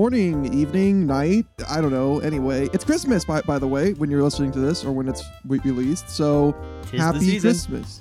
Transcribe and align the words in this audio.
Morning, 0.00 0.50
evening, 0.54 1.06
night. 1.06 1.44
I 1.68 1.82
don't 1.82 1.90
know. 1.90 2.20
Anyway, 2.20 2.70
it's 2.72 2.84
Christmas, 2.84 3.22
by, 3.22 3.42
by 3.42 3.58
the 3.58 3.68
way, 3.68 3.92
when 3.92 4.10
you're 4.10 4.22
listening 4.22 4.50
to 4.52 4.58
this 4.58 4.82
or 4.82 4.92
when 4.92 5.06
it's 5.06 5.22
re- 5.46 5.60
released. 5.62 6.08
So 6.08 6.56
Tis 6.86 6.98
happy. 6.98 7.38
Christmas. 7.38 8.00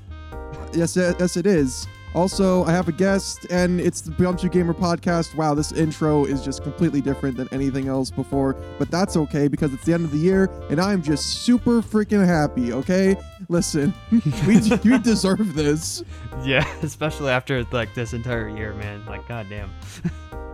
Yes, 0.72 0.96
yes, 0.96 1.36
it 1.36 1.46
is. 1.46 1.90
Also, 2.16 2.64
I 2.64 2.72
have 2.72 2.88
a 2.88 2.94
guest, 2.94 3.48
and 3.50 3.82
it's 3.82 4.00
the 4.00 4.12
Beyond 4.12 4.50
Gamer 4.50 4.74
podcast. 4.74 5.36
Wow, 5.36 5.54
this 5.56 5.74
intro 5.74 6.24
is 6.24 6.42
just 6.42 6.64
completely 6.64 7.02
different 7.02 7.36
than 7.36 7.50
anything 7.52 7.90
else 7.90 8.10
before, 8.12 8.54
but 8.78 8.90
that's 8.90 9.18
okay 9.18 9.50
because 9.50 9.74
it's 9.74 9.84
the 9.84 9.94
end 9.94 10.06
of 10.06 10.12
the 10.12 10.20
year, 10.20 10.50
and 10.70 10.80
I'm 10.80 11.02
just 11.02 11.44
super 11.44 11.82
freaking 11.82 12.26
happy. 12.26 12.72
Okay, 12.72 13.18
listen, 13.50 13.94
we 14.48 14.62
we 14.86 15.00
deserve 15.00 15.54
this. 15.54 16.02
Yeah, 16.46 16.66
especially 16.82 17.32
after 17.32 17.66
like 17.74 17.94
this 17.94 18.14
entire 18.14 18.48
year, 18.48 18.74
man. 18.76 19.06
Like, 19.06 19.28
goddamn. 19.28 19.70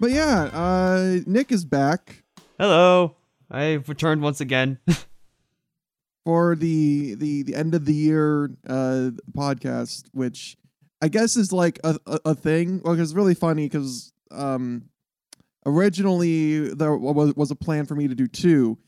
But 0.00 0.10
yeah, 0.10 0.50
uh, 0.52 1.20
Nick 1.26 1.52
is 1.52 1.64
back 1.64 2.24
Hello, 2.58 3.16
I've 3.50 3.88
returned 3.88 4.22
once 4.22 4.40
again. 4.40 4.78
for 6.24 6.54
the 6.54 7.14
the 7.16 7.42
the 7.42 7.54
end 7.54 7.74
of 7.74 7.84
the 7.84 7.92
year 7.92 8.50
uh 8.68 9.10
podcast, 9.32 10.04
which 10.12 10.56
I 11.02 11.08
guess 11.08 11.36
is 11.36 11.52
like 11.52 11.80
a 11.82 11.98
a, 12.06 12.20
a 12.26 12.34
thing. 12.34 12.80
Like 12.84 12.98
it's 12.98 13.12
really 13.12 13.34
funny 13.34 13.66
because 13.66 14.12
um 14.30 14.84
originally 15.66 16.72
there 16.74 16.96
was 16.96 17.34
was 17.34 17.50
a 17.50 17.56
plan 17.56 17.86
for 17.86 17.96
me 17.96 18.06
to 18.06 18.14
do 18.14 18.28
two 18.28 18.78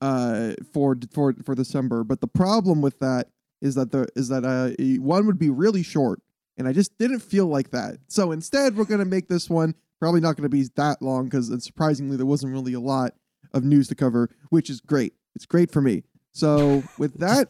uh 0.00 0.52
for 0.72 0.96
for 1.12 1.34
for 1.44 1.54
December, 1.56 2.04
but 2.04 2.20
the 2.20 2.28
problem 2.28 2.80
with 2.80 3.00
that 3.00 3.28
is 3.60 3.74
that 3.74 3.90
the 3.90 4.06
is 4.14 4.28
that 4.28 4.44
uh 4.44 4.70
one 5.02 5.26
would 5.26 5.38
be 5.38 5.50
really 5.50 5.82
short, 5.82 6.20
and 6.56 6.68
I 6.68 6.72
just 6.72 6.96
didn't 6.96 7.20
feel 7.20 7.46
like 7.46 7.70
that. 7.72 7.96
So 8.06 8.30
instead, 8.30 8.76
we're 8.76 8.84
gonna 8.84 9.04
make 9.04 9.28
this 9.28 9.50
one 9.50 9.74
probably 10.00 10.20
not 10.20 10.36
gonna 10.36 10.48
be 10.48 10.68
that 10.76 11.00
long 11.02 11.24
because 11.24 11.52
surprisingly 11.64 12.16
there 12.16 12.26
wasn't 12.26 12.52
really 12.52 12.74
a 12.74 12.80
lot 12.80 13.14
of 13.52 13.64
news 13.64 13.88
to 13.88 13.94
cover, 13.94 14.30
which 14.50 14.70
is 14.70 14.80
great. 14.80 15.14
It's 15.34 15.46
great 15.46 15.70
for 15.70 15.80
me. 15.80 16.04
So 16.32 16.82
with 16.98 17.14
that, 17.20 17.48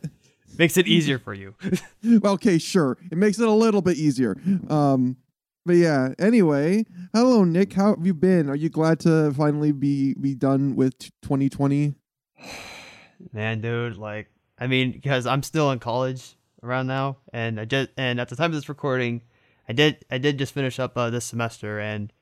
Makes 0.58 0.77
it 0.77 0.86
easier 0.89 1.19
for 1.19 1.34
you. 1.34 1.55
well, 2.02 2.34
okay, 2.34 2.58
sure, 2.58 2.97
it 3.11 3.19
makes 3.19 3.39
it 3.39 3.48
a 3.48 3.52
little 3.52 3.83
bit 3.83 3.97
easier. 3.97 4.36
Um, 4.69 5.17
but 5.67 5.74
yeah. 5.74 6.14
Anyway, 6.19 6.84
hello, 7.12 7.42
Nick. 7.42 7.72
How 7.72 7.97
have 7.97 8.06
you 8.06 8.14
been? 8.14 8.48
Are 8.48 8.55
you 8.55 8.69
glad 8.69 9.00
to 9.00 9.33
finally 9.36 9.72
be 9.72 10.14
be 10.14 10.34
done 10.34 10.77
with 10.77 10.97
2020? 11.22 11.94
man, 13.33 13.61
dude. 13.61 13.97
Like, 13.97 14.28
I 14.58 14.69
mean, 14.69 14.92
because 14.92 15.27
I'm 15.27 15.42
still 15.42 15.72
in 15.72 15.80
college 15.80 16.36
around 16.62 16.86
now, 16.86 17.19
and 17.33 17.61
I 17.61 17.64
just 17.64 17.91
and 17.97 18.20
at 18.20 18.28
the 18.28 18.36
time 18.36 18.52
of 18.52 18.55
this 18.55 18.69
recording, 18.69 19.22
I 19.69 19.72
did 19.72 20.05
I 20.08 20.19
did 20.19 20.39
just 20.39 20.55
finish 20.55 20.78
up 20.78 20.97
uh, 20.97 21.11
this 21.11 21.24
semester, 21.24 21.80
and 21.80 22.12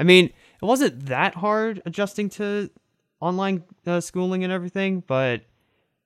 I 0.00 0.02
mean, 0.02 0.24
it 0.26 0.64
wasn't 0.64 1.06
that 1.06 1.34
hard 1.34 1.82
adjusting 1.84 2.30
to 2.30 2.70
online 3.20 3.64
uh, 3.86 4.00
schooling 4.00 4.42
and 4.44 4.52
everything, 4.52 5.04
but 5.06 5.42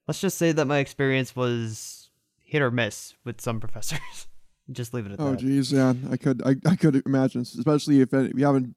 let's 0.08 0.20
just 0.20 0.36
say 0.36 0.50
that 0.50 0.64
my 0.66 0.78
experience 0.78 1.36
was 1.36 2.10
hit 2.42 2.60
or 2.60 2.72
miss 2.72 3.14
with 3.24 3.40
some 3.40 3.60
professors. 3.60 4.26
just 4.72 4.94
leave 4.94 5.06
it 5.06 5.12
at 5.12 5.20
Oh, 5.20 5.26
that. 5.26 5.32
Oh, 5.34 5.36
geez, 5.36 5.70
yeah, 5.70 5.94
I 6.10 6.16
could 6.16 6.42
I, 6.44 6.56
I 6.66 6.74
could 6.74 7.02
imagine, 7.06 7.42
especially 7.42 8.00
if, 8.00 8.12
if 8.12 8.36
you 8.36 8.44
haven't 8.44 8.74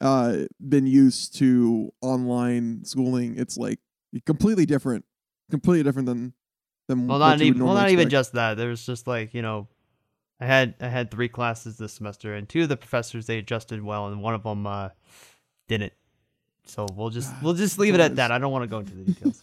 uh 0.00 0.38
been 0.68 0.88
used 0.88 1.36
to 1.38 1.92
online 2.02 2.84
schooling. 2.84 3.38
It's 3.38 3.56
like 3.56 3.78
completely 4.24 4.66
different, 4.66 5.04
completely 5.48 5.84
different 5.84 6.06
than 6.06 6.32
than 6.88 7.06
Well, 7.06 7.20
what 7.20 7.26
not 7.26 7.40
even 7.40 7.64
well, 7.64 7.74
not 7.74 7.90
even 7.90 8.08
just 8.08 8.32
that. 8.32 8.56
There 8.56 8.70
was 8.70 8.84
just 8.84 9.06
like 9.06 9.32
you 9.32 9.42
know, 9.42 9.68
I 10.40 10.46
had 10.46 10.74
I 10.80 10.88
had 10.88 11.10
three 11.10 11.28
classes 11.28 11.78
this 11.78 11.94
semester, 11.94 12.34
and 12.34 12.48
two 12.48 12.62
of 12.62 12.68
the 12.68 12.76
professors 12.76 13.26
they 13.26 13.38
adjusted 13.38 13.82
well, 13.82 14.08
and 14.08 14.22
one 14.22 14.34
of 14.34 14.42
them 14.42 14.66
uh, 14.66 14.90
didn't. 15.68 15.92
So 16.66 16.86
we'll 16.94 17.10
just 17.10 17.32
we'll 17.42 17.54
just 17.54 17.78
leave 17.78 17.94
it 17.94 18.00
at 18.00 18.16
that. 18.16 18.30
I 18.32 18.38
don't 18.38 18.52
want 18.52 18.64
to 18.64 18.68
go 18.68 18.78
into 18.80 18.94
the 18.94 19.04
details. 19.04 19.40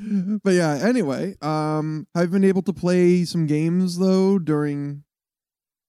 but 0.42 0.50
yeah, 0.54 0.74
anyway, 0.82 1.36
um, 1.42 2.06
I've 2.14 2.30
been 2.30 2.44
able 2.44 2.62
to 2.62 2.72
play 2.72 3.24
some 3.24 3.46
games 3.46 3.98
though 3.98 4.38
during 4.38 5.04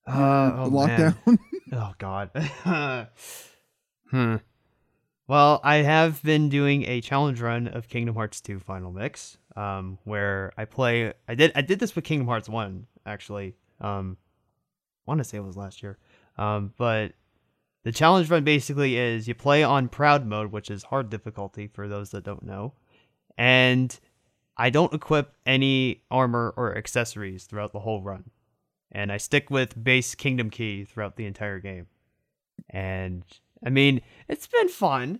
Uh, 0.05 0.49
the 0.49 0.61
oh, 0.63 0.69
lockdown. 0.69 1.37
Oh 1.73 1.93
God. 1.97 2.29
hmm. 4.11 4.35
Well, 5.27 5.59
I 5.65 5.75
have 5.77 6.23
been 6.23 6.47
doing 6.47 6.83
a 6.87 7.01
challenge 7.01 7.41
run 7.41 7.67
of 7.67 7.89
Kingdom 7.89 8.15
Hearts 8.15 8.39
2 8.39 8.59
Final 8.59 8.93
Mix, 8.93 9.37
um, 9.57 9.97
where 10.05 10.53
I 10.57 10.63
play. 10.63 11.11
I 11.27 11.35
did 11.35 11.51
I 11.55 11.61
did 11.61 11.79
this 11.79 11.93
with 11.93 12.05
Kingdom 12.05 12.27
Hearts 12.27 12.47
1 12.47 12.87
actually. 13.05 13.55
Um, 13.81 14.15
want 15.07 15.19
to 15.19 15.23
say 15.23 15.37
it 15.37 15.43
was 15.43 15.57
last 15.57 15.81
year. 15.81 15.97
Um, 16.37 16.73
but 16.77 17.13
the 17.83 17.91
challenge 17.91 18.29
run 18.29 18.43
basically 18.43 18.97
is 18.97 19.27
you 19.27 19.33
play 19.33 19.63
on 19.63 19.87
Proud 19.87 20.25
mode, 20.25 20.51
which 20.51 20.69
is 20.69 20.83
hard 20.83 21.09
difficulty 21.09 21.67
for 21.67 21.87
those 21.87 22.11
that 22.11 22.23
don't 22.23 22.43
know, 22.43 22.73
and 23.37 23.97
I 24.57 24.69
don't 24.69 24.93
equip 24.93 25.33
any 25.45 26.03
armor 26.11 26.53
or 26.57 26.77
accessories 26.77 27.45
throughout 27.45 27.73
the 27.73 27.79
whole 27.79 28.01
run 28.01 28.31
and 28.91 29.11
I 29.11 29.17
stick 29.17 29.49
with 29.49 29.81
base 29.81 30.15
Kingdom 30.15 30.49
Key 30.49 30.85
throughout 30.85 31.15
the 31.15 31.25
entire 31.25 31.59
game. 31.59 31.87
And 32.69 33.23
I 33.65 33.69
mean, 33.69 34.01
it's 34.27 34.47
been 34.47 34.69
fun, 34.69 35.19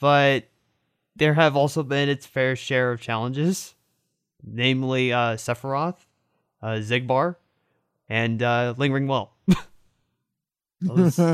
but 0.00 0.48
there 1.14 1.34
have 1.34 1.56
also 1.56 1.82
been 1.82 2.08
its 2.08 2.26
fair 2.26 2.56
share 2.56 2.92
of 2.92 3.00
challenges, 3.00 3.74
namely 4.44 5.12
uh, 5.12 5.36
Sephiroth, 5.36 6.06
uh, 6.62 6.78
Xigbar, 6.80 7.36
and 8.08 8.42
uh, 8.42 8.74
Lingering 8.76 9.06
Well. 9.06 9.32
Lingering 10.82 11.12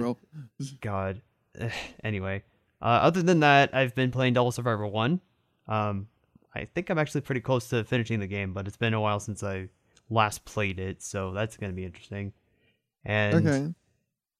well. 0.00 0.18
God. 0.80 1.20
anyway, 2.04 2.42
uh, 2.82 2.84
other 2.84 3.22
than 3.22 3.40
that, 3.40 3.74
I've 3.74 3.94
been 3.94 4.10
playing 4.10 4.34
Devil 4.34 4.52
Survivor 4.52 4.86
1. 4.86 5.20
Um, 5.68 6.08
I 6.54 6.66
think 6.66 6.90
I'm 6.90 6.98
actually 6.98 7.22
pretty 7.22 7.40
close 7.40 7.68
to 7.68 7.84
finishing 7.84 8.20
the 8.20 8.26
game, 8.26 8.52
but 8.52 8.66
it's 8.66 8.76
been 8.76 8.94
a 8.94 9.00
while 9.00 9.20
since 9.20 9.42
I 9.42 9.68
last 10.10 10.44
played 10.44 10.78
it, 10.78 11.02
so 11.02 11.32
that's 11.32 11.56
going 11.56 11.72
to 11.72 11.76
be 11.76 11.84
interesting. 11.84 12.32
And 13.04 13.46
Okay. 13.46 13.74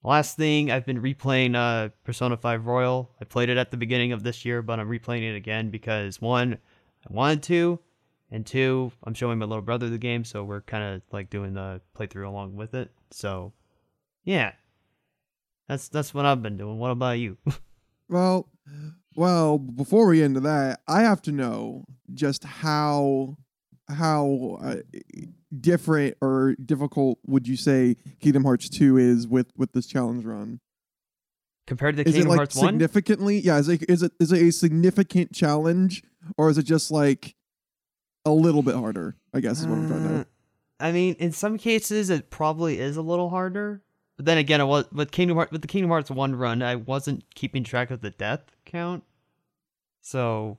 last 0.02 0.36
thing, 0.36 0.70
I've 0.70 0.86
been 0.86 1.02
replaying 1.02 1.56
uh, 1.56 1.90
Persona 2.04 2.36
5 2.36 2.66
Royal. 2.66 3.10
I 3.20 3.24
played 3.24 3.48
it 3.48 3.56
at 3.56 3.70
the 3.70 3.76
beginning 3.76 4.12
of 4.12 4.22
this 4.22 4.44
year, 4.44 4.62
but 4.62 4.78
I'm 4.78 4.88
replaying 4.88 5.22
it 5.28 5.34
again 5.36 5.70
because 5.70 6.20
one, 6.20 6.58
I 7.08 7.12
wanted 7.12 7.42
to, 7.44 7.80
and 8.30 8.44
two, 8.46 8.92
I'm 9.04 9.14
showing 9.14 9.38
my 9.38 9.46
little 9.46 9.62
brother 9.62 9.88
the 9.88 9.98
game, 9.98 10.24
so 10.24 10.42
we're 10.44 10.62
kind 10.62 10.94
of 10.94 11.02
like 11.12 11.30
doing 11.30 11.54
the 11.54 11.80
playthrough 11.96 12.26
along 12.26 12.56
with 12.56 12.74
it. 12.74 12.90
So, 13.10 13.52
yeah, 14.24 14.52
that's 15.68 15.88
that's 15.88 16.12
what 16.14 16.24
I've 16.26 16.42
been 16.42 16.56
doing. 16.56 16.78
What 16.78 16.90
about 16.90 17.18
you? 17.18 17.38
Well, 18.06 18.50
well, 19.16 19.56
before 19.58 20.06
we 20.06 20.18
get 20.18 20.26
into 20.26 20.40
that, 20.40 20.80
I 20.86 21.00
have 21.02 21.22
to 21.22 21.32
know 21.32 21.86
just 22.12 22.44
how 22.44 23.38
how 23.88 24.58
uh, 24.62 24.76
different 25.58 26.18
or 26.20 26.54
difficult 26.62 27.18
would 27.26 27.48
you 27.48 27.56
say 27.56 27.96
Kingdom 28.20 28.44
Hearts 28.44 28.68
2 28.68 28.98
is 28.98 29.26
with 29.26 29.52
with 29.56 29.72
this 29.72 29.86
challenge 29.86 30.26
run? 30.26 30.60
Compared 31.66 31.96
to 31.96 32.02
Is 32.06 32.12
Kingdom 32.12 32.26
it 32.26 32.30
like 32.30 32.36
Hearts 32.40 32.56
1? 32.56 32.66
significantly? 32.74 33.38
Yeah, 33.38 33.56
is 33.58 33.70
it 33.70 33.82
is 33.88 34.02
it 34.02 34.12
is 34.20 34.32
it 34.32 34.42
a 34.42 34.52
significant 34.52 35.32
challenge 35.32 36.02
or 36.36 36.50
is 36.50 36.58
it 36.58 36.64
just 36.64 36.90
like 36.90 37.34
a 38.24 38.30
little 38.30 38.62
bit 38.62 38.74
harder? 38.74 39.16
I 39.32 39.40
guess 39.40 39.60
is 39.60 39.66
what 39.66 39.78
I'm 39.78 39.88
trying 39.88 40.08
to. 40.08 40.20
Uh, 40.20 40.24
I 40.80 40.92
mean, 40.92 41.14
in 41.18 41.32
some 41.32 41.58
cases, 41.58 42.10
it 42.10 42.30
probably 42.30 42.78
is 42.78 42.96
a 42.96 43.02
little 43.02 43.30
harder. 43.30 43.82
But 44.16 44.26
then 44.26 44.38
again, 44.38 44.60
it 44.60 44.66
was 44.66 44.86
with 44.92 45.10
Kingdom 45.10 45.36
Hearts 45.36 45.52
with 45.52 45.62
the 45.62 45.68
Kingdom 45.68 45.90
Hearts 45.90 46.10
one 46.10 46.36
run, 46.36 46.62
I 46.62 46.76
wasn't 46.76 47.24
keeping 47.34 47.64
track 47.64 47.90
of 47.90 48.00
the 48.00 48.10
death 48.10 48.42
count, 48.64 49.02
so 50.00 50.58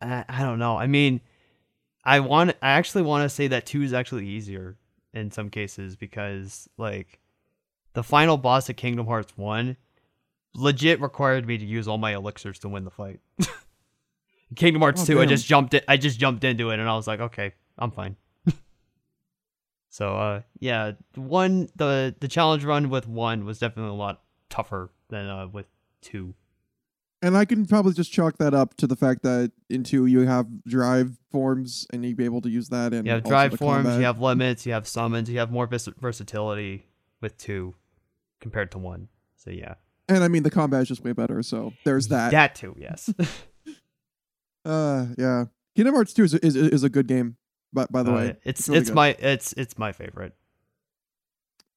I, 0.00 0.24
I 0.28 0.42
don't 0.42 0.58
know. 0.58 0.76
I 0.76 0.86
mean, 0.86 1.20
I 2.04 2.20
want 2.20 2.56
I 2.60 2.70
actually 2.70 3.02
want 3.02 3.24
to 3.24 3.28
say 3.28 3.46
that 3.48 3.66
two 3.66 3.82
is 3.82 3.92
actually 3.92 4.26
easier 4.26 4.76
in 5.12 5.30
some 5.30 5.50
cases 5.50 5.96
because 5.96 6.68
like 6.76 7.20
the 7.92 8.02
final 8.02 8.36
boss 8.36 8.68
of 8.68 8.76
Kingdom 8.76 9.06
Hearts 9.06 9.32
one 9.36 9.76
legit 10.54 11.00
required 11.00 11.46
me 11.46 11.58
to 11.58 11.64
use 11.64 11.86
all 11.86 11.98
my 11.98 12.14
elixirs 12.14 12.58
to 12.60 12.68
win 12.68 12.84
the 12.84 12.90
fight. 12.90 13.20
Kingdom 14.56 14.82
Hearts 14.82 15.02
Oh, 15.02 15.06
2, 15.06 15.20
I 15.20 15.26
just 15.26 15.46
jumped 15.46 15.74
it 15.74 15.84
I 15.88 15.96
just 15.96 16.18
jumped 16.18 16.44
into 16.44 16.70
it 16.70 16.78
and 16.80 16.88
I 16.88 16.94
was 16.96 17.06
like, 17.06 17.20
okay, 17.20 17.52
I'm 17.78 17.90
fine. 17.90 18.16
so 19.88 20.16
uh 20.16 20.42
yeah, 20.58 20.92
one 21.14 21.68
the 21.76 22.14
the 22.20 22.28
challenge 22.28 22.64
run 22.64 22.90
with 22.90 23.08
one 23.08 23.44
was 23.44 23.58
definitely 23.58 23.90
a 23.92 23.94
lot 23.94 24.22
tougher 24.48 24.90
than 25.08 25.26
uh 25.26 25.46
with 25.48 25.66
two. 26.00 26.34
And 27.22 27.36
I 27.36 27.44
can 27.44 27.66
probably 27.66 27.92
just 27.92 28.10
chalk 28.12 28.38
that 28.38 28.54
up 28.54 28.76
to 28.78 28.86
the 28.86 28.96
fact 28.96 29.22
that 29.24 29.52
in 29.68 29.84
2 29.84 30.06
you 30.06 30.20
have 30.20 30.46
drive 30.64 31.18
forms 31.30 31.86
and 31.92 32.04
you'd 32.04 32.16
be 32.16 32.24
able 32.24 32.40
to 32.40 32.48
use 32.48 32.68
that 32.70 32.94
and 32.94 33.06
You 33.06 33.12
have 33.12 33.24
drive 33.24 33.58
forms, 33.58 33.84
combat. 33.84 33.98
you 33.98 34.06
have 34.06 34.20
limits, 34.20 34.64
you 34.64 34.72
have 34.72 34.88
summons, 34.88 35.28
you 35.28 35.38
have 35.38 35.50
more 35.50 35.66
vis- 35.66 35.88
versatility 36.00 36.86
with 37.20 37.36
two 37.36 37.74
compared 38.40 38.70
to 38.72 38.78
one. 38.78 39.08
So 39.36 39.50
yeah. 39.50 39.74
And 40.08 40.24
I 40.24 40.28
mean 40.28 40.42
the 40.44 40.50
combat 40.50 40.82
is 40.82 40.88
just 40.88 41.04
way 41.04 41.12
better, 41.12 41.42
so 41.42 41.72
there's 41.84 42.08
that. 42.14 42.30
That 42.30 42.54
too, 42.54 42.74
yes. 42.78 43.12
Uh, 44.64 45.06
yeah. 45.16 45.44
Kingdom 45.76 45.94
Hearts 45.94 46.12
2 46.14 46.24
is 46.24 46.34
is, 46.34 46.56
is 46.56 46.82
a 46.82 46.88
good 46.90 47.06
game. 47.06 47.36
By 47.72 47.86
by 47.90 48.02
the 48.02 48.10
Uh, 48.12 48.16
way, 48.16 48.36
it's 48.44 48.68
really 48.68 48.80
it's 48.80 48.90
my 48.90 49.08
it's 49.18 49.52
it's 49.54 49.78
my 49.78 49.92
favorite. 49.92 50.34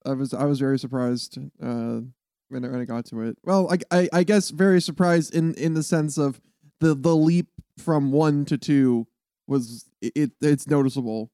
I 0.05 0.13
was 0.13 0.33
I 0.33 0.45
was 0.45 0.59
very 0.59 0.77
surprised 0.79 1.37
uh, 1.61 2.01
when 2.49 2.65
I, 2.65 2.67
when 2.69 2.81
I 2.81 2.85
got 2.85 3.05
to 3.05 3.21
it. 3.21 3.37
Well, 3.43 3.71
I, 3.71 3.77
I 3.99 4.09
I 4.11 4.23
guess 4.23 4.49
very 4.49 4.81
surprised 4.81 5.33
in 5.35 5.53
in 5.53 5.75
the 5.75 5.83
sense 5.83 6.17
of 6.17 6.41
the 6.79 6.95
the 6.95 7.15
leap 7.15 7.47
from 7.77 8.11
one 8.11 8.43
to 8.45 8.57
two 8.57 9.07
was 9.47 9.85
it, 10.01 10.11
it 10.15 10.31
it's 10.41 10.67
noticeable 10.67 11.31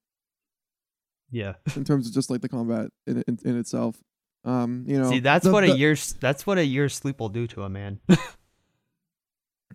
Yeah. 1.31 1.53
in 1.75 1.83
terms 1.85 2.05
of 2.07 2.13
just 2.13 2.29
like 2.29 2.41
the 2.41 2.49
combat 2.49 2.91
in 3.07 3.23
in, 3.27 3.39
in 3.45 3.57
itself. 3.57 3.95
Um, 4.43 4.83
you 4.87 4.97
know, 4.99 5.09
See, 5.09 5.19
that's 5.19 5.45
the- 5.45 5.51
what 5.53 5.65
the- 5.65 5.71
a 5.73 5.75
year's 5.75 6.13
that's 6.13 6.45
what 6.45 6.57
a 6.57 6.65
year's 6.65 6.93
sleep 6.95 7.19
will 7.21 7.29
do 7.29 7.47
to 7.47 7.63
a 7.63 7.69
man. 7.69 8.01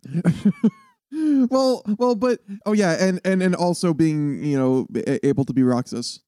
well, 1.51 1.83
well, 1.99 2.15
but 2.15 2.41
oh 2.67 2.73
yeah, 2.73 2.97
and 2.99 3.21
and 3.25 3.43
and 3.43 3.55
also 3.55 3.95
being 3.95 4.43
you 4.45 4.59
know 4.59 4.87
able 5.23 5.45
to 5.45 5.53
be 5.53 5.63
Roxas, 5.63 6.21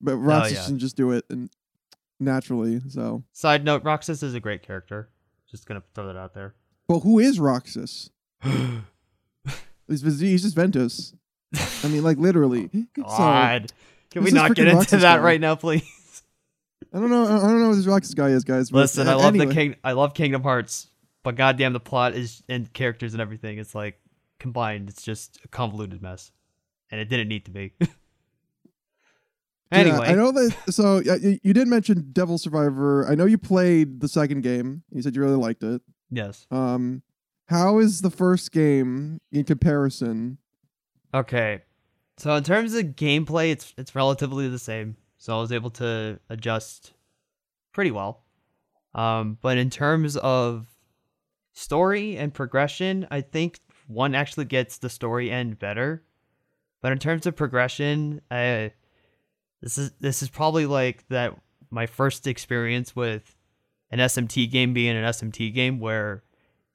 but 0.00 0.16
Roxas 0.16 0.58
Oh, 0.58 0.60
yeah. 0.62 0.66
can 0.66 0.78
just 0.78 0.96
do 0.96 1.10
it 1.12 1.24
and 1.30 1.50
naturally. 2.20 2.80
So, 2.88 3.24
Side 3.32 3.64
note: 3.64 3.82
Roxas 3.84 4.22
is 4.22 4.34
a 4.34 4.40
great 4.40 4.62
character. 4.62 5.08
Just 5.50 5.66
gonna 5.66 5.82
throw 5.94 6.06
that 6.08 6.16
out 6.16 6.34
there. 6.34 6.54
but 6.88 7.00
who 7.00 7.18
is 7.18 7.38
Roxas? 7.40 8.10
He's, 9.86 10.00
he's 10.20 10.42
just 10.42 10.56
Ventus. 10.56 11.12
I 11.84 11.88
mean, 11.88 12.02
like 12.02 12.16
literally. 12.18 12.70
So, 12.96 13.02
God, 13.04 13.72
can 14.10 14.24
we 14.24 14.30
not 14.30 14.54
get 14.54 14.66
into 14.66 14.76
Roxas 14.78 15.02
that 15.02 15.16
guy? 15.18 15.22
right 15.22 15.40
now, 15.40 15.54
please? 15.56 16.22
I 16.92 16.98
don't 17.00 17.10
know. 17.10 17.24
I 17.24 17.28
don't 17.40 17.60
know 17.60 17.68
who 17.70 17.74
this 17.76 17.86
Roxas 17.86 18.14
guy 18.14 18.28
is, 18.28 18.44
guys. 18.44 18.70
but, 18.70 18.78
Listen, 18.78 19.06
uh, 19.08 19.12
I 19.12 19.14
love 19.14 19.34
anyway. 19.34 19.46
the 19.46 19.54
king. 19.54 19.76
I 19.84 19.92
love 19.92 20.14
Kingdom 20.14 20.42
Hearts, 20.42 20.88
but 21.22 21.34
goddamn, 21.36 21.72
the 21.74 21.80
plot 21.80 22.14
is 22.14 22.42
and 22.48 22.72
characters 22.72 23.12
and 23.14 23.20
everything. 23.20 23.58
It's 23.58 23.74
like 23.74 23.98
combined. 24.44 24.90
It's 24.90 25.02
just 25.02 25.40
a 25.42 25.48
convoluted 25.48 26.02
mess, 26.02 26.30
and 26.90 27.00
it 27.00 27.08
didn't 27.08 27.28
need 27.28 27.46
to 27.46 27.50
be. 27.50 27.72
Yeah, 29.72 29.78
anyway, 29.80 30.06
I 30.08 30.14
know 30.14 30.30
that. 30.30 30.54
So 30.68 31.00
yeah, 31.04 31.16
you, 31.16 31.38
you 31.42 31.52
did 31.52 31.66
mention 31.66 32.10
Devil 32.12 32.38
Survivor. 32.38 33.08
I 33.08 33.16
know 33.16 33.24
you 33.24 33.38
played 33.38 34.00
the 34.00 34.06
second 34.06 34.42
game. 34.42 34.84
You 34.92 35.02
said 35.02 35.16
you 35.16 35.22
really 35.22 35.34
liked 35.36 35.64
it. 35.64 35.82
yes. 36.10 36.46
Um, 36.52 37.02
how 37.46 37.78
is 37.78 38.00
the 38.02 38.10
first 38.10 38.52
game 38.52 39.20
in 39.32 39.42
comparison? 39.42 40.38
Okay. 41.12 41.62
So 42.18 42.36
in 42.36 42.44
terms 42.44 42.74
of 42.74 42.84
gameplay, 42.94 43.50
it's 43.50 43.74
it's 43.76 43.96
relatively 43.96 44.48
the 44.48 44.60
same. 44.60 44.96
So 45.18 45.36
I 45.36 45.40
was 45.40 45.50
able 45.50 45.70
to 45.70 46.20
adjust 46.28 46.92
pretty 47.72 47.90
well. 47.90 48.22
Um, 48.94 49.38
but 49.40 49.58
in 49.58 49.70
terms 49.70 50.16
of 50.18 50.68
story 51.52 52.16
and 52.16 52.32
progression, 52.32 53.08
I 53.10 53.22
think 53.22 53.58
one 53.86 54.14
actually 54.14 54.46
gets 54.46 54.78
the 54.78 54.88
story 54.88 55.30
end 55.30 55.58
better. 55.58 56.02
But 56.80 56.92
in 56.92 56.98
terms 56.98 57.26
of 57.26 57.36
progression, 57.36 58.20
I 58.30 58.72
this 59.62 59.78
is 59.78 59.92
this 60.00 60.22
is 60.22 60.28
probably 60.28 60.66
like 60.66 61.06
that 61.08 61.34
my 61.70 61.86
first 61.86 62.26
experience 62.26 62.94
with 62.94 63.36
an 63.90 63.98
SMT 63.98 64.50
game 64.50 64.74
being 64.74 64.96
an 64.96 65.04
SMT 65.04 65.54
game 65.54 65.80
where 65.80 66.22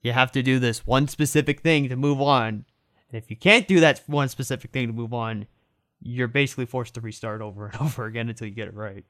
you 0.01 0.11
have 0.11 0.31
to 0.31 0.41
do 0.41 0.59
this 0.59 0.85
one 0.85 1.07
specific 1.07 1.61
thing 1.61 1.89
to 1.89 1.95
move 1.95 2.21
on 2.21 2.65
and 3.11 3.21
if 3.21 3.29
you 3.29 3.35
can't 3.35 3.67
do 3.67 3.79
that 3.79 4.01
one 4.06 4.29
specific 4.29 4.71
thing 4.71 4.88
to 4.88 4.94
move 4.94 5.13
on, 5.13 5.47
you're 6.01 6.27
basically 6.27 6.65
forced 6.65 6.94
to 6.94 7.01
restart 7.01 7.41
over 7.41 7.67
and 7.67 7.75
over 7.81 8.06
again 8.06 8.29
until 8.29 8.47
you 8.47 8.53
get 8.53 8.67
it 8.67 8.73
right. 8.73 9.06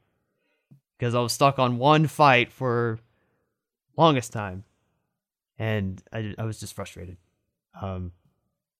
Because 0.97 1.15
I 1.15 1.19
was 1.19 1.33
stuck 1.33 1.59
on 1.59 1.77
one 1.77 2.07
fight 2.07 2.51
for 2.51 2.99
longest 3.97 4.33
time, 4.33 4.63
and 5.57 6.01
I, 6.11 6.33
I 6.37 6.43
was 6.43 6.59
just 6.59 6.73
frustrated. 6.73 7.17
Um, 7.79 8.11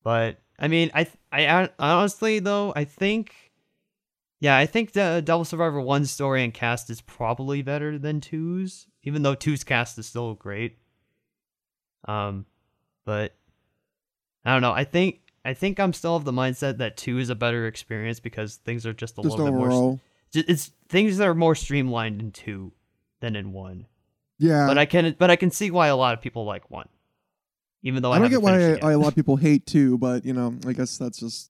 but 0.03 0.39
I 0.57 0.67
mean, 0.67 0.91
I 0.93 1.07
I 1.31 1.69
honestly 1.79 2.39
though 2.39 2.73
I 2.75 2.83
think, 2.85 3.33
yeah, 4.39 4.57
I 4.57 4.65
think 4.65 4.93
the 4.93 5.21
Devil 5.23 5.45
Survivor 5.45 5.81
one 5.81 6.05
story 6.05 6.43
and 6.43 6.53
cast 6.53 6.89
is 6.89 7.01
probably 7.01 7.61
better 7.61 7.97
than 7.97 8.21
two's, 8.21 8.87
even 9.03 9.21
though 9.21 9.35
two's 9.35 9.63
cast 9.63 9.97
is 9.99 10.05
still 10.05 10.33
great. 10.35 10.77
Um, 12.07 12.45
but 13.05 13.35
I 14.45 14.53
don't 14.53 14.61
know. 14.61 14.71
I 14.71 14.83
think 14.83 15.21
I 15.45 15.53
think 15.53 15.79
I'm 15.79 15.93
still 15.93 16.15
of 16.15 16.25
the 16.25 16.31
mindset 16.31 16.77
that 16.77 16.97
two 16.97 17.17
is 17.19 17.29
a 17.29 17.35
better 17.35 17.67
experience 17.67 18.19
because 18.19 18.55
things 18.57 18.85
are 18.85 18.93
just 18.93 19.17
a 19.17 19.21
Just 19.21 19.37
little 19.37 19.51
bit 19.51 19.69
more. 19.69 19.99
It's 20.33 20.71
things 20.89 21.17
that 21.17 21.27
are 21.27 21.33
more 21.33 21.55
streamlined 21.55 22.21
in 22.21 22.31
two 22.31 22.71
than 23.19 23.35
in 23.35 23.51
one. 23.51 23.87
yeah. 24.37 24.67
But 24.67 24.77
I 24.77 24.85
can 24.85 25.15
but 25.17 25.31
I 25.31 25.35
can 25.35 25.51
see 25.51 25.71
why 25.71 25.87
a 25.87 25.95
lot 25.95 26.13
of 26.13 26.21
people 26.21 26.45
like 26.45 26.69
one, 26.69 26.87
even 27.83 28.03
though 28.03 28.11
I, 28.11 28.17
I 28.17 28.19
don't 28.19 28.29
get 28.29 28.41
why, 28.41 28.51
finished 28.51 28.79
it 28.79 28.83
why 28.83 28.91
yet. 28.91 28.95
a 28.95 28.99
lot 28.99 29.07
of 29.09 29.15
people 29.15 29.35
hate 29.37 29.65
two, 29.65 29.97
but 29.97 30.25
you 30.25 30.33
know, 30.33 30.55
I 30.67 30.73
guess 30.73 30.97
that's 30.97 31.19
just 31.19 31.49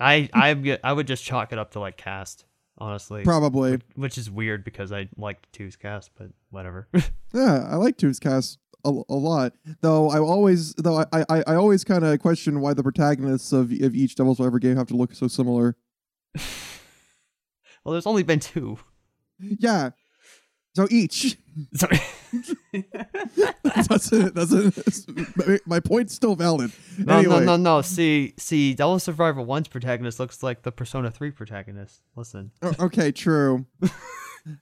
I 0.00 0.28
I 0.32 0.78
I 0.82 0.92
would 0.92 1.06
just 1.06 1.24
chalk 1.24 1.52
it 1.52 1.58
up 1.58 1.72
to 1.72 1.80
like 1.80 1.96
cast 1.96 2.44
honestly, 2.78 3.22
probably. 3.22 3.78
which 3.94 4.18
is 4.18 4.30
weird 4.30 4.64
because 4.64 4.92
I 4.92 5.08
liked 5.16 5.52
two's 5.52 5.76
cast, 5.76 6.10
but 6.18 6.28
whatever. 6.50 6.88
Yeah, 7.34 7.66
I 7.66 7.76
like 7.76 7.96
two's 7.96 8.18
cast 8.18 8.58
a, 8.84 8.90
a 9.08 9.14
lot. 9.14 9.54
Though 9.80 10.10
I 10.10 10.18
always, 10.18 10.74
though 10.74 10.98
I, 10.98 11.24
I, 11.30 11.42
I 11.46 11.54
always 11.54 11.82
kind 11.82 12.04
of 12.04 12.20
question 12.20 12.60
why 12.60 12.74
the 12.74 12.82
protagonists 12.82 13.54
of, 13.54 13.72
of 13.72 13.94
each 13.94 14.16
Devil's 14.16 14.36
Survivor 14.36 14.58
game 14.58 14.76
have 14.76 14.88
to 14.88 14.96
look 14.96 15.14
so 15.14 15.28
similar. 15.28 15.74
well, 16.34 17.92
there's 17.92 18.06
only 18.06 18.22
been 18.22 18.38
two. 18.38 18.78
Yeah. 19.38 19.92
So 20.76 20.86
each 20.90 21.38
Sorry. 21.74 22.00
doesn't 23.86 24.34
doesn't 24.34 25.66
my 25.66 25.80
point's 25.80 26.14
still 26.14 26.34
valid. 26.34 26.72
No, 26.98 27.18
anyway, 27.18 27.40
no, 27.40 27.56
no, 27.56 27.56
no. 27.56 27.82
See, 27.82 28.34
see, 28.38 28.74
Devil 28.74 28.98
Survivor 28.98 29.40
1's 29.42 29.68
protagonist 29.68 30.18
looks 30.18 30.42
like 30.42 30.62
the 30.62 30.72
Persona 30.72 31.10
3 31.10 31.30
protagonist. 31.30 32.02
Listen. 32.16 32.50
O- 32.62 32.74
okay, 32.80 33.12
true. 33.12 33.66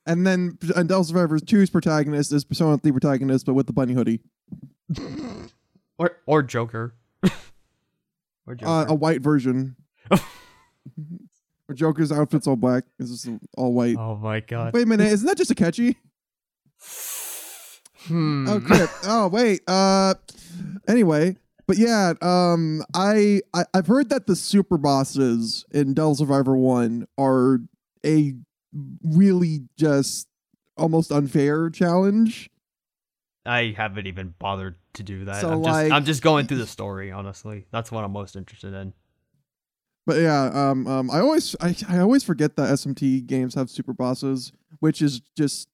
and 0.07 0.27
then 0.27 0.59
and 0.75 0.89
Devil 0.89 1.05
Survivor 1.05 1.39
2's 1.39 1.71
protagonist 1.71 2.33
is 2.33 2.45
Persona 2.45 2.79
3 2.79 2.93
protagonist, 2.93 3.47
but 3.47 3.55
with 3.55 3.67
the 3.67 3.73
bunny 3.73 3.95
hoodie. 3.95 4.21
Or 5.99 6.17
or 6.27 6.43
Joker. 6.43 6.95
or 8.47 8.55
Joker. 8.55 8.67
Uh, 8.71 8.87
a 8.89 8.95
white 8.95 9.21
version. 9.21 9.77
Where 10.11 11.77
Joker's 11.77 12.11
outfit's 12.11 12.49
all 12.49 12.57
black. 12.57 12.85
This 12.99 13.11
is 13.11 13.29
all 13.57 13.73
white. 13.73 13.97
oh 13.97 14.17
my 14.17 14.41
god. 14.41 14.75
Wait 14.75 14.83
a 14.83 14.87
minute, 14.87 15.07
isn't 15.13 15.27
that 15.27 15.37
just 15.37 15.53
Akechi? 15.55 15.95
Hmm. 18.07 18.47
Oh 18.49 18.61
crap. 18.61 18.91
oh 19.05 19.29
wait. 19.29 19.61
Uh 19.67 20.15
anyway, 20.89 21.37
but 21.67 21.77
yeah, 21.77 22.15
um 22.23 22.83
I, 22.95 23.41
I 23.55 23.65
I've 23.75 23.87
heard 23.87 24.09
that 24.11 24.27
the 24.27 24.37
super 24.37 24.79
bosses 24.79 25.65
in 25.71 25.95
Devil 25.95 26.15
Survivor 26.15 26.57
1 26.57 27.07
are 27.19 27.61
a 28.05 28.35
really 29.05 29.61
just 29.77 30.29
almost 30.77 31.13
unfair 31.13 31.71
challenge. 31.71 32.51
I 33.47 33.75
haven't 33.77 34.07
even 34.07 34.35
bothered 34.39 34.77
to 34.95 35.03
do 35.03 35.25
that. 35.25 35.41
So, 35.41 35.51
I'm 35.51 35.63
just 35.63 35.93
I'm 35.93 36.05
just 36.05 36.23
going 36.23 36.47
through 36.47 36.59
the 36.59 36.67
story, 36.67 37.11
honestly. 37.11 37.67
That's 37.71 37.91
what 37.93 38.05
I'm 38.05 38.13
most 38.13 38.37
interested 38.37 38.75
in. 38.75 38.93
But 40.07 40.21
yeah, 40.21 40.51
um 40.53 40.87
um 40.87 41.11
I 41.11 41.21
always 41.21 41.55
I, 41.61 41.77
I 41.89 41.99
always 41.99 42.25
forget 42.25 42.57
that 42.57 42.71
SMT 42.71 43.27
games 43.27 43.55
have 43.55 43.71
super 43.71 43.93
bosses, 43.93 44.53
which 44.81 45.03
is 45.03 45.21
just 45.37 45.69
wh- 45.69 45.71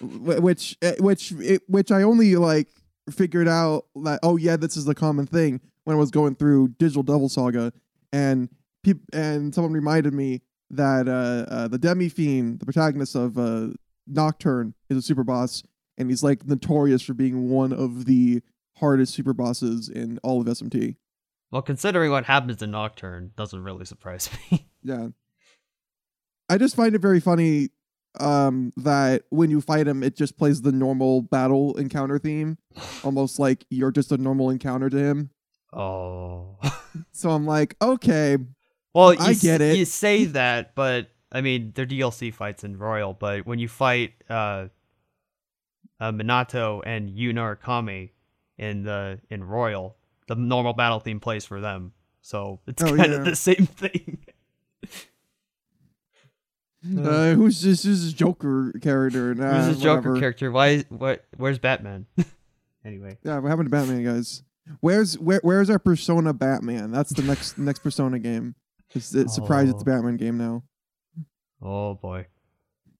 which 0.00 0.76
eh, 0.82 0.94
which 0.98 1.32
which 1.68 1.90
I 1.90 2.02
only 2.02 2.36
like 2.36 2.68
figured 3.10 3.48
out 3.48 3.86
that 4.04 4.20
oh 4.22 4.36
yeah, 4.36 4.56
this 4.56 4.76
is 4.76 4.84
the 4.84 4.94
common 4.94 5.26
thing 5.26 5.60
when 5.84 5.96
I 5.96 5.98
was 5.98 6.10
going 6.10 6.34
through 6.34 6.68
Digital 6.78 7.02
Devil 7.02 7.28
Saga 7.28 7.72
and 8.12 8.48
peop- 8.82 9.08
and 9.12 9.54
someone 9.54 9.72
reminded 9.72 10.14
me 10.14 10.42
that 10.70 11.08
uh, 11.08 11.52
uh 11.52 11.68
the 11.68 11.78
Demi 11.78 12.08
Fiend, 12.08 12.60
the 12.60 12.64
protagonist 12.64 13.14
of 13.14 13.38
uh 13.38 13.68
Nocturne, 14.06 14.74
is 14.88 14.98
a 14.98 15.02
super 15.02 15.24
boss 15.24 15.62
and 15.96 16.10
he's 16.10 16.22
like 16.22 16.46
notorious 16.46 17.02
for 17.02 17.14
being 17.14 17.48
one 17.50 17.72
of 17.72 18.06
the 18.06 18.42
hardest 18.78 19.14
super 19.14 19.32
bosses 19.32 19.88
in 19.88 20.18
all 20.22 20.40
of 20.40 20.46
SMT. 20.46 20.96
Well, 21.50 21.62
considering 21.62 22.10
what 22.10 22.24
happens 22.24 22.62
in 22.62 22.72
Nocturne, 22.72 23.30
doesn't 23.36 23.62
really 23.62 23.84
surprise 23.84 24.28
me. 24.50 24.66
Yeah. 24.82 25.08
I 26.48 26.58
just 26.58 26.76
find 26.76 26.94
it 26.94 27.00
very 27.00 27.20
funny 27.20 27.70
um 28.20 28.72
that 28.76 29.22
when 29.30 29.50
you 29.50 29.60
fight 29.60 29.86
him 29.88 30.02
it 30.02 30.16
just 30.16 30.36
plays 30.38 30.62
the 30.62 30.70
normal 30.72 31.22
battle 31.22 31.76
encounter 31.76 32.18
theme 32.18 32.56
almost 33.02 33.38
like 33.38 33.64
you're 33.70 33.90
just 33.90 34.12
a 34.12 34.16
normal 34.16 34.50
encounter 34.50 34.88
to 34.88 34.96
him 34.98 35.30
oh. 35.72 36.56
so 37.12 37.30
i'm 37.30 37.44
like 37.46 37.74
okay 37.82 38.36
Well, 38.94 39.12
you 39.14 39.20
I 39.20 39.30
s- 39.32 39.42
get 39.42 39.60
it. 39.60 39.76
You 39.76 39.84
say 39.84 40.24
that, 40.26 40.76
but 40.76 41.08
I 41.32 41.40
mean, 41.40 41.72
they're 41.74 41.84
DLC 41.84 42.32
fights 42.32 42.62
in 42.62 42.78
Royal. 42.78 43.12
But 43.12 43.44
when 43.44 43.58
you 43.58 43.66
fight 43.66 44.12
uh, 44.30 44.68
uh 45.98 46.12
Minato 46.12 46.80
and 46.86 47.10
Yu 47.10 47.32
Narukami 47.32 48.10
in 48.56 48.84
the 48.84 49.18
in 49.30 49.42
Royal, 49.42 49.96
the 50.28 50.36
normal 50.36 50.74
battle 50.74 51.00
theme 51.00 51.18
plays 51.18 51.44
for 51.44 51.60
them. 51.60 51.92
So 52.22 52.60
it's 52.68 52.84
Oh, 52.84 52.96
kind 52.96 53.10
yeah. 53.10 53.18
of 53.18 53.24
the 53.24 53.34
same 53.34 53.66
thing. 53.66 54.18
uh, 56.98 57.32
who's 57.34 57.62
this, 57.62 57.82
this 57.82 58.12
joker 58.12 58.72
character 58.82 59.34
nah, 59.34 59.54
Who's 59.54 59.74
this 59.74 59.82
Joker 59.82 60.10
whatever. 60.10 60.20
character? 60.20 60.50
Why? 60.52 60.80
What? 60.90 61.24
Where's 61.36 61.58
Batman? 61.58 62.06
anyway, 62.84 63.16
yeah 63.22 63.38
what 63.38 63.48
happened 63.48 63.66
to 63.66 63.70
batman 63.70 64.04
guys 64.04 64.42
where's 64.80 65.18
where, 65.18 65.40
where's 65.42 65.70
our 65.70 65.78
persona 65.78 66.32
batman 66.34 66.90
that's 66.90 67.10
the 67.14 67.22
next 67.22 67.56
next 67.70 67.78
persona 67.80 68.18
game 68.18 68.54
it's, 68.94 69.14
it's 69.14 69.34
surprised 69.34 69.70
it's 69.70 69.82
a 69.82 69.90
Oh. 69.90 69.94
batman 69.94 70.16
game 70.18 70.36
now 70.38 70.62
oh 71.62 71.94
boy. 71.94 72.26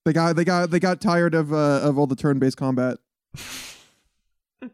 They 0.07 0.13
got 0.13 0.37
they 0.37 0.45
got 0.45 0.71
they 0.71 0.81
got 0.81 1.01
tired 1.01 1.35
of 1.35 1.53
uh, 1.53 1.81
of 1.83 1.97
all 1.99 2.07
the 2.07 2.15
turn 2.17 2.39
based 2.39 2.57
combat. 2.59 2.99
People 4.61 4.73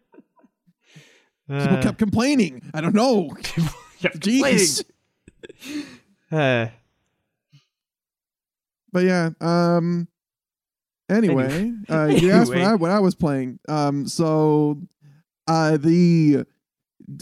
Uh, 1.49 1.83
kept 1.83 1.99
complaining. 1.99 2.63
I 2.75 2.81
don't 2.81 2.95
know. 2.95 3.31
Jeez. 4.03 4.85
Uh, 6.33 6.67
But 8.93 9.05
yeah. 9.05 9.31
Um. 9.41 10.09
Anyway, 11.09 11.73
uh, 11.89 12.05
you 12.17 12.31
asked 12.31 12.51
what 12.51 12.59
I 12.59 12.75
what 12.75 12.91
I 12.91 13.01
was 13.01 13.15
playing. 13.15 13.59
Um. 13.69 14.07
So, 14.07 14.81
uh, 15.47 15.77
the 15.77 16.45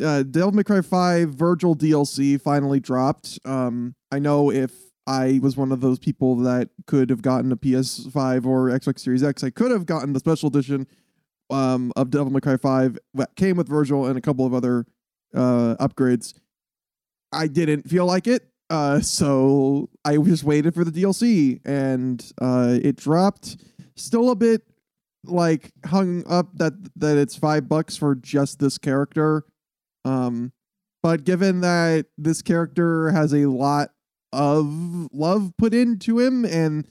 uh, 0.03 0.23
Devil 0.25 0.53
May 0.53 0.65
Cry 0.65 0.81
Five 0.83 1.31
Virgil 1.31 1.75
DLC 1.75 2.41
finally 2.41 2.81
dropped. 2.81 3.39
Um. 3.45 3.95
I 4.11 4.19
know 4.19 4.51
if 4.51 4.73
I 5.09 5.41
was 5.43 5.57
one 5.57 5.73
of 5.73 5.81
those 5.81 5.99
people 5.99 6.37
that 6.37 6.69
could 6.87 7.09
have 7.09 7.23
gotten 7.23 7.51
a 7.51 7.57
PS5 7.57 8.45
or 8.45 8.69
Xbox 8.69 9.01
Series 9.01 9.25
X, 9.25 9.43
I 9.43 9.49
could 9.49 9.71
have 9.71 9.87
gotten 9.87 10.13
the 10.13 10.21
special 10.21 10.49
edition 10.49 10.87
um, 11.49 11.93
of 11.97 12.11
Devil 12.11 12.31
May 12.31 12.41
Cry 12.41 12.59
5 12.59 12.99
that 13.15 13.35
came 13.35 13.57
with 13.57 13.69
Virgil 13.69 14.05
and 14.05 14.19
a 14.19 14.21
couple 14.21 14.45
of 14.45 14.53
other 14.53 14.85
uh, 15.35 15.77
upgrades. 15.81 16.35
I 17.33 17.47
didn't 17.47 17.89
feel 17.89 18.05
like 18.05 18.27
it, 18.27 18.48
uh, 18.71 19.01
so 19.01 19.89
I 20.05 20.17
just 20.17 20.45
waited 20.45 20.75
for 20.75 20.85
the 20.85 20.91
DLC, 20.91 21.61
and 21.65 22.25
uh, 22.41 22.79
it 22.83 22.97
dropped. 22.97 23.57
Still 23.97 24.31
a 24.31 24.37
bit 24.37 24.63
like 25.25 25.73
hung 25.87 26.25
up 26.29 26.57
that 26.59 26.73
that 26.97 27.17
it's 27.17 27.37
five 27.37 27.69
bucks 27.69 27.97
for 27.97 28.15
just 28.15 28.59
this 28.59 28.79
character. 28.79 29.45
Um, 30.05 30.53
but 31.03 31.25
given 31.25 31.61
that 31.61 32.07
this 32.17 32.43
character 32.43 33.11
has 33.11 33.33
a 33.35 33.47
lot 33.47 33.91
of 34.33 35.09
love 35.13 35.53
put 35.57 35.75
into 35.75 36.19
him, 36.19 36.45
and 36.45 36.87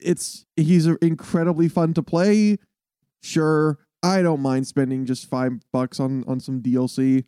it's 0.00 0.46
he's 0.56 0.86
incredibly 0.86 1.68
fun 1.68 1.94
to 1.94 2.02
play 2.02 2.58
sure 3.22 3.78
i 4.02 4.22
don't 4.22 4.40
mind 4.40 4.66
spending 4.66 5.04
just 5.04 5.28
five 5.28 5.52
bucks 5.72 6.00
on 6.00 6.24
on 6.26 6.40
some 6.40 6.60
dlc 6.60 7.24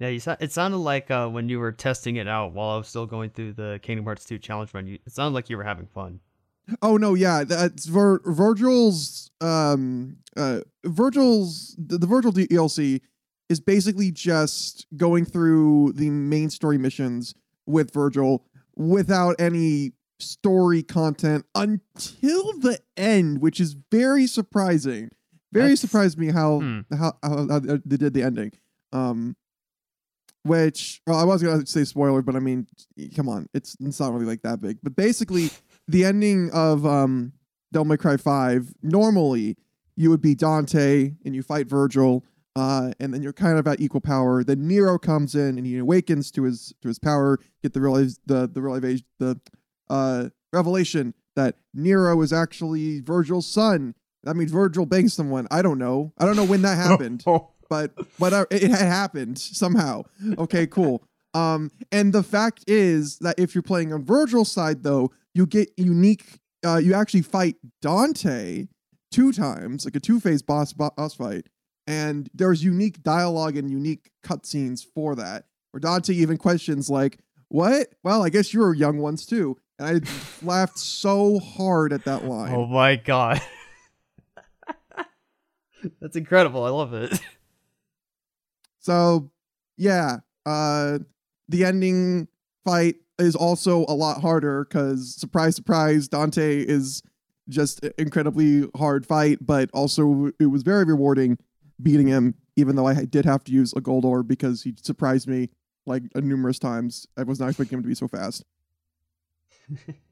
yeah, 0.00 0.08
you 0.08 0.18
sa- 0.20 0.36
it 0.40 0.50
sounded 0.52 0.78
like 0.78 1.10
uh, 1.10 1.28
when 1.28 1.48
you 1.48 1.58
were 1.60 1.72
testing 1.72 2.16
it 2.16 2.26
out 2.26 2.52
while 2.52 2.70
I 2.70 2.76
was 2.78 2.88
still 2.88 3.06
going 3.06 3.30
through 3.30 3.52
the 3.52 3.78
Kingdom 3.82 4.04
Hearts 4.04 4.24
2 4.24 4.38
challenge 4.38 4.72
run. 4.74 4.86
You, 4.86 4.98
it 5.06 5.12
sounded 5.12 5.34
like 5.34 5.50
you 5.50 5.56
were 5.56 5.64
having 5.64 5.86
fun. 5.86 6.20
oh 6.82 6.96
no 6.96 7.14
yeah 7.14 7.42
that's 7.42 7.86
Vir- 7.86 8.20
virgil's 8.24 9.30
um 9.40 10.16
uh 10.36 10.60
virgil's 10.84 11.74
the, 11.78 11.98
the 11.98 12.06
virgil 12.06 12.32
dlc 12.32 13.00
is 13.48 13.60
basically 13.60 14.12
just 14.12 14.86
going 14.96 15.24
through 15.24 15.92
the 15.96 16.10
main 16.10 16.48
story 16.48 16.78
missions 16.78 17.34
with 17.66 17.92
virgil 17.92 18.44
without 18.76 19.34
any 19.40 19.90
story 20.20 20.82
content 20.84 21.44
until 21.56 22.52
the 22.60 22.78
end 22.96 23.40
which 23.40 23.58
is 23.58 23.74
very 23.90 24.26
surprising 24.26 25.10
very 25.52 25.64
That's- 25.70 25.80
surprised 25.80 26.18
me 26.18 26.28
how, 26.30 26.60
hmm. 26.60 26.80
how 26.96 27.16
how 27.22 27.48
how 27.48 27.58
they 27.58 27.96
did 27.96 28.14
the 28.14 28.22
ending 28.22 28.52
um 28.92 29.34
which 30.42 31.00
well 31.06 31.18
i 31.18 31.24
was 31.24 31.42
gonna 31.42 31.66
say 31.66 31.84
spoiler 31.84 32.22
but 32.22 32.34
i 32.34 32.38
mean 32.38 32.66
come 33.14 33.28
on 33.28 33.46
it's 33.52 33.76
it's 33.80 34.00
not 34.00 34.12
really 34.12 34.24
like 34.24 34.42
that 34.42 34.60
big 34.60 34.78
but 34.82 34.96
basically 34.96 35.50
the 35.88 36.04
ending 36.04 36.50
of 36.52 36.86
um 36.86 37.32
Devil 37.72 37.84
May 37.84 37.96
Cry 37.96 38.16
5 38.16 38.74
normally 38.82 39.56
you 39.96 40.10
would 40.10 40.22
be 40.22 40.34
Dante 40.34 41.12
and 41.24 41.34
you 41.34 41.42
fight 41.42 41.68
Virgil 41.68 42.24
uh, 42.56 42.90
and 42.98 43.14
then 43.14 43.22
you're 43.22 43.32
kind 43.32 43.58
of 43.58 43.66
at 43.66 43.80
equal 43.80 44.00
power. 44.00 44.42
Then 44.42 44.66
Nero 44.66 44.98
comes 44.98 45.34
in 45.34 45.56
and 45.56 45.66
he 45.66 45.78
awakens 45.78 46.30
to 46.32 46.42
his 46.44 46.74
to 46.82 46.88
his 46.88 46.98
power. 46.98 47.38
Get 47.62 47.74
the 47.74 47.80
realize 47.80 48.18
the 48.26 48.48
the 48.52 48.60
realization 48.60 49.06
the 49.18 49.40
uh, 49.88 50.28
revelation 50.52 51.14
that 51.36 51.56
Nero 51.72 52.20
is 52.22 52.32
actually 52.32 53.00
Virgil's 53.00 53.46
son. 53.46 53.94
That 54.24 54.34
means 54.34 54.50
Virgil 54.50 54.84
banged 54.84 55.12
someone. 55.12 55.46
I 55.50 55.62
don't 55.62 55.78
know. 55.78 56.12
I 56.18 56.26
don't 56.26 56.36
know 56.36 56.44
when 56.44 56.62
that 56.62 56.76
happened 56.88 57.24
but 57.70 57.92
whatever 58.18 58.46
it 58.50 58.62
had 58.62 58.80
happened 58.86 59.38
somehow 59.38 60.02
okay 60.36 60.66
cool 60.66 61.02
um 61.32 61.70
and 61.90 62.12
the 62.12 62.22
fact 62.22 62.64
is 62.66 63.18
that 63.20 63.34
if 63.38 63.54
you're 63.54 63.62
playing 63.62 63.92
on 63.94 64.04
virgil's 64.04 64.52
side 64.52 64.82
though 64.82 65.10
you 65.32 65.46
get 65.46 65.70
unique 65.78 66.40
uh 66.66 66.76
you 66.76 66.92
actually 66.92 67.22
fight 67.22 67.56
dante 67.80 68.66
two 69.10 69.32
times 69.32 69.84
like 69.86 69.96
a 69.96 70.00
two-phase 70.00 70.42
boss 70.42 70.72
boss 70.74 71.14
fight 71.14 71.46
and 71.86 72.28
there's 72.34 72.62
unique 72.62 73.02
dialogue 73.02 73.56
and 73.56 73.70
unique 73.70 74.10
cutscenes 74.22 74.84
for 74.84 75.14
that 75.14 75.44
where 75.70 75.80
dante 75.80 76.12
even 76.12 76.36
questions 76.36 76.90
like 76.90 77.18
what 77.48 77.88
well 78.04 78.22
i 78.22 78.28
guess 78.28 78.52
you're 78.52 78.74
young 78.74 78.98
ones 78.98 79.24
too 79.24 79.56
and 79.78 79.88
i 80.04 80.08
laughed 80.44 80.78
so 80.78 81.38
hard 81.38 81.92
at 81.92 82.04
that 82.04 82.24
line 82.24 82.52
Oh 82.52 82.66
my 82.66 82.96
god. 82.96 83.40
That's 86.00 86.16
incredible. 86.16 86.64
I 86.64 86.68
love 86.68 86.92
it. 86.92 87.18
So 88.80 89.30
yeah, 89.76 90.18
uh 90.44 90.98
the 91.48 91.64
ending 91.64 92.28
fight 92.64 92.96
is 93.18 93.36
also 93.36 93.84
a 93.88 93.94
lot 93.94 94.20
harder 94.20 94.64
because 94.64 95.14
surprise 95.14 95.56
surprise 95.56 96.08
Dante 96.08 96.60
is 96.60 97.02
just 97.48 97.84
incredibly 97.98 98.68
hard 98.76 99.06
fight, 99.06 99.38
but 99.40 99.70
also 99.72 100.30
it 100.38 100.46
was 100.46 100.62
very 100.62 100.84
rewarding 100.84 101.38
beating 101.82 102.06
him, 102.06 102.34
even 102.56 102.76
though 102.76 102.86
I 102.86 103.04
did 103.04 103.24
have 103.24 103.44
to 103.44 103.52
use 103.52 103.72
a 103.74 103.80
gold 103.80 104.04
orb 104.04 104.28
because 104.28 104.62
he 104.62 104.74
surprised 104.80 105.28
me 105.28 105.48
like 105.86 106.02
uh, 106.14 106.20
numerous 106.20 106.58
times. 106.58 107.06
I 107.16 107.22
was 107.22 107.40
not 107.40 107.48
expecting 107.48 107.78
him 107.78 107.82
to 107.82 107.88
be 107.88 107.94
so 107.94 108.08
fast. 108.08 108.44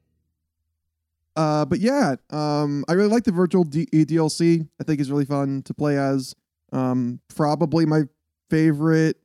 Uh, 1.35 1.63
but 1.63 1.79
yeah, 1.79 2.15
um, 2.31 2.83
I 2.89 2.93
really 2.93 3.07
like 3.07 3.23
the 3.23 3.31
Virgil 3.31 3.63
D- 3.63 3.85
DLC. 3.93 4.67
I 4.81 4.83
think 4.83 4.99
it's 4.99 5.09
really 5.09 5.23
fun 5.23 5.61
to 5.63 5.73
play 5.73 5.97
as. 5.97 6.35
Um, 6.73 7.21
probably 7.33 7.85
my 7.85 8.03
favorite 8.49 9.17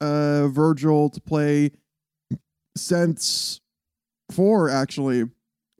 uh 0.00 0.48
Virgil 0.48 1.10
to 1.10 1.20
play 1.20 1.70
since 2.76 3.60
four. 4.30 4.68
Actually, 4.68 5.24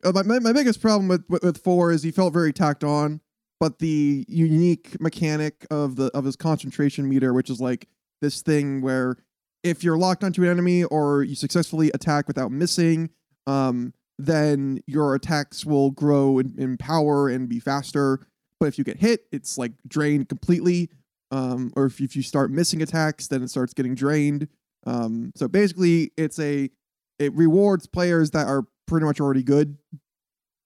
uh, 0.04 0.22
my, 0.24 0.38
my 0.38 0.52
biggest 0.52 0.80
problem 0.80 1.08
with, 1.08 1.24
with 1.28 1.42
with 1.42 1.62
four 1.62 1.92
is 1.92 2.02
he 2.02 2.10
felt 2.10 2.32
very 2.32 2.52
tacked 2.52 2.84
on, 2.84 3.20
but 3.60 3.78
the 3.78 4.24
unique 4.28 5.00
mechanic 5.00 5.66
of 5.70 5.96
the 5.96 6.06
of 6.14 6.24
his 6.24 6.36
concentration 6.36 7.08
meter, 7.08 7.32
which 7.32 7.50
is 7.50 7.60
like 7.60 7.88
this 8.20 8.42
thing 8.42 8.80
where 8.80 9.16
if 9.62 9.84
you're 9.84 9.96
locked 9.96 10.24
onto 10.24 10.42
an 10.42 10.48
enemy 10.48 10.84
or 10.84 11.22
you 11.22 11.34
successfully 11.34 11.90
attack 11.94 12.26
without 12.26 12.50
missing, 12.50 13.10
um, 13.46 13.92
then 14.18 14.80
your 14.86 15.14
attacks 15.14 15.64
will 15.64 15.90
grow 15.90 16.38
in, 16.38 16.54
in 16.58 16.76
power 16.76 17.28
and 17.28 17.48
be 17.48 17.60
faster. 17.60 18.20
But 18.58 18.66
if 18.66 18.78
you 18.78 18.84
get 18.84 18.98
hit, 18.98 19.26
it's 19.32 19.58
like 19.58 19.72
drained 19.86 20.28
completely. 20.28 20.90
Um, 21.32 21.72
or 21.74 21.86
if, 21.86 22.00
if 22.00 22.14
you 22.14 22.22
start 22.22 22.50
missing 22.50 22.82
attacks, 22.82 23.26
then 23.26 23.42
it 23.42 23.48
starts 23.48 23.74
getting 23.74 23.94
drained. 23.94 24.46
Um, 24.86 25.32
so 25.34 25.48
basically, 25.48 26.12
it's 26.16 26.38
a 26.38 26.70
it 27.18 27.34
rewards 27.34 27.86
players 27.86 28.30
that 28.32 28.46
are 28.46 28.64
pretty 28.86 29.06
much 29.06 29.20
already 29.20 29.42
good 29.42 29.78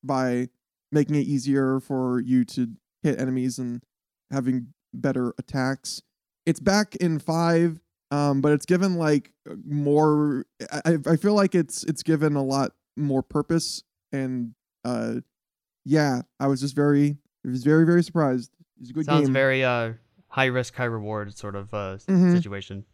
by 0.02 0.49
making 0.92 1.14
it 1.14 1.20
easier 1.26 1.80
for 1.80 2.20
you 2.20 2.44
to 2.44 2.68
hit 3.02 3.20
enemies 3.20 3.58
and 3.58 3.82
having 4.30 4.68
better 4.92 5.32
attacks. 5.38 6.02
It's 6.46 6.61
back 6.61 6.96
in 6.96 7.18
five, 7.18 7.80
um, 8.11 8.40
but 8.40 8.52
it's 8.52 8.66
given 8.66 8.96
like 8.96 9.32
more. 9.64 10.44
I, 10.85 10.99
I 11.06 11.16
feel 11.16 11.35
like 11.35 11.54
it's 11.54 11.85
it's 11.85 12.02
given 12.02 12.37
a 12.37 12.42
lot 12.42 12.73
more 12.96 13.23
purpose 13.23 13.82
and 14.12 14.54
uh, 14.85 15.16
yeah, 15.85 16.23
I 16.40 16.46
was 16.46 16.61
just 16.61 16.75
very 16.75 17.16
I 17.46 17.50
was 17.50 17.64
very 17.64 17.85
very 17.85 18.02
surprised. 18.02 18.50
It's 18.80 18.90
a 18.90 18.92
good 18.92 19.04
Sounds 19.06 19.26
game. 19.26 19.32
very 19.32 19.64
uh 19.64 19.92
high 20.37 20.45
risk, 20.47 20.75
high 20.76 20.85
reward 20.85 21.37
sort 21.37 21.57
of 21.57 21.73
uh 21.75 21.97
Mhm. 22.09 22.33
situation. 22.37 22.85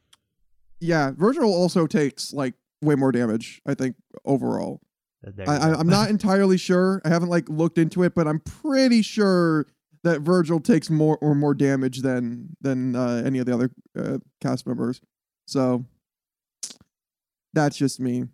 yeah, 0.81 1.11
Virgil 1.17 1.53
also 1.53 1.87
takes 1.87 2.33
like 2.33 2.55
way 2.83 2.95
more 2.95 3.13
damage. 3.13 3.61
I 3.67 3.75
think 3.75 3.97
overall. 4.25 4.81
Uh, 5.27 5.43
I. 5.47 5.73
I'm 5.79 5.87
not 5.89 6.09
entirely 6.17 6.57
sure. 6.57 7.01
I 7.05 7.09
haven't 7.09 7.29
like 7.29 7.49
looked 7.49 7.79
into 7.79 8.03
it, 8.05 8.15
but 8.15 8.27
I'm 8.27 8.41
pretty 8.41 9.03
sure 9.03 9.67
that 10.05 10.21
Virgil 10.23 10.59
takes 10.59 10.91
more 10.91 11.17
or 11.19 11.35
more 11.35 11.55
damage 11.55 12.03
than 12.03 12.57
than 12.61 12.97
uh, 12.97 13.23
any 13.25 13.39
of 13.41 13.47
the 13.47 13.55
other 13.55 13.71
uh, 13.97 14.19
cast 14.41 14.67
members. 14.67 15.01
So 15.47 15.85
that's 17.53 17.77
just 17.77 18.01
me. 18.01 18.25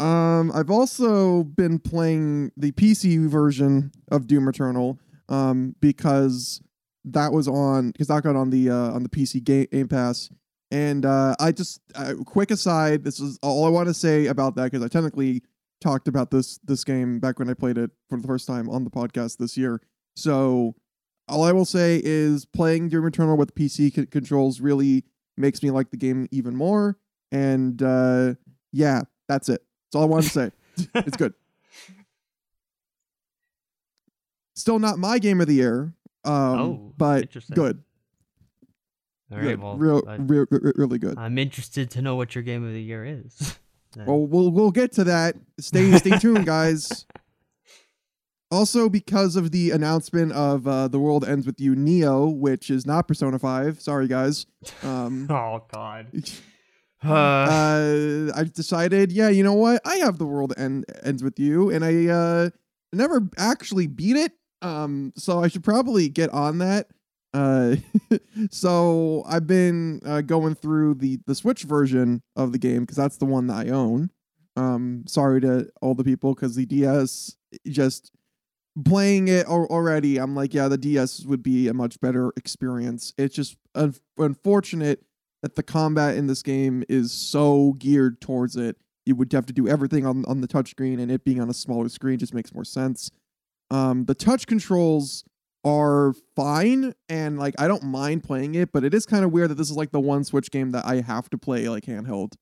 Um, 0.00 0.50
I've 0.52 0.70
also 0.70 1.44
been 1.44 1.78
playing 1.78 2.50
the 2.56 2.72
PC 2.72 3.28
version 3.28 3.92
of 4.10 4.26
Doom 4.26 4.48
Eternal, 4.48 4.98
um, 5.28 5.76
because 5.80 6.60
that 7.04 7.32
was 7.32 7.48
on 7.48 7.90
because 7.90 8.08
that 8.08 8.22
got 8.22 8.36
on 8.36 8.50
the 8.50 8.70
uh, 8.70 8.92
on 8.92 9.02
the 9.02 9.08
PC 9.08 9.42
Game, 9.42 9.66
game 9.70 9.88
Pass, 9.88 10.30
and 10.70 11.04
uh, 11.04 11.34
I 11.40 11.52
just 11.52 11.80
uh, 11.94 12.14
quick 12.24 12.50
aside. 12.50 13.04
This 13.04 13.20
is 13.20 13.38
all 13.42 13.64
I 13.64 13.68
want 13.68 13.88
to 13.88 13.94
say 13.94 14.26
about 14.26 14.54
that 14.56 14.64
because 14.64 14.84
I 14.84 14.88
technically 14.88 15.42
talked 15.80 16.08
about 16.08 16.30
this 16.30 16.58
this 16.58 16.84
game 16.84 17.18
back 17.18 17.38
when 17.38 17.50
I 17.50 17.54
played 17.54 17.78
it 17.78 17.90
for 18.08 18.18
the 18.18 18.26
first 18.26 18.46
time 18.46 18.68
on 18.68 18.84
the 18.84 18.90
podcast 18.90 19.38
this 19.38 19.56
year. 19.56 19.80
So 20.14 20.74
all 21.28 21.44
I 21.44 21.52
will 21.52 21.64
say 21.64 22.00
is 22.04 22.44
playing 22.44 22.88
Doom 22.88 23.06
Eternal 23.06 23.36
with 23.36 23.54
PC 23.54 23.94
c- 23.94 24.06
controls 24.06 24.60
really 24.60 25.04
makes 25.36 25.62
me 25.62 25.70
like 25.70 25.90
the 25.90 25.96
game 25.96 26.28
even 26.30 26.54
more. 26.54 26.98
And 27.30 27.82
uh, 27.82 28.34
yeah, 28.72 29.02
that's 29.28 29.48
it. 29.48 29.62
That's 29.86 29.96
all 29.96 30.02
I 30.02 30.06
wanted 30.06 30.24
to 30.24 30.30
say. 30.30 30.50
it's 30.94 31.16
good. 31.16 31.34
Still 34.54 34.78
not 34.78 34.98
my 34.98 35.18
game 35.18 35.40
of 35.40 35.46
the 35.46 35.54
year. 35.54 35.94
Um, 36.24 36.32
Oh, 36.60 36.92
but 36.96 37.22
interesting. 37.22 37.54
good. 37.54 37.82
All 39.30 39.38
right, 39.38 39.44
good. 39.44 39.60
well, 39.62 39.76
real, 39.76 40.02
I, 40.06 40.16
real, 40.16 40.46
real, 40.50 40.72
really 40.76 40.98
good. 40.98 41.18
I'm 41.18 41.38
interested 41.38 41.90
to 41.92 42.02
know 42.02 42.16
what 42.16 42.34
your 42.34 42.42
game 42.42 42.64
of 42.66 42.72
the 42.72 42.82
year 42.82 43.04
is. 43.04 43.58
Well, 43.94 44.26
we'll 44.26 44.50
we'll 44.50 44.70
get 44.70 44.92
to 44.92 45.04
that. 45.04 45.36
Stay 45.60 45.92
stay 45.98 46.16
tuned, 46.18 46.46
guys. 46.46 47.04
Also, 48.50 48.90
because 48.90 49.34
of 49.34 49.50
the 49.50 49.70
announcement 49.70 50.32
of 50.32 50.66
uh, 50.68 50.86
the 50.88 50.98
world 50.98 51.26
ends 51.26 51.46
with 51.46 51.58
you, 51.58 51.74
Neo, 51.74 52.26
which 52.26 52.68
is 52.68 52.84
not 52.86 53.08
Persona 53.08 53.38
Five. 53.38 53.80
Sorry, 53.80 54.06
guys. 54.08 54.44
Um, 54.82 55.26
oh 55.30 55.62
God. 55.72 56.06
Uh, 57.04 57.12
uh, 57.12 58.32
I 58.36 58.44
decided, 58.44 59.10
yeah, 59.10 59.28
you 59.28 59.42
know 59.42 59.54
what? 59.54 59.82
I 59.84 59.96
have 59.96 60.18
the 60.18 60.24
world 60.26 60.54
end 60.56 60.84
ends 61.02 61.20
with 61.24 61.36
you, 61.36 61.68
and 61.68 61.84
I 61.84 62.06
uh, 62.06 62.50
never 62.92 63.28
actually 63.36 63.88
beat 63.88 64.14
it. 64.16 64.30
Um, 64.62 65.12
so 65.16 65.42
I 65.42 65.48
should 65.48 65.64
probably 65.64 66.08
get 66.08 66.30
on 66.30 66.58
that. 66.58 66.88
Uh, 67.34 67.76
so 68.50 69.24
I've 69.26 69.46
been 69.46 70.00
uh, 70.04 70.20
going 70.20 70.54
through 70.54 70.94
the 70.94 71.18
the 71.26 71.34
Switch 71.34 71.64
version 71.64 72.22
of 72.36 72.52
the 72.52 72.58
game 72.58 72.80
because 72.80 72.96
that's 72.96 73.16
the 73.16 73.24
one 73.24 73.46
that 73.48 73.66
I 73.66 73.70
own. 73.70 74.10
Um, 74.56 75.04
sorry 75.06 75.40
to 75.40 75.68
all 75.80 75.94
the 75.94 76.04
people 76.04 76.34
because 76.34 76.54
the 76.54 76.66
DS 76.66 77.36
just 77.66 78.12
playing 78.84 79.28
it 79.28 79.46
al- 79.46 79.66
already. 79.66 80.18
I'm 80.18 80.34
like, 80.34 80.54
yeah, 80.54 80.68
the 80.68 80.78
DS 80.78 81.24
would 81.24 81.42
be 81.42 81.68
a 81.68 81.74
much 81.74 82.00
better 82.00 82.32
experience. 82.36 83.14
It's 83.16 83.34
just 83.34 83.56
un- 83.74 83.94
unfortunate 84.18 85.02
that 85.42 85.56
the 85.56 85.62
combat 85.62 86.16
in 86.16 86.26
this 86.26 86.42
game 86.42 86.84
is 86.88 87.12
so 87.12 87.74
geared 87.78 88.20
towards 88.20 88.56
it. 88.56 88.76
You 89.06 89.16
would 89.16 89.32
have 89.32 89.46
to 89.46 89.52
do 89.52 89.66
everything 89.66 90.06
on 90.06 90.24
on 90.26 90.42
the 90.42 90.48
touchscreen, 90.48 91.00
and 91.00 91.10
it 91.10 91.24
being 91.24 91.40
on 91.40 91.50
a 91.50 91.54
smaller 91.54 91.88
screen 91.88 92.18
just 92.18 92.34
makes 92.34 92.54
more 92.54 92.64
sense. 92.64 93.10
Um, 93.72 94.04
the 94.04 94.14
touch 94.14 94.46
controls 94.46 95.24
are 95.64 96.12
fine, 96.36 96.94
and 97.08 97.38
like 97.38 97.54
I 97.58 97.68
don't 97.68 97.84
mind 97.84 98.24
playing 98.24 98.54
it, 98.54 98.72
but 98.72 98.84
it 98.84 98.92
is 98.94 99.06
kind 99.06 99.24
of 99.24 99.32
weird 99.32 99.50
that 99.50 99.54
this 99.54 99.70
is 99.70 99.76
like 99.76 99.92
the 99.92 100.00
one 100.00 100.24
Switch 100.24 100.50
game 100.50 100.70
that 100.72 100.84
I 100.84 101.00
have 101.00 101.30
to 101.30 101.38
play 101.38 101.68
like 101.68 101.84
handheld. 101.84 102.34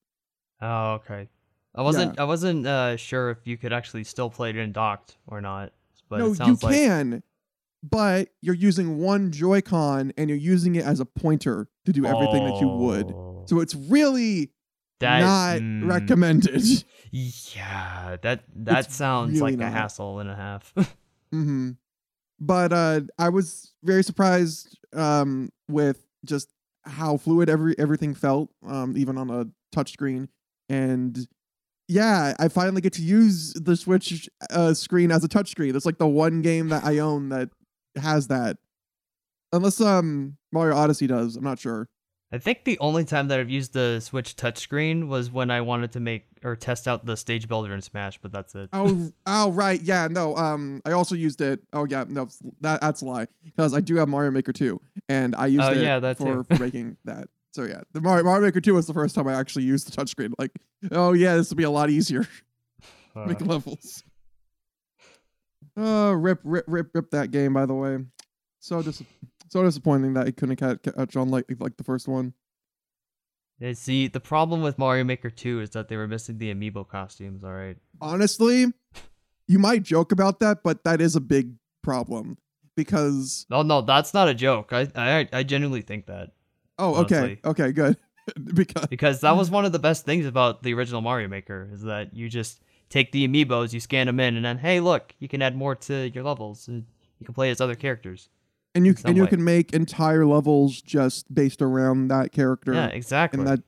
oh, 0.61 0.93
okay. 0.95 1.29
I 1.75 1.83
wasn't. 1.83 2.19
I 2.19 2.25
wasn't 2.25 2.67
uh, 2.67 2.97
sure 2.97 3.31
if 3.31 3.47
you 3.47 3.57
could 3.57 3.73
actually 3.73 4.03
still 4.03 4.29
play 4.29 4.51
it 4.51 4.57
in 4.57 4.73
docked 4.73 5.19
or 5.29 5.41
not. 5.41 5.73
But 6.09 6.19
no, 6.19 6.27
it 6.27 6.29
you 6.31 6.35
sounds 6.35 6.63
like 6.65 6.75
can, 6.75 7.23
but 7.89 8.31
you're 8.43 8.57
using 8.57 8.99
one 8.99 9.31
Joy-Con 9.31 10.13
and 10.17 10.29
you're 10.29 10.39
using 10.39 10.75
it 10.75 10.85
as 10.85 10.99
a 10.99 11.05
pointer 11.05 11.69
to 11.87 11.93
do 11.93 12.05
everything 12.05 12.45
that 12.45 12.61
you 12.61 12.67
would. 12.67 13.13
Oh, 13.13 13.45
So 13.47 13.61
it's 13.61 13.77
really 13.77 14.51
that, 14.99 15.21
not 15.21 15.61
mm, 15.61 15.89
recommended. 15.89 16.85
Yeah, 17.13 18.17
that 18.23 18.45
that 18.55 18.93
sounds 18.93 19.41
really 19.41 19.57
like 19.57 19.67
a 19.67 19.71
hassle 19.71 20.19
and 20.19 20.31
a 20.31 20.37
half. 20.37 20.73
hmm 21.33 21.71
But 22.41 22.73
uh, 22.73 23.03
I 23.19 23.31
was 23.31 23.73
very 23.85 24.05
surprised 24.05 24.79
um, 24.95 25.51
with 25.69 26.05
just 26.25 26.51
how 26.85 27.17
fluid 27.19 27.51
every 27.51 27.79
everything 27.79 28.15
felt, 28.15 28.51
um, 28.67 28.97
even 28.97 29.19
on 29.19 29.31
a 29.31 29.47
touchscreen. 29.77 30.29
And 30.71 31.27
yeah, 31.89 32.35
I 32.39 32.49
finally 32.49 32.81
get 32.83 32.95
to 32.95 33.03
use 33.03 33.55
the 33.55 33.77
Switch 33.77 34.29
uh, 34.51 34.75
screen 34.75 35.13
as 35.13 35.25
a 35.25 35.29
touchscreen. 35.29 35.77
It's 35.77 35.87
like 35.87 35.99
the 35.99 36.09
one 36.09 36.43
game 36.43 36.69
that 36.71 36.85
I 36.85 36.99
own 36.99 37.31
that 37.31 37.51
has 37.97 38.29
that. 38.29 38.59
Unless 39.53 39.81
um 39.81 40.37
Mario 40.53 40.77
Odyssey 40.77 41.07
does, 41.07 41.37
I'm 41.37 41.45
not 41.45 41.59
sure. 41.59 41.89
I 42.33 42.39
think 42.39 42.65
the 42.65 42.79
only 42.79 43.05
time 43.05 43.27
that 43.29 43.41
I've 43.41 43.51
used 43.51 43.73
the 43.73 43.99
Switch 43.99 44.37
touchscreen 44.37 45.09
was 45.09 45.33
when 45.33 45.51
I 45.51 45.63
wanted 45.63 45.93
to 45.93 46.01
make 46.01 46.27
or 46.45 46.55
test 46.55 46.87
out 46.87 47.05
the 47.05 47.17
stage 47.17 47.49
builder 47.49 47.75
in 47.75 47.83
Smash, 47.83 48.19
but 48.23 48.31
that's 48.31 48.55
it. 48.55 48.71
Oh, 48.73 49.11
oh, 49.27 49.51
right, 49.51 49.81
yeah, 49.83 50.07
no. 50.09 50.37
Um, 50.37 50.81
I 50.85 50.93
also 50.93 51.17
used 51.17 51.41
it. 51.41 51.61
Oh, 51.73 51.87
yeah, 51.87 52.05
no, 52.09 52.29
that 52.61 52.81
that's 52.81 53.03
a 53.03 53.05
lie 53.05 53.27
because 53.45 53.75
I 53.75 53.81
do 53.81 53.97
have 53.97 54.09
Mario 54.09 54.31
Maker 54.31 54.53
2, 54.53 54.81
and 55.09 55.35
I 55.35 55.47
used 55.47 55.65
Oh, 55.65 55.73
it 55.73 55.83
yeah, 55.83 55.99
that 55.99 56.19
for, 56.19 56.47
making 56.59 56.97
that. 57.05 57.29
So 57.53 57.65
yeah, 57.65 57.81
the 57.93 58.01
Mario, 58.01 58.23
Mario 58.23 58.47
Maker 58.47 58.61
2 58.61 58.75
was 58.75 58.87
the 58.87 58.95
first 58.95 59.17
time 59.17 59.27
I 59.27 59.35
actually 59.35 59.65
used 59.65 59.91
the 59.91 60.01
touchscreen. 60.01 60.33
Like, 60.39 60.53
oh 60.93 61.15
yeah, 61.15 61.35
this 61.35 61.51
will 61.51 61.57
be 61.57 61.65
a 61.65 61.71
lot 61.71 61.91
easier 61.91 62.27
Uh, 63.17 63.27
make 63.27 63.41
levels. 63.45 64.05
Oh, 65.77 66.13
rip, 66.13 66.39
rip, 66.45 66.65
rip, 66.69 66.91
rip 66.95 67.11
that 67.11 67.33
game. 67.33 67.55
By 67.55 67.67
the 67.67 67.75
way, 67.75 67.99
so 68.61 68.83
dis- 68.83 69.03
so 69.51 69.63
disappointing 69.63 70.15
that 70.15 70.27
it 70.29 70.37
couldn't 70.39 70.57
ca- 70.57 70.77
catch 70.77 71.17
on 71.17 71.29
like 71.31 71.45
like 71.59 71.77
the 71.77 71.85
first 71.85 72.09
one. 72.09 72.33
yeah, 73.59 73.73
see, 73.75 74.07
the 74.09 74.21
problem 74.21 74.63
with 74.63 74.79
Mario 74.79 75.05
Maker 75.05 75.29
2 75.29 75.61
is 75.61 75.71
that 75.71 75.89
they 75.89 75.97
were 75.97 76.09
missing 76.09 76.39
the 76.39 76.55
amiibo 76.55 76.89
costumes. 76.89 77.45
All 77.45 77.53
right. 77.53 77.77
Honestly, 78.01 78.67
you 79.47 79.59
might 79.59 79.83
joke 79.83 80.13
about 80.13 80.41
that, 80.41 80.63
but 80.63 80.85
that 80.85 81.01
is 81.01 81.15
a 81.17 81.21
big 81.21 81.55
problem 81.83 82.39
because 82.77 83.47
No, 83.51 83.63
no, 83.63 83.83
that's 83.83 84.15
not 84.15 84.29
a 84.29 84.35
joke. 84.35 84.73
I 84.73 84.89
I, 84.95 85.29
I 85.33 85.43
genuinely 85.43 85.83
think 85.83 86.07
that 86.07 86.31
oh, 86.79 86.95
okay, 87.03 87.17
Honestly. 87.17 87.41
okay, 87.45 87.73
good 87.73 87.97
because 88.55 88.87
because 88.87 89.21
that 89.21 89.37
was 89.37 89.51
one 89.51 89.65
of 89.65 89.73
the 89.73 89.79
best 89.79 90.05
things 90.07 90.25
about 90.27 90.63
the 90.63 90.73
original 90.75 91.01
Mario 91.01 91.29
Maker 91.29 91.69
is 91.73 91.83
that 91.83 92.15
you 92.15 92.29
just 92.29 92.63
take 92.89 93.13
the 93.13 93.27
amiibos, 93.27 93.73
you 93.73 93.81
scan 93.81 94.07
them 94.07 94.21
in, 94.21 94.37
and 94.37 94.45
then 94.45 94.59
hey, 94.59 94.81
look, 94.81 95.15
you 95.19 95.29
can 95.29 95.43
add 95.43 95.57
more 95.57 95.75
to 95.75 96.09
your 96.11 96.25
levels. 96.25 96.69
You 96.69 96.85
can 97.25 97.35
play 97.35 97.51
as 97.51 97.61
other 97.61 97.75
characters. 97.75 98.29
And 98.75 98.87
you 98.87 98.95
and 99.05 99.17
you 99.17 99.25
way. 99.25 99.29
can 99.29 99.45
make 99.45 99.73
entire 99.73 100.27
levels 100.27 100.81
just 100.81 101.33
based 101.33 101.63
around 101.63 102.09
that 102.09 102.33
character. 102.33 102.73
Yeah, 102.73 102.87
exactly. 102.87 103.41
and 103.41 103.49
that 103.49 103.61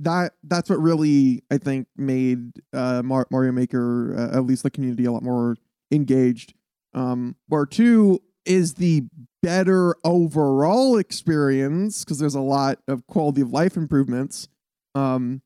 that 0.00 0.32
that's 0.44 0.70
what 0.70 0.80
really 0.80 1.42
I 1.50 1.58
think 1.58 1.88
made 1.96 2.52
uh, 2.72 3.02
Mar- 3.04 3.26
Mario 3.30 3.52
Maker 3.52 4.14
uh, 4.16 4.36
at 4.36 4.44
least 4.44 4.62
the 4.62 4.70
community 4.70 5.04
a 5.04 5.12
lot 5.12 5.22
more 5.22 5.56
engaged. 5.90 6.54
Um, 6.94 7.36
where 7.48 7.66
two 7.66 8.22
is 8.44 8.74
the 8.74 9.04
better 9.42 9.94
overall 10.04 10.96
experience 10.96 12.04
because 12.04 12.18
there's 12.18 12.34
a 12.34 12.40
lot 12.40 12.78
of 12.88 13.06
quality 13.06 13.40
of 13.40 13.52
life 13.52 13.76
improvements. 13.76 14.48
Um, 14.94 15.42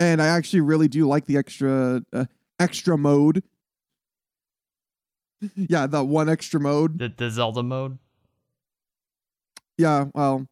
and 0.00 0.22
I 0.22 0.28
actually 0.28 0.62
really 0.62 0.88
do 0.88 1.06
like 1.06 1.26
the 1.26 1.36
extra 1.36 2.02
uh, 2.12 2.24
extra 2.58 2.96
mode. 2.96 3.42
yeah, 5.54 5.86
the 5.86 6.02
one 6.02 6.28
extra 6.28 6.58
mode. 6.58 6.98
the, 6.98 7.12
the 7.14 7.30
Zelda 7.30 7.62
mode. 7.62 7.98
Yeah, 9.80 10.06
well, 10.14 10.46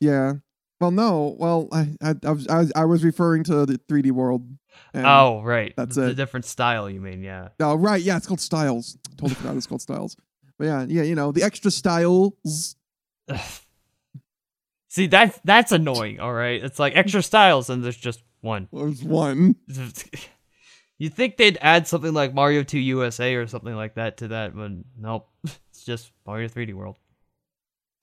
yeah. 0.00 0.34
Well, 0.80 0.90
no. 0.90 1.36
Well, 1.38 1.68
I 1.72 1.94
I, 2.02 2.14
I 2.24 2.30
was 2.30 2.72
I 2.74 2.84
was 2.84 3.04
referring 3.04 3.44
to 3.44 3.64
the 3.64 3.78
3D 3.88 4.12
world. 4.12 4.46
oh, 4.94 5.40
right. 5.42 5.72
that's 5.76 5.96
the, 5.96 6.06
the 6.06 6.14
different 6.14 6.44
style 6.44 6.90
you 6.90 7.00
mean, 7.00 7.22
yeah. 7.22 7.48
Oh, 7.60 7.74
right. 7.76 8.02
Yeah, 8.02 8.16
it's 8.16 8.26
called 8.26 8.40
Styles. 8.40 8.98
Totally 9.16 9.34
forgot 9.34 9.56
it's 9.56 9.66
called 9.66 9.82
Styles. 9.82 10.16
But 10.58 10.66
yeah, 10.66 10.84
yeah, 10.88 11.02
you 11.02 11.14
know, 11.14 11.32
the 11.32 11.42
extra 11.42 11.70
styles. 11.70 12.76
See, 14.88 15.06
that's 15.06 15.40
that's 15.44 15.72
annoying, 15.72 16.20
all 16.20 16.32
right? 16.32 16.62
It's 16.62 16.78
like 16.78 16.94
extra 16.94 17.22
styles 17.22 17.70
and 17.70 17.82
there's 17.82 17.96
just 17.96 18.22
one. 18.42 18.68
There's 18.72 19.02
one. 19.02 19.56
you 20.98 21.08
think 21.08 21.36
they'd 21.36 21.58
add 21.60 21.88
something 21.88 22.12
like 22.12 22.32
Mario 22.32 22.62
2 22.62 22.78
USA 22.78 23.34
or 23.34 23.46
something 23.48 23.74
like 23.74 23.94
that 23.94 24.18
to 24.18 24.28
that, 24.28 24.54
but 24.54 24.70
nope. 24.98 25.28
It's 25.70 25.84
just 25.84 26.12
Mario 26.24 26.46
3D 26.46 26.72
World. 26.72 26.96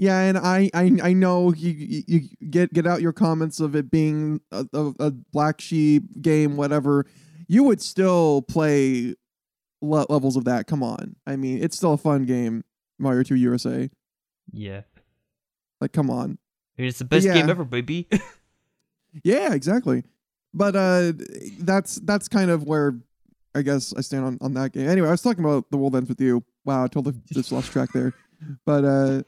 Yeah, 0.02 0.20
and 0.22 0.36
I 0.36 0.68
I 0.74 0.98
I 1.04 1.14
know 1.14 1.54
you 1.54 2.04
you, 2.08 2.22
get 2.50 2.74
get 2.74 2.88
out 2.88 3.04
your 3.04 3.14
comments 3.14 3.60
of 3.60 3.76
it 3.76 3.92
being 3.92 4.42
a, 4.52 4.66
a, 4.74 4.94
a 5.00 5.12
black 5.12 5.62
sheep 5.62 6.20
game, 6.20 6.58
whatever. 6.58 7.06
You 7.48 7.66
would 7.66 7.84
still 7.84 8.42
play 8.42 9.14
le- 9.80 10.08
levels 10.10 10.38
of 10.38 10.46
that. 10.46 10.66
Come 10.66 10.82
on. 10.82 11.18
I 11.28 11.36
mean, 11.36 11.64
it's 11.64 11.78
still 11.78 11.94
a 11.94 11.98
fun 11.98 12.26
game, 12.26 12.64
Mario 12.98 13.22
2 13.22 13.36
USA. 13.36 13.92
Yeah. 14.52 14.82
Like, 15.80 15.92
come 15.92 16.10
on. 16.10 16.40
It's 16.78 16.98
the 16.98 17.06
best 17.06 17.28
game 17.28 17.48
ever, 17.48 17.64
baby. 17.64 18.08
Yeah, 19.24 19.54
exactly. 19.54 20.04
But 20.54 20.76
uh 20.76 21.12
that's 21.60 21.96
that's 21.98 22.28
kind 22.28 22.50
of 22.50 22.64
where 22.64 22.98
I 23.54 23.62
guess 23.62 23.94
I 23.96 24.02
stand 24.02 24.26
on, 24.26 24.38
on 24.42 24.54
that 24.54 24.72
game. 24.72 24.88
Anyway, 24.88 25.10
I 25.10 25.12
was 25.12 25.22
talking 25.22 25.44
about 25.44 25.70
The 25.70 25.78
World 25.78 25.96
Ends 25.96 26.10
With 26.10 26.22
You. 26.22 26.44
Wow, 26.64 26.86
I 26.86 26.88
totally 26.88 27.18
just 27.32 27.52
lost 27.52 27.72
track 27.72 27.90
there. 27.94 28.14
But 28.66 28.86
uh 28.86 29.24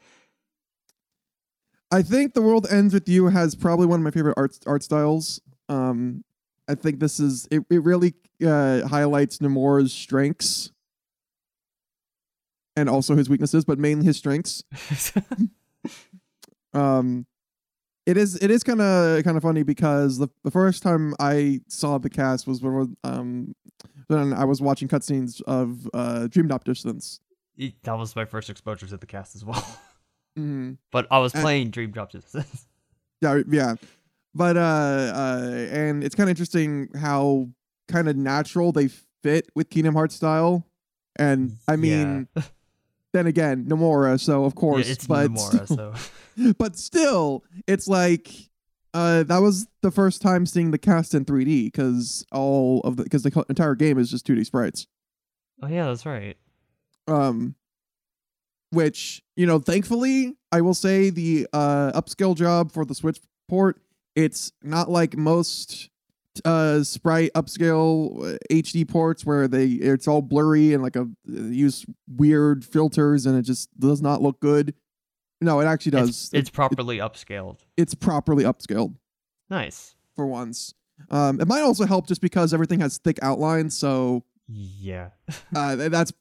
I 1.93 2.01
think 2.01 2.33
The 2.33 2.41
World 2.41 2.65
Ends 2.71 2.91
With 2.91 3.07
You 3.07 3.27
has 3.27 3.53
probably 3.53 3.85
one 3.85 3.99
of 3.99 4.03
my 4.03 4.09
favorite 4.09 4.33
art 4.35 4.57
art 4.65 4.81
styles. 4.81 5.39
Um 5.69 6.23
I 6.67 6.73
think 6.73 6.99
this 6.99 7.19
is 7.19 7.47
it, 7.51 7.63
it 7.69 7.83
really 7.83 8.15
uh 8.43 8.87
highlights 8.87 9.37
Nomura's 9.37 9.93
strengths 9.93 10.71
and 12.75 12.89
also 12.89 13.15
his 13.15 13.29
weaknesses, 13.29 13.63
but 13.63 13.77
mainly 13.77 14.05
his 14.05 14.17
strengths 14.17 14.63
um 16.73 17.27
it 18.07 18.17
is 18.17 18.37
it 18.37 18.49
is 18.49 18.63
kind 18.63 18.81
of 18.81 19.23
kind 19.23 19.37
of 19.37 19.43
funny 19.43 19.61
because 19.61 20.17
the, 20.17 20.29
the 20.43 20.49
first 20.49 20.81
time 20.81 21.13
I 21.19 21.61
saw 21.67 21.99
the 21.99 22.09
cast 22.09 22.47
was 22.47 22.59
when 22.59 22.97
um 23.03 23.53
when 24.07 24.33
I 24.33 24.45
was 24.45 24.63
watching 24.63 24.87
cutscenes 24.87 25.43
of 25.43 25.87
uh 25.93 26.25
Dream 26.25 26.47
Drop 26.47 26.63
Distance. 26.63 27.19
That 27.83 27.99
was 27.99 28.15
my 28.15 28.25
first 28.25 28.49
exposure 28.49 28.87
to 28.87 28.97
the 28.97 29.05
cast 29.05 29.35
as 29.35 29.45
well. 29.45 29.63
Mm-hmm. 30.37 30.73
but 30.91 31.07
I 31.11 31.19
was 31.19 31.31
playing 31.31 31.69
Dream 31.69 31.91
Drop. 31.91 32.11
Yeah, 33.21 33.41
yeah, 33.49 33.75
but 34.35 34.57
uh, 34.57 34.59
uh 34.59 35.49
and 35.71 36.03
it's 36.03 36.13
kind 36.15 36.27
of 36.27 36.31
interesting 36.31 36.89
how 36.99 37.47
kind 37.87 38.09
of 38.09 38.17
natural 38.17 38.71
they 38.73 38.89
fit 39.21 39.49
with 39.55 39.69
Kingdom 39.69 39.93
Hearts 39.95 40.15
style, 40.15 40.65
and 41.17 41.57
I 41.67 41.75
mean. 41.77 42.27
Yeah. 42.35 42.43
then 43.13 43.27
again, 43.27 43.65
Nomura, 43.65 44.19
so 44.19 44.43
of 44.43 44.53
Yeah, 44.55 44.59
course, 44.59 44.89
it's 44.89 45.07
but 45.07 45.29
Nomura, 45.29 45.65
still, 45.65 45.95
so 45.95 46.53
but 46.57 46.75
still, 46.75 47.43
it's 47.67 47.87
like 47.87 48.29
uh, 48.93 49.23
that 49.23 49.37
was 49.37 49.67
the 49.81 49.91
first 49.91 50.21
time 50.21 50.45
seeing 50.45 50.71
the 50.71 50.77
cast 50.77 51.13
in 51.13 51.23
3D 51.23 51.65
because 51.65 52.25
all 52.31 52.81
of 52.81 52.97
the 52.97 53.03
because 53.03 53.23
the 53.23 53.45
entire 53.49 53.75
game 53.75 53.97
is 53.99 54.09
just 54.11 54.27
2D 54.27 54.45
sprites. 54.45 54.87
Oh 55.61 55.67
yeah, 55.67 55.85
that's 55.85 56.05
right. 56.05 56.35
Um, 57.07 57.55
which 58.73 59.21
you 59.35 59.45
know, 59.45 59.59
thankfully, 59.59 60.35
I 60.51 60.61
will 60.61 60.73
say 60.73 61.09
the 61.09 61.47
uh 61.53 61.91
upscale 61.93 62.35
job 62.35 62.71
for 62.71 62.85
the 62.85 62.95
Switch 62.95 63.19
port. 63.47 63.79
It's 64.15 64.51
not 64.61 64.89
like 64.89 65.15
most 65.17 65.89
uh 66.45 66.83
sprite 66.83 67.31
upscale 67.35 68.35
uh, 68.35 68.37
HD 68.51 68.87
ports 68.87 69.25
where 69.25 69.47
they 69.47 69.67
it's 69.67 70.07
all 70.07 70.21
blurry 70.21 70.73
and 70.73 70.81
like 70.81 70.95
a 70.95 71.07
use 71.25 71.85
weird 72.07 72.65
filters 72.65 73.25
and 73.25 73.37
it 73.37 73.43
just 73.43 73.69
does 73.79 74.01
not 74.01 74.21
look 74.21 74.39
good. 74.39 74.73
No, 75.41 75.59
it 75.59 75.65
actually 75.65 75.91
does. 75.91 76.09
It's, 76.09 76.33
it's 76.33 76.49
properly 76.49 76.97
upscaled. 76.97 77.59
it's 77.77 77.93
properly 77.93 78.43
upscaled 78.45 78.95
Nice. 79.49 79.95
for 80.15 80.25
once. 80.25 80.73
Um, 81.11 81.41
it 81.41 81.47
might 81.47 81.61
also 81.61 81.85
help 81.85 82.07
just 82.07 82.21
because 82.21 82.53
everything 82.53 82.79
has 82.79 82.97
thick 82.97 83.19
outlines, 83.21 83.77
so 83.77 84.23
Yeah. 84.47 85.09
uh, 85.55 85.75
that's 85.89 86.13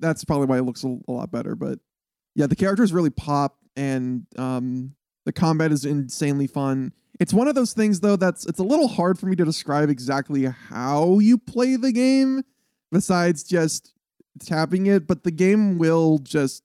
that's 0.00 0.24
probably 0.24 0.46
why 0.46 0.58
it 0.58 0.62
looks 0.62 0.84
a, 0.84 0.98
a 1.08 1.12
lot 1.12 1.30
better. 1.30 1.54
But 1.54 1.78
yeah, 2.34 2.46
the 2.46 2.56
characters 2.56 2.92
really 2.92 3.10
pop, 3.10 3.58
and 3.76 4.26
um, 4.36 4.94
the 5.26 5.32
combat 5.32 5.72
is 5.72 5.84
insanely 5.84 6.46
fun. 6.46 6.92
It's 7.20 7.32
one 7.34 7.46
of 7.46 7.54
those 7.54 7.72
things 7.72 8.00
though 8.00 8.16
that's 8.16 8.46
it's 8.46 8.58
a 8.58 8.64
little 8.64 8.88
hard 8.88 9.18
for 9.18 9.26
me 9.26 9.36
to 9.36 9.44
describe 9.44 9.90
exactly 9.90 10.44
how 10.44 11.18
you 11.18 11.38
play 11.38 11.76
the 11.76 11.92
game, 11.92 12.42
besides 12.90 13.44
just 13.44 13.92
tapping 14.40 14.86
it. 14.86 15.06
But 15.06 15.22
the 15.24 15.30
game 15.30 15.78
will 15.78 16.18
just 16.18 16.64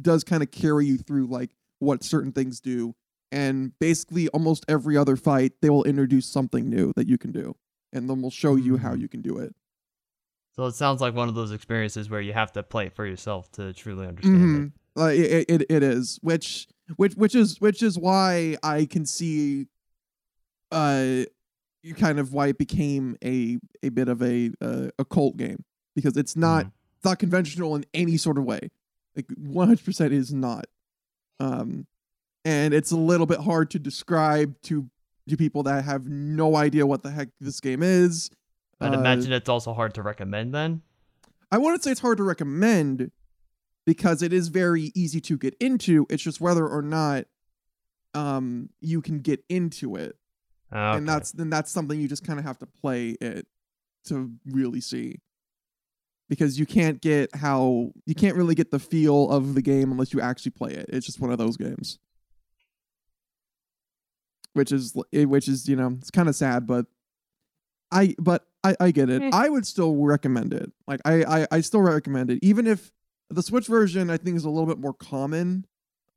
does 0.00 0.24
kind 0.24 0.42
of 0.42 0.50
carry 0.50 0.86
you 0.86 0.98
through 0.98 1.26
like 1.26 1.50
what 1.78 2.02
certain 2.04 2.32
things 2.32 2.60
do, 2.60 2.94
and 3.30 3.72
basically 3.80 4.28
almost 4.28 4.64
every 4.68 4.96
other 4.96 5.16
fight 5.16 5.52
they 5.60 5.68
will 5.70 5.84
introduce 5.84 6.26
something 6.26 6.70
new 6.70 6.92
that 6.96 7.08
you 7.08 7.18
can 7.18 7.32
do, 7.32 7.54
and 7.92 8.08
then 8.08 8.22
we'll 8.22 8.30
show 8.30 8.56
you 8.56 8.76
how 8.78 8.94
Mhm. 8.94 9.00
you 9.00 9.08
can 9.08 9.20
do 9.20 9.38
it. 9.38 9.54
So 10.54 10.66
it 10.66 10.74
sounds 10.74 11.00
like 11.00 11.14
one 11.14 11.28
of 11.28 11.34
those 11.34 11.50
experiences 11.52 12.10
where 12.10 12.20
you 12.20 12.32
have 12.34 12.52
to 12.52 12.62
play 12.62 12.86
it 12.86 12.94
for 12.94 13.06
yourself 13.06 13.50
to 13.52 13.72
truly 13.72 14.06
understand 14.06 14.36
Mhm. 14.36 14.72
Like 14.94 15.18
it, 15.18 15.46
it, 15.48 15.66
it 15.70 15.82
is, 15.82 16.18
which, 16.22 16.68
which, 16.96 17.14
which 17.14 17.34
is, 17.34 17.58
which 17.60 17.82
is 17.82 17.98
why 17.98 18.56
I 18.62 18.84
can 18.84 19.06
see, 19.06 19.66
uh, 20.70 21.24
you 21.82 21.94
kind 21.94 22.18
of 22.18 22.32
why 22.32 22.48
it 22.48 22.58
became 22.58 23.16
a 23.24 23.58
a 23.82 23.88
bit 23.88 24.08
of 24.08 24.22
a 24.22 24.50
uh, 24.60 24.88
a 24.98 25.04
cult 25.04 25.36
game 25.36 25.64
because 25.96 26.16
it's 26.16 26.36
it. 26.36 26.38
not 26.38 26.66
Mhm. 26.66 26.72
it's 26.96 27.04
not 27.04 27.18
conventional 27.18 27.74
in 27.74 27.84
any 27.92 28.16
sort 28.16 28.38
of 28.38 28.44
way. 28.44 28.70
Like 29.16 29.26
one 29.36 29.66
hundred 29.68 29.84
percent 29.84 30.12
is 30.12 30.32
not, 30.32 30.66
um, 31.40 31.86
and 32.44 32.72
it's 32.72 32.92
a 32.92 32.96
little 32.96 33.26
bit 33.26 33.40
hard 33.40 33.70
to 33.72 33.78
describe 33.78 34.54
to 34.62 34.88
to 35.28 35.36
people 35.36 35.62
that 35.64 35.84
have 35.84 36.06
no 36.08 36.56
idea 36.56 36.86
what 36.86 37.02
the 37.02 37.10
heck 37.10 37.28
this 37.40 37.60
game 37.60 37.82
is. 37.82 38.30
I'd 38.82 38.94
Uh, 38.94 38.98
imagine 38.98 39.32
it's 39.32 39.48
also 39.48 39.72
hard 39.72 39.94
to 39.94 40.02
recommend 40.02 40.54
then. 40.54 40.82
I 41.50 41.58
wouldn't 41.58 41.82
say 41.82 41.90
it's 41.90 42.00
hard 42.00 42.16
to 42.18 42.24
recommend 42.24 43.10
because 43.84 44.22
it 44.22 44.32
is 44.32 44.48
very 44.48 44.90
easy 44.94 45.20
to 45.22 45.36
get 45.36 45.54
into. 45.60 46.06
It's 46.08 46.22
just 46.22 46.40
whether 46.40 46.66
or 46.66 46.82
not 46.82 47.24
um 48.14 48.68
you 48.80 49.00
can 49.00 49.20
get 49.20 49.44
into 49.48 49.96
it. 49.96 50.16
Okay. 50.72 50.98
And 50.98 51.08
that's 51.08 51.32
then 51.32 51.50
that's 51.50 51.70
something 51.70 52.00
you 52.00 52.08
just 52.08 52.24
kind 52.26 52.38
of 52.38 52.44
have 52.44 52.58
to 52.58 52.66
play 52.66 53.10
it 53.20 53.46
to 54.06 54.32
really 54.46 54.80
see. 54.80 55.20
Because 56.28 56.58
you 56.58 56.64
can't 56.64 57.00
get 57.02 57.34
how 57.36 57.92
you 58.06 58.14
can't 58.14 58.36
really 58.36 58.54
get 58.54 58.70
the 58.70 58.78
feel 58.78 59.30
of 59.30 59.54
the 59.54 59.60
game 59.62 59.92
unless 59.92 60.14
you 60.14 60.20
actually 60.20 60.52
play 60.52 60.72
it. 60.72 60.86
It's 60.88 61.04
just 61.04 61.20
one 61.20 61.30
of 61.30 61.36
those 61.38 61.56
games. 61.58 61.98
Which 64.54 64.72
is 64.72 64.94
eh, 65.12 65.24
which 65.24 65.48
is, 65.48 65.68
you 65.68 65.76
know, 65.76 65.96
it's 65.98 66.10
kind 66.10 66.28
of 66.28 66.34
sad, 66.36 66.66
but 66.66 66.86
I 67.92 68.14
but 68.18 68.46
I, 68.64 68.74
I 68.80 68.90
get 68.90 69.10
it. 69.10 69.22
Eh. 69.22 69.30
I 69.32 69.48
would 69.48 69.66
still 69.66 69.96
recommend 69.96 70.52
it. 70.52 70.72
Like 70.86 71.00
I, 71.04 71.42
I 71.42 71.46
I 71.50 71.60
still 71.60 71.82
recommend 71.82 72.30
it, 72.30 72.38
even 72.42 72.66
if 72.66 72.90
the 73.30 73.42
Switch 73.42 73.66
version 73.66 74.10
I 74.10 74.16
think 74.16 74.36
is 74.36 74.44
a 74.44 74.50
little 74.50 74.66
bit 74.66 74.78
more 74.78 74.94
common, 74.94 75.66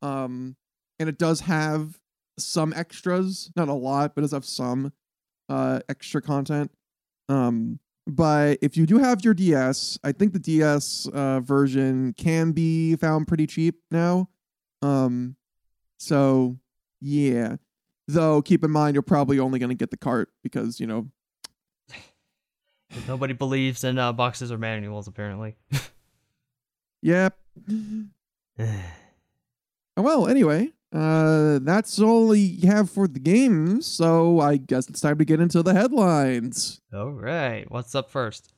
um, 0.02 0.56
and 1.00 1.10
it 1.10 1.18
does 1.18 1.42
have 1.42 2.00
some 2.38 2.74
extras, 2.74 3.52
not 3.56 3.68
a 3.68 3.74
lot, 3.74 4.16
but 4.16 4.22
it 4.22 4.24
does 4.24 4.32
have 4.32 4.46
some 4.46 4.94
uh 5.50 5.80
extra 5.90 6.22
content. 6.22 6.72
Um, 7.30 7.80
but 8.08 8.60
if 8.62 8.78
you 8.78 8.86
do 8.86 9.00
have 9.00 9.26
your 9.26 9.34
DS, 9.34 9.98
I 10.04 10.12
think 10.12 10.34
the 10.34 10.40
DS 10.40 11.08
uh, 11.12 11.40
version 11.40 12.14
can 12.14 12.52
be 12.52 12.96
found 12.96 13.28
pretty 13.28 13.48
cheap 13.48 13.82
now. 13.90 14.30
Um, 14.82 15.36
so 15.98 16.58
yeah. 17.02 17.56
Though 18.08 18.44
keep 18.44 18.64
in 18.64 18.70
mind 18.70 18.94
you're 18.94 19.02
probably 19.02 19.40
only 19.40 19.58
going 19.58 19.72
to 19.72 19.76
get 19.76 19.90
the 19.90 19.98
cart 19.98 20.30
because 20.44 20.80
you 20.80 20.86
know 20.86 21.08
Nobody 23.08 23.34
believes 23.34 23.84
in 23.84 23.98
uh, 23.98 24.14
boxes 24.14 24.52
or 24.52 24.58
manuals, 24.58 25.08
apparently. 25.08 25.56
Yep. 27.06 27.38
Well, 29.98 30.28
anyway, 30.28 30.74
uh, 30.92 31.60
that's 31.62 32.02
all 32.02 32.28
we 32.28 32.60
have 32.64 32.90
for 32.90 33.08
the 33.08 33.20
games. 33.20 33.86
So 33.86 34.42
I 34.42 34.58
guess 34.58 34.90
it's 34.90 35.00
time 35.00 35.18
to 35.20 35.24
get 35.24 35.40
into 35.40 35.64
the 35.64 35.74
headlines. 35.74 36.82
All 36.94 37.12
right. 37.12 37.66
What's 37.72 37.96
up 37.96 38.10
first? 38.10 38.54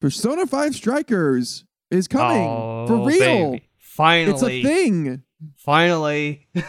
Persona 0.00 0.48
5 0.48 0.74
Strikers 0.74 1.64
is 1.92 2.08
coming 2.08 2.44
oh, 2.44 2.88
for 2.88 3.06
real. 3.06 3.52
baby. 3.52 3.68
Finally. 3.78 4.32
It's 4.32 4.42
a 4.42 4.62
thing. 4.62 5.22
Finally. 5.56 6.48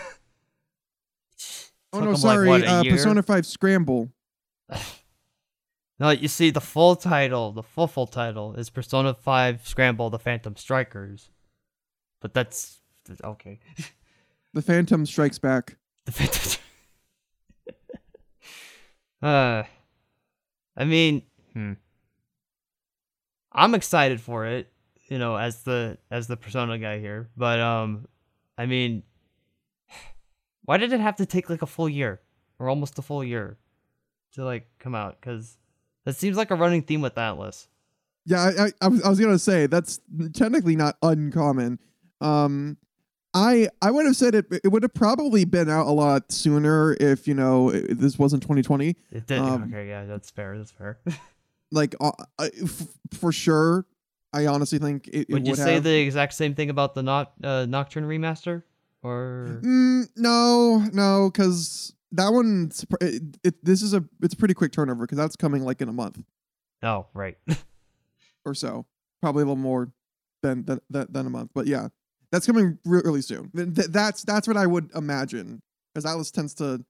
Oh 1.93 1.99
no, 1.99 2.13
sorry. 2.13 2.47
Like, 2.47 2.61
what, 2.63 2.87
uh. 2.87 2.89
Persona 2.89 3.21
5 3.21 3.45
Scramble. 3.45 4.09
No, 6.01 6.09
you 6.09 6.27
see, 6.27 6.49
the 6.49 6.59
full 6.59 6.95
title, 6.95 7.51
the 7.51 7.61
full 7.61 7.85
full 7.85 8.07
title 8.07 8.55
is 8.55 8.71
Persona 8.71 9.13
5 9.13 9.67
Scramble: 9.67 10.09
The 10.09 10.17
Phantom 10.17 10.55
Strikers. 10.55 11.29
But 12.19 12.33
that's 12.33 12.81
okay. 13.23 13.59
The 14.53 14.63
Phantom 14.63 15.05
Strikes 15.05 15.37
Back. 15.37 15.77
The 16.05 16.11
Phantom. 16.11 16.61
uh, 19.21 19.63
I 20.75 20.85
mean, 20.85 21.21
hmm. 21.53 21.73
I'm 23.51 23.75
excited 23.75 24.19
for 24.19 24.47
it, 24.47 24.73
you 25.07 25.19
know, 25.19 25.35
as 25.35 25.61
the 25.61 25.99
as 26.09 26.25
the 26.25 26.35
Persona 26.35 26.79
guy 26.79 26.97
here. 26.97 27.29
But 27.37 27.59
um, 27.59 28.07
I 28.57 28.65
mean, 28.65 29.03
why 30.65 30.77
did 30.77 30.93
it 30.93 30.99
have 30.99 31.17
to 31.17 31.27
take 31.27 31.47
like 31.47 31.61
a 31.61 31.67
full 31.67 31.87
year 31.87 32.21
or 32.57 32.69
almost 32.69 32.97
a 32.97 33.03
full 33.03 33.23
year 33.23 33.59
to 34.33 34.43
like 34.43 34.67
come 34.79 34.95
out? 34.95 35.21
Because 35.21 35.59
that 36.05 36.15
seems 36.15 36.37
like 36.37 36.51
a 36.51 36.55
running 36.55 36.81
theme 36.83 37.01
with 37.01 37.15
Atlus. 37.15 37.67
Yeah, 38.25 38.41
I, 38.41 38.65
I, 38.65 38.71
I 38.81 38.87
was, 38.87 39.01
I 39.03 39.09
was 39.09 39.19
gonna 39.19 39.39
say 39.39 39.65
that's 39.67 39.99
technically 40.33 40.75
not 40.75 40.97
uncommon. 41.01 41.79
Um, 42.21 42.77
I 43.33 43.69
I 43.81 43.89
would 43.91 44.05
have 44.05 44.15
said 44.15 44.35
it. 44.35 44.45
It 44.63 44.67
would 44.71 44.83
have 44.83 44.93
probably 44.93 45.45
been 45.45 45.69
out 45.69 45.87
a 45.87 45.91
lot 45.91 46.31
sooner 46.31 46.95
if 46.99 47.27
you 47.27 47.33
know 47.33 47.69
it- 47.69 47.97
this 47.99 48.19
wasn't 48.19 48.43
2020. 48.43 48.95
It 49.11 49.25
did. 49.25 49.39
Um, 49.39 49.63
okay, 49.63 49.87
yeah, 49.87 50.05
that's 50.05 50.29
fair. 50.29 50.57
That's 50.57 50.71
fair. 50.71 50.99
Like 51.73 51.95
uh, 52.01 52.11
f- 52.39 52.87
for 53.13 53.31
sure, 53.31 53.85
I 54.33 54.45
honestly 54.47 54.77
think 54.77 55.07
it, 55.07 55.27
it 55.29 55.31
would 55.31 55.45
you 55.47 55.51
would 55.51 55.57
say 55.57 55.75
have. 55.75 55.83
the 55.85 55.99
exact 56.01 56.33
same 56.33 56.53
thing 56.53 56.69
about 56.69 56.95
the 56.95 57.01
not 57.01 57.31
uh, 57.41 57.65
Nocturne 57.65 58.03
remaster? 58.03 58.63
Or 59.01 59.61
Mm, 59.63 60.09
no, 60.17 60.79
no, 60.91 61.29
because 61.31 61.93
that 62.13 62.31
one. 62.31 62.71
It, 62.99 63.37
it, 63.43 63.65
this 63.65 63.81
is 63.81 63.93
a 63.93 64.03
it's 64.21 64.33
a 64.33 64.37
pretty 64.37 64.53
quick 64.53 64.71
turnover 64.71 65.03
because 65.05 65.17
that's 65.17 65.35
coming 65.35 65.63
like 65.63 65.81
in 65.81 65.89
a 65.89 65.93
month 65.93 66.23
oh, 66.83 67.07
right. 67.13 67.37
or 68.45 68.53
so, 68.53 68.85
probably 69.21 69.43
a 69.43 69.45
little 69.45 69.55
more 69.55 69.91
than 70.43 70.65
than 70.65 70.79
than, 70.89 71.25
a 71.25 71.29
month. 71.29 71.51
But 71.53 71.67
yeah, 71.67 71.89
that's 72.31 72.45
coming 72.45 72.79
really 72.85 73.21
soon. 73.21 73.51
Th- 73.55 73.73
th- 73.73 73.87
that's 73.87 74.23
that's 74.23 74.47
what 74.47 74.57
I 74.57 74.65
would 74.65 74.91
imagine 74.95 75.61
because 75.93 76.05
Atlus 76.05 76.31
tends 76.31 76.53
to 76.55 76.83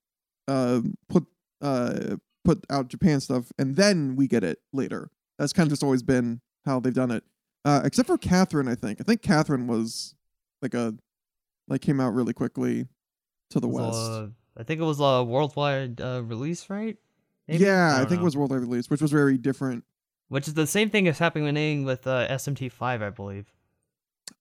uh, 0.48 0.82
put 1.10 1.26
uh, 1.62 2.16
put 2.44 2.66
out 2.70 2.88
Japan 2.88 3.20
stuff 3.20 3.52
and 3.58 3.76
then 3.76 4.16
we 4.16 4.28
get 4.28 4.44
it 4.44 4.60
later. 4.74 5.10
That's 5.38 5.54
kind 5.54 5.68
of 5.68 5.72
just 5.72 5.84
always 5.84 6.04
been 6.04 6.42
how 6.66 6.80
they've 6.80 6.94
done 6.94 7.12
it. 7.12 7.24
Uh, 7.66 7.82
except 7.84 8.08
for 8.08 8.18
Catherine, 8.18 8.68
I 8.68 8.76
think. 8.76 9.00
I 9.02 9.04
think 9.04 9.22
Catherine 9.22 9.68
was 9.68 10.16
like 10.62 10.74
a 10.74 10.96
like 11.68 11.82
came 11.82 12.00
out 12.00 12.14
really 12.14 12.34
quickly 12.34 12.88
to 13.52 13.60
the 13.60 13.68
west. 13.68 14.32
I 14.62 14.64
think 14.64 14.80
it 14.80 14.84
was 14.86 15.00
a 15.00 15.24
worldwide 15.24 16.00
uh, 16.00 16.22
release, 16.24 16.70
right? 16.70 16.96
Maybe? 17.48 17.64
Yeah, 17.66 17.96
I, 17.96 17.98
don't 17.98 18.08
think 18.10 18.20
know. 18.20 18.22
it 18.22 18.26
was 18.26 18.38
worldwide 18.38 18.62
release, 18.62 18.90
which 18.90 19.02
was 19.02 19.12
very 19.12 19.38
different. 19.38 19.84
Which 20.30 20.48
is 20.48 20.54
the 20.54 20.68
same 20.68 20.90
thing 20.90 21.08
as 21.08 21.18
happening 21.20 21.84
with 21.84 22.06
uh, 22.08 22.28
SMT5, 22.30 23.02
I 23.02 23.10
believe. 23.10 23.52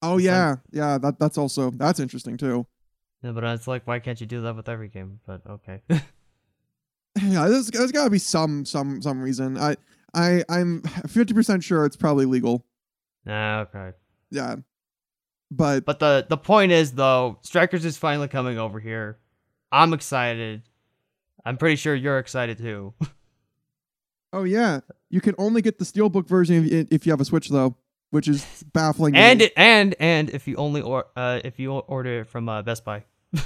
Oh 0.02 0.18
It's 0.18 0.26
like- 0.26 0.32
yeah, 0.32 0.56
yeah. 0.70 0.98
That 0.98 1.18
that's 1.18 1.36
also 1.38 1.70
that's 1.70 1.98
interesting 1.98 2.36
too. 2.36 2.66
Yeah, 3.22 3.32
but 3.32 3.44
it's 3.44 3.66
like, 3.66 3.86
why 3.86 3.98
can't 3.98 4.20
you 4.20 4.26
do 4.26 4.42
that 4.42 4.54
with 4.56 4.68
every 4.68 4.88
game? 4.88 5.20
But 5.26 5.42
okay. 5.48 5.80
Yeah, 7.20 7.48
there's, 7.48 7.66
there's 7.68 7.92
got 7.92 8.04
to 8.04 8.10
be 8.10 8.18
some 8.18 8.64
some 8.64 9.02
some 9.02 9.20
reason. 9.20 9.58
I 9.58 9.76
I 10.14 10.44
I'm 10.48 10.82
fifty 11.08 11.34
percent 11.34 11.64
sure 11.64 11.84
it's 11.84 11.96
probably 11.96 12.24
legal. 12.24 12.64
nah, 13.26 13.60
okay. 13.62 13.92
Yeah. 14.30 14.56
but 15.50 15.84
But 15.84 15.98
the 15.98 16.26
the 16.28 16.36
point 16.36 16.70
is 16.72 16.92
though, 16.92 17.38
Strikers 17.42 17.84
is 17.84 17.96
finally 17.98 18.28
coming 18.28 18.58
over 18.58 18.78
here. 18.78 19.18
I'm 19.72 19.92
excited. 19.92 20.62
I'm 21.44 21.56
pretty 21.56 21.76
sure 21.76 21.94
you're 21.94 22.18
excited 22.18 22.58
too. 22.58 22.94
oh 24.32 24.44
yeah, 24.44 24.80
you 25.08 25.20
can 25.20 25.34
only 25.38 25.62
get 25.62 25.78
the 25.78 25.84
steelbook 25.84 26.26
version 26.26 26.86
if, 26.90 27.06
you 27.06 27.12
have 27.12 27.20
a 27.20 27.24
Switch 27.24 27.48
though, 27.48 27.76
which 28.10 28.28
is 28.28 28.44
baffling. 28.72 29.16
and 29.16 29.42
it, 29.42 29.52
and 29.56 29.94
and 30.00 30.30
if 30.30 30.48
you 30.48 30.56
only 30.56 30.82
or 30.82 31.06
uh 31.16 31.40
if 31.44 31.58
you 31.58 31.72
order 31.72 32.20
it 32.20 32.26
from 32.26 32.48
uh, 32.48 32.62
Best 32.62 32.84
Buy. 32.84 33.04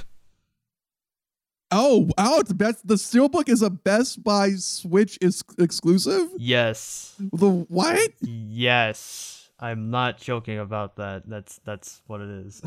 oh, 1.71 2.09
it's 2.17 2.53
best. 2.53 2.87
The 2.87 2.95
steelbook 2.95 3.49
is 3.49 3.61
a 3.61 3.69
Best 3.69 4.23
Buy 4.23 4.51
Switch 4.55 5.17
is 5.21 5.43
exclusive. 5.57 6.29
Yes. 6.37 7.15
The 7.19 7.49
what? 7.49 8.11
Yes. 8.21 9.49
I'm 9.59 9.89
not 9.89 10.17
joking 10.17 10.59
about 10.59 10.97
that. 10.97 11.23
That's 11.27 11.59
that's 11.63 12.01
what 12.07 12.21
it 12.21 12.29
is. 12.29 12.61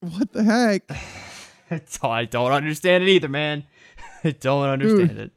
What 0.00 0.32
the 0.32 0.42
heck? 0.42 0.82
I 2.02 2.24
don't 2.24 2.52
understand 2.52 3.04
it 3.04 3.08
either, 3.08 3.28
man. 3.28 3.64
I 4.24 4.30
don't 4.32 4.68
understand 4.68 5.18
it. 5.18 5.32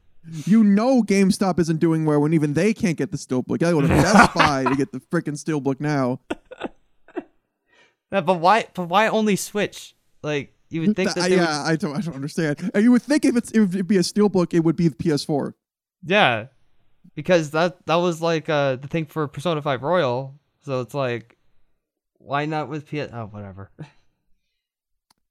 You 0.46 0.62
know 0.62 1.02
GameStop 1.02 1.58
isn't 1.58 1.78
doing 1.80 2.04
well 2.04 2.20
when 2.20 2.34
even 2.34 2.52
they 2.52 2.74
can't 2.74 2.96
get 2.96 3.10
the 3.10 3.16
steelbook. 3.16 3.54
I 3.54 3.56
gotta 3.56 3.74
go 3.74 3.80
to 3.80 3.88
Best 3.88 4.34
Buy 4.34 4.64
to 4.64 4.76
get 4.76 4.92
the 4.92 5.00
freaking 5.00 5.34
steelbook 5.34 5.80
now. 5.80 6.20
Yeah, 8.12 8.20
but 8.20 8.40
why? 8.40 8.66
But 8.74 8.84
why 8.84 9.08
only 9.08 9.36
Switch? 9.36 9.94
Like 10.22 10.52
you 10.68 10.80
would 10.82 10.96
think 10.96 11.14
Th- 11.14 11.24
that. 11.24 11.30
They 11.30 11.36
yeah, 11.36 11.62
I 11.62 11.76
don't, 11.76 11.96
I 11.96 12.00
don't 12.00 12.14
understand. 12.14 12.70
And 12.74 12.82
you 12.82 12.92
would 12.92 13.02
think 13.02 13.24
if 13.24 13.36
it's 13.36 13.50
if 13.52 13.74
it'd 13.74 13.88
be 13.88 13.96
a 13.96 14.00
steelbook, 14.00 14.52
it 14.52 14.60
would 14.60 14.76
be 14.76 14.88
the 14.88 14.96
PS4. 14.96 15.54
Yeah, 16.04 16.46
because 17.14 17.50
that 17.52 17.86
that 17.86 17.96
was 17.96 18.20
like 18.20 18.48
uh 18.48 18.76
the 18.76 18.88
thing 18.88 19.06
for 19.06 19.26
Persona 19.28 19.62
Five 19.62 19.82
Royal. 19.82 20.34
So 20.62 20.80
it's 20.80 20.94
like, 20.94 21.36
why 22.18 22.46
not 22.46 22.68
with 22.68 22.86
PS? 22.86 23.08
Oh, 23.12 23.28
whatever. 23.30 23.70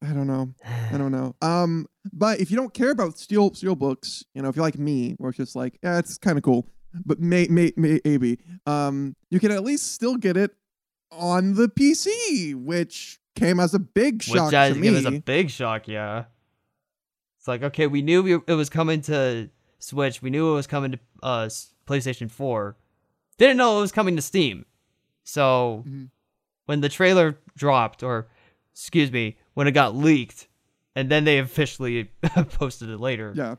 I 0.02 0.14
don't 0.14 0.28
know. 0.28 0.54
I 0.92 0.98
don't 0.98 1.12
know. 1.20 1.36
Um, 1.42 1.88
but 2.14 2.40
if 2.40 2.50
you 2.52 2.58
don't 2.58 2.74
care 2.74 2.92
about 2.92 3.18
steel 3.18 3.54
steel 3.54 3.76
books, 3.76 4.24
you 4.34 4.42
know, 4.42 4.50
if 4.50 4.56
you're 4.56 4.64
like 4.66 4.78
me, 4.80 5.16
where 5.18 5.30
it's 5.30 5.38
just 5.38 5.56
like, 5.56 5.78
yeah, 5.84 5.98
it's 6.00 6.18
kind 6.18 6.38
of 6.38 6.44
cool, 6.44 6.68
but 7.06 7.20
may, 7.20 7.48
may, 7.50 7.72
may, 7.76 8.00
maybe, 8.06 8.40
um, 8.66 9.16
you 9.30 9.40
can 9.40 9.52
at 9.52 9.64
least 9.64 9.94
still 9.94 10.16
get 10.16 10.38
it 10.38 10.52
on 11.12 11.56
the 11.56 11.68
PC, 11.68 12.56
which 12.56 13.20
came 13.36 13.60
as 13.60 13.74
a 13.74 13.80
big 13.80 14.22
shock 14.24 14.52
Which 14.52 14.74
to 14.74 14.80
me. 14.80 14.88
is 14.90 15.06
a 15.06 15.12
big 15.12 15.50
shock. 15.50 15.88
Yeah. 15.88 16.26
It's 17.38 17.48
like 17.48 17.64
okay, 17.64 17.88
we 17.88 18.02
knew 18.02 18.22
we, 18.24 18.34
it 18.48 18.56
was 18.56 18.70
coming 18.70 19.02
to 19.04 19.50
Switch. 19.80 20.22
We 20.22 20.30
knew 20.30 20.52
it 20.52 20.56
was 20.56 20.68
coming 20.68 20.92
to 20.92 21.00
uh 21.24 21.50
PlayStation 21.88 22.30
Four. 22.30 22.76
Didn't 23.38 23.58
know 23.58 23.78
it 23.78 23.82
was 23.82 23.92
coming 23.94 24.16
to 24.18 24.22
Steam. 24.22 24.66
So 25.24 25.84
Mhm. 25.88 26.10
when 26.66 26.82
the 26.82 26.90
trailer 26.90 27.40
dropped, 27.56 28.04
or 28.04 28.28
excuse 28.74 29.12
me, 29.12 29.38
when 29.60 29.67
it 29.67 29.74
got 29.74 29.93
leaked, 29.93 30.48
and 30.95 31.12
then 31.12 31.26
they 31.26 31.38
officially 31.39 32.06
posted 32.54 32.89
it 32.89 32.98
later. 32.98 33.34
yeah, 33.36 33.56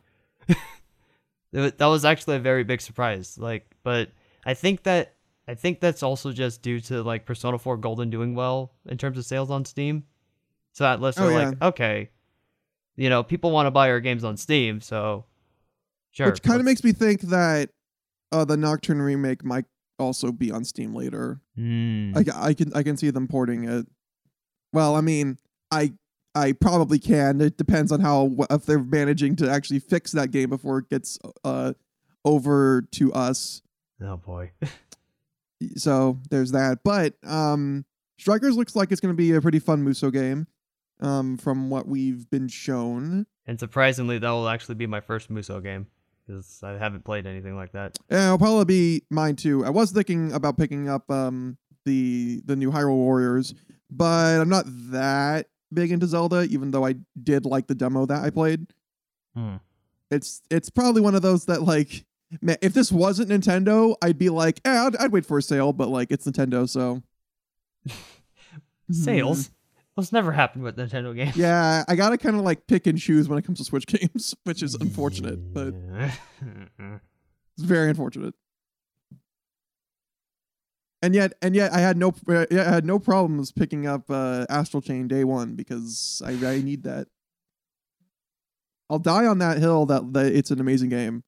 that 1.52 1.78
was 1.78 2.06
actually 2.06 2.36
a 2.36 2.40
very 2.40 2.64
big 2.64 2.80
surprise. 2.80 3.36
Like, 3.36 3.70
but 3.82 4.10
I 4.46 4.54
think 4.54 4.84
that 4.84 5.16
I 5.46 5.54
think 5.54 5.78
that's 5.78 6.02
also 6.02 6.32
just 6.32 6.62
due 6.62 6.80
to 6.80 7.02
like 7.02 7.26
Persona 7.26 7.58
4 7.58 7.76
Golden 7.76 8.08
doing 8.08 8.34
well 8.34 8.72
in 8.86 8.96
terms 8.96 9.18
of 9.18 9.26
sales 9.26 9.50
on 9.50 9.66
Steam. 9.66 10.04
So 10.72 10.84
that 10.84 11.02
list 11.02 11.20
Oh, 11.20 11.26
are 11.26 11.32
yeah. 11.32 11.48
like, 11.50 11.62
okay, 11.62 12.08
you 12.96 13.10
know, 13.10 13.22
people 13.22 13.50
want 13.50 13.66
to 13.66 13.70
buy 13.70 13.90
our 13.90 14.00
games 14.00 14.24
on 14.24 14.38
Steam, 14.38 14.80
so 14.80 15.26
sure. 16.12 16.28
which 16.30 16.42
kind 16.42 16.60
of 16.60 16.64
makes 16.64 16.82
me 16.82 16.92
think 16.92 17.20
that 17.20 17.68
uh, 18.32 18.46
the 18.46 18.56
Nocturne 18.56 19.02
remake 19.02 19.44
might 19.44 19.66
also 19.98 20.32
be 20.32 20.50
on 20.50 20.64
Steam 20.64 20.94
later. 20.94 21.42
Hmm. 21.56 22.12
I, 22.16 22.24
I 22.34 22.54
can 22.54 22.72
I 22.74 22.82
can 22.82 22.96
see 22.96 23.10
them 23.10 23.28
porting 23.28 23.64
it. 23.64 23.86
Well, 24.72 24.96
I 24.96 25.02
mean, 25.02 25.36
I 25.70 25.92
I 26.34 26.52
probably 26.52 26.98
can. 26.98 27.40
It 27.40 27.56
depends 27.56 27.90
on 27.92 28.00
how 28.00 28.30
if 28.50 28.64
they're 28.66 28.78
managing 28.82 29.36
to 29.36 29.50
actually 29.50 29.80
fix 29.80 30.12
that 30.12 30.30
game 30.30 30.50
before 30.50 30.78
it 30.78 30.88
gets 30.88 31.18
uh 31.44 31.72
over 32.24 32.82
to 32.92 33.12
us. 33.12 33.62
oh 34.02 34.16
boy. 34.16 34.52
So 35.76 36.18
there's 36.30 36.52
that. 36.52 36.78
But 36.84 37.14
um, 37.22 37.84
Strikers 38.18 38.56
looks 38.56 38.74
like 38.74 38.92
it's 38.92 39.00
going 39.00 39.12
to 39.12 39.16
be 39.16 39.32
a 39.32 39.40
pretty 39.42 39.58
fun 39.58 39.84
Musou 39.84 40.12
game. 40.12 40.46
Um, 41.02 41.38
from 41.38 41.70
what 41.70 41.88
we've 41.88 42.28
been 42.28 42.48
shown. 42.48 43.26
and 43.46 43.58
surprisingly, 43.58 44.18
that 44.18 44.30
will 44.30 44.48
actually 44.50 44.74
be 44.74 44.86
my 44.86 45.00
first 45.00 45.30
Musou 45.30 45.62
game 45.62 45.86
because 46.26 46.60
I 46.62 46.72
haven't 46.72 47.04
played 47.06 47.26
anything 47.26 47.56
like 47.56 47.72
that. 47.72 47.98
Yeah, 48.10 48.26
it'll 48.26 48.38
probably 48.38 48.66
be 48.66 49.02
mine 49.08 49.36
too. 49.36 49.64
I 49.64 49.70
was 49.70 49.92
thinking 49.92 50.32
about 50.32 50.58
picking 50.58 50.90
up 50.90 51.10
um 51.10 51.56
the 51.86 52.42
the 52.44 52.54
new 52.54 52.70
Hyrule 52.70 52.96
Warriors, 52.96 53.54
but 53.90 54.40
I'm 54.40 54.50
not 54.50 54.64
that 54.66 55.48
big 55.72 55.92
into 55.92 56.06
Zelda, 56.06 56.42
even 56.44 56.70
though 56.70 56.84
I 56.86 56.96
did 57.22 57.44
like 57.46 57.66
the 57.66 57.74
demo 57.74 58.06
that 58.06 58.22
I 58.22 58.30
played. 58.30 58.66
Hmm. 59.34 59.56
It's 60.10 60.42
it's 60.50 60.70
probably 60.70 61.02
one 61.02 61.14
of 61.14 61.22
those 61.22 61.44
that 61.46 61.62
like, 61.62 62.04
man, 62.42 62.56
if 62.62 62.72
this 62.74 62.90
wasn't 62.90 63.30
Nintendo, 63.30 63.94
I'd 64.02 64.18
be 64.18 64.28
like, 64.28 64.60
eh, 64.64 64.86
I'd, 64.86 64.96
I'd 64.96 65.12
wait 65.12 65.24
for 65.24 65.38
a 65.38 65.42
sale, 65.42 65.72
but 65.72 65.88
like 65.88 66.10
it's 66.10 66.26
Nintendo, 66.26 66.68
so 66.68 67.02
Sales. 68.90 69.50
Those 69.96 70.12
never 70.12 70.32
happen 70.32 70.62
with 70.62 70.76
Nintendo 70.76 71.14
games. 71.14 71.36
Yeah, 71.36 71.84
I 71.86 71.94
gotta 71.94 72.16
kind 72.16 72.36
of 72.36 72.42
like 72.42 72.66
pick 72.66 72.86
and 72.86 72.98
choose 72.98 73.28
when 73.28 73.38
it 73.38 73.42
comes 73.42 73.58
to 73.58 73.64
Switch 73.64 73.86
games, 73.88 74.34
which 74.44 74.62
is 74.62 74.74
unfortunate, 74.74 75.52
but 75.52 75.74
It's 77.56 77.66
very 77.66 77.90
unfortunate. 77.90 78.34
And 81.02 81.14
yet, 81.14 81.32
and 81.40 81.54
yet, 81.54 81.72
I 81.72 81.80
had 81.80 81.96
no, 81.96 82.14
uh, 82.28 82.44
yeah, 82.50 82.68
I 82.68 82.74
had 82.74 82.84
no 82.84 82.98
problems 82.98 83.52
picking 83.52 83.86
up 83.86 84.10
uh, 84.10 84.44
Astral 84.50 84.82
Chain 84.82 85.08
day 85.08 85.24
one 85.24 85.54
because 85.54 86.20
I, 86.24 86.32
I 86.46 86.60
need 86.60 86.82
that. 86.82 87.08
I'll 88.90 88.98
die 88.98 89.24
on 89.26 89.38
that 89.38 89.58
hill 89.58 89.86
that, 89.86 90.12
that 90.12 90.26
it's 90.26 90.50
an 90.50 90.60
amazing 90.60 90.90
game. 90.90 91.22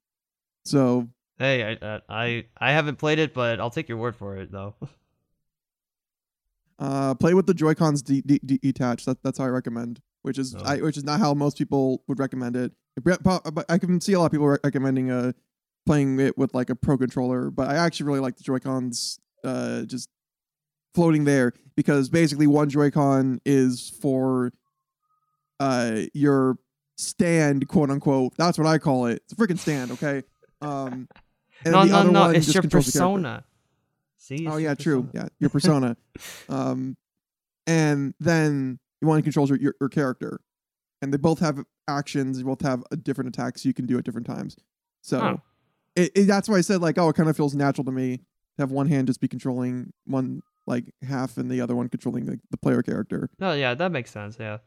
So 0.64 1.08
Hey, 1.38 1.64
I, 1.80 1.84
uh, 1.86 2.00
I 2.08 2.44
I 2.58 2.72
haven't 2.72 2.96
played 2.96 3.18
it, 3.18 3.32
but 3.32 3.60
I'll 3.60 3.70
take 3.70 3.88
your 3.88 3.98
word 3.98 4.14
for 4.14 4.36
it, 4.36 4.52
though. 4.52 4.74
uh, 6.78 7.14
play 7.14 7.34
with 7.34 7.46
the 7.46 7.54
Joy 7.54 7.74
Cons 7.74 8.02
de- 8.02 8.20
de- 8.20 8.40
de- 8.44 8.58
detached. 8.58 9.06
That, 9.06 9.22
that's 9.22 9.38
how 9.38 9.44
I 9.44 9.48
recommend. 9.48 10.00
Which 10.22 10.38
is 10.38 10.54
Oh. 10.54 10.62
I, 10.64 10.80
which 10.80 10.96
is 10.96 11.04
not 11.04 11.18
how 11.18 11.34
most 11.34 11.56
people 11.56 12.04
would 12.08 12.18
recommend 12.18 12.56
it. 12.56 12.72
But 13.02 13.20
I 13.68 13.78
can 13.78 14.00
see 14.00 14.12
a 14.12 14.18
lot 14.18 14.26
of 14.26 14.32
people 14.32 14.48
re- 14.48 14.58
recommending 14.62 15.10
uh 15.10 15.32
playing 15.86 16.20
it 16.20 16.36
with 16.38 16.54
like 16.54 16.70
a 16.70 16.76
pro 16.76 16.98
controller. 16.98 17.50
But 17.50 17.68
I 17.68 17.76
actually 17.76 18.06
really 18.06 18.20
like 18.20 18.36
the 18.36 18.44
Joy 18.44 18.58
Cons 18.58 19.18
uh 19.44 19.82
just 19.82 20.08
floating 20.94 21.24
there 21.24 21.52
because 21.76 22.08
basically 22.08 22.46
one 22.46 22.68
Joy-Con 22.68 23.40
is 23.44 23.90
for 24.00 24.52
uh 25.60 26.02
your 26.14 26.56
stand, 26.96 27.66
quote 27.68 27.90
unquote. 27.90 28.34
That's 28.36 28.58
what 28.58 28.66
I 28.66 28.78
call 28.78 29.06
it. 29.06 29.22
It's 29.24 29.32
a 29.32 29.36
freaking 29.36 29.58
stand, 29.58 29.90
okay? 29.92 30.22
Um 30.60 31.08
and 31.64 31.72
no, 31.72 31.84
the 31.84 31.90
no, 31.92 31.96
other 31.98 32.10
no. 32.10 32.20
one 32.22 32.34
It's 32.36 32.52
your 32.52 32.62
controls 32.62 32.86
the 32.86 32.92
character. 32.98 33.12
persona. 33.14 33.44
See? 34.18 34.46
Oh 34.46 34.56
yeah, 34.56 34.74
true. 34.74 35.02
persona. 35.04 35.24
Yeah, 35.24 35.28
your 35.40 35.50
persona. 35.50 35.96
um, 36.48 36.96
and 37.66 38.14
then 38.20 38.78
you 39.00 39.08
want 39.08 39.18
to 39.18 39.22
control 39.22 39.48
your, 39.48 39.58
your 39.58 39.74
your 39.80 39.88
character, 39.88 40.40
and 41.00 41.12
they 41.12 41.16
both 41.18 41.38
have 41.40 41.64
actions. 41.88 42.38
They 42.38 42.44
both 42.44 42.60
have 42.62 42.82
a 42.90 42.96
different 42.96 43.28
attacks 43.28 43.64
you 43.64 43.74
can 43.74 43.86
do 43.86 43.98
at 43.98 44.04
different 44.04 44.26
times. 44.26 44.56
So 45.02 45.20
Oh. 45.20 45.40
it, 45.96 46.10
it, 46.14 46.24
that's 46.26 46.48
why 46.48 46.56
I 46.56 46.60
said 46.60 46.80
like, 46.80 46.98
oh, 46.98 47.08
it 47.08 47.14
kind 47.16 47.28
of 47.28 47.36
feels 47.36 47.54
natural 47.54 47.84
to 47.84 47.92
me 47.92 48.20
have 48.58 48.70
one 48.70 48.88
hand 48.88 49.06
just 49.06 49.20
be 49.20 49.28
controlling 49.28 49.92
one 50.06 50.42
like 50.66 50.94
half, 51.06 51.36
and 51.36 51.50
the 51.50 51.60
other 51.60 51.74
one 51.74 51.88
controlling 51.88 52.26
the, 52.26 52.38
the 52.50 52.56
player 52.56 52.82
character. 52.82 53.28
No, 53.38 53.52
yeah, 53.52 53.74
that 53.74 53.90
makes 53.92 54.10
sense. 54.10 54.36
Yeah. 54.38 54.58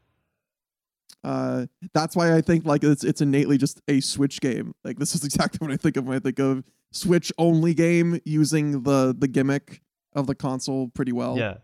Uh, 1.24 1.66
that's 1.94 2.16
why 2.16 2.36
I 2.36 2.42
think 2.42 2.66
like 2.66 2.84
it's 2.84 3.04
it's 3.04 3.22
innately 3.22 3.58
just 3.58 3.82
a 3.88 4.00
Switch 4.00 4.42
game. 4.42 4.76
Like 4.84 5.00
this 5.00 5.16
is 5.16 5.24
exactly 5.26 5.58
what 5.66 5.72
I 5.72 5.78
think 5.78 5.98
of 5.98 6.06
when 6.06 6.16
I 6.16 6.20
think 6.20 6.40
of 6.40 6.64
Switch 6.92 7.32
only 7.38 7.74
game 7.74 8.20
using 8.26 8.84
the 8.84 9.16
the 9.18 9.28
gimmick 9.28 9.82
of 10.14 10.28
the 10.28 10.36
console 10.36 10.90
pretty 10.90 11.12
well. 11.12 11.38
Yeah. 11.38 11.56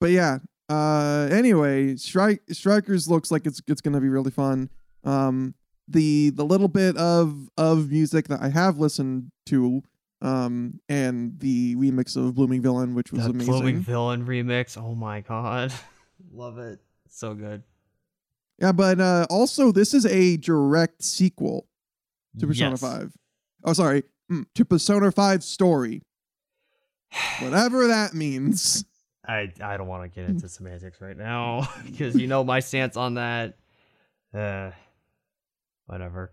but 0.00 0.10
yeah. 0.10 0.38
Uh, 0.68 1.28
anyway, 1.32 1.96
Strike 1.96 2.42
Strikers 2.50 3.08
looks 3.08 3.30
like 3.30 3.46
it's 3.46 3.60
it's 3.66 3.80
gonna 3.80 4.00
be 4.00 4.08
really 4.08 4.30
fun. 4.30 4.70
Um, 5.04 5.54
the 5.90 6.30
the 6.30 6.44
little 6.44 6.68
bit 6.68 6.96
of 6.96 7.48
of 7.58 7.90
music 7.90 8.28
that 8.28 8.40
I 8.40 8.48
have 8.48 8.78
listened 8.78 9.30
to, 9.46 9.82
um, 10.22 10.80
and 10.88 11.38
the 11.40 11.76
remix 11.76 12.16
of 12.16 12.34
Blooming 12.34 12.62
Villain, 12.62 12.94
which 12.94 13.12
was 13.12 13.24
That 13.24 13.30
amazing. 13.30 13.52
Blooming 13.52 13.78
Villain 13.80 14.24
remix. 14.26 14.76
Oh 14.78 14.94
my 14.94 15.20
god. 15.20 15.72
Love 16.32 16.58
it. 16.58 16.78
So 17.08 17.34
good. 17.34 17.62
yeah, 18.60 18.72
but 18.72 19.00
uh, 19.00 19.26
also 19.30 19.72
this 19.72 19.94
is 19.94 20.06
a 20.06 20.36
direct 20.36 21.02
sequel 21.02 21.66
to 22.38 22.46
Persona 22.46 22.70
Yes. 22.70 22.80
Five. 22.80 23.12
Oh, 23.64 23.72
sorry, 23.72 24.04
mm, 24.30 24.44
to 24.54 24.64
Persona 24.64 25.10
Five 25.10 25.42
story, 25.42 26.02
whatever 27.40 27.88
that 27.88 28.14
means. 28.14 28.84
I 29.26 29.52
I 29.62 29.76
don't 29.76 29.86
want 29.86 30.02
to 30.04 30.08
get 30.08 30.28
into 30.28 30.48
semantics 30.48 31.00
right 31.00 31.16
now 31.16 31.68
because 31.84 32.16
you 32.16 32.26
know 32.26 32.42
my 32.44 32.60
stance 32.60 32.96
on 32.96 33.14
that. 33.14 33.56
Uh, 34.32 34.70
whatever. 35.90 36.32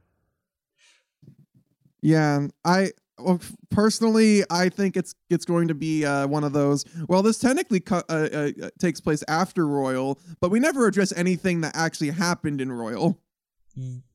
Yeah, 2.02 2.48
I 2.64 2.92
well, 3.20 3.40
personally, 3.72 4.44
I 4.50 4.70
think 4.70 4.96
it's 4.96 5.16
it's 5.30 5.46
going 5.46 5.68
to 5.70 5.74
be 5.74 6.06
uh, 6.06 6.28
one 6.28 6.44
of 6.44 6.54
those. 6.54 6.86
Well, 7.08 7.24
this 7.24 7.40
technically 7.40 7.80
cu- 7.80 7.96
uh, 8.10 8.30
uh, 8.32 8.52
uh, 8.64 8.70
takes 8.80 9.02
place 9.02 9.24
after 9.28 9.68
Royal, 9.68 10.20
but 10.40 10.52
we 10.52 10.60
never 10.60 10.88
address 10.88 11.12
anything 11.14 11.62
that 11.62 11.76
actually 11.76 12.12
happened 12.12 12.62
in 12.62 12.72
Royal. 12.72 13.20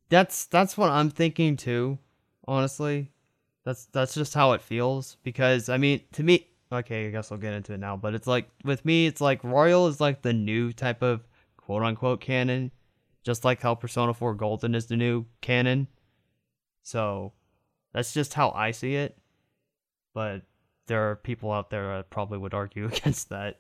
That's 0.09 0.47
that's 0.47 0.77
what 0.77 0.91
I'm 0.91 1.11
thinking 1.11 1.57
too. 1.57 1.99
Honestly, 2.47 3.11
that's 3.65 3.87
that's 3.87 4.15
just 4.15 4.35
how 4.35 4.53
it 4.53 4.63
feels. 4.63 5.17
Because 5.25 5.69
I 5.69 5.79
mean, 5.79 6.03
to 6.13 6.23
me, 6.23 6.47
okay, 6.71 7.09
I 7.09 7.11
guess 7.11 7.33
I'll 7.33 7.39
get 7.39 7.55
into 7.55 7.73
it 7.73 7.81
now. 7.81 7.97
But 7.97 8.15
it's 8.15 8.27
like 8.29 8.49
with 8.65 8.85
me, 8.85 9.07
it's 9.07 9.21
like 9.21 9.43
Royal 9.43 9.89
is 9.89 10.01
like 10.01 10.23
the 10.23 10.33
new 10.33 10.73
type 10.73 11.03
of 11.03 11.27
quote 11.57 11.83
unquote 11.83 12.21
canon, 12.21 12.71
just 13.23 13.45
like 13.45 13.63
how 13.63 13.75
Persona 13.75 14.15
4 14.15 14.35
Golden 14.35 14.75
is 14.75 14.87
the 14.87 14.97
new 14.97 15.27
canon. 15.41 15.89
So 16.83 17.33
that's 17.93 18.13
just 18.13 18.35
how 18.35 18.51
I 18.51 18.73
see 18.73 18.97
it. 18.97 19.17
But 20.15 20.43
there 20.87 21.11
are 21.11 21.17
people 21.17 21.53
out 21.53 21.71
there 21.71 21.97
that 21.97 22.11
probably 22.11 22.39
would 22.39 22.55
argue 22.55 22.87
against 22.93 23.29
that. 23.31 23.59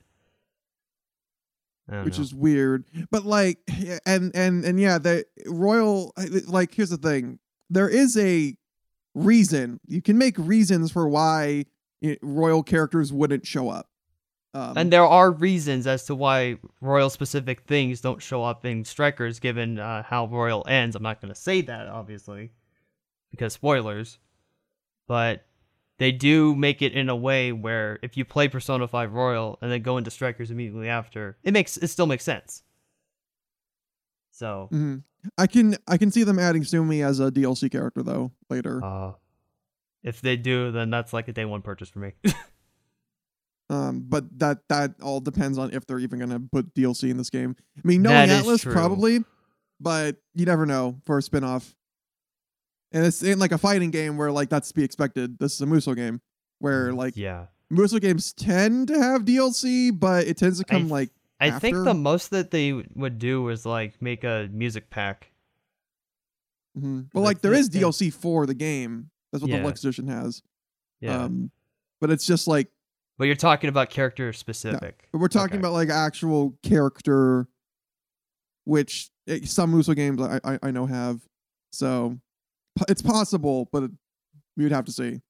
Which 1.86 2.16
know. 2.16 2.22
is 2.22 2.32
weird. 2.32 2.84
But 3.10 3.24
like 3.26 3.58
and 4.06 4.34
and 4.34 4.64
and 4.64 4.80
yeah, 4.80 4.98
the 4.98 5.26
royal 5.46 6.14
like 6.46 6.74
here's 6.74 6.90
the 6.90 6.96
thing. 6.96 7.38
There 7.68 7.88
is 7.88 8.16
a 8.16 8.56
reason. 9.14 9.80
You 9.86 10.00
can 10.00 10.16
make 10.16 10.38
reasons 10.38 10.92
for 10.92 11.08
why 11.08 11.66
eh, 12.02 12.14
royal 12.22 12.62
characters 12.62 13.12
wouldn't 13.12 13.46
show 13.46 13.68
up. 13.68 13.88
Um, 14.54 14.76
and 14.76 14.92
there 14.92 15.06
are 15.06 15.30
reasons 15.30 15.86
as 15.86 16.04
to 16.04 16.14
why 16.14 16.58
royal 16.80 17.08
specific 17.08 17.62
things 17.62 18.00
don't 18.02 18.20
show 18.20 18.44
up 18.44 18.66
in 18.66 18.84
Strikers, 18.84 19.38
given 19.38 19.78
uh, 19.78 20.02
how 20.02 20.26
royal 20.26 20.64
ends. 20.68 20.94
I'm 20.94 21.02
not 21.02 21.20
going 21.22 21.32
to 21.32 21.40
say 21.40 21.62
that, 21.62 21.88
obviously, 21.88 22.52
because 23.30 23.54
spoilers. 23.54 24.18
But 25.08 25.46
they 25.98 26.12
do 26.12 26.54
make 26.54 26.82
it 26.82 26.92
in 26.92 27.08
a 27.08 27.16
way 27.16 27.52
where 27.52 27.98
if 28.02 28.16
you 28.16 28.24
play 28.24 28.48
Persona 28.48 28.88
5 28.88 29.12
Royal 29.12 29.58
and 29.62 29.70
then 29.70 29.82
go 29.82 29.96
into 29.96 30.10
Strikers 30.10 30.50
immediately 30.50 30.88
after, 30.88 31.38
it 31.42 31.52
makes 31.52 31.76
it 31.76 31.88
still 31.88 32.06
makes 32.06 32.24
sense. 32.24 32.62
So 34.32 34.68
mm-hmm. 34.72 34.96
I 35.38 35.46
can 35.46 35.76
I 35.86 35.98
can 35.98 36.10
see 36.10 36.24
them 36.24 36.38
adding 36.38 36.64
Sumi 36.64 37.02
as 37.02 37.20
a 37.20 37.30
DLC 37.30 37.70
character 37.70 38.02
though 38.02 38.32
later. 38.50 38.82
Uh, 38.82 39.12
if 40.02 40.20
they 40.20 40.36
do, 40.36 40.72
then 40.72 40.90
that's 40.90 41.12
like 41.12 41.28
a 41.28 41.32
day 41.32 41.44
one 41.44 41.62
purchase 41.62 41.88
for 41.88 42.00
me. 42.00 42.12
um, 43.72 44.04
but 44.06 44.38
that 44.38 44.58
that 44.68 44.94
all 45.02 45.20
depends 45.20 45.56
on 45.56 45.72
if 45.72 45.86
they're 45.86 45.98
even 45.98 46.18
gonna 46.18 46.40
put 46.52 46.74
DLC 46.74 47.10
in 47.10 47.16
this 47.16 47.30
game. 47.30 47.56
I 47.78 47.80
mean, 47.84 48.02
knowing 48.02 48.28
Atlus 48.28 48.70
probably, 48.70 49.24
but 49.80 50.16
you 50.34 50.44
never 50.44 50.66
know 50.66 51.00
for 51.06 51.16
a 51.16 51.22
spinoff. 51.22 51.74
And 52.92 53.06
it's 53.06 53.22
in 53.22 53.38
like 53.38 53.52
a 53.52 53.56
fighting 53.56 53.90
game 53.90 54.18
where 54.18 54.30
like 54.30 54.50
that's 54.50 54.68
to 54.68 54.74
be 54.74 54.84
expected. 54.84 55.38
This 55.38 55.54
is 55.54 55.62
a 55.62 55.64
Musou 55.64 55.96
game 55.96 56.20
where 56.58 56.92
mm, 56.92 56.96
like 56.98 57.16
yeah, 57.16 57.46
Musou 57.72 57.98
games 57.98 58.34
tend 58.34 58.88
to 58.88 58.98
have 58.98 59.24
DLC, 59.24 59.98
but 59.98 60.26
it 60.26 60.36
tends 60.36 60.58
to 60.58 60.66
come 60.66 60.88
I 60.88 60.96
like. 60.96 61.10
I 61.40 61.46
after. 61.46 61.60
think 61.60 61.84
the 61.84 61.94
most 61.94 62.30
that 62.32 62.50
they 62.50 62.74
would 62.94 63.18
do 63.18 63.48
is 63.48 63.64
like 63.64 64.02
make 64.02 64.22
a 64.22 64.50
music 64.52 64.90
pack. 64.90 65.32
Mm-hmm. 66.76 67.00
Well, 67.14 67.24
like 67.24 67.40
there 67.40 67.54
is 67.54 67.70
DLC 67.70 68.12
for 68.12 68.44
the 68.44 68.54
game. 68.54 69.08
That's 69.32 69.40
what 69.40 69.50
yeah. 69.50 69.56
the 69.56 69.62
Deluxe 69.62 69.82
Edition 69.82 70.08
has. 70.08 70.42
Yeah. 71.00 71.22
Um, 71.22 71.50
but 72.02 72.10
it's 72.10 72.26
just 72.26 72.46
like. 72.46 72.68
But 73.22 73.26
you're 73.26 73.36
talking 73.36 73.68
about 73.68 73.88
character 73.88 74.32
specific. 74.32 75.08
Yeah. 75.14 75.20
We're 75.20 75.28
talking 75.28 75.52
okay. 75.52 75.60
about 75.60 75.74
like 75.74 75.90
actual 75.90 76.58
character, 76.64 77.46
which 78.64 79.10
eh, 79.28 79.44
some 79.44 79.72
Musou 79.72 79.94
games 79.94 80.20
I, 80.20 80.40
I 80.42 80.58
I 80.60 80.70
know 80.72 80.86
have. 80.86 81.20
So 81.70 82.18
it's 82.88 83.00
possible, 83.00 83.68
but 83.70 83.92
we 84.56 84.64
would 84.64 84.72
have 84.72 84.86
to 84.86 84.92
see. 84.92 85.20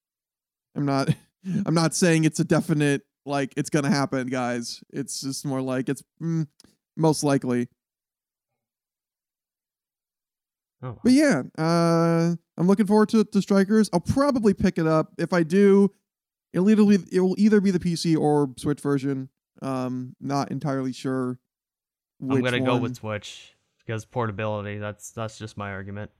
I'm 0.75 0.87
not. 0.87 1.09
I'm 1.67 1.75
not 1.75 1.93
saying 1.93 2.23
it's 2.23 2.39
a 2.39 2.43
definite 2.43 3.03
like 3.27 3.53
it's 3.57 3.69
gonna 3.69 3.91
happen, 3.91 4.25
guys. 4.25 4.81
It's 4.91 5.21
just 5.21 5.45
more 5.45 5.61
like 5.61 5.87
it's 5.87 6.01
mm, 6.19 6.47
most 6.97 7.23
likely. 7.23 7.67
Oh. 10.81 10.97
But 11.03 11.11
yeah, 11.11 11.43
uh, 11.59 12.33
I'm 12.57 12.67
looking 12.67 12.87
forward 12.87 13.09
to 13.09 13.23
to 13.23 13.39
Strikers. 13.39 13.91
I'll 13.93 13.99
probably 13.99 14.55
pick 14.55 14.79
it 14.79 14.87
up. 14.87 15.13
If 15.19 15.31
I 15.31 15.43
do, 15.43 15.91
it'll 16.53 16.69
either 16.69 16.85
be, 16.85 16.99
it 17.11 17.19
will 17.19 17.35
either 17.37 17.59
be 17.59 17.71
the 17.71 17.79
PC 17.79 18.17
or 18.17 18.53
Switch 18.57 18.79
version. 18.79 19.29
Um, 19.61 20.15
not 20.19 20.51
entirely 20.51 20.93
sure. 20.93 21.39
I'm 22.21 22.41
gonna 22.41 22.57
one. 22.57 22.63
go 22.63 22.77
with 22.77 22.95
Switch 22.95 23.55
because 23.85 24.05
portability. 24.05 24.77
That's 24.77 25.11
that's 25.11 25.37
just 25.37 25.57
my 25.57 25.71
argument. 25.71 26.11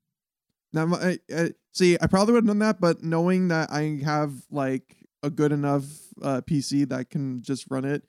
now, 0.72 0.94
I, 0.94 1.18
I, 1.34 1.50
see, 1.72 1.96
I 2.00 2.06
probably 2.06 2.34
would 2.34 2.44
have 2.44 2.48
done 2.48 2.58
that, 2.60 2.80
but 2.80 3.02
knowing 3.02 3.48
that 3.48 3.70
I 3.70 4.00
have 4.04 4.32
like 4.50 4.96
a 5.22 5.30
good 5.30 5.52
enough 5.52 5.84
uh, 6.22 6.40
PC 6.40 6.88
that 6.88 7.10
can 7.10 7.42
just 7.42 7.66
run 7.70 7.84
it, 7.84 8.02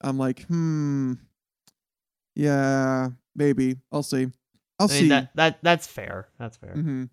I'm 0.00 0.18
like, 0.18 0.44
hmm, 0.46 1.14
yeah, 2.34 3.10
maybe. 3.34 3.76
I'll 3.92 4.02
see. 4.02 4.28
I'll 4.78 4.90
I 4.90 4.92
mean, 4.92 5.00
see. 5.00 5.08
That 5.08 5.30
that 5.36 5.58
that's 5.62 5.86
fair. 5.86 6.28
That's 6.38 6.56
fair. 6.56 6.74
Mm-hmm. 6.74 7.04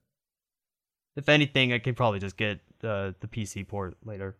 If 1.16 1.30
anything, 1.30 1.74
I 1.74 1.80
could 1.80 1.96
probably 1.98 2.20
just 2.20 2.38
get 2.38 2.62
the 2.82 3.16
the 3.20 3.28
PC 3.28 3.68
port 3.68 3.96
later. 4.04 4.36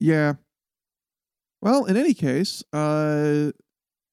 Yeah. 0.00 0.34
Well, 1.60 1.86
in 1.86 1.96
any 1.96 2.14
case, 2.14 2.62
uh, 2.72 3.50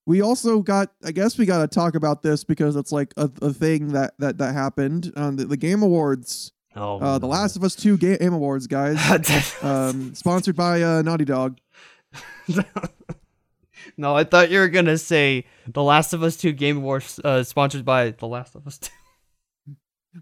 we 0.05 0.21
also 0.21 0.61
got. 0.61 0.91
I 1.03 1.11
guess 1.11 1.37
we 1.37 1.45
got 1.45 1.59
to 1.59 1.67
talk 1.67 1.95
about 1.95 2.23
this 2.23 2.43
because 2.43 2.75
it's 2.75 2.91
like 2.91 3.13
a, 3.17 3.29
a 3.41 3.53
thing 3.53 3.89
that 3.93 4.13
that 4.19 4.37
that 4.39 4.53
happened 4.53 5.13
on 5.15 5.35
the, 5.35 5.45
the 5.45 5.57
Game 5.57 5.83
Awards. 5.83 6.51
Oh, 6.75 6.99
uh, 6.99 7.19
the 7.19 7.27
Last 7.27 7.55
of 7.55 7.63
Us 7.63 7.75
Two 7.75 7.97
Game 7.97 8.33
Awards, 8.33 8.67
guys. 8.67 8.97
um, 9.63 10.15
sponsored 10.15 10.55
by 10.55 10.81
uh, 10.81 11.01
Naughty 11.01 11.25
Dog. 11.25 11.59
No, 13.97 14.15
I 14.15 14.23
thought 14.23 14.49
you 14.51 14.59
were 14.59 14.67
gonna 14.67 14.97
say 14.97 15.45
The 15.67 15.83
Last 15.83 16.13
of 16.13 16.23
Us 16.23 16.35
Two 16.35 16.51
Game 16.51 16.77
Awards, 16.77 17.19
uh, 17.23 17.43
sponsored 17.43 17.85
by 17.85 18.11
The 18.11 18.27
Last 18.27 18.55
of 18.55 18.67
Us 18.67 18.77
Two. 18.77 18.91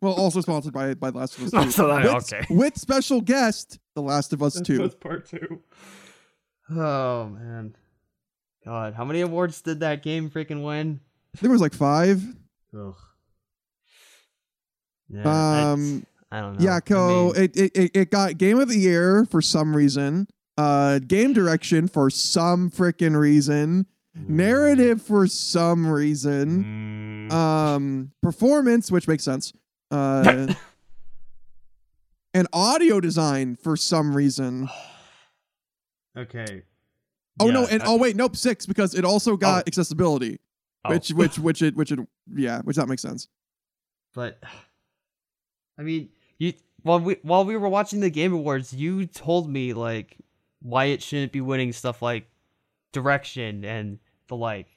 Well, 0.01 0.13
also 0.13 0.41
sponsored 0.41 0.73
by 0.73 0.93
by 0.93 1.10
Last 1.10 1.38
of 1.38 1.45
Us 1.45 1.51
Two. 1.65 1.71
so 1.71 1.88
that, 1.88 2.03
with, 2.03 2.34
okay. 2.34 2.45
With 2.49 2.77
special 2.77 3.21
guest, 3.21 3.79
The 3.95 4.01
Last 4.01 4.34
of 4.34 4.41
Us 4.41 4.60
Two. 4.62 4.79
That's 4.79 4.95
part 4.95 5.27
two. 5.27 5.62
Oh 6.69 7.27
man, 7.29 7.75
God, 8.65 8.93
how 8.93 9.06
many 9.06 9.21
awards 9.21 9.62
did 9.62 9.82
that 9.82 10.01
game 10.01 10.29
freaking 10.29 10.63
win? 10.63 10.99
There 11.41 11.51
was 11.51 11.62
like 11.62 11.73
five. 11.73 12.23
Ugh. 12.77 12.95
Yeah, 15.10 15.71
um, 15.71 16.06
I 16.32 16.39
don't 16.39 16.60
know. 16.60 16.65
Yeah, 16.65 16.79
Co. 16.79 17.34
I 17.36 17.39
mean, 17.39 17.51
it, 17.56 17.58
it 17.75 17.91
it 17.93 18.12
got 18.12 18.38
Game 18.38 18.60
of 18.60 18.69
the 18.69 18.77
Year 18.77 19.25
for 19.25 19.41
some 19.41 19.75
reason 19.75 20.27
uh 20.58 20.99
game 20.99 21.34
direction 21.34 21.88
for 21.88 22.10
some 22.10 22.69
freaking 22.69 23.17
reason 23.17 23.88
narrative 24.15 25.01
for 25.01 25.25
some 25.25 25.88
reason 25.88 27.27
mm. 27.29 27.34
um 27.34 28.12
performance 28.21 28.91
which 28.91 29.08
makes 29.08 29.23
sense 29.23 29.53
uh 29.93 30.53
and 32.34 32.47
audio 32.51 32.99
design 32.99 33.56
for 33.56 33.77
some 33.77 34.15
reason 34.15 34.69
okay 36.17 36.63
oh 37.39 37.47
yeah, 37.47 37.53
no 37.53 37.65
and 37.67 37.84
I, 37.84 37.86
oh 37.88 37.97
wait 37.97 38.15
nope 38.15 38.36
six 38.36 38.65
because 38.65 38.95
it 38.95 39.06
also 39.06 39.38
got 39.38 39.63
oh. 39.63 39.67
accessibility 39.67 40.39
oh. 40.85 40.89
which 40.89 41.10
which 41.12 41.39
which 41.39 41.62
it 41.62 41.75
which 41.75 41.91
it 41.91 42.00
yeah 42.33 42.62
which 42.62 42.77
that 42.77 42.87
makes 42.87 43.02
sense 43.02 43.27
but 44.13 44.41
i 45.77 45.81
mean 45.81 46.10
you 46.37 46.54
while 46.81 47.00
we 47.00 47.17
while 47.21 47.46
we 47.46 47.56
were 47.56 47.69
watching 47.69 48.00
the 48.00 48.10
game 48.10 48.33
awards 48.33 48.73
you 48.73 49.06
told 49.06 49.50
me 49.50 49.73
like 49.73 50.17
why 50.62 50.85
it 50.85 51.04
shouldn't 51.04 51.31
be 51.31 51.41
winning 51.41 51.71
stuff 51.71 52.02
like 52.02 52.27
direction 52.94 53.65
and 53.65 54.00
the 54.27 54.35
like 54.35 54.67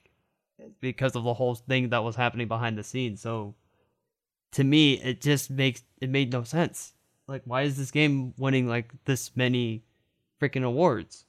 because 0.80 1.14
of 1.14 1.24
the 1.24 1.34
whole 1.34 1.54
thing 1.54 1.90
that 1.90 2.02
was 2.02 2.16
happening 2.16 2.48
behind 2.48 2.76
the 2.76 2.82
scenes. 2.82 3.20
So 3.20 3.54
to 4.53 4.64
me, 4.64 4.94
it 4.94 5.20
just 5.20 5.51
makes 5.51 5.82
it 6.01 6.11
made 6.11 6.32
no 6.32 6.42
sense. 6.44 6.92
Like, 7.28 7.42
why 7.44 7.62
is 7.62 7.76
this 7.76 7.90
game 7.90 8.34
winning 8.36 8.68
like 8.68 8.92
this 9.05 9.36
many 9.36 9.82
freaking 10.40 10.64
awards? 10.64 11.24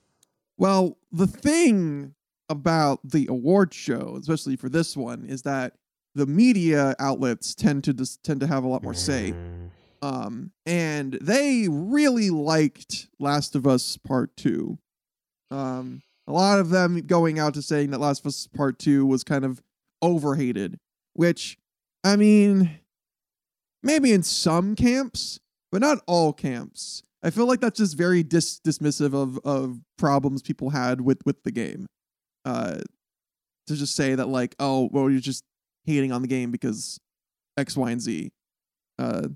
Well, 0.57 0.97
the 1.11 1.27
thing 1.27 2.13
about 2.49 2.99
the 3.03 3.27
award 3.29 3.73
show, 3.73 4.17
especially 4.19 4.55
for 4.55 4.69
this 4.69 4.95
one, 4.95 5.25
is 5.25 5.41
that 5.43 5.73
the 6.15 6.25
media 6.25 6.95
outlets 6.99 7.53
tend 7.53 7.83
to 7.85 7.93
just 7.93 8.23
tend 8.23 8.39
to 8.39 8.47
have 8.47 8.63
a 8.63 8.67
lot 8.67 8.83
more 8.83 8.93
say. 8.93 9.33
Um, 10.01 10.51
and 10.65 11.17
they 11.21 11.67
really 11.69 12.29
liked 12.29 13.07
Last 13.19 13.55
of 13.55 13.67
Us 13.67 13.97
Part 13.97 14.35
2. 14.37 14.77
Um, 15.51 16.01
a 16.27 16.31
lot 16.31 16.59
of 16.59 16.69
them 16.69 17.01
going 17.01 17.39
out 17.39 17.53
to 17.55 17.61
saying 17.61 17.91
that 17.91 17.99
Last 17.99 18.21
of 18.21 18.27
Us 18.27 18.47
Part 18.47 18.79
2 18.79 19.05
was 19.05 19.23
kind 19.23 19.45
of 19.45 19.61
overhated, 20.01 20.79
which, 21.13 21.57
I 22.03 22.15
mean, 22.15 22.79
maybe 23.87 24.11
in 24.11 24.21
some 24.21 24.75
camps, 24.75 25.39
but 25.71 25.81
not 25.81 26.03
all 26.05 26.33
camps. 26.33 27.01
I 27.23 27.31
feel 27.31 27.47
like 27.47 27.61
that's 27.61 27.79
just 27.79 27.97
very 27.97 28.21
dis- 28.21 28.59
dismissive 28.59 29.13
of, 29.13 29.39
of 29.43 29.79
problems 29.97 30.41
people 30.43 30.69
had 30.69 31.01
with, 31.01 31.25
with 31.25 31.43
the 31.43 31.51
game. 31.51 31.87
Uh, 32.45 32.81
to 33.65 33.75
just 33.75 33.95
say 33.95 34.13
that, 34.13 34.27
like, 34.27 34.55
oh, 34.59 34.89
well, 34.91 35.09
you're 35.09 35.19
just 35.19 35.43
hating 35.85 36.11
on 36.11 36.21
the 36.21 36.27
game 36.27 36.51
because 36.51 36.99
X, 37.57 37.75
Y, 37.75 37.91
and 37.91 38.01
Z. 38.01 38.31
Uh, 38.99 39.29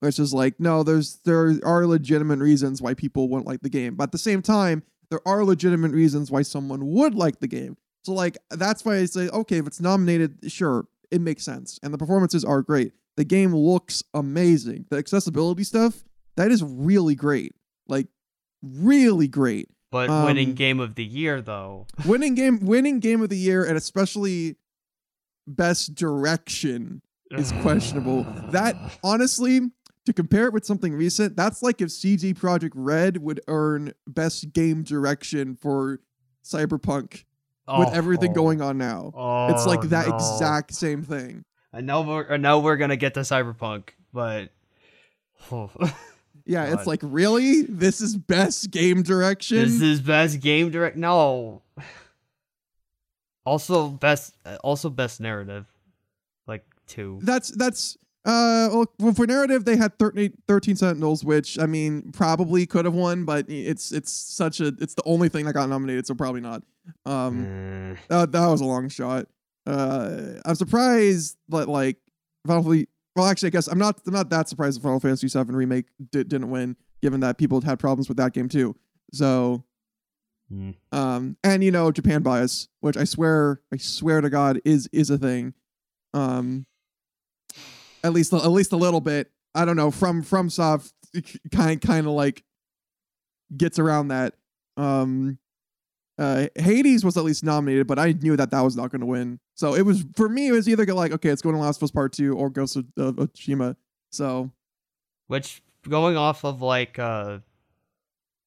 Which 0.00 0.18
is 0.18 0.34
like, 0.34 0.58
no, 0.58 0.82
there's 0.82 1.20
there 1.24 1.60
are 1.62 1.86
legitimate 1.86 2.40
reasons 2.40 2.82
why 2.82 2.94
people 2.94 3.28
wouldn't 3.28 3.46
like 3.46 3.60
the 3.60 3.68
game, 3.68 3.94
but 3.94 4.04
at 4.04 4.12
the 4.12 4.18
same 4.18 4.42
time, 4.42 4.82
there 5.10 5.20
are 5.26 5.44
legitimate 5.44 5.92
reasons 5.92 6.30
why 6.30 6.42
someone 6.42 6.86
would 6.86 7.14
like 7.14 7.38
the 7.38 7.46
game. 7.46 7.76
So 8.02 8.12
like 8.12 8.36
that's 8.50 8.84
why 8.84 8.96
I 8.96 9.04
say, 9.04 9.28
okay, 9.28 9.58
if 9.58 9.66
it's 9.66 9.80
nominated, 9.80 10.50
sure, 10.50 10.86
it 11.12 11.20
makes 11.20 11.44
sense, 11.44 11.78
and 11.82 11.94
the 11.94 11.98
performances 11.98 12.44
are 12.44 12.62
great. 12.62 12.92
The 13.16 13.24
game 13.24 13.54
looks 13.54 14.02
amazing. 14.14 14.86
The 14.90 14.96
accessibility 14.96 15.64
stuff 15.64 16.04
that 16.36 16.50
is 16.50 16.62
really 16.62 17.14
great, 17.14 17.54
like 17.86 18.06
really 18.62 19.28
great. 19.28 19.68
But 19.90 20.08
winning 20.24 20.50
Um, 20.50 20.54
game 20.54 20.80
of 20.80 20.94
the 20.94 21.04
year 21.04 21.42
though. 21.42 21.86
winning 22.06 22.34
game, 22.34 22.60
winning 22.60 23.00
game 23.00 23.20
of 23.22 23.28
the 23.28 23.36
year, 23.36 23.64
and 23.64 23.76
especially 23.76 24.56
best 25.46 25.94
direction 25.94 27.02
is 27.32 27.52
questionable. 27.60 28.24
That 28.50 28.74
honestly, 29.04 29.60
to 30.06 30.12
compare 30.12 30.46
it 30.46 30.52
with 30.54 30.64
something 30.64 30.94
recent, 30.94 31.36
that's 31.36 31.62
like 31.62 31.80
if 31.80 31.90
CD 31.90 32.32
Projekt 32.32 32.72
Red 32.74 33.18
would 33.18 33.40
earn 33.48 33.92
best 34.06 34.52
game 34.52 34.82
direction 34.82 35.54
for 35.56 36.00
Cyberpunk 36.44 37.24
with 37.78 37.88
Oh, 37.88 37.92
everything 37.92 38.30
oh, 38.30 38.34
going 38.34 38.60
on 38.60 38.78
now. 38.78 39.12
Oh, 39.14 39.48
it's 39.52 39.66
like 39.66 39.82
that 39.90 40.08
no. 40.08 40.14
exact 40.16 40.74
same 40.74 41.02
thing. 41.02 41.44
I 41.72 41.80
know 41.80 42.02
we're 42.02 42.32
I 42.32 42.36
know 42.36 42.60
we're 42.60 42.76
gonna 42.76 42.96
get 42.96 43.14
to 43.14 43.20
Cyberpunk, 43.20 43.90
but 44.12 44.50
Yeah, 46.44 46.72
it's 46.72 46.86
like 46.86 47.00
really, 47.02 47.62
this 47.62 48.00
is 48.00 48.16
best 48.16 48.70
game 48.70 49.02
direction. 49.02 49.58
this 49.58 49.80
is 49.80 50.00
best 50.00 50.40
game 50.40 50.70
direct. 50.70 50.96
No. 50.96 51.62
Also 53.44 53.88
best, 53.88 54.34
also 54.62 54.88
best 54.88 55.20
narrative, 55.20 55.66
like 56.46 56.64
two. 56.86 57.18
that's 57.22 57.50
that's 57.50 57.96
uh 58.24 58.68
well 58.72 58.86
well, 59.00 59.12
for 59.14 59.26
narrative 59.26 59.64
they 59.64 59.76
had 59.76 59.98
13, 59.98 60.32
13 60.46 60.76
sentinels 60.76 61.24
which 61.24 61.58
i 61.58 61.66
mean 61.66 62.12
probably 62.12 62.64
could 62.66 62.84
have 62.84 62.94
won 62.94 63.24
but 63.24 63.44
it's 63.50 63.90
it's 63.90 64.12
such 64.12 64.60
a 64.60 64.68
it's 64.80 64.94
the 64.94 65.02
only 65.04 65.28
thing 65.28 65.44
that 65.44 65.54
got 65.54 65.68
nominated 65.68 66.06
so 66.06 66.14
probably 66.14 66.40
not 66.40 66.62
um 67.04 67.44
Mm. 67.44 67.98
that, 68.06 68.30
that 68.30 68.46
was 68.46 68.60
a 68.60 68.64
long 68.64 68.88
shot 68.88 69.26
uh 69.66 70.40
i'm 70.44 70.54
surprised 70.54 71.36
that 71.48 71.68
like 71.68 71.96
final 72.46 72.64
well 73.14 73.26
actually 73.26 73.46
i 73.46 73.50
guess 73.50 73.68
i'm 73.68 73.78
not 73.78 74.00
i'm 74.06 74.12
not 74.12 74.28
that 74.30 74.48
surprised 74.48 74.78
that 74.78 74.82
final 74.82 74.98
fantasy 75.00 75.28
7 75.28 75.54
remake 75.54 75.86
di- 76.10 76.24
didn't 76.24 76.50
win 76.50 76.76
given 77.00 77.20
that 77.20 77.38
people 77.38 77.60
had 77.60 77.78
problems 77.78 78.08
with 78.08 78.16
that 78.18 78.32
game 78.32 78.48
too. 78.48 78.74
So 79.12 79.64
Mm. 80.52 80.74
um 80.90 81.36
and 81.42 81.64
you 81.64 81.70
know 81.70 81.90
japan 81.90 82.20
bias 82.20 82.68
which 82.80 82.98
i 82.98 83.04
swear 83.04 83.62
i 83.72 83.78
swear 83.78 84.20
to 84.20 84.28
god 84.28 84.60
is 84.66 84.86
is 84.92 85.08
a 85.08 85.16
thing. 85.16 85.54
Um 86.12 86.66
at 88.04 88.12
least 88.12 88.32
at 88.34 88.46
least 88.50 88.72
a 88.72 88.76
little 88.76 89.00
bit. 89.00 89.30
I 89.54 89.64
don't 89.64 89.76
know 89.76 89.90
from 89.90 90.22
FromSoft 90.22 90.92
kind 91.52 91.80
kind 91.80 92.06
of 92.06 92.12
like 92.12 92.42
gets 93.56 93.78
around 93.78 94.08
that. 94.08 94.34
Um 94.76 95.38
uh 96.22 96.46
hades 96.56 97.04
was 97.04 97.16
at 97.16 97.24
least 97.24 97.42
nominated 97.44 97.86
but 97.86 97.98
i 97.98 98.12
knew 98.12 98.36
that 98.36 98.50
that 98.50 98.60
was 98.60 98.76
not 98.76 98.90
going 98.90 99.00
to 99.00 99.06
win 99.06 99.38
so 99.54 99.74
it 99.74 99.82
was 99.82 100.04
for 100.14 100.28
me 100.28 100.48
it 100.48 100.52
was 100.52 100.68
either 100.68 100.84
like 100.86 101.12
okay 101.12 101.28
it's 101.30 101.42
going 101.42 101.54
to 101.54 101.60
last 101.60 101.78
of 101.78 101.82
us 101.84 101.90
part 101.90 102.12
two 102.12 102.34
or 102.34 102.48
ghost 102.48 102.76
of, 102.76 102.84
tsushima 102.96 103.76
so 104.10 104.50
Which 105.26 105.62
going 105.88 106.16
off 106.16 106.44
of 106.44 106.62
like 106.62 106.98
uh 106.98 107.38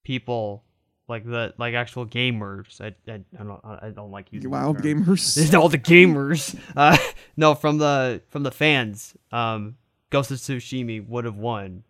people 0.04 0.64
like 1.08 1.26
the 1.26 1.54
like 1.58 1.74
actual 1.74 2.06
gamers. 2.06 2.82
I 2.82 2.96
I, 3.12 3.22
I 3.40 3.44
don't 3.44 3.62
I 3.64 3.90
don't 3.90 4.12
like 4.12 4.32
using 4.32 4.50
wow 4.50 4.74
term. 4.74 4.82
gamers 4.82 5.54
all 5.60 5.70
the 5.70 5.78
gamers. 5.78 6.58
Uh, 6.76 6.98
no, 7.38 7.56
from 7.56 7.78
the 7.78 8.22
from 8.30 8.44
the 8.44 8.52
fans. 8.52 9.16
Um, 9.32 9.78
Ghost 10.10 10.32
of 10.32 10.38
Tsushima 10.38 11.08
would 11.08 11.26
have 11.26 11.38
won. 11.38 11.84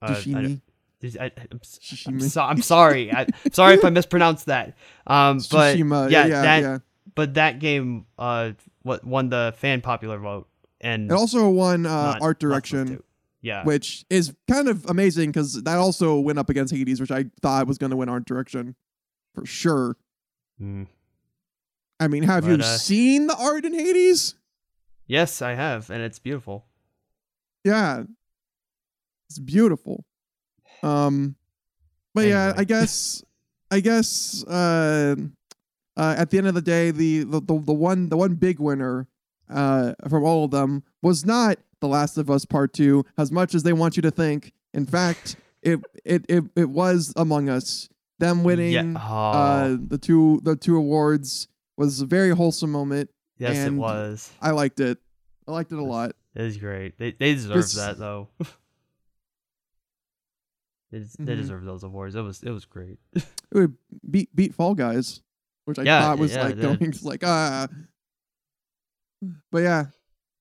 Uh, 0.00 0.14
Tsushima. 0.14 0.60
I, 1.18 1.32
am 1.50 1.60
I'm, 2.06 2.20
so, 2.20 2.42
I'm 2.42 2.62
sorry. 2.62 3.12
I, 3.12 3.22
am 3.22 3.52
sorry 3.52 3.74
if 3.74 3.84
I 3.84 3.90
mispronounced 3.90 4.46
that. 4.46 4.76
Um, 5.06 5.38
but 5.50 5.76
Tsushima, 5.76 6.10
yeah, 6.10 6.26
yeah, 6.26 6.42
that 6.42 6.62
yeah. 6.62 6.78
but 7.14 7.34
that 7.34 7.58
game 7.58 8.06
uh 8.18 8.52
what 8.82 9.04
won 9.04 9.28
the 9.28 9.54
fan 9.56 9.80
popular 9.80 10.18
vote 10.18 10.48
and 10.80 11.10
It 11.10 11.14
also 11.14 11.48
won 11.48 11.86
uh, 11.86 12.12
not- 12.12 12.22
art 12.22 12.38
direction. 12.38 13.02
Yeah. 13.44 13.64
which 13.64 14.04
is 14.08 14.32
kind 14.46 14.68
of 14.68 14.86
amazing 14.86 15.30
because 15.30 15.64
that 15.64 15.76
also 15.76 16.16
went 16.20 16.38
up 16.38 16.48
against 16.48 16.72
Hades, 16.72 17.00
which 17.00 17.10
I 17.10 17.24
thought 17.40 17.66
was 17.66 17.76
going 17.76 17.90
to 17.90 17.96
win 17.96 18.08
art 18.08 18.24
direction 18.24 18.76
for 19.34 19.44
sure. 19.44 19.96
Mm. 20.60 20.86
I 21.98 22.06
mean, 22.06 22.22
have 22.22 22.46
you 22.46 22.54
uh, 22.54 22.62
seen 22.62 23.26
the 23.26 23.36
art 23.36 23.64
in 23.64 23.74
Hades? 23.74 24.36
Yes, 25.08 25.42
I 25.42 25.54
have, 25.54 25.90
and 25.90 26.02
it's 26.02 26.20
beautiful. 26.20 26.66
Yeah, 27.64 28.04
it's 29.28 29.40
beautiful. 29.40 30.04
Um, 30.82 31.36
but 32.14 32.26
yeah, 32.26 32.52
I 32.56 32.64
guess, 32.64 33.22
I 33.70 33.80
guess, 33.80 34.44
uh, 34.44 35.16
uh, 35.96 36.14
at 36.18 36.30
the 36.30 36.38
end 36.38 36.46
of 36.46 36.54
the 36.54 36.62
day, 36.62 36.90
the 36.90 37.24
the 37.24 37.40
the, 37.40 37.58
the 37.58 37.72
one 37.72 38.08
the 38.08 38.16
one 38.16 38.34
big 38.34 38.58
winner, 38.58 39.06
uh, 39.48 39.92
from 40.08 40.24
all 40.24 40.44
of 40.44 40.50
them 40.50 40.82
was 41.00 41.24
not 41.24 41.58
The 41.80 41.88
Last 41.88 42.18
of 42.18 42.30
Us 42.30 42.44
Part 42.44 42.72
Two, 42.72 43.04
as 43.16 43.30
much 43.30 43.54
as 43.54 43.62
they 43.62 43.72
want 43.72 43.96
you 43.96 44.02
to 44.02 44.10
think. 44.10 44.52
In 44.74 44.86
fact, 44.86 45.36
it 45.62 45.80
it 46.04 46.24
it, 46.28 46.44
it 46.56 46.70
was 46.70 47.12
Among 47.16 47.48
Us. 47.48 47.88
Them 48.18 48.44
winning 48.44 48.72
yeah. 48.72 48.92
uh 48.96 49.64
Oh, 49.66 49.76
the 49.76 49.98
two 49.98 50.40
the 50.44 50.54
two 50.54 50.76
awards 50.76 51.48
was 51.76 52.00
a 52.00 52.06
very 52.06 52.30
wholesome 52.30 52.70
moment. 52.70 53.10
yes, 53.38 53.66
it 53.66 53.72
was. 53.72 54.30
I 54.40 54.50
liked 54.52 54.78
it. 54.80 54.98
I 55.48 55.52
liked 55.52 55.72
it 55.72 55.78
a 55.78 55.84
lot. 55.84 56.12
It 56.34 56.42
was 56.42 56.56
great. 56.56 56.98
They 56.98 57.10
they 57.12 57.34
deserve 57.34 57.72
that 57.72 57.98
though. 57.98 58.28
they, 60.92 61.00
des- 61.00 61.06
they 61.18 61.34
deserve 61.34 61.64
those 61.64 61.82
awards. 61.82 62.14
It 62.14 62.20
was 62.22 62.42
it 62.44 62.50
was 62.50 62.64
great. 62.64 62.98
It 63.14 63.24
would 63.52 63.74
beat 64.08 64.34
beat 64.36 64.54
Fall 64.54 64.74
Guys, 64.74 65.20
which 65.64 65.78
I 65.78 65.82
Yeah, 65.82 65.98
thought 66.00 66.18
was 66.18 66.32
yeah, 66.32 66.42
like 66.42 66.52
it 66.52 66.60
did. 66.60 66.78
going 66.78 66.94
like 67.02 67.24
ah. 67.24 67.66
But 69.50 69.58
yeah, 69.62 69.86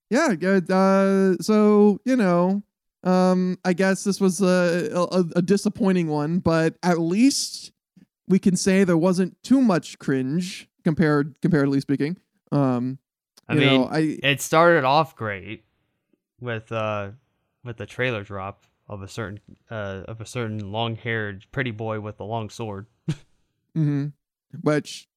yeah, 0.09 0.33
good. 0.35 0.69
Uh, 0.69 1.37
so 1.37 1.99
you 2.05 2.15
know, 2.15 2.63
um, 3.03 3.57
I 3.63 3.73
guess 3.73 4.03
this 4.03 4.19
was 4.19 4.41
a, 4.41 4.89
a 4.93 5.23
a 5.37 5.41
disappointing 5.41 6.07
one, 6.07 6.39
but 6.39 6.75
at 6.83 6.99
least 6.99 7.71
we 8.27 8.39
can 8.39 8.55
say 8.55 8.83
there 8.83 8.97
wasn't 8.97 9.41
too 9.43 9.61
much 9.61 9.99
cringe 9.99 10.67
compared 10.83 11.39
comparatively 11.41 11.79
speaking. 11.81 12.17
Um, 12.51 12.97
I 13.47 13.53
you 13.53 13.59
mean, 13.59 13.81
know, 13.81 13.87
I 13.87 14.19
it 14.23 14.41
started 14.41 14.83
off 14.83 15.15
great 15.15 15.63
with 16.39 16.71
uh 16.71 17.11
with 17.63 17.77
the 17.77 17.85
trailer 17.85 18.23
drop 18.23 18.65
of 18.91 19.01
a 19.01 19.07
certain 19.07 19.39
uh 19.71 20.03
of 20.07 20.21
a 20.21 20.25
certain 20.25 20.71
long 20.71 20.95
haired 20.97 21.45
pretty 21.51 21.71
boy 21.71 21.99
with 21.99 22.19
a 22.19 22.23
long 22.23 22.49
sword. 22.49 22.85
hmm 23.73 24.07
Which 24.61 25.07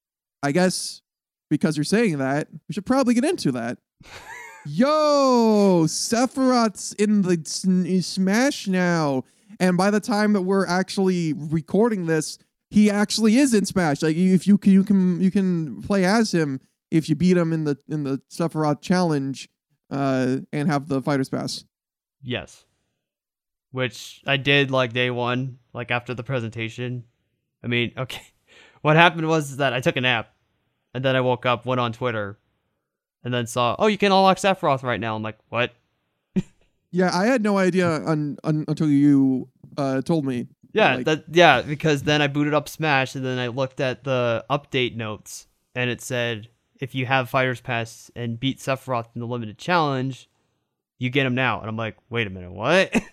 I 0.43 0.53
guess 0.53 1.03
because 1.51 1.77
you're 1.77 1.85
saying 1.85 2.18
that, 2.18 2.49
we 2.68 2.72
should 2.72 2.87
probably 2.87 3.14
get 3.14 3.25
into 3.25 3.53
that. 3.53 3.79
Yo, 4.66 5.85
Sephiroth's 5.87 6.93
in 6.95 7.22
the 7.22 8.01
Smash 8.01 8.66
now, 8.66 9.25
and 9.61 9.77
by 9.77 9.91
the 9.91 10.01
time 10.01 10.33
that 10.33 10.43
we're 10.43 10.66
actually 10.66 11.35
recording 11.35 12.07
this, 12.07 12.39
he 12.70 12.91
actually 12.91 13.37
is 13.37 13.53
in 13.53 13.66
Smash. 13.66 14.01
Like 14.01 14.16
if 14.16 14.47
you 14.47 14.57
can, 14.57 14.72
you 14.72 14.83
can 14.85 15.20
you 15.20 15.31
can 15.31 15.83
play 15.83 16.05
as 16.05 16.33
him 16.33 16.61
if 16.91 17.09
you 17.09 17.14
beat 17.14 17.37
him 17.37 17.53
in 17.53 17.64
the 17.64 17.77
in 17.89 18.05
the 18.05 18.22
Sephiroth 18.31 18.81
challenge, 18.81 19.51
uh, 19.91 20.39
and 20.53 20.68
have 20.70 20.89
the 20.89 21.03
Fighters 21.03 21.29
Pass. 21.29 21.64
Yes. 22.22 22.64
Which 23.75 24.22
I 24.25 24.37
did 24.37 24.70
like 24.70 24.93
day 24.93 25.11
one, 25.11 25.59
like 25.72 25.91
after 25.91 26.14
the 26.14 26.22
presentation. 26.22 27.03
I 27.64 27.66
mean, 27.66 27.93
okay. 27.99 28.22
What 28.83 28.95
happened 28.95 29.27
was 29.27 29.57
that 29.57 29.72
I 29.72 29.81
took 29.81 29.97
a 29.97 30.01
nap 30.01 30.33
and 30.95 31.05
then 31.05 31.16
I 31.16 31.20
woke 31.22 31.45
up, 31.45 31.66
went 31.66 31.81
on 31.81 31.93
Twitter, 31.93 32.39
and 33.25 33.35
then 33.35 33.49
saw, 33.49 33.75
oh, 33.81 33.89
you 33.89 33.99
can 33.99 34.12
unlock 34.12 34.37
Sephiroth 34.37 34.85
right 34.85 35.01
now. 35.01 35.16
I'm 35.16 35.25
like, 35.25 35.39
what? 35.49 35.72
Yeah, 36.93 37.11
I 37.12 37.27
had 37.27 37.43
no 37.43 37.59
idea 37.59 37.91
un, 38.07 38.39
un, 38.45 38.64
until 38.68 38.89
you 38.89 39.49
uh 39.77 40.03
told 40.03 40.25
me. 40.25 40.47
Yeah, 40.72 40.95
Like- 40.95 41.07
that 41.07 41.25
yeah, 41.33 41.62
because 41.62 42.05
then 42.05 42.22
I 42.22 42.29
booted 42.29 42.55
up 42.55 42.68
Smash 42.68 43.16
and 43.16 43.25
then 43.25 43.41
I 43.41 43.49
looked 43.49 43.81
at 43.81 44.05
the 44.05 44.45
update 44.49 44.95
notes 44.95 45.49
and 45.75 45.91
it 45.91 46.01
said 46.01 46.47
if 46.79 46.95
you 46.95 47.07
have 47.07 47.29
Fighters 47.29 47.61
Pass 47.61 48.09
and 48.14 48.39
beat 48.39 48.61
Sephiroth 48.61 49.09
in 49.16 49.20
the 49.20 49.27
limited 49.27 49.59
challenge, 49.59 50.31
you 51.01 51.11
get 51.11 51.27
him 51.27 51.35
now. 51.35 51.59
And 51.59 51.68
I'm 51.68 51.77
like, 51.77 51.97
wait 52.09 52.29
a 52.29 52.31
minute, 52.31 52.53
what? 52.53 52.95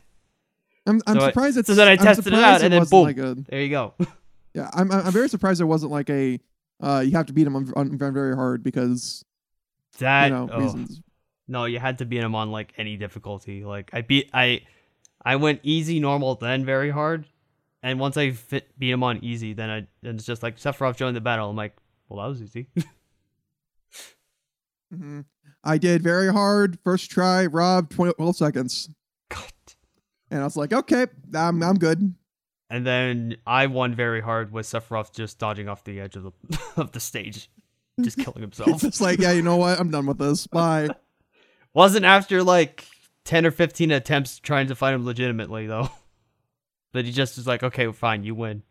I'm 0.92 1.02
I'm 1.08 1.20
So 1.20 1.28
surprised 1.28 1.58
it's. 1.58 1.68
so 1.68 1.76
then 1.76 1.88
I 1.88 1.96
tested 1.96 2.28
it 2.28 2.34
out, 2.34 2.62
and 2.62 2.74
then 2.74 2.84
boom. 2.86 3.04
Like 3.04 3.18
a, 3.18 3.36
there 3.50 3.62
you 3.62 3.70
go. 3.70 3.94
Yeah, 4.54 4.70
I'm 4.74 4.92
I'm 4.92 5.14
very 5.14 5.30
surprised 5.30 5.62
it 5.62 5.64
wasn't 5.64 5.94
like 5.94 6.10
a 6.10 6.38
uh 6.84 7.02
you 7.06 7.12
have 7.12 7.28
to 7.28 7.34
beat 7.34 7.48
him 7.48 7.56
on, 7.56 7.72
on 7.78 7.98
very 7.98 8.36
hard 8.36 8.64
because 8.64 9.24
That 10.00 10.26
you 10.26 10.32
know 10.32 10.50
oh. 10.52 10.60
reasons. 10.60 11.02
No, 11.48 11.64
you 11.64 11.80
had 11.80 12.00
to 12.00 12.06
beat 12.06 12.20
him 12.20 12.36
on 12.36 12.52
like 12.52 12.74
any 12.78 12.98
difficulty. 12.98 13.64
Like 13.64 13.92
I 13.94 14.02
beat 14.02 14.30
I 14.34 14.64
I 15.24 15.38
went 15.38 15.62
easy, 15.64 16.02
normal, 16.02 16.36
then 16.36 16.66
very 16.66 16.90
hard. 16.90 17.26
And 17.82 17.98
once 17.98 18.18
I 18.18 18.32
fit, 18.32 18.78
beat 18.78 18.92
him 18.92 19.04
on 19.04 19.24
easy, 19.24 19.54
then 19.54 19.70
I 19.70 19.88
then 20.02 20.16
it's 20.16 20.26
just 20.26 20.44
like 20.44 20.58
Sephiroth 20.58 20.98
joined 20.98 21.16
the 21.16 21.22
battle. 21.22 21.50
I'm 21.50 21.56
like, 21.56 21.78
well, 22.10 22.22
that 22.22 22.28
was 22.28 22.42
easy. 22.42 22.68
hmm 24.94 25.22
I 25.64 25.78
did 25.78 26.02
very 26.04 26.32
hard 26.32 26.78
first 26.84 27.10
try. 27.10 27.46
Rob 27.46 27.90
12 27.90 28.36
seconds. 28.36 28.90
And 30.32 30.40
I 30.40 30.44
was 30.44 30.58
like, 30.58 30.74
okay, 30.74 31.06
I'm 31.36 31.62
I'm 31.62 31.78
good. 31.78 32.16
And 32.70 32.88
then 32.88 33.36
I 33.46 33.68
won 33.68 33.94
very 33.94 34.22
hard 34.22 34.54
with 34.54 34.66
Sephiroth 34.66 35.14
just 35.14 35.38
dodging 35.38 35.68
off 35.68 35.84
the 35.84 36.00
edge 36.00 36.16
of 36.16 36.24
the 36.24 36.32
of 36.78 36.94
the 36.94 37.00
stage, 37.02 37.52
just 38.02 38.18
killing 38.24 38.42
himself. 38.42 38.82
just 38.82 39.02
like, 39.02 39.20
yeah, 39.20 39.34
you 39.34 39.42
know 39.42 39.58
what? 39.58 39.80
I'm 39.80 39.92
done 39.92 40.06
with 40.08 40.18
this. 40.18 40.48
Bye. 40.48 40.90
Wasn't 41.74 42.06
after 42.06 42.42
like 42.44 42.86
ten 43.26 43.46
or 43.46 43.52
fifteen 43.52 43.92
attempts 43.92 44.40
trying 44.40 44.68
to 44.68 44.76
fight 44.76 44.94
him 44.94 45.06
legitimately 45.06 45.68
though. 45.68 45.90
But 46.94 47.06
he 47.06 47.12
just 47.12 47.38
was 47.38 47.48
like, 47.48 47.64
okay, 47.64 47.90
fine, 47.92 48.24
you 48.24 48.36
win. 48.36 48.64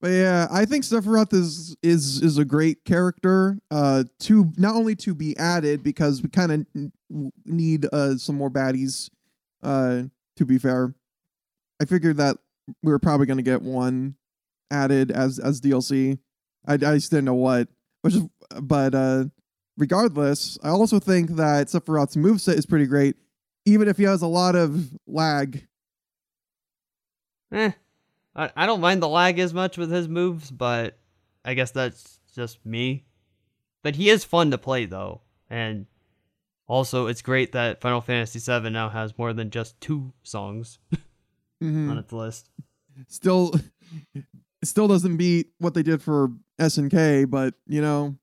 But 0.00 0.08
yeah, 0.12 0.46
I 0.50 0.64
think 0.64 0.84
Sephiroth 0.84 1.32
is 1.32 1.76
is 1.82 2.22
is 2.22 2.38
a 2.38 2.44
great 2.44 2.84
character. 2.84 3.58
Uh, 3.70 4.04
to 4.20 4.52
not 4.56 4.76
only 4.76 4.94
to 4.96 5.14
be 5.14 5.36
added 5.36 5.82
because 5.82 6.22
we 6.22 6.28
kind 6.28 6.52
of 6.52 6.90
need 7.44 7.86
uh 7.92 8.16
some 8.16 8.36
more 8.36 8.50
baddies. 8.50 9.10
Uh, 9.62 10.02
to 10.36 10.44
be 10.44 10.56
fair, 10.58 10.94
I 11.82 11.84
figured 11.84 12.16
that 12.18 12.36
we 12.82 12.92
were 12.92 13.00
probably 13.00 13.26
gonna 13.26 13.42
get 13.42 13.62
one 13.62 14.14
added 14.70 15.10
as 15.10 15.40
as 15.40 15.60
DLC. 15.60 16.18
I 16.66 16.74
I 16.74 16.76
just 16.76 17.10
didn't 17.10 17.24
know 17.24 17.34
what, 17.34 17.66
which 18.02 18.14
is 18.14 18.22
but 18.62 18.94
uh, 18.94 19.24
regardless, 19.76 20.58
I 20.62 20.68
also 20.68 21.00
think 21.00 21.30
that 21.30 21.66
Sephiroth's 21.66 22.16
moveset 22.16 22.56
is 22.56 22.66
pretty 22.66 22.86
great, 22.86 23.16
even 23.66 23.88
if 23.88 23.96
he 23.96 24.04
has 24.04 24.22
a 24.22 24.26
lot 24.28 24.54
of 24.54 24.92
lag. 25.08 25.66
eh. 27.52 27.72
I, 28.38 28.50
I 28.56 28.66
don't 28.66 28.80
mind 28.80 29.02
the 29.02 29.08
lag 29.08 29.38
as 29.38 29.52
much 29.52 29.76
with 29.76 29.90
his 29.90 30.08
moves, 30.08 30.50
but 30.50 30.96
I 31.44 31.54
guess 31.54 31.72
that's 31.72 32.20
just 32.34 32.64
me. 32.64 33.04
But 33.82 33.96
he 33.96 34.08
is 34.10 34.24
fun 34.24 34.50
to 34.52 34.58
play 34.58 34.86
though. 34.86 35.20
And 35.50 35.86
also 36.66 37.06
it's 37.06 37.20
great 37.22 37.52
that 37.52 37.80
Final 37.80 38.00
Fantasy 38.00 38.38
VII 38.38 38.70
now 38.70 38.88
has 38.88 39.16
more 39.18 39.32
than 39.32 39.50
just 39.50 39.80
two 39.80 40.12
songs 40.22 40.78
Mhm. 41.62 41.90
on 41.90 41.98
its 41.98 42.12
list. 42.12 42.48
still 43.08 43.52
it 44.14 44.24
still 44.64 44.86
doesn't 44.88 45.16
beat 45.16 45.48
what 45.58 45.74
they 45.74 45.82
did 45.82 46.00
for 46.02 46.30
SNK, 46.60 47.28
but 47.30 47.54
you 47.66 47.80
know, 47.80 48.16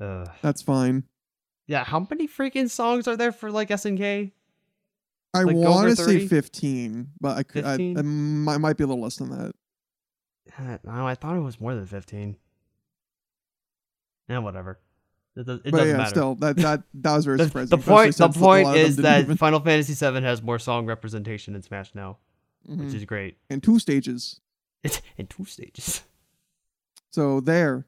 Ugh. 0.00 0.28
that's 0.42 0.62
fine. 0.62 1.04
Yeah, 1.68 1.84
how 1.84 2.06
many 2.10 2.26
freaking 2.28 2.68
songs 2.70 3.06
are 3.08 3.16
there 3.16 3.32
for 3.32 3.50
like 3.50 3.68
SNK? 3.70 4.32
I 5.40 5.42
Like, 5.42 5.56
want 5.56 5.96
to 5.96 5.96
say 5.96 6.26
15, 6.26 7.08
but 7.20 7.36
I 7.38 7.42
could 7.42 7.64
I, 7.64 7.74
I 7.74 7.76
15? 7.76 8.44
might, 8.44 8.76
be 8.76 8.84
a 8.84 8.86
little 8.86 9.02
less 9.02 9.16
than 9.16 9.30
that. 9.30 9.52
No, 10.84 11.06
I 11.06 11.14
thought 11.14 11.36
it 11.36 11.40
was 11.40 11.60
more 11.60 11.74
than 11.74 11.86
15. 11.86 12.36
Yeah, 14.28 14.38
whatever. 14.38 14.78
It, 15.36 15.44
does, 15.46 15.58
it 15.60 15.64
but 15.64 15.72
doesn't 15.72 15.88
yeah, 15.88 15.96
matter. 15.98 16.08
still 16.10 16.34
that 16.36 16.56
that 16.56 16.82
that 16.94 17.14
was 17.16 17.24
very 17.26 17.36
the, 17.36 17.44
surprising. 17.44 17.68
the 17.78 17.82
point 17.84 18.16
the 18.16 18.28
point 18.30 18.64
lot 18.64 18.70
of 18.76 18.82
them 18.82 18.86
is 18.86 18.96
that 18.96 19.20
even- 19.20 19.36
Final 19.36 19.60
Fantasy 19.60 19.92
VII 19.92 20.22
has 20.22 20.42
more 20.42 20.58
song 20.58 20.86
representation 20.86 21.54
in 21.54 21.60
Smash 21.62 21.94
now, 21.94 22.16
Mhm. 22.68 22.86
which 22.86 22.94
is 22.94 23.04
great. 23.04 23.36
in 23.50 23.60
two 23.60 23.78
stages. 23.78 24.40
It's 24.82 25.02
in 25.18 25.26
two 25.26 25.44
stages. 25.44 26.02
So 27.10 27.40
there. 27.40 27.86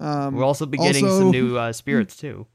Um 0.00 0.36
We're 0.36 0.44
also 0.44 0.64
beginning 0.66 1.04
also- 1.04 1.18
some 1.20 1.30
new 1.32 1.58
uh, 1.58 1.72
spirits 1.82 2.16
too, 2.16 2.46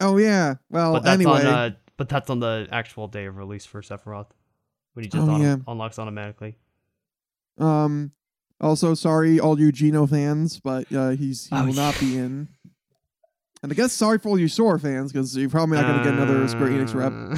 Oh 0.00 0.18
yeah. 0.18 0.56
Well, 0.70 0.92
but 0.92 1.04
that's 1.04 1.14
anyway, 1.20 1.40
on 1.40 1.46
uh, 1.46 1.70
but 1.98 2.08
that's 2.08 2.30
on 2.30 2.40
the 2.40 2.66
actual 2.72 3.06
day 3.08 3.26
of 3.26 3.36
release 3.36 3.66
for 3.66 3.82
Sephiroth, 3.82 4.30
when 4.94 5.04
he 5.04 5.10
just 5.10 5.28
Oh, 5.28 5.32
auto- 5.32 5.42
yeah. 5.42 5.56
unlocks 5.66 5.98
automatically. 5.98 6.56
um 7.58 8.12
also 8.60 8.94
sorry 8.94 9.38
all 9.38 9.60
you 9.60 9.70
Geno 9.70 10.06
fans, 10.06 10.58
but 10.60 10.90
uh 10.92 11.10
he's 11.10 11.46
he 11.48 11.54
Oh, 11.56 11.66
will 11.66 11.74
not 11.74 11.98
be 12.00 12.16
in. 12.16 12.48
And 13.62 13.70
I 13.72 13.74
guess 13.74 13.92
sorry 13.92 14.18
for 14.18 14.30
all 14.30 14.38
you 14.38 14.48
Sora 14.48 14.78
fans 14.80 15.12
because 15.12 15.36
you're 15.36 15.50
probably 15.50 15.76
not 15.78 15.86
going 15.88 15.98
to 15.98 16.04
get 16.04 16.14
another 16.14 16.46
Square 16.48 16.70
Enix 16.70 16.94
rep. 16.94 17.12
Uh, 17.12 17.36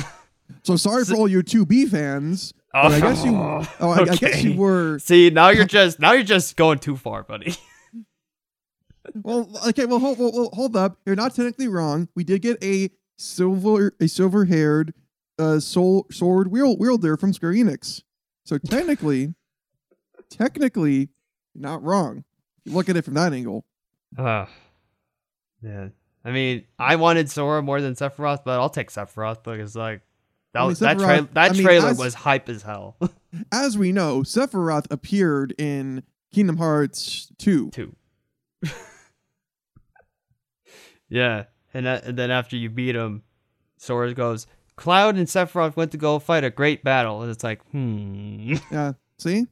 So 0.63 0.77
sorry 0.77 1.05
So- 1.05 1.15
for 1.15 1.21
all 1.21 1.29
you 1.29 1.43
2B 1.43 1.89
fans. 1.91 2.53
But 2.73 2.93
I 2.93 3.01
guess 3.01 3.25
you. 3.25 3.33
Oh, 3.81 3.91
I, 3.91 4.01
I 4.03 4.15
guess 4.17 4.45
you 4.45 4.55
were. 4.55 4.99
See, 5.01 5.31
now 5.31 5.49
you're 5.49 5.65
just 5.65 5.99
now 5.99 6.13
you're 6.13 6.23
just 6.23 6.57
going 6.57 6.79
too 6.79 6.97
far, 6.97 7.23
buddy. 7.25 7.55
Well, 9.15 9.51
okay. 9.69 9.87
Well, 9.87 9.99
hold, 9.99 10.19
well, 10.19 10.51
hold 10.53 10.77
up. 10.77 10.99
You're 11.07 11.17
not 11.17 11.35
technically 11.35 11.69
wrong. 11.69 12.09
We 12.15 12.23
did 12.23 12.43
get 12.43 12.63
a 12.63 12.91
silver, 13.21 13.95
a 14.01 14.09
silver-haired, 14.09 14.95
uh, 15.39 15.61
soul, 15.61 16.07
sword 16.11 16.51
wield, 16.51 16.81
wielder 16.81 17.16
from 17.16 17.33
Square 17.33 17.53
Enix. 17.53 18.03
So 18.45 18.59
technically, 18.66 19.35
technically, 20.31 21.11
not 21.55 21.83
wrong. 21.83 22.25
You 22.64 22.73
look 22.73 22.89
at 22.89 22.97
it 22.97 23.05
from 23.05 23.14
that 23.14 23.33
angle. 23.33 23.64
Uh, 24.16 24.47
yeah. 25.62 25.89
I 26.25 26.33
mean, 26.33 26.64
I 26.79 26.97
wanted 26.97 27.31
Sora 27.31 27.62
more 27.62 27.81
than 27.81 27.95
Sephiroth, 27.95 28.45
but 28.45 28.61
I'll 28.61 28.68
take 28.71 28.91
Sephiroth 28.91 29.43
because 29.45 29.75
like 29.75 30.03
that 30.53 30.61
I 30.61 30.62
mean, 30.62 30.68
was 30.68 30.79
that 30.81 30.99
tra- 30.99 31.29
that 31.33 31.51
I 31.51 31.55
mean, 31.55 31.62
trailer 31.62 31.89
as- 31.91 31.99
was 31.99 32.14
hype 32.14 32.49
as 32.49 32.62
hell. 32.62 32.97
As 33.53 33.79
we 33.79 33.93
know, 33.93 34.23
Sephiroth 34.23 34.87
appeared 34.91 35.55
in 35.57 36.03
Kingdom 36.35 36.57
Hearts 36.57 37.31
2. 37.39 37.71
Two. 37.71 37.95
yeah, 41.09 41.45
and, 41.75 41.87
that, 41.87 42.05
and 42.05 42.18
then 42.18 42.31
after 42.31 42.57
you 42.57 42.71
beat 42.71 42.95
him, 42.97 43.23
Sora 43.77 44.12
goes, 44.14 44.47
"Cloud 44.77 45.16
and 45.16 45.27
Sephiroth 45.27 45.77
went 45.77 45.93
to 45.93 45.97
go 45.97 46.18
fight 46.18 46.45
a 46.45 46.51
great 46.51 46.85
battle," 46.85 47.23
and 47.23 47.31
it's 47.31 47.45
like, 47.45 47.62
hmm. 47.71 48.55
Yeah. 48.71 48.93
See. 49.18 49.47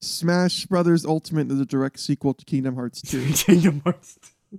Smash 0.00 0.66
Brothers 0.66 1.04
Ultimate 1.04 1.50
is 1.50 1.60
a 1.60 1.66
direct 1.66 1.98
sequel 1.98 2.34
to 2.34 2.44
Kingdom 2.44 2.76
Hearts 2.76 3.02
2. 3.02 3.32
Kingdom 3.34 3.80
Hearts. 3.84 4.18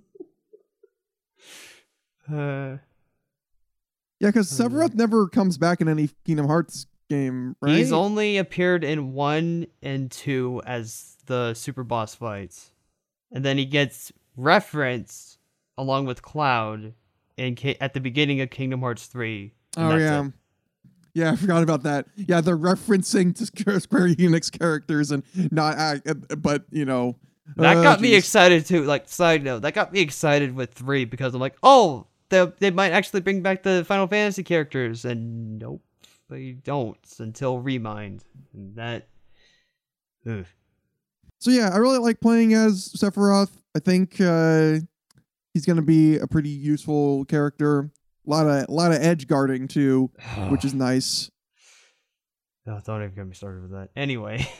uh, 2.31 2.77
Yeah, 4.19 4.29
because. 4.29 4.51
Sephiroth 4.51 4.95
never 4.95 5.27
comes 5.29 5.57
back 5.57 5.81
in 5.81 5.87
any 5.87 6.09
Kingdom 6.25 6.47
Hearts 6.47 6.87
game, 7.09 7.55
right? 7.61 7.75
He's 7.75 7.91
only 7.91 8.37
appeared 8.37 8.83
in 8.83 9.13
one 9.13 9.67
and 9.81 10.11
two 10.11 10.61
as 10.65 11.17
the 11.25 11.53
super 11.53 11.83
boss 11.83 12.15
fights, 12.15 12.71
and 13.31 13.43
then 13.43 13.57
he 13.57 13.65
gets 13.65 14.11
referenced 14.35 15.38
along 15.79 16.05
with 16.05 16.21
Cloud 16.21 16.93
in 17.37 17.55
Ki- 17.55 17.77
at 17.79 17.93
the 17.93 18.01
beginning 18.01 18.41
of 18.41 18.49
Kingdom 18.49 18.81
Hearts 18.81 19.07
three. 19.07 19.53
oh 19.77 19.95
yeah, 19.95 20.25
it. 20.25 20.33
yeah, 21.13 21.31
I 21.31 21.35
forgot 21.37 21.63
about 21.63 21.83
that. 21.83 22.05
Yeah, 22.15 22.41
they're 22.41 22.57
referencing 22.57 23.33
to 23.35 23.79
Square 23.79 24.09
Enix 24.09 24.51
characters 24.51 25.11
and 25.11 25.23
not 25.51 25.77
act, 25.77 26.07
uh, 26.07 26.35
but 26.35 26.65
you 26.69 26.85
know 26.85 27.15
that 27.55 27.77
uh, 27.77 27.83
got 27.83 28.01
me 28.01 28.13
excited 28.13 28.65
too. 28.65 28.83
Like 28.83 29.07
side 29.07 29.43
note, 29.43 29.61
that 29.61 29.73
got 29.73 29.93
me 29.93 30.01
excited 30.01 30.53
with 30.53 30.73
three 30.73 31.05
because 31.05 31.33
I'm 31.33 31.39
like, 31.39 31.55
oh, 31.63 32.07
they 32.29 32.51
they 32.59 32.71
might 32.71 32.91
actually 32.91 33.21
bring 33.21 33.41
back 33.41 33.63
the 33.63 33.85
Final 33.85 34.07
Fantasy 34.07 34.43
characters, 34.43 35.05
and 35.05 35.59
nope, 35.59 35.81
they 36.29 36.51
don't 36.51 36.97
until 37.19 37.59
Re 37.59 37.77
Mind, 37.77 38.25
and 38.53 38.75
that. 38.75 39.07
Ugh. 40.29 40.45
So 41.39 41.51
yeah, 41.51 41.69
I 41.73 41.77
really 41.77 41.99
like 41.99 42.19
playing 42.19 42.53
as 42.53 42.89
Sephiroth. 42.89 43.51
I 43.75 43.79
think 43.79 44.19
uh, 44.19 44.79
he's 45.59 45.65
gonna 45.65 45.81
be 45.81 46.17
a 46.17 46.25
pretty 46.25 46.49
useful 46.49 47.25
character. 47.25 47.91
A 48.25 48.29
lot 48.29 48.47
of 48.47 48.69
a 48.69 48.71
lot 48.71 48.93
of 48.93 49.01
edge 49.01 49.27
guarding 49.27 49.67
too, 49.67 50.09
which 50.47 50.63
is 50.63 50.73
nice. 50.73 51.29
Don't 52.65 53.01
even 53.03 53.15
get 53.15 53.27
me 53.27 53.33
started 53.33 53.63
with 53.63 53.71
that. 53.71 53.89
Anyway. 53.95 54.47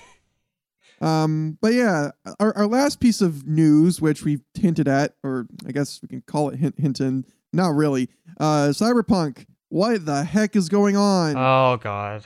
Um, 1.01 1.57
but 1.61 1.71
yeah, 1.71 2.11
our, 2.41 2.53
our 2.57 2.67
last 2.67 2.99
piece 2.99 3.21
of 3.21 3.47
news, 3.47 4.01
which 4.01 4.25
we've 4.25 4.41
hinted 4.53 4.89
at, 4.89 5.13
or 5.23 5.47
I 5.65 5.71
guess 5.71 6.01
we 6.01 6.09
can 6.09 6.21
call 6.23 6.49
it 6.49 6.57
hint, 6.57 6.75
hinting, 6.77 7.23
not 7.53 7.69
really. 7.69 8.09
Uh, 8.37 8.73
Cyberpunk. 8.73 9.45
What 9.69 10.05
the 10.05 10.25
heck 10.25 10.57
is 10.57 10.67
going 10.67 10.97
on? 10.97 11.37
Oh 11.37 11.77
god. 11.81 12.25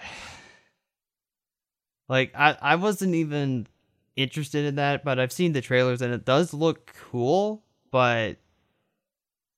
Like 2.09 2.31
I 2.33 2.57
I 2.59 2.75
wasn't 2.77 3.13
even 3.13 3.67
interested 4.15 4.65
in 4.65 4.73
that, 4.77 5.03
but 5.03 5.19
I've 5.19 5.31
seen 5.31 5.53
the 5.53 5.61
trailers 5.61 6.01
and 6.01 6.11
it 6.11 6.25
does 6.25 6.51
look 6.51 6.91
cool, 7.11 7.63
but 7.91 8.37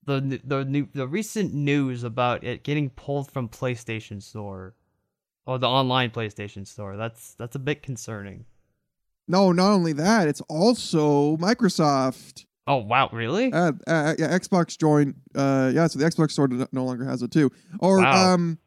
the 0.05 0.39
the 0.43 0.63
new 0.65 0.87
the 0.93 1.07
recent 1.07 1.53
news 1.53 2.03
about 2.03 2.43
it 2.43 2.63
getting 2.63 2.89
pulled 2.89 3.31
from 3.31 3.49
PlayStation 3.49 4.21
Store 4.21 4.75
or 5.45 5.57
the 5.57 5.67
online 5.67 6.09
PlayStation 6.11 6.65
Store, 6.67 6.97
that's 6.97 7.33
that's 7.35 7.55
a 7.55 7.59
bit 7.59 7.81
concerning. 7.83 8.45
no, 9.27 9.51
not 9.51 9.71
only 9.71 9.93
that, 9.93 10.27
it's 10.27 10.41
also 10.49 11.37
Microsoft. 11.37 12.45
Oh 12.67 12.77
wow, 12.77 13.09
really? 13.13 13.51
Uh, 13.53 13.73
uh, 13.87 14.15
yeah, 14.17 14.37
Xbox 14.37 14.77
joined. 14.77 15.15
Uh, 15.35 15.71
yeah, 15.73 15.85
so 15.87 15.99
the 15.99 16.05
Xbox 16.05 16.31
Store 16.31 16.47
no 16.47 16.67
no 16.71 16.83
longer 16.85 17.05
has 17.05 17.21
it 17.21 17.31
too. 17.31 17.51
Or 17.79 17.99
Wow. 18.01 18.33
um, 18.33 18.57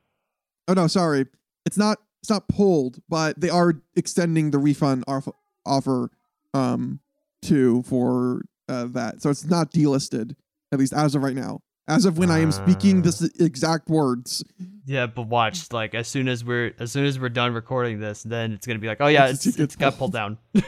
oh 0.68 0.74
no, 0.74 0.86
sorry, 0.86 1.26
it's 1.66 1.76
not. 1.78 1.98
It's 2.22 2.30
not 2.30 2.48
pulled, 2.48 3.00
but 3.08 3.40
they 3.40 3.48
are 3.48 3.74
extending 3.94 4.50
the 4.50 4.58
refund 4.58 5.04
off- 5.06 5.28
offer 5.64 6.10
um 6.52 6.98
to 7.42 7.82
for 7.84 8.42
uh, 8.68 8.86
that. 8.86 9.22
So 9.22 9.30
it's 9.30 9.44
not 9.44 9.70
delisted 9.72 10.34
at 10.72 10.78
least 10.78 10.92
as 10.92 11.14
of 11.14 11.22
right 11.22 11.36
now. 11.36 11.60
As 11.86 12.04
of 12.04 12.18
when 12.18 12.30
I 12.30 12.40
am 12.40 12.52
speaking 12.52 12.98
Ah. 12.98 13.02
this 13.02 13.22
exact 13.40 13.88
words. 13.88 14.44
Yeah, 14.84 15.06
but 15.06 15.22
watch, 15.28 15.72
like 15.72 15.94
as 15.94 16.06
soon 16.08 16.28
as 16.28 16.44
we're 16.44 16.74
as 16.78 16.92
soon 16.92 17.06
as 17.06 17.18
we're 17.18 17.30
done 17.30 17.54
recording 17.54 17.98
this, 18.00 18.22
then 18.22 18.52
it's 18.52 18.66
gonna 18.66 18.78
be 18.78 18.88
like, 18.88 19.00
oh 19.00 19.06
yeah, 19.06 19.24
It's- 19.24 19.36
it's 19.46 19.46
it's 19.46 19.58
it's 19.58 19.76
got 19.76 19.96
pulled 19.96 20.12
down. 20.12 20.38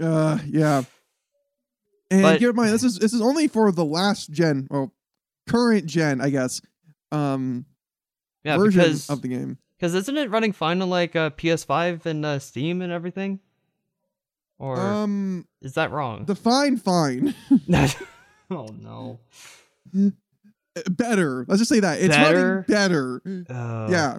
Uh, 0.00 0.38
yeah. 0.46 0.82
And 2.10 2.22
But- 2.22 2.38
keep 2.38 2.48
in 2.50 2.54
mind, 2.56 2.70
this 2.72 2.84
is 2.84 2.98
this 2.98 3.12
is 3.12 3.20
only 3.20 3.48
for 3.48 3.72
the 3.72 3.84
last 3.84 4.30
gen, 4.30 4.68
or 4.70 4.92
current 5.48 5.86
gen, 5.86 6.20
I 6.20 6.30
guess. 6.30 6.60
Um, 7.10 7.66
Yeah, 8.44 8.56
version 8.58 8.80
because 8.82 9.10
of 9.10 9.22
the 9.22 9.28
game. 9.28 9.58
because 9.76 9.94
isn't 9.94 10.16
it 10.16 10.30
running 10.30 10.52
fine 10.52 10.80
on 10.82 10.88
like 10.90 11.16
uh, 11.16 11.30
PS5 11.30 12.06
and 12.06 12.24
uh, 12.24 12.38
Steam 12.38 12.80
and 12.80 12.92
everything? 12.92 13.40
Or 14.58 14.78
Um, 14.78 15.46
is 15.60 15.74
that 15.74 15.90
wrong? 15.90 16.24
the 16.26 16.34
fine, 16.36 16.76
fine, 16.76 17.34
oh 18.50 18.66
no. 18.80 19.20
better. 20.88 21.44
Let's 21.48 21.60
just 21.60 21.68
say 21.70 21.80
that 21.80 22.00
it's 22.00 22.14
Better? 22.16 22.64
better. 22.68 23.22
Uh, 23.48 23.88
yeah, 23.90 24.18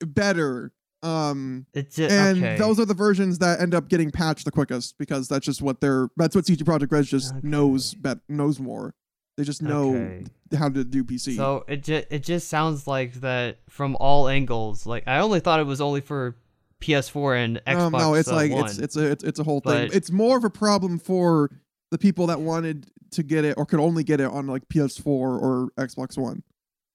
better. 0.00 0.72
Um, 1.02 1.66
It 1.74 1.90
just 1.90 2.12
and 2.14 2.38
okay. 2.38 2.56
those 2.56 2.80
are 2.80 2.86
the 2.86 2.94
versions 2.94 3.38
that 3.40 3.60
end 3.60 3.74
up 3.74 3.88
getting 3.88 4.10
patched 4.10 4.46
the 4.46 4.50
quickest 4.50 4.96
because 4.96 5.28
that's 5.28 5.44
just 5.44 5.60
what 5.60 5.80
they're. 5.80 6.08
That's 6.16 6.34
what 6.34 6.46
CD 6.46 6.64
Projekt 6.64 6.90
Red 6.92 7.04
just 7.04 7.32
Okay. 7.34 7.40
knows. 7.46 7.94
Bet 7.94 8.18
knows 8.28 8.58
more. 8.58 8.94
They 9.36 9.44
just 9.44 9.60
know 9.62 9.94
Okay. 9.96 10.24
how 10.56 10.68
to 10.68 10.84
do 10.84 11.04
PC. 11.04 11.36
So 11.36 11.64
it 11.68 11.82
just 11.82 12.06
it 12.10 12.22
just 12.22 12.48
sounds 12.48 12.86
like 12.86 13.14
that 13.20 13.58
from 13.68 13.96
all 14.00 14.28
angles. 14.28 14.86
Like 14.86 15.06
I 15.06 15.18
only 15.18 15.40
thought 15.40 15.60
it 15.60 15.66
was 15.66 15.80
only 15.82 16.00
for 16.00 16.36
PS4 16.80 17.44
and 17.44 17.60
Xbox. 17.66 17.80
um, 17.80 17.92
no, 17.92 18.14
it's 18.14 18.28
uh, 18.28 18.34
like 18.36 18.52
One. 18.52 18.64
it's 18.64 18.78
it's 18.78 18.96
a 18.96 19.10
it's, 19.10 19.24
it's 19.24 19.38
a 19.40 19.44
whole 19.44 19.60
thing. 19.60 19.90
It's 19.92 20.10
more 20.10 20.38
of 20.38 20.44
a 20.44 20.50
problem 20.50 20.98
for 20.98 21.50
the 21.94 21.98
people 21.98 22.26
that 22.26 22.40
wanted 22.40 22.90
to 23.12 23.22
get 23.22 23.44
it 23.44 23.54
or 23.56 23.64
could 23.64 23.78
only 23.78 24.02
get 24.02 24.20
it 24.20 24.24
on 24.28 24.48
like 24.48 24.68
PS4 24.68 25.06
or 25.06 25.68
Xbox 25.78 26.18
One. 26.18 26.42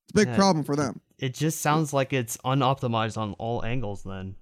It's 0.04 0.12
a 0.12 0.14
big 0.14 0.28
Yeah, 0.28 0.36
problem 0.36 0.66
for 0.66 0.76
them. 0.76 1.00
It 1.18 1.34
just 1.34 1.62
sounds 1.62 1.94
like 1.94 2.12
it's 2.12 2.36
unoptimized 2.44 3.18
on 3.18 3.32
all 3.34 3.64
angles 3.64 4.04
then, 4.04 4.36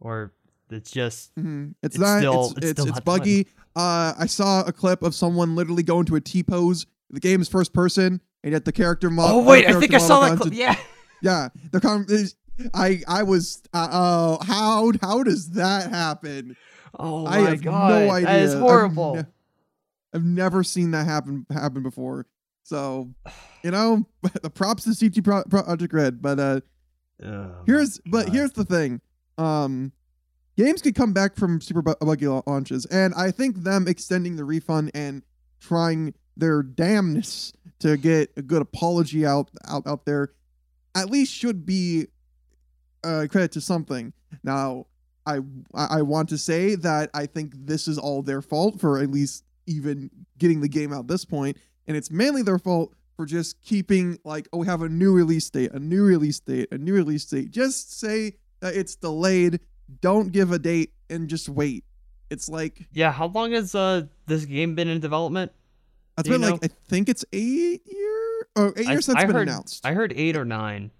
or 0.00 0.32
it's 0.70 0.90
just 0.90 1.30
hmm 1.36 1.68
It's, 1.82 1.94
It's 1.94 2.04
that. 2.04 2.18
still- 2.18 2.46
it's 2.56 2.58
it's 2.58 2.66
it's, 2.66 2.80
it's 2.80 2.88
not 2.96 3.04
buggy. 3.04 3.46
Uh, 3.76 4.12
I 4.18 4.26
saw 4.26 4.62
a 4.64 4.72
clip 4.72 5.02
of 5.04 5.14
someone 5.14 5.54
literally 5.54 5.84
going 5.84 6.04
to 6.06 6.16
a 6.16 6.20
T 6.20 6.42
pose. 6.42 6.86
The 7.10 7.20
game 7.20 7.40
is 7.40 7.48
first 7.48 7.72
person, 7.72 8.20
and 8.42 8.52
yet 8.52 8.64
the 8.64 8.72
character 8.72 9.10
mo- 9.10 9.26
oh 9.28 9.42
wait, 9.44 9.66
I 9.68 9.78
think 9.78 9.94
I 9.94 9.98
saw 9.98 10.20
model 10.20 10.36
that. 10.36 10.42
Clip. 10.42 10.54
Yeah. 10.54 10.76
Yeah, 11.22 11.48
the 11.70 11.80
con- 11.82 12.06
I 12.72 13.02
I 13.06 13.22
was 13.24 13.62
uh, 13.74 13.88
uh 14.40 14.44
how 14.44 14.90
how 15.02 15.22
does 15.22 15.50
that 15.50 15.90
happen? 15.90 16.56
Oh 16.98 17.26
I 17.26 17.40
my 17.42 17.48
have 17.50 17.62
god, 17.62 17.88
no 17.90 18.10
idea. 18.10 18.26
that 18.26 18.40
is 18.40 18.54
I've 18.54 18.60
horrible. 18.60 19.14
ne- 19.16 19.24
I've 20.14 20.24
never 20.24 20.62
seen 20.64 20.90
that 20.92 21.06
happen 21.06 21.46
happen 21.50 21.82
before. 21.82 22.26
So, 22.62 23.10
you 23.62 23.70
know, 23.70 24.06
the 24.42 24.50
props 24.50 24.84
to 24.84 24.94
CD 24.94 25.20
Pro- 25.20 25.44
Projekt 25.44 25.92
Red, 25.92 26.22
but 26.22 26.38
uh 26.38 26.60
Oh 27.22 27.62
here's 27.66 28.00
but 28.06 28.30
here's 28.30 28.52
the 28.52 28.64
thing. 28.64 29.00
Um 29.38 29.92
games 30.56 30.82
could 30.82 30.94
come 30.94 31.12
back 31.12 31.36
from 31.36 31.60
super 31.60 31.82
bu- 31.82 31.94
buggy 32.00 32.26
launches 32.28 32.86
and 32.86 33.14
I 33.14 33.30
think 33.30 33.62
them 33.62 33.86
extending 33.88 34.36
the 34.36 34.44
refund 34.44 34.90
and 34.94 35.22
trying 35.60 36.14
their 36.36 36.62
damnness 36.62 37.52
to 37.80 37.96
get 37.96 38.32
a 38.36 38.42
good 38.42 38.62
apology 38.62 39.26
out 39.26 39.50
out 39.68 39.86
out 39.86 40.06
there 40.06 40.32
at 40.94 41.10
least 41.10 41.32
should 41.32 41.64
be 41.66 42.06
uh 43.04 43.26
credit 43.30 43.52
to 43.52 43.60
something. 43.60 44.12
Now, 44.42 44.86
I 45.26 45.40
I 45.74 46.02
want 46.02 46.28
to 46.30 46.38
say 46.38 46.74
that 46.76 47.10
I 47.14 47.26
think 47.26 47.52
this 47.54 47.86
is 47.88 47.98
all 47.98 48.22
their 48.22 48.42
fault 48.42 48.80
for 48.80 48.98
at 48.98 49.10
least 49.10 49.44
even 49.66 50.10
getting 50.38 50.60
the 50.60 50.68
game 50.68 50.92
out 50.92 51.06
this 51.06 51.24
point, 51.24 51.56
and 51.86 51.96
it's 51.96 52.10
mainly 52.10 52.42
their 52.42 52.58
fault 52.58 52.94
for 53.16 53.26
just 53.26 53.60
keeping 53.62 54.18
like 54.24 54.48
oh 54.52 54.58
we 54.58 54.66
have 54.66 54.82
a 54.82 54.88
new 54.88 55.12
release 55.12 55.48
date, 55.50 55.72
a 55.72 55.78
new 55.78 56.04
release 56.04 56.40
date, 56.40 56.68
a 56.72 56.78
new 56.78 56.94
release 56.94 57.24
date. 57.26 57.50
Just 57.50 57.98
say 57.98 58.34
that 58.60 58.74
it's 58.74 58.96
delayed. 58.96 59.60
Don't 60.00 60.30
give 60.32 60.52
a 60.52 60.58
date 60.58 60.92
and 61.08 61.28
just 61.28 61.48
wait. 61.48 61.84
It's 62.30 62.48
like 62.48 62.86
Yeah, 62.92 63.10
how 63.12 63.26
long 63.26 63.52
has 63.52 63.74
uh 63.74 64.02
this 64.26 64.44
game 64.44 64.74
been 64.74 64.88
in 64.88 65.00
development? 65.00 65.52
it's 66.18 66.28
Do 66.28 66.32
been 66.34 66.42
like 66.42 66.50
know? 66.52 66.58
I 66.62 66.68
think 66.88 67.08
it's 67.08 67.24
eight 67.32 67.82
year 67.86 68.46
or 68.56 68.72
eight 68.76 68.86
I- 68.88 68.92
years 68.92 69.06
since 69.06 69.16
I 69.16 69.22
it's 69.22 69.26
been 69.26 69.36
heard- 69.36 69.48
announced. 69.48 69.84
I 69.84 69.92
heard 69.94 70.12
eight 70.16 70.36
or 70.36 70.44
nine. 70.44 70.90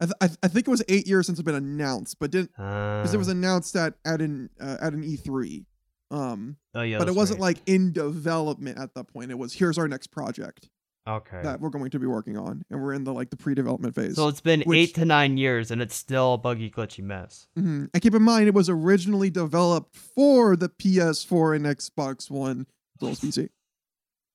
I, 0.00 0.04
th- 0.04 0.14
I, 0.20 0.26
th- 0.28 0.38
I 0.44 0.48
think 0.48 0.68
it 0.68 0.70
was 0.70 0.82
eight 0.88 1.08
years 1.08 1.26
since 1.26 1.40
it's 1.40 1.44
been 1.44 1.56
announced, 1.56 2.18
but 2.20 2.30
didn't 2.30 2.52
because 2.52 3.10
Uh, 3.12 3.16
it 3.16 3.18
was 3.18 3.26
announced 3.28 3.74
at 3.76 3.94
at 4.04 4.20
an 4.22 4.48
uh, 4.60 4.76
at 4.80 4.92
an 4.92 5.02
E3. 5.02 5.64
Um, 6.10 6.56
oh 6.74 6.82
yeah, 6.82 6.98
but 6.98 7.08
it 7.08 7.14
wasn't 7.14 7.40
right. 7.40 7.56
like 7.56 7.58
in 7.66 7.92
development 7.92 8.78
at 8.78 8.94
that 8.94 9.04
point. 9.04 9.30
It 9.30 9.38
was 9.38 9.52
here's 9.52 9.76
our 9.78 9.88
next 9.88 10.06
project 10.08 10.70
okay. 11.06 11.40
that 11.42 11.60
we're 11.60 11.68
going 11.70 11.90
to 11.90 11.98
be 11.98 12.06
working 12.06 12.36
on, 12.38 12.64
and 12.70 12.82
we're 12.82 12.94
in 12.94 13.04
the 13.04 13.12
like 13.12 13.30
the 13.30 13.36
pre-development 13.36 13.94
phase. 13.94 14.16
So 14.16 14.28
it's 14.28 14.40
been 14.40 14.62
which- 14.62 14.78
eight 14.90 14.94
to 14.94 15.04
nine 15.04 15.36
years, 15.36 15.70
and 15.70 15.82
it's 15.82 15.94
still 15.94 16.34
a 16.34 16.38
buggy, 16.38 16.70
glitchy 16.70 17.02
mess. 17.04 17.46
Mhm. 17.58 17.90
And 17.92 18.02
keep 18.02 18.14
in 18.14 18.22
mind, 18.22 18.48
it 18.48 18.54
was 18.54 18.68
originally 18.70 19.30
developed 19.30 19.96
for 19.96 20.56
the 20.56 20.68
PS4 20.68 21.54
and 21.56 21.66
Xbox 21.66 22.30
One, 22.30 22.66
as 23.02 23.20
PC. 23.20 23.48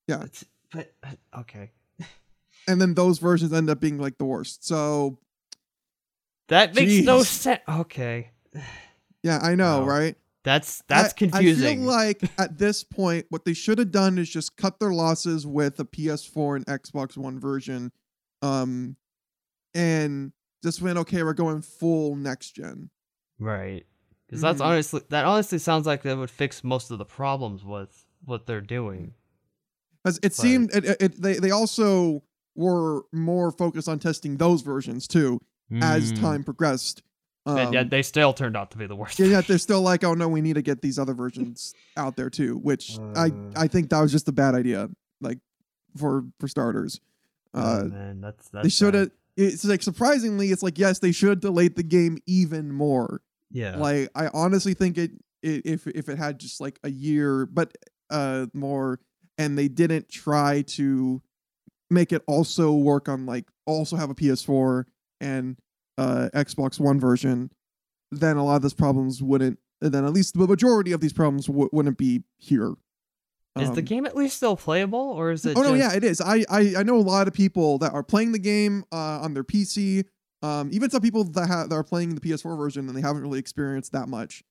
Yeah. 0.06 0.16
It's- 0.24 0.44
but 0.72 0.92
uh, 1.02 1.40
okay, 1.40 1.70
And 2.68 2.80
then 2.80 2.94
those 2.94 3.18
versions 3.18 3.52
end 3.52 3.68
up 3.70 3.80
being 3.80 3.98
like 3.98 4.18
the 4.18 4.24
worst. 4.24 4.64
So 4.66 5.18
that 6.48 6.74
makes 6.74 7.04
no 7.04 7.22
sense. 7.22 7.60
Okay, 7.68 8.30
yeah, 9.22 9.38
I 9.42 9.54
know, 9.54 9.80
Wow. 9.80 9.86
right? 9.86 10.16
That's 10.44 10.82
that's 10.88 11.12
I- 11.12 11.16
confusing. 11.16 11.66
I 11.66 11.82
feel 11.82 11.84
like 11.92 12.30
at 12.38 12.58
this 12.58 12.84
point, 12.84 13.26
what 13.30 13.44
they 13.44 13.54
should 13.54 13.78
have 13.78 13.90
done 13.90 14.18
is 14.18 14.28
just 14.28 14.56
cut 14.56 14.78
their 14.78 14.92
losses 14.92 15.46
with 15.46 15.80
a 15.80 15.84
PS4 15.84 16.56
and 16.56 16.66
Xbox 16.66 17.16
One 17.16 17.40
version, 17.40 17.90
um, 18.42 18.96
and 19.74 20.32
just 20.62 20.80
went 20.82 20.98
okay. 20.98 21.22
We're 21.22 21.32
going 21.34 21.62
full 21.62 22.16
next 22.16 22.52
gen. 22.52 22.90
right, 23.40 23.84
because 24.26 24.40
that's 24.40 24.60
Mhm. 24.60 24.66
honestly 24.66 25.00
that 25.10 25.24
honestly 25.24 25.58
sounds 25.58 25.86
like 25.86 26.02
that 26.02 26.16
would 26.16 26.30
fix 26.30 26.62
most 26.62 26.90
of 26.90 26.98
the 26.98 27.04
problems 27.04 27.64
with 27.64 28.04
what 28.24 28.46
they're 28.46 28.60
doing. 28.60 29.14
As 30.04 30.18
it 30.18 30.22
But- 30.22 30.32
seemed, 30.34 30.74
it, 30.74 30.84
it, 31.00 31.20
they 31.22 31.34
they 31.38 31.50
also 31.50 32.22
were 32.54 33.02
more 33.12 33.50
focused 33.50 33.88
on 33.88 33.98
testing 33.98 34.36
those 34.36 34.62
versions 34.62 35.08
too 35.08 35.40
as 35.82 36.12
Mm. 36.12 36.20
time 36.20 36.44
progressed. 36.44 37.02
Um, 37.46 37.58
and 37.58 37.74
yet 37.74 37.90
they 37.90 38.02
still 38.02 38.32
turned 38.32 38.56
out 38.56 38.70
to 38.70 38.78
be 38.78 38.86
the 38.86 38.96
worst. 38.96 39.18
yeah, 39.18 39.26
yet 39.26 39.46
they're 39.46 39.58
still 39.58 39.82
like, 39.82 40.02
oh 40.02 40.14
no, 40.14 40.28
we 40.28 40.40
need 40.40 40.54
to 40.54 40.62
get 40.62 40.80
these 40.80 40.98
other 40.98 41.12
versions 41.14 41.74
out 41.96 42.16
there 42.16 42.30
too. 42.30 42.56
Which 42.56 42.98
I 43.14 43.26
Uh. 43.26 43.30
I 43.56 43.68
think 43.68 43.90
that 43.90 44.00
was 44.00 44.12
just 44.12 44.28
a 44.28 44.32
bad 44.32 44.54
idea. 44.54 44.88
Like 45.20 45.38
for 45.96 46.24
for 46.40 46.48
starters, 46.48 47.00
uh, 47.52 47.82
oh, 47.84 47.88
man, 47.88 48.20
that's 48.20 48.48
that's 48.48 48.64
they 48.64 48.70
should 48.70 48.92
bad. 48.92 49.00
have. 49.00 49.10
It's 49.36 49.64
like 49.64 49.82
surprisingly, 49.82 50.50
it's 50.52 50.62
like 50.62 50.78
yes, 50.78 51.00
they 51.00 51.12
should 51.12 51.28
have 51.30 51.40
delayed 51.40 51.76
the 51.76 51.82
game 51.82 52.18
even 52.26 52.72
more. 52.72 53.20
Yeah. 53.50 53.76
Like 53.76 54.08
I 54.14 54.28
honestly 54.32 54.74
think 54.74 54.96
it, 54.96 55.12
it 55.42 55.66
if 55.66 55.86
if 55.86 56.08
it 56.08 56.18
had 56.18 56.38
just 56.38 56.60
like 56.60 56.78
a 56.82 56.90
year, 56.90 57.46
but 57.46 57.76
uh 58.10 58.46
more, 58.54 59.00
and 59.36 59.58
they 59.58 59.68
didn't 59.68 60.08
try 60.08 60.62
to 60.62 61.20
make 61.90 62.12
it 62.12 62.22
also 62.26 62.72
work 62.72 63.08
on 63.08 63.26
like 63.26 63.44
also 63.66 63.96
have 63.96 64.10
a 64.10 64.14
PS4 64.14 64.84
and 65.20 65.56
uh 65.98 66.28
Xbox 66.34 66.78
One 66.80 66.98
version, 67.00 67.50
then 68.10 68.36
a 68.36 68.44
lot 68.44 68.56
of 68.56 68.62
these 68.62 68.74
problems 68.74 69.22
wouldn't. 69.22 69.58
Then 69.80 70.04
at 70.04 70.12
least 70.12 70.38
the 70.38 70.46
majority 70.46 70.92
of 70.92 71.00
these 71.00 71.12
problems 71.12 71.46
w- 71.46 71.68
wouldn't 71.72 71.98
be 71.98 72.22
here. 72.38 72.74
is 73.58 73.70
the 73.72 73.78
Um, 73.80 73.84
game 73.84 74.06
at 74.06 74.16
least 74.16 74.36
still 74.36 74.56
playable, 74.56 74.98
or 74.98 75.30
is 75.30 75.44
it? 75.44 75.56
Oh 75.56 75.62
no, 75.62 75.74
yeah, 75.74 75.92
it 75.92 76.02
is. 76.04 76.20
I, 76.20 76.44
I 76.50 76.74
I 76.78 76.82
know 76.82 76.96
a 76.96 77.02
lot 77.02 77.28
of 77.28 77.34
people 77.34 77.78
that 77.78 77.92
are 77.92 78.02
playing 78.02 78.32
the 78.32 78.38
game 78.38 78.84
uh, 78.92 79.20
on 79.22 79.34
their 79.34 79.44
PC. 79.44 80.04
Um, 80.42 80.68
even 80.72 80.90
some 80.90 81.00
people 81.00 81.24
that 81.24 81.46
have 81.48 81.68
that 81.70 81.74
are 81.74 81.82
playing 81.84 82.14
the 82.14 82.20
PS4 82.20 82.56
version 82.56 82.86
and 82.88 82.96
they 82.96 83.00
haven't 83.00 83.22
really 83.22 83.38
experienced 83.38 83.92
that 83.92 84.08
much. 84.08 84.42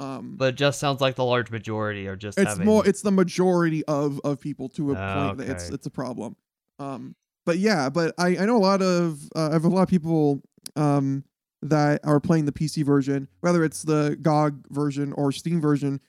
Um, 0.00 0.36
But 0.36 0.50
it 0.50 0.56
just 0.56 0.78
sounds 0.78 1.00
like 1.00 1.16
the 1.16 1.24
large 1.24 1.50
majority 1.50 2.06
are 2.06 2.16
just. 2.16 2.38
it's 2.38 2.48
having, 2.50 2.66
more 2.66 2.86
it's 2.86 3.02
the 3.02 3.10
majority 3.10 3.84
of 3.86 4.20
of 4.24 4.40
people 4.40 4.68
to 4.70 4.92
a 4.92 4.94
Ah, 4.96 5.14
point 5.28 5.38
that 5.38 5.48
it's 5.48 5.70
it's 5.70 5.86
a 5.86 5.90
problem. 5.90 6.36
Um, 6.78 7.14
but 7.46 7.58
yeah, 7.58 7.88
but 7.88 8.14
I 8.18 8.36
I 8.38 8.46
know 8.46 8.56
a 8.56 8.58
lot 8.58 8.80
of 8.82 9.20
uh, 9.34 9.48
I 9.48 9.52
have 9.54 9.64
a 9.64 9.68
lot 9.68 9.82
of 9.82 9.88
people 9.88 10.42
um 10.76 11.24
that 11.62 12.00
are 12.04 12.20
playing 12.20 12.44
the 12.44 12.52
PC 12.52 12.84
version, 12.84 13.28
whether 13.40 13.64
it's 13.64 13.82
the 13.82 14.16
GOG 14.22 14.66
version 14.70 15.12
or 15.14 15.32
Steam 15.32 15.60
version, 15.60 16.00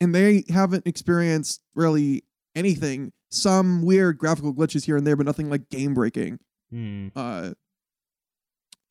and 0.00 0.14
they 0.14 0.44
haven't 0.48 0.86
experienced 0.86 1.62
really 1.74 2.24
anything. 2.54 3.12
Some 3.30 3.82
weird 3.82 4.18
graphical 4.18 4.54
glitches 4.54 4.84
here 4.84 4.96
and 4.96 5.06
there, 5.06 5.16
but 5.16 5.26
nothing 5.26 5.50
like 5.50 5.68
game 5.70 5.94
breaking. 5.94 6.38
Hmm. 6.70 7.08
Uh, 7.14 7.50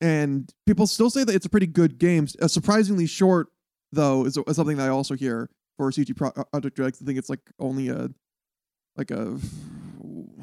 and 0.00 0.52
people 0.66 0.86
still 0.86 1.10
say 1.10 1.24
that 1.24 1.34
it's 1.34 1.46
a 1.46 1.50
pretty 1.50 1.66
good 1.66 1.98
game. 1.98 2.28
Uh, 2.40 2.48
surprisingly 2.48 3.06
short, 3.06 3.48
though, 3.92 4.24
is, 4.24 4.36
is 4.36 4.56
something 4.56 4.76
that 4.76 4.86
I 4.86 4.90
also 4.90 5.14
hear 5.14 5.50
for 5.76 5.90
CD 5.90 6.12
uh, 6.12 6.30
Projekt. 6.42 7.02
I 7.02 7.04
think 7.04 7.18
it's 7.18 7.28
like 7.28 7.40
only 7.58 7.88
a, 7.88 8.10
like 8.96 9.10
a, 9.10 9.38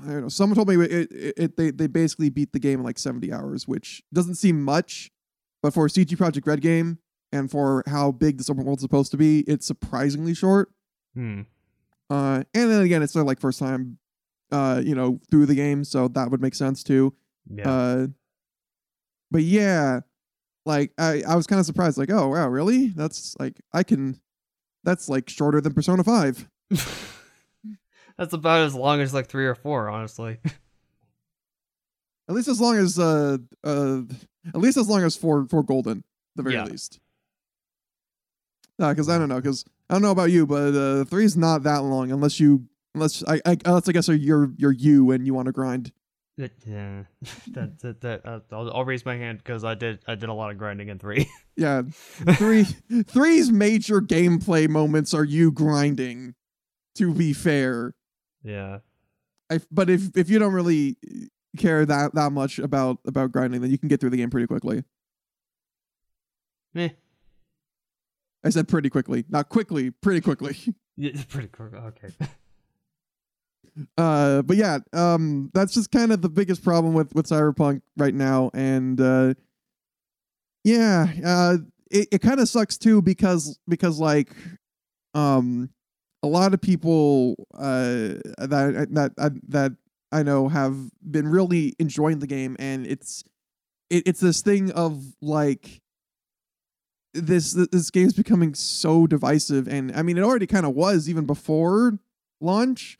I 0.05 0.11
don't 0.11 0.21
know. 0.21 0.29
Someone 0.29 0.55
told 0.55 0.69
me 0.69 0.75
it, 0.85 1.11
it, 1.11 1.33
it 1.37 1.57
they 1.57 1.71
they 1.71 1.87
basically 1.87 2.29
beat 2.29 2.53
the 2.53 2.59
game 2.59 2.79
in 2.79 2.85
like 2.85 2.99
seventy 2.99 3.33
hours, 3.33 3.67
which 3.67 4.03
doesn't 4.13 4.35
seem 4.35 4.63
much, 4.63 5.11
but 5.63 5.73
for 5.73 5.85
a 5.85 5.89
CD 5.89 6.15
Projekt 6.15 6.45
Red 6.45 6.61
game 6.61 6.99
and 7.31 7.49
for 7.49 7.83
how 7.87 8.11
big 8.11 8.37
this 8.37 8.49
open 8.49 8.65
world's 8.65 8.81
supposed 8.81 9.11
to 9.11 9.17
be, 9.17 9.39
it's 9.41 9.65
surprisingly 9.65 10.33
short. 10.33 10.69
Hmm. 11.15 11.41
Uh, 12.09 12.43
and 12.53 12.71
then 12.71 12.81
again, 12.81 13.01
it's 13.01 13.13
their 13.13 13.23
like 13.23 13.39
first 13.39 13.59
time, 13.59 13.97
uh, 14.51 14.81
you 14.83 14.93
know, 14.93 15.19
through 15.31 15.47
the 15.47 15.55
game, 15.55 15.83
so 15.83 16.07
that 16.09 16.29
would 16.29 16.41
make 16.41 16.55
sense 16.55 16.83
too. 16.83 17.13
Yeah. 17.49 17.69
Uh, 17.69 18.07
but 19.31 19.41
yeah, 19.41 20.01
like 20.65 20.93
I, 20.97 21.23
I 21.27 21.35
was 21.35 21.47
kind 21.47 21.59
of 21.59 21.65
surprised, 21.65 21.97
like, 21.97 22.11
oh 22.11 22.27
wow, 22.29 22.47
really? 22.47 22.87
That's 22.87 23.35
like 23.39 23.59
I 23.73 23.83
can, 23.83 24.19
that's 24.83 25.09
like 25.09 25.29
shorter 25.29 25.61
than 25.61 25.73
Persona 25.73 26.03
Five. 26.03 26.47
That's 28.17 28.33
about 28.33 28.61
as 28.61 28.73
long 28.75 29.01
as 29.01 29.13
like 29.13 29.27
three 29.27 29.45
or 29.45 29.55
four, 29.55 29.89
honestly. 29.89 30.37
At 32.27 32.33
least 32.35 32.47
as 32.47 32.59
long 32.59 32.77
as 32.77 32.97
uh 32.97 33.37
uh 33.63 34.01
At 34.47 34.55
least 34.59 34.77
as 34.77 34.87
long 34.89 35.03
as 35.03 35.15
four 35.15 35.45
four 35.47 35.63
golden, 35.63 36.03
the 36.35 36.43
very 36.43 36.55
Yeah. 36.55 36.65
least. 36.65 36.99
Because 38.77 39.07
I 39.09 39.17
don't 39.17 39.29
know, 39.29 39.35
because 39.39 39.63
I 39.89 39.93
don't 39.93 40.01
know 40.01 40.11
about 40.11 40.31
you, 40.31 40.45
but 40.45 40.75
uh, 40.75 41.05
three's 41.05 41.37
not 41.37 41.63
that 41.63 41.83
long 41.83 42.11
unless 42.11 42.39
you 42.39 42.65
unless 42.93 43.23
I, 43.25 43.39
I 43.45 43.57
unless 43.65 43.87
I 43.87 43.91
guess 43.93 44.07
you're 44.09 44.51
you're 44.57 44.71
you 44.73 45.11
and 45.11 45.25
you 45.25 45.33
want 45.33 45.45
to 45.45 45.51
grind. 45.53 45.91
Yeah, 46.37 46.47
that 47.53 47.79
that, 47.79 48.01
that 48.01 48.25
uh, 48.25 48.39
I'll, 48.51 48.69
I'll 48.73 48.85
raise 48.85 49.05
my 49.05 49.15
hand 49.15 49.37
because 49.37 49.63
I 49.63 49.75
did 49.75 49.99
I 50.07 50.15
did 50.15 50.27
a 50.27 50.33
lot 50.33 50.51
of 50.51 50.57
grinding 50.57 50.89
in 50.89 50.99
three. 50.99 51.29
Yeah, 51.57 51.83
three 52.33 52.65
three's 53.05 53.49
major 53.49 54.01
gameplay 54.01 54.67
moments 54.67 55.13
are 55.13 55.23
you 55.23 55.51
grinding. 55.53 56.35
To 56.95 57.13
be 57.13 57.31
fair, 57.31 57.93
yeah, 58.45 58.79
I, 59.49 59.59
but 59.71 59.89
if 59.89 60.15
if 60.15 60.29
you 60.29 60.39
don't 60.39 60.53
really 60.53 60.97
care 61.57 61.85
that 61.85 62.13
that 62.15 62.31
much 62.31 62.59
about 62.59 62.99
about 63.05 63.31
grinding, 63.31 63.61
then 63.61 63.71
you 63.71 63.77
can 63.77 63.89
get 63.89 63.99
through 63.99 64.11
the 64.11 64.17
game 64.17 64.29
pretty 64.29 64.47
quickly. 64.47 64.83
Meh. 66.73 66.89
I 68.43 68.49
said 68.49 68.67
pretty 68.67 68.89
quickly, 68.89 69.25
not 69.27 69.49
quickly, 69.49 69.89
pretty 69.89 70.21
quickly. 70.21 70.55
yeah, 70.97 71.11
it's 71.13 71.25
pretty 71.25 71.49
cool. 71.51 71.71
Okay. 71.75 72.09
Uh, 73.97 74.41
but 74.41 74.55
yeah, 74.55 74.77
um, 74.93 75.51
that's 75.53 75.73
just 75.73 75.91
kind 75.91 76.13
of 76.13 76.21
the 76.21 76.29
biggest 76.29 76.63
problem 76.63 76.93
with 76.93 77.13
with 77.13 77.27
Cyberpunk 77.27 77.81
right 77.97 78.13
now, 78.13 78.49
and 78.53 79.01
uh, 79.01 79.33
yeah, 80.63 81.07
uh, 81.25 81.57
it 81.91 82.07
it 82.13 82.21
kind 82.21 82.39
of 82.39 82.47
sucks 82.47 82.77
too 82.77 83.01
because 83.01 83.59
because 83.67 83.99
like, 83.99 84.29
um, 85.13 85.69
a 86.25 86.27
lot 86.27 86.53
of 86.53 86.61
people 86.61 87.35
uh 87.53 88.17
that 88.37 88.87
that 88.91 89.15
that 89.15 89.33
that 89.47 89.71
I 90.11 90.23
know 90.23 90.47
have 90.47 90.75
been 91.01 91.27
really 91.27 91.73
enjoying 91.79 92.19
the 92.19 92.27
game, 92.27 92.55
and 92.59 92.87
it's 92.87 93.23
it, 93.89 94.03
it's 94.07 94.19
this 94.19 94.41
thing 94.41 94.71
of 94.71 95.03
like 95.21 95.81
this 97.13 97.53
this 97.53 97.89
game's 97.91 98.13
becoming 98.13 98.53
so 98.53 99.07
divisive 99.07 99.69
and 99.69 99.95
i 99.95 100.01
mean 100.01 100.17
it 100.17 100.21
already 100.21 100.45
kind 100.45 100.65
of 100.65 100.75
was 100.75 101.07
even 101.07 101.25
before 101.25 101.97
launch 102.41 102.97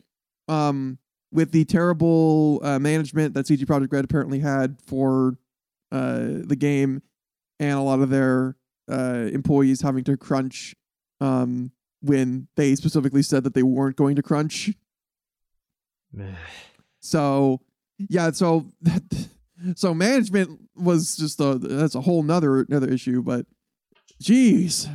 um 0.48 0.98
with 1.32 1.52
the 1.52 1.66
terrible 1.66 2.60
uh, 2.62 2.78
management 2.78 3.34
that 3.34 3.46
CD 3.46 3.66
Projekt 3.66 3.92
Red 3.92 4.04
apparently 4.06 4.38
had 4.38 4.80
for 4.80 5.36
uh 5.92 6.28
the 6.44 6.56
game 6.58 7.02
and 7.60 7.78
a 7.78 7.82
lot 7.82 8.00
of 8.00 8.08
their 8.08 8.56
uh 8.90 9.28
employees 9.32 9.82
having 9.82 10.04
to 10.04 10.16
crunch 10.16 10.74
um 11.20 11.72
when 12.06 12.48
they 12.56 12.74
specifically 12.74 13.22
said 13.22 13.44
that 13.44 13.54
they 13.54 13.62
weren't 13.62 13.96
going 13.96 14.16
to 14.16 14.22
crunch 14.22 14.70
so 17.00 17.60
yeah, 17.98 18.30
so 18.30 18.66
that, 18.82 19.28
so 19.76 19.94
management 19.94 20.60
was 20.76 21.16
just 21.16 21.40
a 21.40 21.54
that's 21.54 21.94
a 21.94 22.00
whole 22.00 22.22
nother 22.22 22.60
another 22.60 22.88
issue, 22.88 23.22
but 23.22 23.46
jeez. 24.22 24.88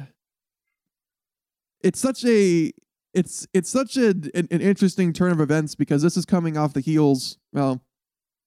It's 1.83 1.99
such 1.99 2.23
a 2.25 2.71
it's 3.13 3.47
it's 3.53 3.69
such 3.69 3.97
a, 3.97 4.09
an, 4.09 4.47
an 4.51 4.61
interesting 4.61 5.13
turn 5.13 5.31
of 5.31 5.41
events 5.41 5.75
because 5.75 6.01
this 6.01 6.15
is 6.15 6.25
coming 6.25 6.57
off 6.57 6.73
the 6.73 6.79
heels, 6.79 7.37
well, 7.51 7.83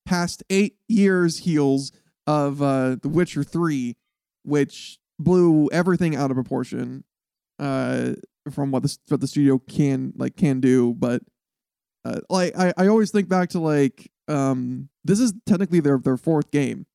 past 0.07 0.43
eight 0.51 0.77
years 0.89 1.39
heels 1.41 1.93
of 2.27 2.63
uh 2.63 2.97
The 3.03 3.09
Witcher 3.09 3.43
3, 3.43 3.97
which 4.45 4.99
blew 5.19 5.69
everything 5.73 6.17
out 6.17 6.31
of 6.31 6.37
proportion 6.37 7.05
uh 7.59 8.13
from 8.51 8.71
what 8.71 8.83
the 8.83 8.97
what 9.09 9.21
the 9.21 9.27
studio 9.27 9.59
can 9.59 10.13
like 10.17 10.37
can 10.37 10.61
do, 10.61 10.95
but 10.95 11.23
uh, 12.05 12.21
like 12.29 12.57
I, 12.57 12.73
I 12.77 12.87
always 12.89 13.11
think 13.11 13.29
back 13.29 13.51
to 13.51 13.61
like 13.61 14.11
um 14.29 14.89
this 15.05 15.21
is 15.21 15.33
technically 15.47 15.81
their 15.81 15.99
their 15.99 16.17
fourth 16.17 16.51
game 16.51 16.87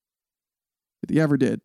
that 1.02 1.14
they 1.14 1.20
ever 1.20 1.38
did. 1.38 1.62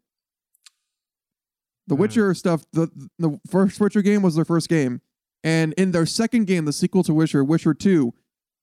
The 1.87 1.95
Hmm. 1.95 2.01
Witcher 2.03 2.35
stuff 2.35 2.65
the 2.73 2.89
the 3.19 3.39
first 3.51 3.81
Witcher 3.81 4.03
game 4.03 4.23
was 4.23 4.35
their 4.37 4.45
first 4.45 4.69
game. 4.69 5.01
And 5.43 5.75
in 5.75 5.91
their 5.93 6.07
second 6.07 6.47
game, 6.47 6.65
the 6.65 6.73
sequel 6.73 7.03
to 7.03 7.13
Witcher, 7.13 7.45
Witcher 7.45 7.75
2, 7.75 8.15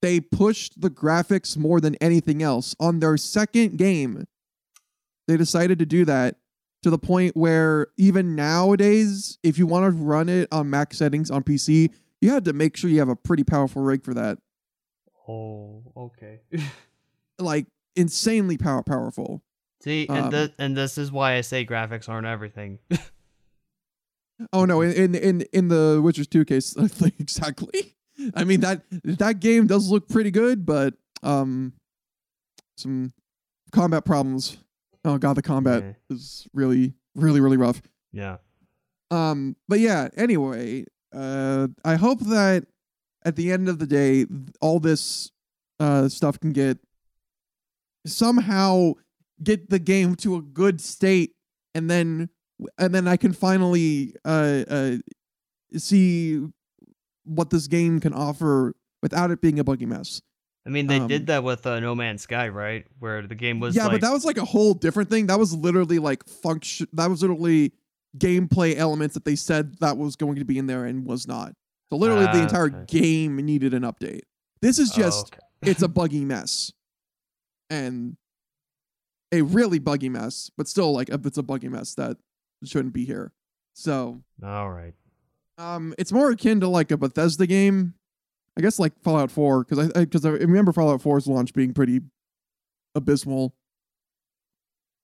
they 0.02 0.20
pushed 0.20 0.82
the 0.82 0.90
graphics 0.90 1.56
more 1.56 1.80
than 1.80 1.94
anything 2.02 2.42
else. 2.42 2.76
On 2.80 3.00
their 3.00 3.18
second 3.18 3.78
game, 3.78 4.26
they 5.28 5.38
decided 5.38 5.78
to 5.78 5.86
do 5.86 6.06
that 6.06 6.38
to 6.84 6.90
the 6.90 6.98
point 6.98 7.36
where 7.36 7.88
even 7.98 8.36
nowadays, 8.36 9.38
if 9.44 9.58
you 9.58 9.68
want 9.68 9.86
to 9.86 9.92
run 9.92 10.30
it 10.30 10.48
on 10.52 10.70
max 10.70 10.98
settings 10.98 11.30
on 11.30 11.44
PC, 11.44 11.92
you 12.22 12.32
had 12.32 12.46
to 12.46 12.54
make 12.54 12.76
sure 12.78 12.90
you 12.90 13.00
have 13.00 13.10
a 13.10 13.16
pretty 13.16 13.44
powerful 13.44 13.82
rig 13.82 14.04
for 14.04 14.14
that. 14.14 14.38
Oh, 15.28 15.84
okay. 15.96 16.42
Like 17.40 17.66
insanely 17.96 18.58
power 18.60 18.84
powerful. 18.84 19.42
See, 19.84 20.06
and 20.08 20.26
Um, 20.26 20.30
this 20.30 20.50
and 20.60 20.78
this 20.78 21.00
is 21.00 21.12
why 21.12 21.38
I 21.38 21.42
say 21.42 21.66
graphics 21.66 22.08
aren't 22.08 22.28
everything. 22.28 22.78
Oh 24.54 24.66
no, 24.66 24.82
in 24.82 25.14
in 25.14 25.42
in, 25.54 25.68
the 25.68 26.02
Witcher 26.04 26.26
2 26.26 26.46
case, 26.46 26.76
like, 27.00 27.20
exactly. 27.20 27.96
I 28.34 28.44
mean 28.44 28.62
that 28.62 28.82
that 29.04 29.40
game 29.40 29.68
does 29.68 29.90
look 29.90 30.10
pretty 30.10 30.32
good, 30.32 30.66
but 30.66 30.96
um 31.24 31.74
some 32.76 33.14
combat 33.72 34.04
problems. 34.06 34.58
Oh 35.04 35.18
god, 35.18 35.34
the 35.36 35.42
combat 35.42 35.84
Yeah. 35.84 36.16
is 36.16 36.48
really 36.54 36.94
really 37.16 37.40
really 37.42 37.58
rough. 37.58 37.82
yeah. 38.12 38.38
Um 39.10 39.56
but 39.68 39.80
yeah, 39.80 40.10
anyway, 40.16 40.86
uh 41.14 41.68
I 41.84 41.96
hope 41.96 42.20
that 42.22 42.66
at 43.26 43.36
the 43.36 43.52
end 43.52 43.68
of 43.70 43.80
the 43.80 43.88
day 43.88 44.26
all 44.62 44.80
this 44.80 45.32
uh 45.80 46.08
stuff 46.10 46.40
can 46.40 46.52
get 46.54 46.78
somehow 48.06 48.94
get 49.44 49.70
the 49.70 49.80
game 49.80 50.16
to 50.16 50.36
a 50.36 50.42
good 50.42 50.80
state 50.82 51.34
and 51.76 51.90
then 51.90 52.30
and 52.78 52.94
then 52.94 53.08
I 53.08 53.18
can 53.18 53.34
finally 53.34 54.14
uh 54.26 54.64
uh 54.70 54.96
see 55.78 56.42
what 57.24 57.50
this 57.50 57.68
game 57.68 58.00
can 58.00 58.14
offer 58.14 58.76
without 59.02 59.32
it 59.32 59.42
being 59.42 59.60
a 59.60 59.64
buggy 59.64 59.86
mess. 59.86 60.22
I 60.66 60.70
mean, 60.70 60.86
they 60.88 61.00
Um, 61.00 61.08
did 61.08 61.28
that 61.28 61.44
with 61.44 61.66
uh, 61.66 61.80
No 61.80 61.96
Man's 61.96 62.22
Sky, 62.22 62.50
right? 62.50 62.86
Where 63.00 63.26
the 63.26 63.34
game 63.36 63.60
was 63.60 63.76
yeah, 63.76 63.84
like, 63.84 63.94
but 63.94 64.02
that 64.02 64.14
was 64.14 64.26
like 64.26 64.38
a 64.38 64.46
whole 64.46 64.74
different 64.76 65.10
thing. 65.10 65.28
That 65.28 65.40
was 65.40 65.54
literally 65.56 65.98
like 66.00 66.24
function. 66.28 66.88
That 66.94 67.10
was 67.10 67.22
literally 67.24 67.74
gameplay 68.18 68.76
elements 68.76 69.14
that 69.16 69.26
they 69.26 69.36
said 69.36 69.78
that 69.80 69.98
was 69.98 70.16
going 70.16 70.36
to 70.36 70.46
be 70.46 70.58
in 70.60 70.68
there 70.68 70.86
and 70.86 71.06
was 71.06 71.28
not. 71.28 71.54
So 71.90 71.98
literally, 71.98 72.26
the 72.26 72.40
Ah, 72.40 72.44
entire 72.44 72.66
okay. 72.68 72.86
game 72.88 73.38
needed 73.38 73.74
an 73.74 73.82
update. 73.84 74.22
This 74.62 74.78
is 74.80 74.92
Oh, 74.94 74.98
just 75.02 75.34
okay. 75.36 75.40
it's 75.72 75.82
a 75.82 75.88
buggy 75.88 76.26
mess, 76.26 76.72
and 77.70 78.18
a 79.32 79.42
really 79.42 79.80
buggy 79.80 80.10
mess, 80.10 80.52
but 80.58 80.68
still 80.68 80.94
like 80.94 81.10
if 81.10 81.26
it's 81.26 81.38
a 81.38 81.44
buggy 81.44 81.70
mess 81.70 81.96
that 81.96 82.18
shouldn't 82.64 82.94
be 82.94 83.06
here. 83.06 83.32
So 83.74 84.22
all 84.44 84.70
right. 84.70 84.94
um, 85.58 85.94
it's 85.98 86.12
more 86.12 86.30
akin 86.32 86.60
to 86.60 86.68
like 86.68 86.92
a 86.92 86.98
Bethesda 86.98 87.48
game, 87.48 87.94
I 88.58 88.62
guess, 88.62 88.80
like 88.80 88.94
Fallout 89.02 89.32
Four, 89.32 89.64
because 89.64 89.92
I 89.96 90.06
because 90.06 90.26
I, 90.26 90.30
remember 90.30 90.72
Fallout 90.72 91.02
4's 91.02 91.28
launch 91.28 91.54
being 91.54 91.74
pretty 91.74 92.02
abysmal. 92.96 93.56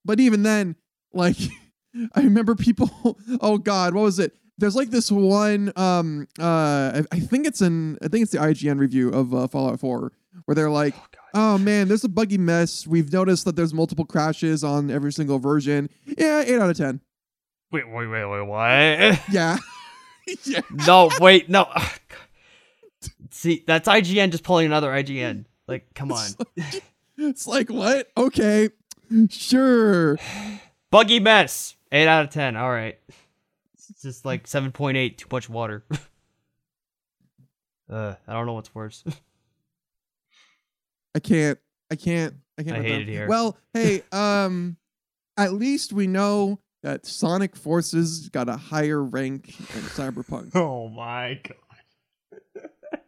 But 0.04 0.20
even 0.20 0.44
then, 0.44 0.76
like, 1.14 1.38
I 2.16 2.22
remember 2.22 2.56
people. 2.56 2.90
Oh 3.42 3.58
God, 3.58 3.94
what 3.94 4.02
was 4.02 4.20
it? 4.20 4.34
There's 4.58 4.76
like 4.76 4.90
this 4.90 5.12
one. 5.12 5.72
Um, 5.76 6.28
uh, 6.40 7.02
I, 7.02 7.04
I 7.12 7.20
think 7.20 7.46
it's 7.46 7.62
an. 7.62 7.98
I 8.02 8.08
think 8.08 8.24
it's 8.24 8.32
the 8.32 8.40
IGN 8.40 8.80
review 8.80 9.10
of 9.10 9.34
uh, 9.34 9.48
Fallout 9.48 9.80
4, 9.80 10.12
where 10.46 10.56
they're 10.56 10.70
like, 10.70 10.96
Oh, 11.34 11.54
"Oh 11.54 11.58
man, 11.58 11.88
there's 11.88 12.04
a 12.04 12.10
buggy 12.10 12.38
mess. 12.38 12.88
We've 12.88 13.12
noticed 13.12 13.46
that 13.46 13.56
there's 13.56 13.74
multiple 13.74 14.06
crashes 14.06 14.64
on 14.64 14.90
every 14.90 15.14
single 15.14 15.40
version. 15.40 15.90
Yeah, 16.06 16.44
eight 16.46 16.60
out 16.60 16.70
of 16.70 16.78
ten. 16.78 17.02
Wait, 17.72 17.88
wait, 17.88 18.08
wait, 18.08 18.26
wait, 18.26 18.42
what? 18.48 19.32
Yeah, 19.32 19.58
yeah." 20.46 20.62
no, 20.88 21.10
wait, 21.20 21.48
no. 21.50 21.68
See, 23.38 23.64
that's 23.68 23.88
IGN 23.88 24.32
just 24.32 24.44
pulling 24.44 24.66
another 24.66 24.90
IGN. 24.90 25.46
Like, 25.68 25.94
come 25.94 26.12
on. 26.12 26.28
It's 27.20 27.46
like 27.46 27.70
what? 27.70 28.10
Okay, 28.18 28.70
sure. 29.30 30.18
Buggy 30.92 31.20
mess. 31.20 31.76
8 31.92 32.08
out 32.08 32.26
of 32.26 32.32
10. 32.32 32.56
All 32.56 32.72
right. 32.72 32.98
It's 33.76 34.02
just 34.02 34.26
like 34.26 34.48
7.8, 34.48 35.18
too 35.18 35.28
much 35.32 35.50
water. 35.50 35.86
uh, 37.92 38.16
I 38.28 38.34
don't 38.34 38.48
know 38.48 38.54
what's 38.54 38.74
worse. 38.74 39.04
I 41.16 41.20
can't. 41.20 41.60
I 41.92 41.96
can't. 41.96 42.34
I 42.58 42.64
can't. 42.64 42.78
I 42.78 42.82
hate 42.82 43.02
it 43.02 43.08
here. 43.08 43.28
Well, 43.28 43.56
hey, 43.72 44.02
um, 44.12 44.78
at 45.38 45.54
least 45.54 45.94
we 45.94 46.08
know 46.08 46.58
that 46.82 47.06
Sonic 47.06 47.56
Forces 47.56 48.30
got 48.30 48.50
a 48.50 48.58
higher 48.58 49.04
rank 49.04 49.56
than 49.58 49.84
Cyberpunk. 49.84 50.56
oh 50.56 50.90
my 50.90 51.40
god. 51.44 51.54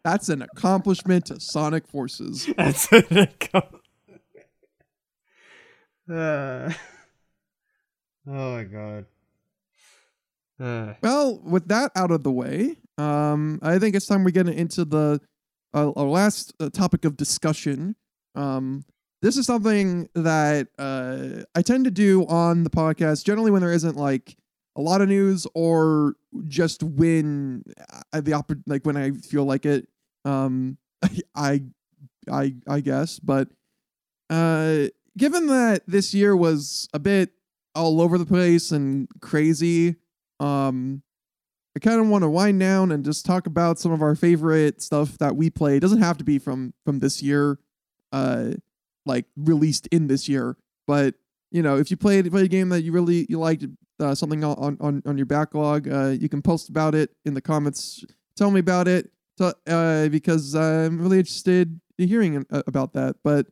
That's 0.04 0.30
an 0.30 0.42
accomplishment 0.42 1.26
to 1.28 1.40
Sonic 1.40 1.88
Forces. 1.88 2.48
That's 2.58 2.92
an 2.92 3.18
account. 3.18 3.66
Uh, 6.12 6.72
oh 8.28 8.56
my 8.56 8.64
god. 8.64 9.06
Uh, 10.60 10.94
Well, 11.04 11.40
with 11.44 11.68
that 11.68 11.92
out 11.96 12.10
of 12.10 12.24
the 12.24 12.32
way, 12.32 12.78
um, 12.98 13.60
I 13.62 13.78
think 13.78 13.96
it's 13.96 14.08
time 14.08 14.24
we 14.24 14.32
get 14.32 14.48
into 14.50 14.86
the 14.86 15.22
uh, 15.72 15.92
our 15.92 16.08
last 16.08 16.56
uh, 16.60 16.72
topic 16.72 17.06
of 17.06 17.16
discussion. 17.16 17.96
Um, 18.34 18.86
this 19.22 19.38
is 19.38 19.46
something 19.46 20.10
that 20.16 20.70
uh, 20.80 21.44
I 21.54 21.62
tend 21.62 21.86
to 21.86 21.92
do 21.92 22.26
on 22.26 22.64
the 22.64 22.72
podcast 22.72 23.24
generally 23.24 23.52
when 23.52 23.62
there 23.62 23.72
isn't 23.72 23.96
like 23.96 24.36
a 24.80 24.82
lot 24.82 25.02
of 25.02 25.10
news 25.10 25.46
or 25.54 26.16
just 26.48 26.82
when 26.82 27.64
I, 28.14 28.22
the 28.22 28.32
oppor- 28.32 28.64
like 28.66 28.86
when 28.86 28.96
I 28.96 29.12
feel 29.12 29.44
like 29.44 29.66
it. 29.66 29.88
Um, 30.24 30.78
I, 31.36 31.64
I, 32.32 32.56
I 32.68 32.80
guess, 32.80 33.20
but 33.20 33.50
uh, 34.30 34.86
given 35.18 35.48
that 35.48 35.84
this 35.86 36.14
year 36.14 36.36
was 36.36 36.88
a 36.94 37.00
bit 37.00 37.32
all 37.76 38.02
over 38.02 38.18
the 38.18 38.26
place 38.26 38.72
and 38.72 39.08
crazy, 39.22 39.96
um, 40.40 41.02
I 41.76 41.80
kind 41.80 42.00
of 42.00 42.08
want 42.08 42.24
to 42.24 42.30
wind 42.30 42.60
down 42.60 42.92
and 42.92 43.04
just 43.04 43.26
talk 43.26 43.48
about 43.48 43.80
some 43.80 43.92
of 43.92 44.02
our 44.02 44.16
favorite 44.16 44.82
stuff 44.82 45.18
that 45.18 45.36
we 45.36 45.50
play. 45.50 45.78
It 45.78 45.82
doesn't 45.82 46.02
have 46.02 46.18
to 46.18 46.24
be 46.24 46.40
from 46.40 46.74
from 46.86 47.00
this 47.00 47.22
year, 47.22 47.60
uh, 48.12 48.52
like 49.06 49.26
released 49.36 49.88
in 49.88 50.08
this 50.08 50.28
year. 50.28 50.58
But 50.88 51.16
you 51.52 51.62
know, 51.62 51.78
if 51.78 51.92
you 51.92 51.98
played 51.98 52.30
played 52.32 52.46
a 52.46 52.50
game 52.50 52.70
that 52.70 52.82
you 52.82 52.92
really 52.92 53.26
you 53.30 53.40
liked, 53.40 53.66
uh, 54.00 54.16
something 54.16 54.44
on 54.44 54.78
on 54.80 55.02
on 55.06 55.18
your 55.18 55.26
backlog, 55.26 55.88
uh, 55.88 56.16
you 56.20 56.30
can 56.30 56.42
post 56.42 56.70
about 56.70 56.96
it 56.96 57.12
in 57.26 57.34
the 57.34 57.42
comments. 57.42 58.04
Tell 58.36 58.52
me 58.52 58.60
about 58.60 58.88
it, 58.88 59.12
to, 59.38 59.56
uh, 59.68 60.08
because 60.10 60.56
I'm 60.56 61.02
really 61.02 61.20
interested 61.20 61.80
in 61.98 62.08
hearing 62.08 62.46
uh, 62.50 62.64
about 62.68 62.94
that. 62.94 63.18
But 63.24 63.48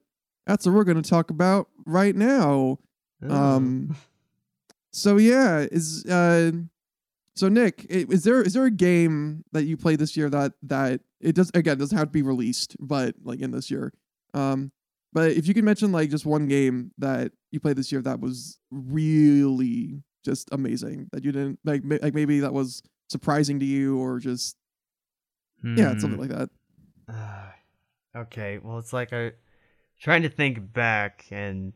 that's 0.46 0.66
what 0.66 0.74
we're 0.76 0.86
going 0.86 1.02
to 1.02 1.10
talk 1.10 1.30
about 1.30 1.68
right 1.86 2.16
now. 2.16 2.80
Um, 3.28 3.96
so 4.92 5.18
yeah, 5.18 5.66
is 5.72 6.06
uh, 6.06 6.52
so 7.36 7.50
Nick, 7.50 7.86
is 7.90 8.24
there 8.24 8.42
is 8.42 8.54
there 8.54 8.66
a 8.66 8.72
game 8.72 9.44
that 9.52 9.64
you 9.64 9.78
played 9.78 10.00
this 10.00 10.16
year 10.16 10.30
that 10.30 10.54
that 10.64 11.02
it 11.20 11.36
does 11.36 11.52
again 11.54 11.78
doesn't 11.78 11.98
have 11.98 12.08
to 12.08 12.12
be 12.12 12.22
released, 12.22 12.76
but 12.80 13.16
like 13.24 13.40
in 13.40 13.52
this 13.52 13.70
year, 13.70 13.94
um, 14.34 14.72
but 15.14 15.32
if 15.32 15.48
you 15.48 15.54
could 15.54 15.64
mention 15.64 15.92
like 15.92 16.10
just 16.10 16.26
one 16.26 16.48
game 16.48 16.92
that 16.98 17.32
you 17.52 17.60
played 17.60 17.76
this 17.76 17.92
year 17.92 18.02
that 18.02 18.20
was 18.20 18.60
really 18.72 19.87
just 20.28 20.50
amazing 20.52 21.08
that 21.12 21.24
you 21.24 21.32
didn't 21.32 21.60
like 21.64 21.84
ma- 21.84 21.98
like 22.02 22.14
maybe 22.14 22.40
that 22.42 22.54
was 22.54 22.84
surprising 23.10 23.60
to 23.60 23.66
you 23.66 23.98
or 23.98 24.20
just 24.20 24.56
yeah 25.64 25.94
Hmm. 25.94 26.00
something 26.00 26.20
like 26.20 26.30
that. 26.30 26.50
Uh, 27.10 28.20
okay, 28.24 28.60
well, 28.62 28.78
it's 28.80 28.94
like 28.94 29.14
I 29.14 29.32
trying 30.00 30.22
to 30.24 30.30
think 30.30 30.74
back, 30.74 31.26
and 31.32 31.74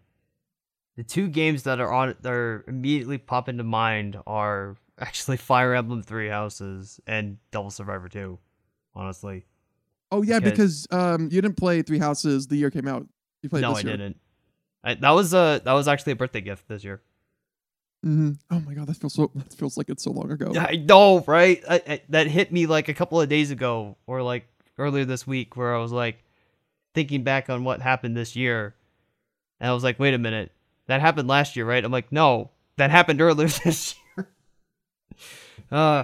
the 0.98 1.04
two 1.04 1.28
games 1.30 1.64
that 1.64 1.80
are 1.80 1.92
on 1.92 2.16
that 2.22 2.32
are 2.32 2.64
immediately 2.68 3.18
pop 3.18 3.48
into 3.50 3.64
mind 3.64 4.18
are 4.28 4.76
actually 5.00 5.38
Fire 5.38 5.74
Emblem 5.74 6.04
Three 6.04 6.28
Houses 6.30 7.00
and 7.08 7.38
Devil 7.52 7.72
Survivor 7.72 8.10
Two. 8.10 8.38
Honestly, 8.94 9.46
Oh 10.12 10.22
yeah, 10.22 10.40
Because- 10.40 10.86
because 10.86 10.88
um 10.92 11.24
you 11.32 11.42
didn't 11.42 11.56
play 11.58 11.82
Three 11.82 12.00
Houses 12.00 12.48
the 12.48 12.58
year 12.58 12.70
came 12.70 12.88
out. 12.88 13.08
You 13.42 13.50
played 13.50 13.62
no, 13.62 13.70
this 13.74 13.86
I 13.86 13.88
year. 13.88 13.98
didn't. 13.98 14.18
I, 14.84 14.96
that 14.96 15.12
was 15.12 15.34
a 15.34 15.62
that 15.64 15.74
was 15.74 15.88
actually 15.88 16.12
a 16.14 16.16
birthday 16.18 16.42
gift 16.42 16.68
this 16.68 16.84
year. 16.84 17.02
Hmm 18.04 18.32
Oh 18.50 18.60
my 18.60 18.74
god, 18.74 18.88
that 18.88 18.98
feels 18.98 19.14
so 19.14 19.32
that 19.36 19.54
feels 19.54 19.78
like 19.78 19.90
it's 19.90 20.04
so 20.04 20.12
long 20.12 20.32
ago. 20.32 20.54
I 20.58 20.76
know, 20.76 21.24
right? 21.28 21.64
I, 21.70 21.84
I, 21.88 22.02
that 22.10 22.28
hit 22.28 22.52
me 22.52 22.66
like 22.66 22.88
a 22.88 22.94
couple 22.94 23.22
of 23.22 23.30
days 23.30 23.52
ago, 23.52 23.98
or 24.08 24.22
like 24.22 24.48
earlier 24.78 25.06
this 25.06 25.28
week, 25.28 25.56
where 25.56 25.76
I 25.76 25.80
was 25.80 25.92
like 25.92 26.24
thinking 26.94 27.24
back 27.24 27.50
on 27.50 27.64
what 27.64 27.82
happened 27.82 28.18
this 28.18 28.36
year, 28.36 28.76
and 29.60 29.70
I 29.70 29.74
was 29.74 29.84
like, 29.84 30.00
wait 30.00 30.14
a 30.14 30.18
minute, 30.18 30.52
that 30.88 31.02
happened 31.02 31.28
last 31.28 31.56
year, 31.56 31.66
right? 31.66 31.84
I'm 31.84 31.92
like, 31.92 32.12
no, 32.12 32.50
that 32.78 32.92
happened 32.92 33.22
earlier 33.22 33.48
this 33.48 33.96
year. 34.18 34.28
uh, 35.72 36.04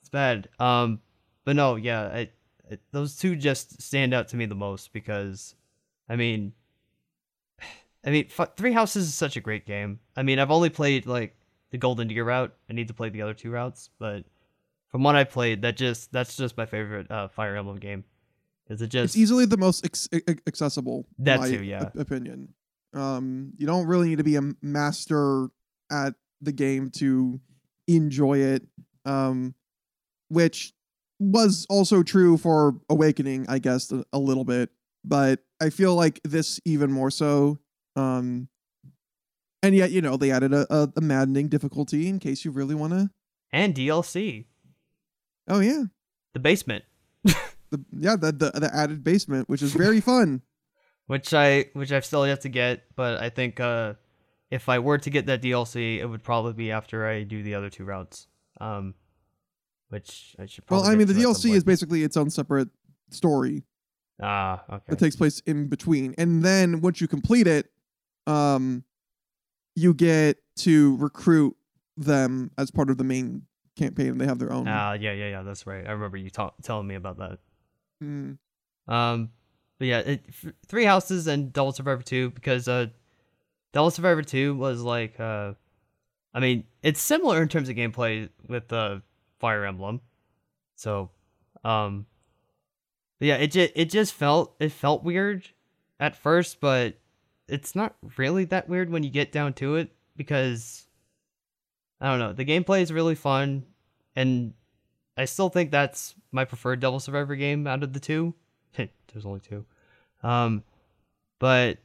it's 0.00 0.08
bad. 0.10 0.48
Um, 0.58 1.00
but 1.44 1.56
no, 1.56 1.76
yeah, 1.76 2.02
I, 2.02 2.30
it, 2.68 2.80
those 2.90 3.16
two 3.16 3.36
just 3.36 3.80
stand 3.80 4.12
out 4.12 4.28
to 4.28 4.36
me 4.36 4.46
the 4.46 4.54
most 4.54 4.92
because, 4.92 5.54
I 6.08 6.16
mean, 6.16 6.52
I 8.06 8.10
mean, 8.10 8.28
F- 8.38 8.56
Three 8.56 8.72
Houses 8.72 9.08
is 9.08 9.14
such 9.14 9.36
a 9.36 9.40
great 9.40 9.66
game. 9.66 9.98
I 10.16 10.22
mean, 10.22 10.38
I've 10.38 10.50
only 10.50 10.70
played 10.70 11.06
like 11.06 11.36
the 11.70 11.78
Golden 11.78 12.08
Deer 12.08 12.24
route. 12.24 12.54
I 12.70 12.72
need 12.72 12.88
to 12.88 12.94
play 12.94 13.08
the 13.08 13.22
other 13.22 13.34
two 13.34 13.50
routes, 13.50 13.90
but 13.98 14.24
from 14.88 15.02
what 15.02 15.16
I 15.16 15.24
played, 15.24 15.62
that 15.62 15.76
just 15.76 16.12
that's 16.12 16.36
just 16.36 16.56
my 16.56 16.66
favorite 16.66 17.10
uh, 17.10 17.28
Fire 17.28 17.56
Emblem 17.56 17.78
game. 17.78 18.04
Is 18.68 18.80
it 18.80 18.88
just 18.88 19.04
it's 19.04 19.16
easily 19.16 19.44
the 19.44 19.56
most 19.56 19.84
ex- 19.84 20.08
accessible. 20.46 21.06
That 21.18 21.40
my 21.40 21.50
too, 21.50 21.64
yeah. 21.64 21.82
op- 21.82 21.96
opinion. 21.96 22.54
Um, 22.94 23.52
you 23.58 23.66
don't 23.66 23.86
really 23.86 24.08
need 24.08 24.18
to 24.18 24.24
be 24.24 24.36
a 24.36 24.42
master 24.62 25.48
at 25.90 26.14
the 26.40 26.52
game 26.52 26.90
to 26.96 27.40
enjoy 27.88 28.38
it. 28.38 28.62
Um, 29.04 29.54
which 30.28 30.72
was 31.18 31.66
also 31.68 32.02
true 32.02 32.36
for 32.36 32.74
Awakening, 32.88 33.46
I 33.48 33.58
guess, 33.58 33.92
a, 33.92 34.04
a 34.12 34.18
little 34.18 34.44
bit. 34.44 34.70
But 35.04 35.40
I 35.60 35.70
feel 35.70 35.94
like 35.94 36.20
this 36.24 36.60
even 36.64 36.90
more 36.90 37.10
so. 37.10 37.58
Um, 37.96 38.48
and 39.62 39.74
yet, 39.74 39.90
you 39.90 40.00
know, 40.00 40.16
they 40.16 40.30
added 40.30 40.52
a, 40.52 40.66
a, 40.72 40.92
a 40.96 41.00
maddening 41.00 41.48
difficulty 41.48 42.08
in 42.08 42.18
case 42.18 42.44
you 42.44 42.50
really 42.50 42.74
want 42.74 42.92
to. 42.92 43.10
and 43.52 43.74
DLC, 43.74 44.44
Oh 45.48 45.60
yeah, 45.60 45.84
the 46.32 46.40
basement, 46.40 46.84
the 47.24 47.84
yeah 47.92 48.16
the, 48.16 48.32
the 48.32 48.50
the 48.58 48.70
added 48.74 49.04
basement, 49.04 49.48
which 49.48 49.62
is 49.62 49.72
very 49.72 50.00
fun. 50.00 50.42
which 51.06 51.32
I 51.32 51.66
which 51.72 51.92
I've 51.92 52.04
still 52.04 52.26
yet 52.26 52.40
to 52.42 52.48
get, 52.48 52.84
but 52.96 53.22
I 53.22 53.30
think 53.30 53.60
uh, 53.60 53.94
if 54.50 54.68
I 54.68 54.80
were 54.80 54.98
to 54.98 55.10
get 55.10 55.26
that 55.26 55.42
DLC, 55.42 55.98
it 55.98 56.06
would 56.06 56.24
probably 56.24 56.52
be 56.52 56.72
after 56.72 57.06
I 57.06 57.22
do 57.22 57.42
the 57.44 57.54
other 57.54 57.70
two 57.70 57.84
routes. 57.84 58.26
Um, 58.60 58.94
which 59.88 60.34
I 60.38 60.46
should. 60.46 60.64
Well, 60.68 60.82
I 60.82 60.96
mean, 60.96 61.06
the 61.06 61.14
to 61.14 61.20
at 61.20 61.36
some 61.36 61.50
DLC 61.50 61.54
is 61.54 61.62
basically 61.62 62.02
its 62.02 62.16
own 62.16 62.30
separate 62.30 62.68
story 63.10 63.62
ah 64.20 64.64
okay. 64.68 64.82
that 64.88 64.98
takes 64.98 65.14
place 65.14 65.40
in 65.46 65.68
between, 65.68 66.14
and 66.18 66.42
then 66.42 66.80
once 66.80 67.00
you 67.00 67.06
complete 67.06 67.46
it, 67.46 67.70
um, 68.26 68.84
you 69.74 69.94
get 69.94 70.38
to 70.56 70.96
recruit 70.96 71.56
them 71.96 72.50
as 72.58 72.70
part 72.70 72.90
of 72.90 72.98
the 72.98 73.04
main 73.04 73.42
campaign, 73.76 74.08
and 74.08 74.20
they 74.20 74.26
have 74.26 74.38
their 74.38 74.52
own. 74.52 74.66
Ah 74.68 74.94
yeah 74.94 75.12
yeah 75.12 75.28
yeah 75.28 75.42
that's 75.42 75.66
right. 75.66 75.86
I 75.86 75.92
remember 75.92 76.16
you 76.16 76.30
ta- 76.30 76.54
telling 76.62 76.86
me 76.86 76.94
about 76.94 77.18
that. 77.18 77.38
Mm. 78.02 78.38
Um, 78.88 79.30
but 79.78 79.88
yeah, 79.88 79.98
it, 79.98 80.24
f- 80.28 80.52
Three 80.66 80.84
Houses 80.84 81.26
and 81.26 81.52
Devil 81.52 81.72
Survivor 81.72 82.02
Two 82.02 82.30
because 82.30 82.68
uh, 82.68 82.86
Devil 83.72 83.90
Survivor 83.90 84.22
Two 84.22 84.54
was 84.54 84.80
like 84.82 85.18
uh, 85.20 85.52
I 86.32 86.40
mean 86.40 86.64
it's 86.82 87.00
similar 87.00 87.42
in 87.42 87.48
terms 87.48 87.68
of 87.68 87.76
gameplay 87.76 88.28
with 88.48 88.72
uh, 88.72 89.00
Fire 89.38 89.64
Emblem, 89.64 90.00
so 90.74 91.10
um, 91.64 92.06
yeah, 93.20 93.36
it 93.36 93.48
just 93.48 93.72
it 93.74 93.90
just 93.90 94.14
felt 94.14 94.54
it 94.60 94.72
felt 94.72 95.04
weird 95.04 95.48
at 95.98 96.16
first, 96.16 96.60
but 96.60 96.98
it's 97.48 97.74
not 97.74 97.96
really 98.16 98.44
that 98.46 98.68
weird 98.68 98.90
when 98.90 99.02
you 99.02 99.10
get 99.10 99.32
down 99.32 99.52
to 99.54 99.76
it 99.76 99.90
because 100.16 100.86
I 102.00 102.10
don't 102.10 102.18
know 102.18 102.32
the 102.32 102.44
gameplay 102.44 102.82
is 102.82 102.92
really 102.92 103.14
fun 103.14 103.64
and 104.14 104.54
I 105.16 105.24
still 105.24 105.48
think 105.48 105.70
that's 105.70 106.14
my 106.32 106.44
preferred 106.44 106.80
Devil 106.80 107.00
Survivor 107.00 107.36
game 107.36 107.66
out 107.66 107.82
of 107.82 107.92
the 107.92 108.00
two. 108.00 108.34
There's 108.76 109.24
only 109.24 109.40
two. 109.40 109.64
Um, 110.22 110.62
but 111.38 111.78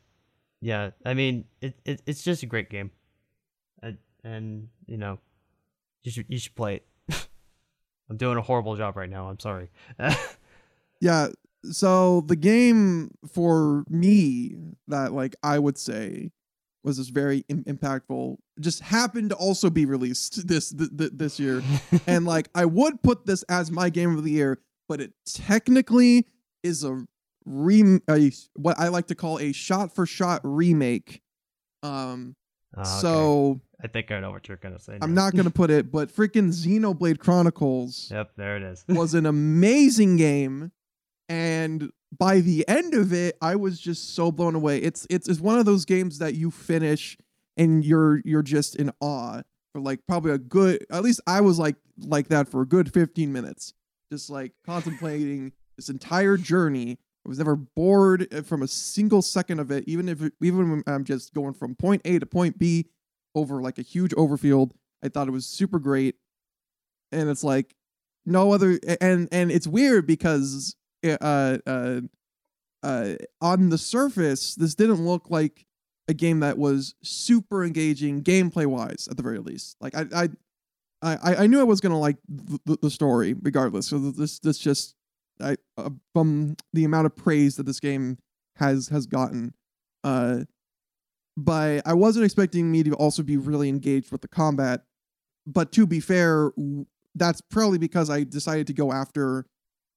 yeah, 0.59 0.91
I 1.05 1.14
mean, 1.14 1.45
it, 1.62 1.76
it 1.86 2.01
it's 2.05 2.24
just 2.24 2.43
a 2.43 2.45
great 2.45 2.70
game, 2.70 2.91
and, 3.82 3.97
and 4.24 4.68
you 4.86 4.97
know, 4.97 5.20
you 6.03 6.12
should 6.12 6.26
you 6.28 6.39
should 6.39 6.55
play 6.55 6.76
it. 6.76 6.86
I'm 8.09 8.18
doing 8.18 8.38
a 8.38 8.41
horrible 8.41 8.76
job 8.76 8.97
right 8.97 9.09
now. 9.09 9.30
I'm 9.30 9.39
sorry. 9.39 9.70
Yeah. 11.01 11.30
So 11.64 12.22
the 12.22 12.36
game 12.36 13.12
for 13.32 13.84
me 13.89 14.55
that 14.88 15.14
like 15.14 15.36
I 15.43 15.59
would 15.59 15.78
say 15.78 16.32
was 16.84 16.97
this 16.97 17.09
very 17.09 17.45
Im- 17.49 17.64
impactful 17.66 18.38
just 18.59 18.80
happened 18.82 19.30
to 19.30 19.36
also 19.36 19.70
be 19.70 19.86
released 19.86 20.47
this 20.47 20.72
th- 20.72 20.89
th- 20.97 21.12
this 21.14 21.39
year 21.39 21.62
and 22.07 22.26
like 22.26 22.49
I 22.55 22.66
would 22.66 23.03
put 23.03 23.26
this 23.26 23.43
as 23.43 23.70
my 23.72 23.89
game 23.89 24.18
of 24.18 24.24
the 24.24 24.32
year, 24.32 24.59
but 24.89 24.99
it 25.01 25.14
technically 25.26 26.28
is 26.64 26.84
a 26.84 27.05
re 27.45 27.99
a, 28.09 28.32
what 28.55 28.80
I 28.80 28.88
like 28.88 29.07
to 29.07 29.16
call 29.16 29.39
a 29.39 29.51
shot 29.51 29.93
for 29.93 30.05
shot 30.05 30.41
remake. 30.43 31.22
Um, 31.84 32.36
Ah, 32.78 32.82
okay. 32.82 33.01
so 33.01 33.59
I 33.84 33.88
think 33.88 34.12
I 34.12 34.22
know 34.22 34.32
what 34.32 34.47
you're 34.47 34.55
gonna 34.57 34.80
say. 34.80 34.97
I'm 35.01 35.14
not 35.14 35.36
gonna 35.36 35.49
put 35.62 35.70
it, 35.70 35.91
but 35.91 36.09
freaking 36.09 36.49
Xenoblade 36.53 37.20
Chronicles 37.20 38.07
Yep, 38.09 38.32
there 38.38 38.55
it 38.55 38.64
is. 38.64 38.86
was 38.88 39.14
an 39.14 39.26
amazing 39.26 40.16
game, 40.16 40.72
and 41.32 41.91
by 42.19 42.41
the 42.41 42.67
end 42.67 42.93
of 42.93 43.13
it, 43.13 43.38
I 43.41 43.55
was 43.55 43.79
just 43.79 44.15
so 44.15 44.34
blown 44.34 44.53
away. 44.53 44.79
It's 44.79 45.07
it's 45.09 45.29
it's 45.29 45.39
one 45.39 45.59
of 45.59 45.65
those 45.65 45.86
games 45.86 46.19
that 46.19 46.36
you 46.36 46.51
finish 46.51 47.17
and 47.55 47.86
you're 47.86 48.21
you're 48.25 48.43
just 48.43 48.75
in 48.75 48.91
awe 48.99 49.41
for 49.71 49.79
like 49.79 50.01
probably 50.09 50.34
a 50.34 50.38
good 50.38 50.86
at 50.91 51.03
least 51.03 51.21
I 51.25 51.39
was 51.39 51.57
like 51.57 51.77
like 51.97 52.27
that 52.27 52.49
for 52.49 52.61
a 52.61 52.65
good 52.65 52.93
15 52.93 53.32
minutes 53.32 53.73
just 54.11 54.29
like 54.29 54.51
contemplating 54.65 55.53
this 55.77 55.88
entire 55.88 56.36
journey 56.36 56.97
I 57.25 57.29
was 57.29 57.38
never 57.38 57.55
bored 57.55 58.27
uh, 58.34 58.41
from 58.41 58.61
a 58.61 58.67
single 58.67 59.21
second 59.21 59.59
of 59.59 59.71
it 59.71 59.86
even 59.88 60.09
if 60.09 60.21
even 60.41 60.69
when 60.69 60.84
I'm 60.88 61.05
just 61.05 61.34
going 61.34 61.53
from 61.53 61.75
point 61.75 62.01
A 62.03 62.19
to 62.19 62.25
point 62.25 62.57
B 62.57 62.88
over 63.36 63.61
like 63.61 63.77
a 63.77 63.84
huge 63.84 64.13
overfield 64.15 64.73
I 65.03 65.07
thought 65.07 65.27
it 65.29 65.32
was 65.32 65.45
super 65.45 65.79
great 65.79 66.15
and 67.11 67.29
it's 67.29 67.43
like 67.43 67.75
no 68.25 68.51
other 68.51 68.79
and 68.99 69.29
and 69.32 69.51
it's 69.51 69.67
weird 69.67 70.07
because 70.07 70.75
uh 71.03 71.57
uh 71.65 72.01
uh, 72.83 73.13
on 73.41 73.69
the 73.69 73.77
surface, 73.77 74.55
this 74.55 74.75
didn't 74.75 75.05
look 75.05 75.29
like 75.29 75.65
a 76.07 76.13
game 76.13 76.39
that 76.39 76.57
was 76.57 76.95
super 77.03 77.63
engaging 77.63 78.23
gameplay 78.23 78.65
wise, 78.65 79.07
at 79.09 79.17
the 79.17 79.23
very 79.23 79.39
least. 79.39 79.77
Like 79.79 79.95
I, 79.95 80.05
I, 80.13 80.29
I, 81.01 81.35
I 81.43 81.47
knew 81.47 81.59
I 81.59 81.63
was 81.63 81.79
gonna 81.79 81.99
like 81.99 82.17
the, 82.27 82.77
the 82.81 82.89
story 82.89 83.35
regardless. 83.39 83.87
So 83.87 83.99
this, 83.99 84.39
this 84.39 84.57
just, 84.57 84.95
I 85.39 85.57
uh, 85.77 85.89
from 86.13 86.55
the 86.73 86.83
amount 86.83 87.05
of 87.05 87.15
praise 87.15 87.55
that 87.55 87.65
this 87.65 87.79
game 87.79 88.17
has 88.57 88.89
has 88.89 89.05
gotten, 89.05 89.53
uh, 90.03 90.41
but 91.37 91.81
I 91.85 91.93
wasn't 91.93 92.25
expecting 92.25 92.71
me 92.71 92.83
to 92.83 92.93
also 92.93 93.23
be 93.23 93.37
really 93.37 93.69
engaged 93.69 94.11
with 94.11 94.21
the 94.21 94.27
combat. 94.27 94.83
But 95.47 95.71
to 95.73 95.87
be 95.87 95.99
fair, 95.99 96.51
that's 97.15 97.41
probably 97.41 97.79
because 97.79 98.09
I 98.09 98.23
decided 98.23 98.67
to 98.67 98.73
go 98.73 98.91
after 98.91 99.45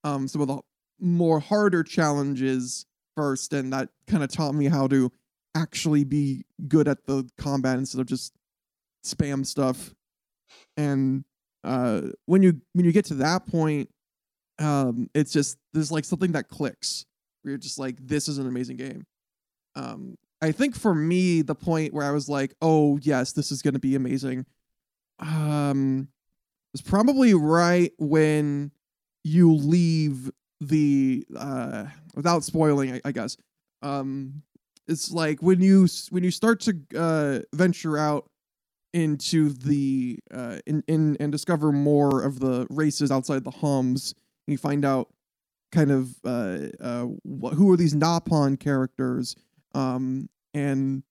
um 0.04 0.28
some 0.28 0.42
of 0.42 0.48
the 0.48 0.60
more 1.00 1.40
harder 1.40 1.82
challenges 1.82 2.86
first, 3.16 3.52
and 3.52 3.72
that 3.72 3.90
kind 4.06 4.22
of 4.22 4.30
taught 4.30 4.54
me 4.54 4.66
how 4.66 4.86
to 4.88 5.10
actually 5.54 6.04
be 6.04 6.44
good 6.66 6.88
at 6.88 7.06
the 7.06 7.28
combat 7.38 7.78
instead 7.78 8.00
of 8.00 8.06
just 8.06 8.32
spam 9.04 9.46
stuff. 9.46 9.94
And 10.76 11.24
uh, 11.62 12.02
when 12.26 12.42
you 12.42 12.60
when 12.72 12.84
you 12.84 12.92
get 12.92 13.06
to 13.06 13.14
that 13.14 13.46
point, 13.46 13.88
um, 14.58 15.08
it's 15.14 15.32
just 15.32 15.58
there's 15.72 15.92
like 15.92 16.04
something 16.04 16.32
that 16.32 16.48
clicks. 16.48 17.06
Where 17.42 17.52
you're 17.52 17.58
just 17.58 17.78
like, 17.78 17.96
this 18.00 18.28
is 18.28 18.38
an 18.38 18.46
amazing 18.46 18.76
game. 18.76 19.06
Um, 19.76 20.16
I 20.40 20.52
think 20.52 20.74
for 20.76 20.94
me, 20.94 21.42
the 21.42 21.54
point 21.54 21.92
where 21.92 22.06
I 22.06 22.10
was 22.10 22.28
like, 22.28 22.54
oh 22.62 22.98
yes, 23.02 23.32
this 23.32 23.50
is 23.50 23.62
gonna 23.62 23.78
be 23.78 23.94
amazing, 23.94 24.46
um, 25.18 26.08
was 26.72 26.82
probably 26.82 27.34
right 27.34 27.92
when 27.98 28.72
you 29.22 29.54
leave 29.54 30.30
the 30.60 31.26
uh 31.36 31.84
without 32.14 32.44
spoiling 32.44 32.94
I, 32.94 33.00
I 33.04 33.12
guess 33.12 33.36
um 33.82 34.42
it's 34.86 35.10
like 35.10 35.42
when 35.42 35.60
you 35.60 35.86
when 36.10 36.24
you 36.24 36.30
start 36.30 36.60
to 36.60 36.78
uh 36.96 37.38
venture 37.54 37.98
out 37.98 38.28
into 38.92 39.50
the 39.50 40.18
uh 40.32 40.58
in, 40.66 40.84
in 40.86 41.16
and 41.18 41.32
discover 41.32 41.72
more 41.72 42.22
of 42.22 42.38
the 42.38 42.66
races 42.70 43.10
outside 43.10 43.44
the 43.44 43.50
Homs 43.50 44.14
you 44.46 44.56
find 44.58 44.84
out 44.84 45.08
kind 45.72 45.90
of 45.90 46.14
uh 46.24 46.68
uh 46.80 47.06
wh- 47.24 47.54
who 47.54 47.72
are 47.72 47.76
these 47.76 47.94
Nopon 47.94 48.58
characters 48.58 49.34
um 49.74 50.28
and 50.54 51.02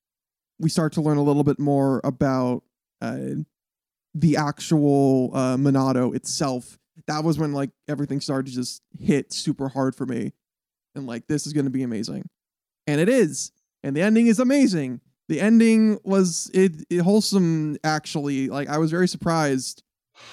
we 0.60 0.70
start 0.70 0.94
to 0.94 1.02
learn 1.02 1.18
a 1.18 1.24
little 1.24 1.44
bit 1.44 1.60
more 1.60 2.00
about 2.06 2.64
uh 3.02 3.36
the 4.16 4.38
actual 4.38 5.32
uh 5.34 5.58
monado 5.58 6.16
itself 6.16 6.80
that 7.08 7.24
was 7.24 7.38
when 7.38 7.54
like 7.54 7.72
everything 7.88 8.22
started 8.22 8.48
to 8.48 8.54
just 8.54 8.82
hit 9.00 9.34
super 9.34 9.70
hard 9.70 9.96
for 9.96 10.06
me. 10.06 10.34
And 10.96 11.08
like 11.08 11.28
this 11.28 11.48
is 11.48 11.54
going 11.54 11.66
to 11.66 11.72
be 11.72 11.84
amazing. 11.84 12.30
And 12.88 13.00
it 13.02 13.10
is. 13.10 13.52
And 13.84 13.96
the 13.96 14.02
ending 14.02 14.28
is 14.28 14.40
amazing. 14.40 15.02
The 15.30 15.42
ending 15.42 16.00
was 16.04 16.52
it, 16.54 16.86
it 16.90 17.00
wholesome 17.00 17.78
actually. 17.84 18.50
Like 18.50 18.70
i 18.70 18.78
was 18.78 18.92
very 18.92 19.08
surprised 19.08 19.84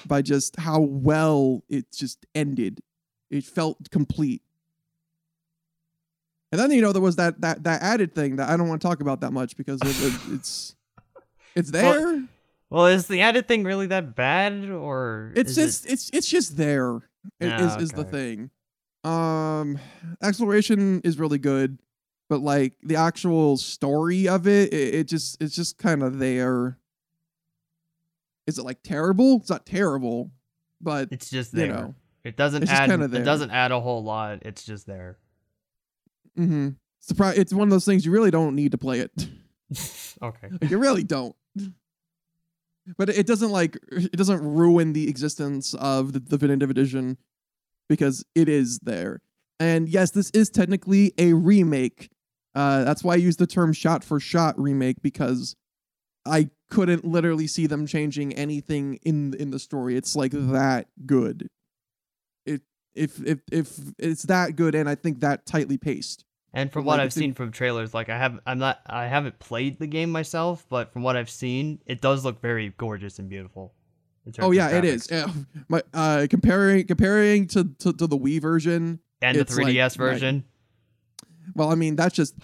by 0.05 0.21
just 0.21 0.59
how 0.59 0.79
well 0.79 1.63
it 1.69 1.91
just 1.91 2.25
ended. 2.35 2.81
It 3.29 3.45
felt 3.45 3.89
complete. 3.89 4.41
And 6.51 6.59
then 6.59 6.71
you 6.71 6.81
know 6.81 6.91
there 6.91 7.01
was 7.01 7.15
that 7.15 7.41
that 7.41 7.63
that 7.63 7.81
added 7.81 8.13
thing 8.13 8.35
that 8.35 8.49
i 8.49 8.57
don't 8.57 8.67
want 8.67 8.81
to 8.81 8.87
talk 8.87 8.99
about 8.99 9.21
that 9.21 9.31
much 9.31 9.55
because 9.55 9.79
it, 9.81 9.87
it, 9.87 10.33
it's 10.33 10.75
it's 11.55 11.71
there. 11.71 11.83
Well, 11.83 12.27
Well, 12.71 12.87
is 12.87 13.07
the 13.07 13.21
added 13.21 13.47
thing 13.47 13.63
really 13.63 13.85
that 13.87 14.15
bad, 14.15 14.69
or 14.69 15.33
It's 15.35 15.53
just 15.55 15.85
it... 15.85 15.91
it's 15.91 16.09
it's 16.13 16.27
just 16.27 16.57
there. 16.57 16.95
i- 17.41 17.45
Ah, 17.45 17.75
Is 17.77 17.83
is 17.83 17.89
the 17.91 18.03
thing. 18.05 18.49
Um, 19.03 19.77
exploration 20.23 21.01
is 21.03 21.19
really 21.19 21.37
good, 21.37 21.79
but 22.29 22.39
like 22.41 22.73
the 22.81 22.95
actual 22.95 23.57
story 23.57 24.27
of 24.27 24.47
it, 24.47 24.73
it, 24.73 24.95
it 24.95 25.07
just 25.07 25.41
it's 25.41 25.53
just 25.55 25.77
kind 25.77 26.01
of 26.01 26.17
there. 26.17 26.77
Is 28.47 28.57
it 28.57 28.63
like 28.63 28.81
terrible? 28.83 29.37
It's 29.41 29.49
not 29.49 29.65
terrible, 29.65 30.31
but 30.79 31.09
It's 31.11 31.29
just 31.29 31.53
you 31.53 31.59
there. 31.59 31.67
know, 31.73 31.95
it 32.23 32.37
doesn't 32.37 32.69
add. 32.69 32.89
It 32.89 33.23
doesn't 33.25 33.51
add 33.51 33.71
a 33.71 33.79
whole 33.81 34.03
lot. 34.03 34.39
It's 34.43 34.63
just 34.63 34.85
there. 34.87 35.17
mm-hmm. 36.37 36.69
Surprise! 36.99 37.37
It's 37.37 37.53
one 37.53 37.67
of 37.67 37.71
those 37.71 37.85
things 37.85 38.05
you 38.05 38.11
really 38.11 38.31
don't 38.31 38.55
need 38.55 38.71
to 38.71 38.77
play 38.77 38.99
it. 38.99 39.11
okay. 40.21 40.49
You 40.69 40.77
really 40.77 41.03
don't. 41.03 41.35
But 42.97 43.09
it 43.09 43.27
doesn't 43.27 43.51
like 43.51 43.77
it 43.91 44.15
doesn't 44.17 44.41
ruin 44.41 44.93
the 44.93 45.07
existence 45.07 45.73
of 45.75 46.13
the 46.13 46.19
definitive 46.19 46.69
edition 46.69 47.17
because 47.87 48.25
it 48.35 48.49
is 48.49 48.79
there. 48.79 49.21
And 49.59 49.87
yes, 49.87 50.11
this 50.11 50.31
is 50.31 50.49
technically 50.49 51.13
a 51.17 51.33
remake. 51.33 52.09
Uh, 52.55 52.83
that's 52.83 53.03
why 53.03 53.13
I 53.13 53.17
use 53.17 53.37
the 53.37 53.47
term 53.47 53.73
shot 53.73 54.03
for 54.03 54.19
shot 54.19 54.59
remake 54.59 55.01
because 55.01 55.55
I 56.25 56.49
couldn't 56.69 57.05
literally 57.05 57.47
see 57.47 57.67
them 57.67 57.85
changing 57.85 58.33
anything 58.33 58.99
in 59.03 59.33
in 59.35 59.51
the 59.51 59.59
story. 59.59 59.95
It's 59.95 60.15
like 60.15 60.31
that 60.31 60.87
good. 61.05 61.47
It 62.45 62.61
if 62.95 63.21
if 63.25 63.41
if 63.51 63.77
it's 63.99 64.23
that 64.23 64.55
good 64.55 64.73
and 64.73 64.89
I 64.89 64.95
think 64.95 65.19
that 65.19 65.45
tightly 65.45 65.77
paced. 65.77 66.25
And 66.53 66.71
from 66.71 66.83
Like, 66.85 66.87
what 66.95 66.99
I've 66.99 67.07
it's 67.07 67.15
a- 67.15 67.19
seen 67.19 67.33
from 67.33 67.51
trailers, 67.51 67.93
like 67.93 68.09
I 68.09 68.17
have, 68.17 68.39
I'm 68.45 68.59
not, 68.59 68.81
I 68.85 69.07
haven't 69.07 69.39
played 69.39 69.79
the 69.79 69.87
game 69.87 70.11
myself, 70.11 70.65
but 70.69 70.91
from 70.91 71.01
what 71.01 71.15
I've 71.15 71.29
seen, 71.29 71.79
it 71.85 72.01
does 72.01 72.25
look 72.25 72.41
very 72.41 72.73
gorgeous 72.77 73.19
and 73.19 73.29
beautiful. 73.29 73.73
Oh 74.39 74.51
yeah, 74.51 74.69
it 74.69 74.83
is. 74.85 75.09
Uh, 75.11 75.27
my 75.69 75.81
uh 75.93 76.27
comparing 76.29 76.85
comparing 76.85 77.47
to, 77.47 77.63
to 77.79 77.93
to 77.93 78.05
the 78.05 78.17
Wii 78.17 78.39
version, 78.41 78.99
And 79.21 79.37
the 79.37 79.45
3DS 79.45 79.75
night- 79.75 79.95
version. 79.95 80.43
Well, 81.55 81.71
I 81.71 81.75
mean, 81.75 81.95
that's 81.95 82.15
just. 82.15 82.35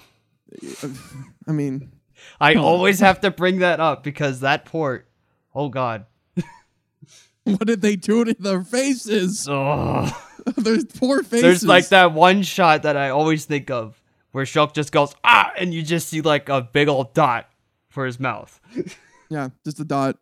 I 1.48 1.52
mean, 1.52 1.92
I 2.40 2.56
always 2.56 3.00
have 3.02 3.22
to 3.22 3.32
bring 3.32 3.60
that 3.60 3.80
up 3.80 4.04
because 4.04 4.40
that 4.40 4.66
port. 4.66 5.08
Oh 5.54 5.70
God. 5.70 6.06
what 7.44 7.68
did 7.68 7.82
they 7.82 7.96
do 7.96 8.24
to 8.26 8.34
their 8.34 8.64
faces? 8.64 9.48
Ugh. 9.50 10.14
There's 10.58 10.86
poor 10.86 11.24
faces. 11.24 11.42
There's 11.42 11.66
like 11.66 11.90
that 11.90 12.14
one 12.14 12.42
shot 12.42 12.84
that 12.84 12.96
I 12.98 13.10
always 13.10 13.46
think 13.46 13.70
of 13.70 13.97
where 14.38 14.46
Shulk 14.46 14.74
just 14.76 14.92
goes 14.92 15.16
ah, 15.24 15.52
and 15.58 15.74
you 15.74 15.82
just 15.82 16.10
see 16.10 16.22
like 16.22 16.48
a 16.48 16.62
big 16.62 16.88
old 16.88 17.16
dot 17.16 17.50
for 17.90 18.06
his 18.06 18.20
mouth. 18.20 18.62
Yeah, 19.30 19.50
just 19.66 19.78
a 19.82 19.84
dot. 19.84 20.18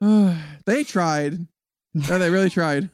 they 0.00 0.84
tried. 0.84 1.48
They 1.92 2.30
really 2.30 2.48
tried. 2.48 2.88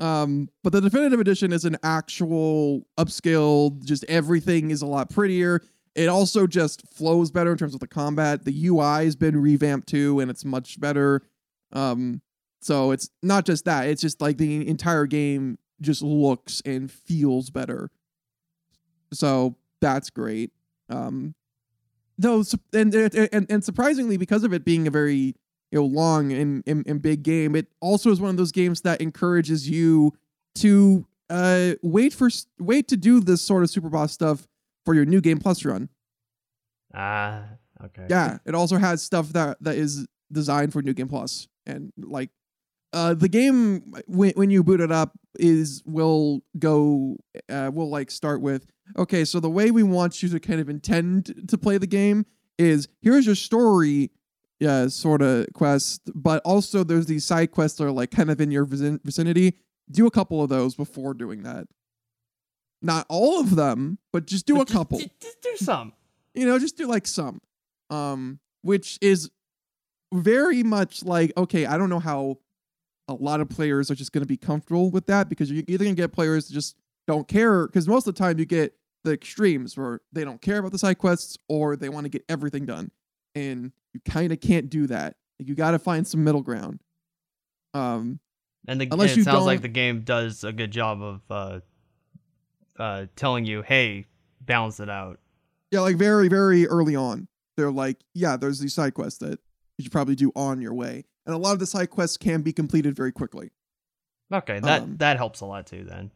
Um, 0.00 0.48
but 0.64 0.72
the 0.72 0.80
definitive 0.80 1.20
edition 1.20 1.52
is 1.52 1.66
an 1.66 1.76
actual 1.82 2.86
upscaled. 2.98 3.84
Just 3.84 4.06
everything 4.08 4.70
is 4.70 4.80
a 4.80 4.86
lot 4.86 5.10
prettier. 5.10 5.60
It 5.94 6.08
also 6.08 6.46
just 6.46 6.88
flows 6.88 7.30
better 7.30 7.52
in 7.52 7.58
terms 7.58 7.74
of 7.74 7.80
the 7.80 7.86
combat. 7.86 8.46
The 8.46 8.68
UI 8.68 9.04
has 9.04 9.14
been 9.14 9.36
revamped 9.38 9.88
too, 9.88 10.20
and 10.20 10.30
it's 10.30 10.42
much 10.42 10.80
better. 10.80 11.20
Um, 11.74 12.22
so 12.62 12.92
it's 12.92 13.10
not 13.22 13.44
just 13.44 13.66
that; 13.66 13.88
it's 13.88 14.00
just 14.00 14.22
like 14.22 14.38
the 14.38 14.66
entire 14.66 15.04
game 15.04 15.58
just 15.82 16.00
looks 16.00 16.62
and 16.64 16.90
feels 16.90 17.50
better. 17.50 17.90
So 19.12 19.56
that's 19.80 20.10
great. 20.10 20.52
Um, 20.88 21.34
though, 22.18 22.42
and 22.72 22.94
and 22.94 23.46
and 23.50 23.64
surprisingly, 23.64 24.16
because 24.16 24.44
of 24.44 24.52
it 24.52 24.64
being 24.64 24.86
a 24.86 24.90
very 24.90 25.34
you 25.70 25.78
know 25.78 25.84
long 25.84 26.32
and, 26.32 26.62
and, 26.66 26.86
and 26.86 27.02
big 27.02 27.22
game, 27.22 27.54
it 27.54 27.68
also 27.80 28.10
is 28.10 28.20
one 28.20 28.30
of 28.30 28.36
those 28.36 28.52
games 28.52 28.82
that 28.82 29.00
encourages 29.00 29.68
you 29.68 30.14
to 30.56 31.06
uh 31.30 31.74
wait 31.82 32.12
for 32.12 32.30
wait 32.58 32.88
to 32.88 32.96
do 32.96 33.20
this 33.20 33.42
sort 33.42 33.62
of 33.62 33.70
super 33.70 33.90
boss 33.90 34.12
stuff 34.12 34.48
for 34.84 34.94
your 34.94 35.04
new 35.04 35.20
game 35.20 35.38
plus 35.38 35.64
run. 35.64 35.88
Ah, 36.94 37.44
okay. 37.84 38.06
Yeah, 38.08 38.38
it 38.46 38.54
also 38.54 38.78
has 38.78 39.02
stuff 39.02 39.28
that 39.34 39.58
that 39.60 39.76
is 39.76 40.06
designed 40.32 40.72
for 40.72 40.82
New 40.82 40.94
Game 40.94 41.08
Plus, 41.08 41.48
and 41.66 41.92
like, 41.98 42.30
uh, 42.92 43.14
the 43.14 43.28
game 43.28 43.92
when 44.06 44.32
when 44.36 44.50
you 44.50 44.62
boot 44.64 44.80
it 44.80 44.90
up 44.92 45.12
is 45.38 45.82
will 45.86 46.40
go 46.58 47.16
uh 47.48 47.70
will 47.72 47.90
like 47.90 48.10
start 48.10 48.40
with 48.40 48.66
okay, 48.96 49.24
so 49.24 49.38
the 49.40 49.50
way 49.50 49.70
we 49.70 49.82
want 49.82 50.22
you 50.22 50.28
to 50.30 50.40
kind 50.40 50.60
of 50.60 50.68
intend 50.70 51.48
to 51.48 51.58
play 51.58 51.76
the 51.78 51.86
game 51.86 52.24
is 52.58 52.88
here's 53.02 53.26
your 53.26 53.34
story, 53.34 54.10
yeah, 54.60 54.88
sort 54.88 55.20
of 55.22 55.46
quest, 55.52 56.00
but 56.14 56.40
also 56.44 56.82
there's 56.82 57.06
these 57.06 57.24
side 57.24 57.50
quests 57.52 57.76
that 57.78 57.84
are 57.84 57.92
like 57.92 58.10
kind 58.10 58.30
of 58.30 58.40
in 58.40 58.50
your 58.50 58.64
vicinity. 58.64 59.54
Do 59.90 60.06
a 60.06 60.10
couple 60.10 60.42
of 60.42 60.48
those 60.48 60.74
before 60.74 61.12
doing 61.14 61.42
that. 61.44 61.66
Not 62.80 63.06
all 63.08 63.40
of 63.40 63.56
them, 63.56 63.98
but 64.12 64.26
just 64.26 64.46
do 64.46 64.54
But 64.54 64.62
a 64.62 64.64
just- 64.64 64.72
couple 64.76 64.98
Just, 64.98 65.20
just 65.20 65.42
do 65.42 65.56
some. 65.56 65.92
you 66.34 66.46
know 66.46 66.58
just 66.58 66.76
do 66.76 66.86
like 66.86 67.06
some 67.06 67.40
um 67.90 68.38
which 68.62 68.98
is 69.00 69.30
very 70.12 70.62
much 70.62 71.04
like 71.04 71.32
okay 71.36 71.66
i 71.66 71.76
don't 71.78 71.88
know 71.90 71.98
how 71.98 72.36
a 73.08 73.14
lot 73.14 73.40
of 73.40 73.48
players 73.48 73.90
are 73.90 73.94
just 73.94 74.12
going 74.12 74.22
to 74.22 74.28
be 74.28 74.36
comfortable 74.36 74.90
with 74.90 75.06
that 75.06 75.28
because 75.28 75.50
you're 75.50 75.64
either 75.66 75.84
going 75.84 75.96
to 75.96 76.02
get 76.02 76.12
players 76.12 76.48
that 76.48 76.54
just 76.54 76.76
don't 77.06 77.26
care 77.26 77.66
because 77.66 77.88
most 77.88 78.06
of 78.06 78.14
the 78.14 78.18
time 78.18 78.38
you 78.38 78.44
get 78.44 78.74
the 79.04 79.12
extremes 79.12 79.76
where 79.76 80.00
they 80.12 80.24
don't 80.24 80.42
care 80.42 80.58
about 80.58 80.72
the 80.72 80.78
side 80.78 80.98
quests 80.98 81.38
or 81.48 81.74
they 81.76 81.88
want 81.88 82.04
to 82.04 82.10
get 82.10 82.22
everything 82.28 82.66
done 82.66 82.90
and 83.34 83.72
you 83.94 84.00
kind 84.04 84.32
of 84.32 84.40
can't 84.40 84.68
do 84.68 84.86
that. 84.86 85.16
Like, 85.38 85.48
you 85.48 85.54
got 85.54 85.70
to 85.70 85.78
find 85.78 86.06
some 86.06 86.22
middle 86.22 86.42
ground. 86.42 86.80
Um 87.74 88.20
And 88.66 88.80
the 88.80 88.88
Unless 88.90 89.12
and 89.12 89.20
it 89.20 89.24
sounds 89.24 89.46
like 89.46 89.62
the 89.62 89.68
game 89.68 90.02
does 90.02 90.44
a 90.44 90.52
good 90.52 90.70
job 90.70 91.02
of 91.02 91.22
uh 91.30 91.60
uh, 92.78 93.06
telling 93.16 93.44
you, 93.44 93.62
"Hey, 93.62 94.06
balance 94.40 94.78
it 94.78 94.88
out." 94.88 95.18
Yeah, 95.70 95.80
like 95.80 95.96
very, 95.96 96.28
very 96.28 96.66
early 96.66 96.94
on, 96.94 97.28
they're 97.56 97.72
like, 97.72 97.98
yeah, 98.14 98.36
there's 98.36 98.60
these 98.60 98.72
side 98.72 98.94
quests 98.94 99.18
that 99.18 99.40
you 99.76 99.82
should 99.82 99.92
probably 99.92 100.14
do 100.14 100.32
on 100.34 100.60
your 100.62 100.72
way, 100.72 101.04
and 101.28 101.34
a 101.34 101.38
lot 101.38 101.52
of 101.52 101.58
the 101.58 101.66
side 101.66 101.90
quests 101.90 102.16
can 102.16 102.40
be 102.40 102.52
completed 102.54 102.96
very 102.96 103.12
quickly. 103.12 103.50
Okay, 104.32 104.58
that 104.60 104.82
Um, 104.82 104.96
that 104.96 105.18
helps 105.18 105.40
a 105.40 105.46
lot 105.46 105.66
too. 105.66 105.84
Then. 105.84 106.10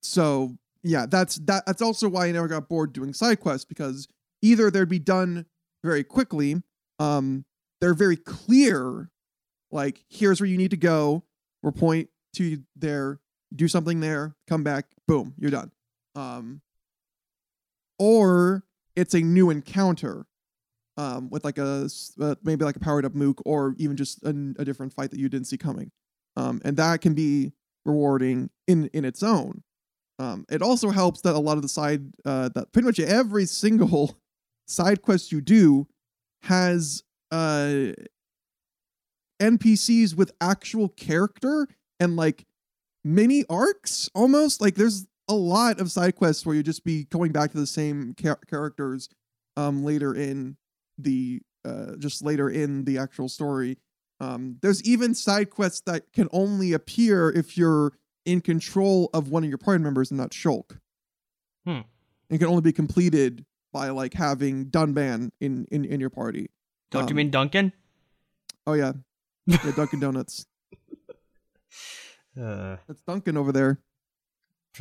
So 0.00 0.56
yeah, 0.82 1.06
that's 1.06 1.36
that. 1.40 1.66
That's 1.66 1.82
also 1.82 2.08
why 2.08 2.28
I 2.28 2.32
never 2.32 2.48
got 2.48 2.68
bored 2.68 2.92
doing 2.92 3.12
side 3.12 3.40
quests 3.40 3.64
because 3.64 4.08
either 4.42 4.70
they'd 4.70 4.88
be 4.88 4.98
done 5.00 5.46
very 5.84 6.04
quickly, 6.04 6.62
um, 6.98 7.44
they're 7.80 7.94
very 7.94 8.16
clear, 8.16 9.10
like 9.70 10.04
here's 10.08 10.40
where 10.40 10.48
you 10.48 10.56
need 10.56 10.70
to 10.70 10.76
go, 10.76 11.24
or 11.62 11.72
point 11.72 12.08
to 12.34 12.62
there, 12.76 13.18
do 13.54 13.66
something 13.66 14.00
there, 14.00 14.36
come 14.46 14.62
back, 14.62 14.86
boom, 15.08 15.34
you're 15.36 15.50
done. 15.50 15.72
Um, 16.14 16.60
or 17.98 18.64
it's 18.94 19.14
a 19.14 19.20
new 19.20 19.50
encounter, 19.50 20.26
um, 21.00 21.30
with 21.30 21.44
like 21.44 21.56
a 21.56 21.88
uh, 22.20 22.34
maybe 22.44 22.64
like 22.64 22.76
a 22.76 22.80
powered 22.80 23.06
up 23.06 23.14
mook, 23.14 23.40
or 23.46 23.74
even 23.78 23.96
just 23.96 24.22
a, 24.22 24.28
a 24.58 24.64
different 24.64 24.92
fight 24.92 25.10
that 25.10 25.18
you 25.18 25.30
didn't 25.30 25.46
see 25.46 25.56
coming, 25.56 25.90
um, 26.36 26.60
and 26.62 26.76
that 26.76 27.00
can 27.00 27.14
be 27.14 27.52
rewarding 27.86 28.50
in 28.68 28.88
in 28.92 29.06
its 29.06 29.22
own. 29.22 29.62
Um, 30.18 30.44
it 30.50 30.60
also 30.60 30.90
helps 30.90 31.22
that 31.22 31.34
a 31.34 31.38
lot 31.38 31.56
of 31.56 31.62
the 31.62 31.68
side, 31.68 32.02
uh, 32.26 32.50
that 32.50 32.72
pretty 32.72 32.84
much 32.84 33.00
every 33.00 33.46
single 33.46 34.18
side 34.68 35.00
quest 35.00 35.32
you 35.32 35.40
do 35.40 35.88
has 36.42 37.02
uh, 37.30 37.92
NPCs 39.40 40.14
with 40.14 40.32
actual 40.42 40.90
character 40.90 41.66
and 41.98 42.16
like 42.16 42.44
mini 43.02 43.44
arcs 43.48 44.10
almost. 44.14 44.60
Like 44.60 44.74
there's 44.74 45.06
a 45.28 45.34
lot 45.34 45.80
of 45.80 45.90
side 45.90 46.16
quests 46.16 46.44
where 46.44 46.54
you 46.54 46.62
just 46.62 46.84
be 46.84 47.04
going 47.04 47.32
back 47.32 47.52
to 47.52 47.58
the 47.58 47.66
same 47.66 48.14
char- 48.20 48.40
characters 48.50 49.08
um, 49.56 49.82
later 49.82 50.14
in 50.14 50.58
the 51.04 51.40
uh, 51.64 51.96
just 51.98 52.22
later 52.24 52.48
in 52.48 52.84
the 52.84 52.98
actual 52.98 53.28
story. 53.28 53.78
Um, 54.20 54.56
there's 54.62 54.82
even 54.84 55.14
side 55.14 55.50
quests 55.50 55.80
that 55.86 56.12
can 56.12 56.28
only 56.32 56.72
appear 56.72 57.30
if 57.30 57.56
you're 57.56 57.92
in 58.26 58.40
control 58.42 59.08
of 59.14 59.30
one 59.30 59.42
of 59.44 59.48
your 59.48 59.58
party 59.58 59.82
members 59.82 60.10
and 60.10 60.18
not 60.18 60.30
Shulk. 60.30 60.78
Hmm. 61.64 61.80
And 62.28 62.38
can 62.38 62.48
only 62.48 62.60
be 62.62 62.72
completed 62.72 63.44
by 63.72 63.88
like 63.90 64.14
having 64.14 64.66
Dunban 64.66 65.30
in 65.40 65.66
in, 65.70 65.84
in 65.84 66.00
your 66.00 66.10
party. 66.10 66.50
Don't 66.90 67.04
you 67.04 67.10
Um, 67.10 67.16
mean 67.16 67.30
Duncan? 67.30 67.72
Oh 68.66 68.74
yeah, 68.74 68.92
yeah, 69.46 69.72
Dunkin' 69.76 70.00
Donuts. 70.00 70.46
Uh, 72.40 72.76
That's 72.86 73.02
Duncan 73.02 73.36
over 73.36 73.52
there. 73.52 73.80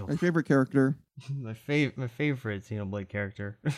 My 0.07 0.15
favorite 0.15 0.45
character. 0.45 0.97
my 1.33 1.53
fav- 1.53 1.97
my 1.97 2.07
favorite 2.07 2.63
Xenoblade 2.63 3.09
character. 3.09 3.57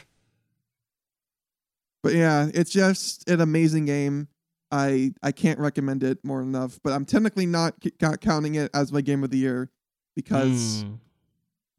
But 2.03 2.13
yeah, 2.13 2.49
it's 2.53 2.71
just 2.71 3.29
an 3.29 3.41
amazing 3.41 3.85
game. 3.85 4.27
I 4.71 5.13
I 5.21 5.31
can't 5.31 5.59
recommend 5.59 6.03
it 6.03 6.23
more 6.23 6.41
enough. 6.41 6.79
But 6.83 6.93
I'm 6.93 7.05
technically 7.05 7.45
not 7.45 7.75
c- 7.83 7.91
counting 8.21 8.55
it 8.55 8.71
as 8.73 8.91
my 8.91 9.01
game 9.01 9.23
of 9.23 9.29
the 9.29 9.37
year 9.37 9.69
because 10.15 10.83
Hmm. 10.83 10.93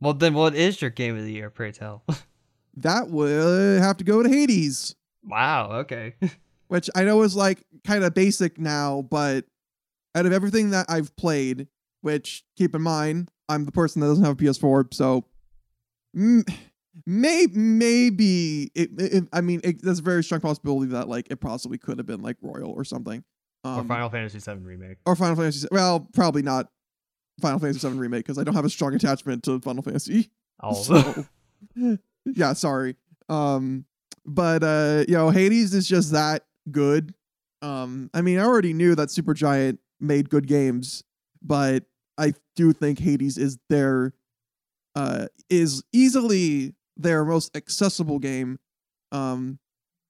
Well, 0.01 0.15
then, 0.15 0.35
what 0.35 0.55
is 0.57 0.81
your 0.83 0.91
game 0.91 1.17
of 1.17 1.25
the 1.25 1.33
year? 1.33 1.49
Pray 1.49 1.71
tell. 1.71 2.03
that 2.77 3.09
would 3.09 3.81
have 3.81 3.97
to 3.99 4.05
go 4.05 4.23
to 4.23 4.29
Hades. 4.29 4.97
wow. 5.25 5.71
Okay. 5.81 6.15
which 6.69 6.89
I 6.95 7.05
know 7.05 7.23
is 7.23 7.37
like 7.37 7.63
kind 7.85 8.03
of 8.03 8.15
basic 8.15 8.59
now, 8.59 9.03
but 9.03 9.45
out 10.15 10.27
of 10.27 10.33
everything 10.33 10.71
that 10.71 10.87
I've 10.89 11.15
played, 11.17 11.69
which 12.01 12.45
keep 12.57 12.75
in 12.75 12.83
mind, 12.83 13.31
I'm 13.49 13.65
the 13.67 13.73
person 13.73 14.01
that 14.01 14.09
doesn't 14.09 14.25
have 14.25 14.41
a 14.41 14.43
PS4, 14.43 14.93
so 14.93 15.25
mm, 16.17 16.43
may, 17.07 17.47
maybe 17.53 18.71
it, 18.75 18.91
it, 18.99 19.25
I 19.33 19.41
mean, 19.41 19.61
it, 19.65 19.83
there's 19.83 19.99
a 20.01 20.03
very 20.03 20.23
strong 20.25 20.41
possibility 20.41 20.91
that 20.93 21.09
like 21.09 21.31
it 21.31 21.41
possibly 21.41 21.79
could 21.79 21.99
have 21.99 22.07
been 22.07 22.23
like 22.23 22.37
Royal 22.41 22.71
or 22.71 22.85
something, 22.85 23.25
um, 23.65 23.81
or 23.81 23.85
Final 23.85 24.11
Fantasy 24.11 24.39
VII 24.39 24.61
remake. 24.61 24.99
or 25.07 25.17
Final 25.17 25.37
Fantasy. 25.37 25.67
Well, 25.71 26.09
probably 26.13 26.43
not 26.43 26.69
Final 27.41 27.59
Fantasy 27.59 27.87
VII 27.89 27.97
remake 27.97 28.25
because 28.25 28.39
I 28.39 28.45
don't 28.45 28.55
have 28.55 28.65
a 28.65 28.71
strong 28.71 28.95
attachment 28.95 29.43
to 29.45 29.61
Final 29.61 29.83
Fantasy. 29.83 30.31
Oh. 30.65 30.75
So, 30.75 31.27
yeah, 32.25 32.53
sorry. 32.53 32.95
Um, 33.29 33.85
but 34.25 34.63
uh, 34.63 35.05
you 35.09 35.15
know, 35.15 35.31
Hades 35.31 35.75
is 35.75 35.89
just 35.89 36.13
that 36.13 36.45
good. 36.71 37.15
Um, 37.63 38.11
I 38.15 38.21
mean, 38.23 38.39
I 38.39 38.45
already 38.45 38.73
knew 38.73 38.95
that 38.95 39.09
Supergiant 39.09 39.79
made 39.99 40.31
good 40.31 40.47
games, 40.47 41.03
but 41.43 41.85
I 42.17 42.35
do 42.55 42.73
think 42.73 43.01
Hades 43.01 43.39
is 43.39 43.59
their 43.71 44.13
uh 44.95 45.27
is 45.51 45.83
easily 45.93 46.75
their 47.03 47.25
most 47.25 47.57
accessible 47.57 48.19
game. 48.19 48.59
Um, 49.11 49.59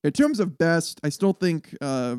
in 0.05 0.13
terms 0.13 0.41
of 0.41 0.59
best, 0.59 1.01
I 1.05 1.09
still 1.09 1.33
think 1.33 1.77
uh, 1.81 2.17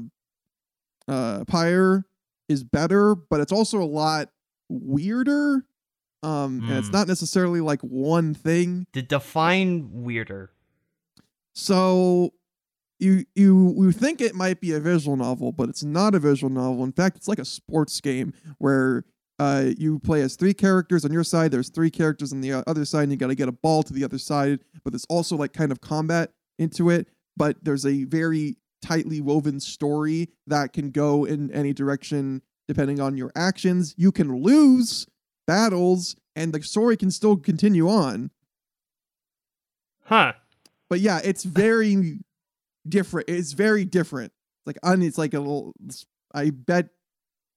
uh, 1.07 1.43
Pyre 1.45 2.05
is 2.49 2.63
better, 2.63 3.15
but 3.15 3.39
it's 3.39 3.51
also 3.51 3.81
a 3.81 3.85
lot 3.85 4.29
weirder. 4.69 5.65
Um, 6.23 6.63
and 6.69 6.77
it's 6.77 6.87
Hmm. 6.87 6.93
not 6.95 7.07
necessarily 7.09 7.59
like 7.59 7.81
one 7.81 8.33
thing. 8.33 8.87
To 8.93 9.01
define 9.01 10.03
weirder. 10.03 10.51
So 11.53 12.33
you 12.99 13.25
you 13.35 13.73
you 13.77 13.91
think 13.91 14.21
it 14.21 14.33
might 14.35 14.61
be 14.61 14.71
a 14.71 14.79
visual 14.79 15.17
novel, 15.17 15.51
but 15.51 15.69
it's 15.69 15.83
not 15.83 16.15
a 16.15 16.19
visual 16.19 16.49
novel. 16.51 16.83
In 16.83 16.93
fact, 16.93 17.17
it's 17.17 17.27
like 17.27 17.39
a 17.39 17.45
sports 17.45 17.99
game 18.01 18.33
where 18.57 19.03
uh, 19.43 19.71
you 19.77 19.99
play 19.99 20.21
as 20.21 20.35
three 20.35 20.53
characters 20.53 21.03
on 21.05 21.11
your 21.11 21.23
side. 21.23 21.51
There's 21.51 21.69
three 21.69 21.91
characters 21.91 22.31
on 22.33 22.41
the 22.41 22.63
other 22.67 22.85
side, 22.85 23.03
and 23.03 23.11
you 23.11 23.17
got 23.17 23.27
to 23.27 23.35
get 23.35 23.49
a 23.49 23.51
ball 23.53 23.83
to 23.83 23.93
the 23.93 24.03
other 24.03 24.17
side. 24.17 24.59
But 24.83 24.93
there's 24.93 25.05
also 25.09 25.35
like 25.35 25.53
kind 25.53 25.71
of 25.71 25.81
combat 25.81 26.31
into 26.57 26.89
it. 26.89 27.07
But 27.35 27.57
there's 27.63 27.85
a 27.85 28.03
very 28.05 28.57
tightly 28.81 29.21
woven 29.21 29.59
story 29.59 30.29
that 30.47 30.73
can 30.73 30.91
go 30.91 31.25
in 31.25 31.51
any 31.51 31.73
direction 31.73 32.41
depending 32.67 32.99
on 32.99 33.17
your 33.17 33.31
actions. 33.35 33.93
You 33.97 34.11
can 34.11 34.41
lose 34.41 35.07
battles, 35.47 36.15
and 36.35 36.53
the 36.53 36.61
story 36.63 36.95
can 36.95 37.11
still 37.11 37.35
continue 37.37 37.89
on 37.89 38.31
Huh. 40.05 40.33
but 40.89 40.99
yeah, 40.99 41.19
it's 41.23 41.43
very 41.43 42.19
different. 42.87 43.29
It's 43.29 43.53
very 43.53 43.85
different. 43.85 44.31
Like 44.65 44.77
it's 44.83 45.17
like 45.17 45.33
a 45.33 45.39
little. 45.39 45.73
I 46.33 46.49
bet, 46.49 46.89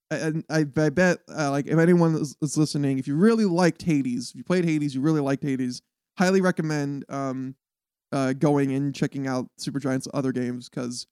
and 0.09 0.43
I, 0.49 0.65
I 0.77 0.89
bet, 0.89 1.19
uh, 1.29 1.51
like 1.51 1.67
if 1.67 1.77
anyone 1.77 2.15
is, 2.15 2.35
is 2.41 2.57
listening, 2.57 2.97
if 2.99 3.07
you 3.07 3.15
really 3.15 3.45
liked 3.45 3.81
Hades, 3.81 4.31
if 4.31 4.35
you 4.35 4.43
played 4.43 4.65
Hades, 4.65 4.95
you 4.95 5.01
really 5.01 5.21
liked 5.21 5.43
Hades, 5.43 5.81
highly 6.17 6.41
recommend 6.41 7.05
um, 7.09 7.55
uh, 8.11 8.33
going 8.33 8.71
and 8.71 8.95
checking 8.95 9.27
out 9.27 9.49
Supergiant's 9.59 10.07
other 10.13 10.31
games 10.31 10.69
because 10.69 11.07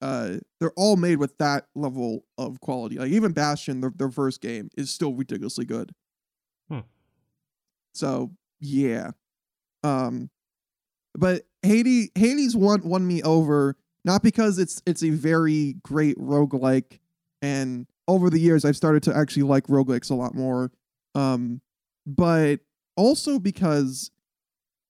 uh, 0.00 0.36
they're 0.60 0.72
all 0.76 0.96
made 0.96 1.16
with 1.16 1.36
that 1.38 1.66
level 1.74 2.24
of 2.38 2.60
quality. 2.60 2.98
Like 2.98 3.10
even 3.10 3.32
Bastion, 3.32 3.80
their, 3.80 3.92
their 3.94 4.10
first 4.10 4.40
game, 4.40 4.70
is 4.76 4.90
still 4.90 5.14
ridiculously 5.14 5.64
good. 5.64 5.92
Hmm. 6.68 6.80
So 7.94 8.32
yeah, 8.60 9.10
um, 9.82 10.30
but 11.14 11.42
Hades 11.62 12.10
Hades 12.14 12.56
won 12.56 12.82
won 12.82 13.06
me 13.06 13.22
over 13.22 13.76
not 14.04 14.22
because 14.22 14.58
it's 14.58 14.82
it's 14.86 15.02
a 15.02 15.10
very 15.10 15.76
great 15.82 16.16
roguelike 16.18 17.00
and 17.42 17.86
over 18.08 18.30
the 18.30 18.40
years 18.40 18.64
I've 18.64 18.76
started 18.76 19.02
to 19.04 19.16
actually 19.16 19.42
like 19.44 19.66
roguelikes 19.66 20.10
a 20.10 20.14
lot 20.14 20.34
more. 20.34 20.70
Um 21.14 21.60
but 22.06 22.60
also 22.96 23.38
because 23.38 24.10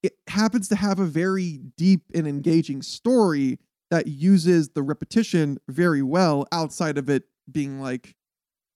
it 0.02 0.12
happens 0.28 0.68
to 0.68 0.76
have 0.76 0.98
a 0.98 1.06
very 1.06 1.60
deep 1.76 2.02
and 2.14 2.28
engaging 2.28 2.82
story 2.82 3.58
that 3.90 4.06
uses 4.06 4.70
the 4.70 4.82
repetition 4.82 5.58
very 5.68 6.02
well 6.02 6.46
outside 6.52 6.98
of 6.98 7.08
it 7.08 7.24
being 7.50 7.80
like 7.80 8.14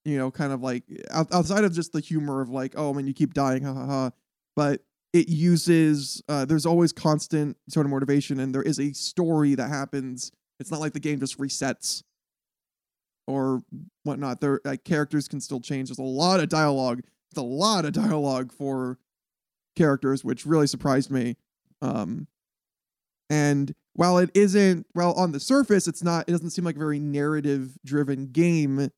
you 0.05 0.17
know 0.17 0.31
kind 0.31 0.51
of 0.51 0.61
like 0.61 0.83
outside 1.11 1.63
of 1.63 1.73
just 1.73 1.93
the 1.93 1.99
humor 1.99 2.41
of 2.41 2.49
like 2.49 2.73
oh 2.75 2.93
man 2.93 3.07
you 3.07 3.13
keep 3.13 3.33
dying 3.33 3.63
ha 3.63 3.73
ha 3.73 3.85
ha. 3.85 4.11
But 4.55 4.81
it 5.13 5.27
uses 5.27 6.21
uh, 6.29 6.45
there's 6.45 6.65
always 6.65 6.91
constant 6.93 7.57
sort 7.69 7.85
of 7.85 7.91
motivation 7.91 8.39
and 8.39 8.55
there 8.55 8.61
is 8.61 8.79
a 8.79 8.93
story 8.93 9.55
that 9.55 9.69
happens. 9.69 10.31
It's 10.59 10.71
not 10.71 10.79
like 10.79 10.93
the 10.93 10.99
game 10.99 11.19
just 11.19 11.37
resets 11.37 12.03
or 13.27 13.61
whatnot 14.03 14.41
there 14.41 14.59
like 14.65 14.83
characters 14.83 15.27
can 15.27 15.39
still 15.39 15.59
change 15.59 15.89
there's 15.89 15.99
a 15.99 16.03
lot 16.03 16.39
of 16.39 16.49
dialogue 16.49 17.01
there's 17.31 17.43
a 17.43 17.47
lot 17.47 17.85
of 17.85 17.93
dialogue 17.93 18.51
for 18.51 18.97
characters 19.75 20.23
which 20.23 20.45
really 20.45 20.67
surprised 20.67 21.11
me 21.11 21.37
um 21.81 22.27
and 23.29 23.73
while 23.93 24.17
it 24.17 24.29
isn't 24.33 24.85
well 24.95 25.13
on 25.13 25.31
the 25.31 25.39
surface 25.39 25.87
it's 25.87 26.03
not 26.03 26.27
it 26.27 26.31
doesn't 26.31 26.49
seem 26.49 26.65
like 26.65 26.75
a 26.75 26.79
very 26.79 26.99
narrative 26.99 27.77
driven 27.85 28.27
game 28.27 28.89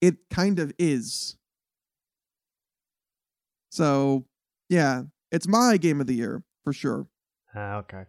it 0.00 0.16
kind 0.30 0.58
of 0.58 0.72
is 0.78 1.36
so 3.70 4.24
yeah 4.68 5.02
it's 5.30 5.46
my 5.48 5.76
game 5.76 6.00
of 6.00 6.06
the 6.06 6.14
year 6.14 6.42
for 6.64 6.72
sure. 6.72 7.06
Ah, 7.54 7.76
okay. 7.76 8.04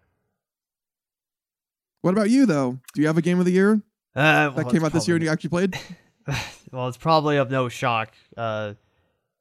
What 2.02 2.12
about 2.12 2.30
you 2.30 2.46
though? 2.46 2.80
Do 2.94 3.02
you 3.02 3.08
have 3.08 3.18
a 3.18 3.22
game 3.22 3.40
of 3.40 3.46
the 3.46 3.52
year 3.52 3.82
Uh, 4.16 4.50
that 4.50 4.70
came 4.70 4.84
out 4.84 4.92
this 4.92 5.08
year 5.08 5.16
and 5.16 5.24
you 5.24 5.30
actually 5.30 5.50
played? 5.50 5.80
well, 6.72 6.88
it's 6.88 6.98
probably 6.98 7.38
of 7.38 7.50
no 7.52 7.70
shock. 7.70 8.14
Uh, 8.36 8.74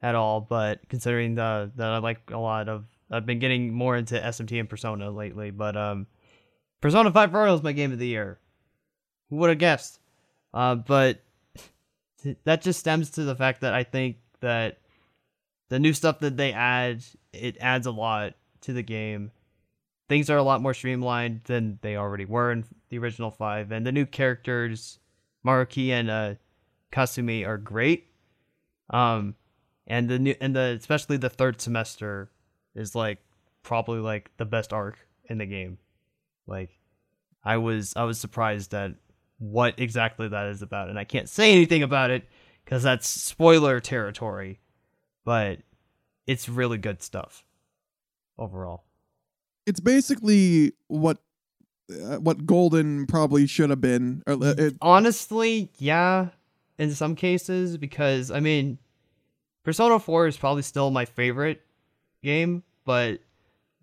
at 0.03 0.15
all, 0.15 0.41
but 0.41 0.81
considering 0.89 1.35
the 1.35 1.71
that 1.77 1.89
I 1.89 1.99
like 1.99 2.31
a 2.31 2.39
lot 2.39 2.69
of 2.69 2.85
I've 3.11 3.27
been 3.27 3.39
getting 3.39 3.73
more 3.73 3.97
into 3.97 4.15
SMT 4.15 4.61
and 4.61 4.69
Persona 4.69 5.11
lately, 5.11 5.51
but 5.51 5.77
um 5.77 6.07
Persona 6.81 7.11
5 7.11 7.35
Royal 7.35 7.57
is 7.57 7.63
my 7.63 7.73
game 7.73 7.93
of 7.93 7.99
the 7.99 8.07
year. 8.07 8.39
Who 9.31 9.37
would 9.37 9.51
have 9.51 9.59
guessed? 9.59 9.99
Uh, 10.55 10.77
but 10.77 11.21
that 12.45 12.63
just 12.63 12.79
stems 12.79 13.11
to 13.11 13.25
the 13.25 13.35
fact 13.35 13.63
that 13.63 13.75
I 13.75 13.83
think 13.83 14.19
that 14.41 14.79
the 15.69 15.81
new 15.81 15.93
stuff 15.93 16.21
that 16.21 16.37
they 16.37 16.53
add, 16.53 17.05
it 17.33 17.57
adds 17.61 17.87
a 17.87 17.91
lot 17.91 18.35
to 18.63 18.73
the 18.73 18.83
game. 18.83 19.33
Things 20.09 20.31
are 20.31 20.39
a 20.39 20.43
lot 20.43 20.63
more 20.63 20.73
streamlined 20.73 21.43
than 21.45 21.79
they 21.83 21.97
already 21.97 22.25
were 22.25 22.53
in 22.53 22.65
the 22.89 22.99
original 22.99 23.31
five, 23.31 23.73
and 23.73 23.87
the 23.87 23.93
new 23.93 24.07
characters, 24.07 24.99
Maruki 25.47 25.91
and 25.91 26.11
uh, 26.11 26.35
Kasumi, 26.93 27.47
are 27.47 27.59
great. 27.59 28.07
Um, 28.91 29.35
and 29.87 30.09
the 30.09 30.19
new 30.19 30.35
and 30.41 30.55
the 30.55 30.77
especially 30.79 31.17
the 31.17 31.31
third 31.31 31.61
semester 31.61 32.31
is 32.75 32.95
like 32.95 33.19
probably 33.63 34.01
like 34.01 34.31
the 34.37 34.45
best 34.45 34.73
arc 34.73 34.99
in 35.25 35.39
the 35.39 35.47
game. 35.47 35.79
Like, 36.47 36.79
I 37.45 37.57
was 37.59 37.95
I 37.97 38.05
was 38.05 38.19
surprised 38.19 38.73
at 38.75 38.93
what 39.39 39.79
exactly 39.79 40.29
that 40.29 40.47
is 40.47 40.63
about, 40.63 40.89
and 40.89 40.99
I 40.99 41.05
can't 41.05 41.29
say 41.29 41.53
anything 41.53 41.83
about 41.83 42.11
it 42.11 42.29
because 42.65 42.83
that's 42.83 43.09
spoiler 43.09 43.81
territory. 43.81 44.61
But 45.25 45.59
it's 46.27 46.49
really 46.49 46.79
good 46.79 47.03
stuff 47.03 47.45
overall. 48.39 48.85
It's 49.67 49.81
basically 49.81 50.73
what 50.87 51.19
uh, 51.91 52.17
what 52.17 52.47
Golden 52.47 53.07
probably 53.07 53.47
should 53.47 53.71
have 53.71 53.81
been. 53.81 54.23
Or, 54.27 54.35
uh, 54.35 54.55
it, 54.59 54.75
Honestly, 54.83 55.71
yeah, 55.79 56.29
in 56.79 56.93
some 56.93 57.15
cases, 57.15 57.77
because 57.77 58.31
I 58.31 58.41
mean, 58.41 58.79
Persona 59.65 59.99
4 59.99 60.27
is 60.27 60.37
probably 60.37 60.63
still 60.63 60.91
my 60.91 61.05
favorite 61.05 61.63
game, 62.23 62.63
but 62.85 63.21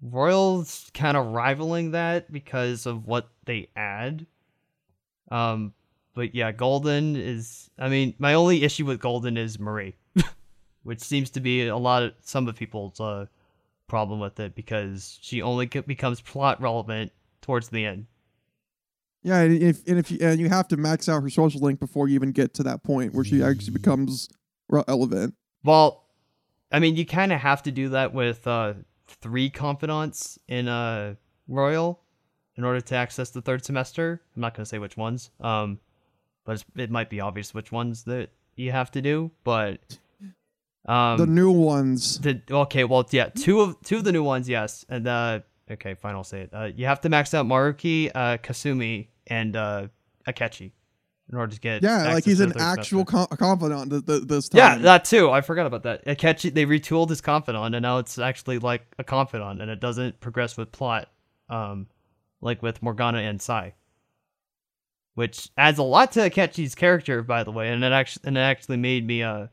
Royal's 0.01 0.89
kind 0.93 1.17
of 1.17 1.27
rivaling 1.27 1.91
that 1.91 2.31
because 2.31 2.85
of 2.85 3.07
what 3.07 3.29
they 3.45 3.69
add. 3.75 4.25
Um, 5.31 5.73
but 6.13 6.35
yeah, 6.35 6.51
Golden 6.51 7.15
is. 7.15 7.69
I 7.77 7.89
mean, 7.89 8.13
my 8.19 8.35
only 8.35 8.63
issue 8.63 8.85
with 8.85 8.99
Golden 8.99 9.37
is 9.37 9.59
Marie, 9.59 9.95
which 10.83 11.01
seems 11.01 11.29
to 11.31 11.39
be 11.39 11.67
a 11.67 11.77
lot 11.77 12.03
of 12.03 12.13
some 12.21 12.47
of 12.47 12.55
people's 12.55 12.99
uh, 12.99 13.25
problem 13.87 14.19
with 14.19 14.39
it 14.39 14.55
because 14.55 15.19
she 15.21 15.41
only 15.41 15.65
becomes 15.65 16.21
plot 16.21 16.61
relevant 16.61 17.11
towards 17.45 17.69
the 17.69 17.85
end. 17.85 18.07
Yeah, 19.21 19.41
and 19.41 19.61
if 19.61 19.87
and 19.87 19.99
if 19.99 20.11
you, 20.11 20.17
and 20.19 20.39
you 20.39 20.49
have 20.49 20.67
to 20.69 20.77
max 20.77 21.07
out 21.07 21.21
her 21.21 21.29
social 21.29 21.61
link 21.61 21.79
before 21.79 22.07
you 22.07 22.15
even 22.15 22.31
get 22.31 22.53
to 22.55 22.63
that 22.63 22.83
point 22.83 23.13
where 23.13 23.23
she 23.23 23.43
actually 23.43 23.73
becomes 23.73 24.29
relevant. 24.67 25.35
Well, 25.63 26.05
I 26.71 26.79
mean, 26.79 26.95
you 26.95 27.05
kind 27.05 27.31
of 27.31 27.39
have 27.39 27.63
to 27.63 27.71
do 27.71 27.89
that 27.89 28.13
with 28.13 28.45
uh, 28.47 28.73
three 29.07 29.49
confidants 29.49 30.39
in 30.47 30.67
a 30.67 31.17
royal 31.47 32.01
in 32.55 32.63
order 32.63 32.81
to 32.81 32.95
access 32.95 33.29
the 33.29 33.41
third 33.41 33.63
semester. 33.63 34.21
I'm 34.35 34.41
not 34.41 34.55
going 34.55 34.63
to 34.63 34.69
say 34.69 34.79
which 34.79 34.97
ones, 34.97 35.29
um, 35.39 35.79
but 36.45 36.63
it 36.75 36.89
might 36.89 37.09
be 37.09 37.21
obvious 37.21 37.53
which 37.53 37.71
ones 37.71 38.03
that 38.05 38.29
you 38.55 38.71
have 38.71 38.91
to 38.91 39.01
do. 39.01 39.31
But 39.43 39.99
um, 40.87 41.17
the 41.17 41.27
new 41.27 41.51
ones. 41.51 42.19
The 42.19 42.41
okay, 42.49 42.83
well, 42.83 43.07
yeah, 43.11 43.29
two 43.29 43.61
of 43.61 43.81
two 43.83 43.97
of 43.97 44.03
the 44.03 44.11
new 44.11 44.23
ones, 44.23 44.47
yes, 44.49 44.85
and 44.89 45.07
uh, 45.07 45.39
okay, 45.69 45.95
fine, 45.95 46.15
I'll 46.15 46.23
say 46.23 46.41
it. 46.41 46.49
Uh, 46.53 46.69
you 46.75 46.85
have 46.85 47.01
to 47.01 47.09
max 47.09 47.33
out 47.33 47.45
Maruki, 47.45 48.11
uh, 48.13 48.37
Kasumi, 48.37 49.07
and 49.27 49.55
uh, 49.55 49.87
Akechi 50.27 50.71
in 51.31 51.37
order 51.37 51.53
to 51.53 51.59
get 51.59 51.81
yeah, 51.81 52.13
like 52.13 52.23
he's 52.23 52.39
an 52.39 52.53
actual 52.59 53.03
com- 53.03 53.27
confidant 53.27 53.89
th- 53.89 54.05
th- 54.05 54.23
this 54.23 54.49
time. 54.49 54.57
Yeah, 54.59 54.77
that 54.83 55.05
too. 55.05 55.31
I 55.31 55.41
forgot 55.41 55.65
about 55.65 55.83
that. 55.83 56.05
Akechi, 56.05 56.53
they 56.53 56.65
retooled 56.65 57.09
his 57.09 57.21
confidant, 57.21 57.73
and 57.75 57.81
now 57.81 57.97
it's 57.97 58.19
actually 58.19 58.59
like 58.59 58.85
a 58.99 59.03
confidant, 59.03 59.61
and 59.61 59.71
it 59.71 59.79
doesn't 59.79 60.19
progress 60.19 60.55
with 60.55 60.71
plot, 60.71 61.09
um, 61.49 61.87
like 62.41 62.61
with 62.61 62.81
Morgana 62.83 63.19
and 63.19 63.41
Sai, 63.41 63.73
which 65.15 65.49
adds 65.57 65.79
a 65.79 65.83
lot 65.83 66.11
to 66.13 66.29
Akechi's 66.29 66.75
character, 66.75 67.23
by 67.23 67.43
the 67.43 67.51
way, 67.51 67.71
and 67.71 67.83
it 67.83 67.91
actually 67.91 68.27
and 68.27 68.37
it 68.37 68.41
actually 68.41 68.77
made 68.77 69.05
me 69.05 69.23
uh 69.23 69.47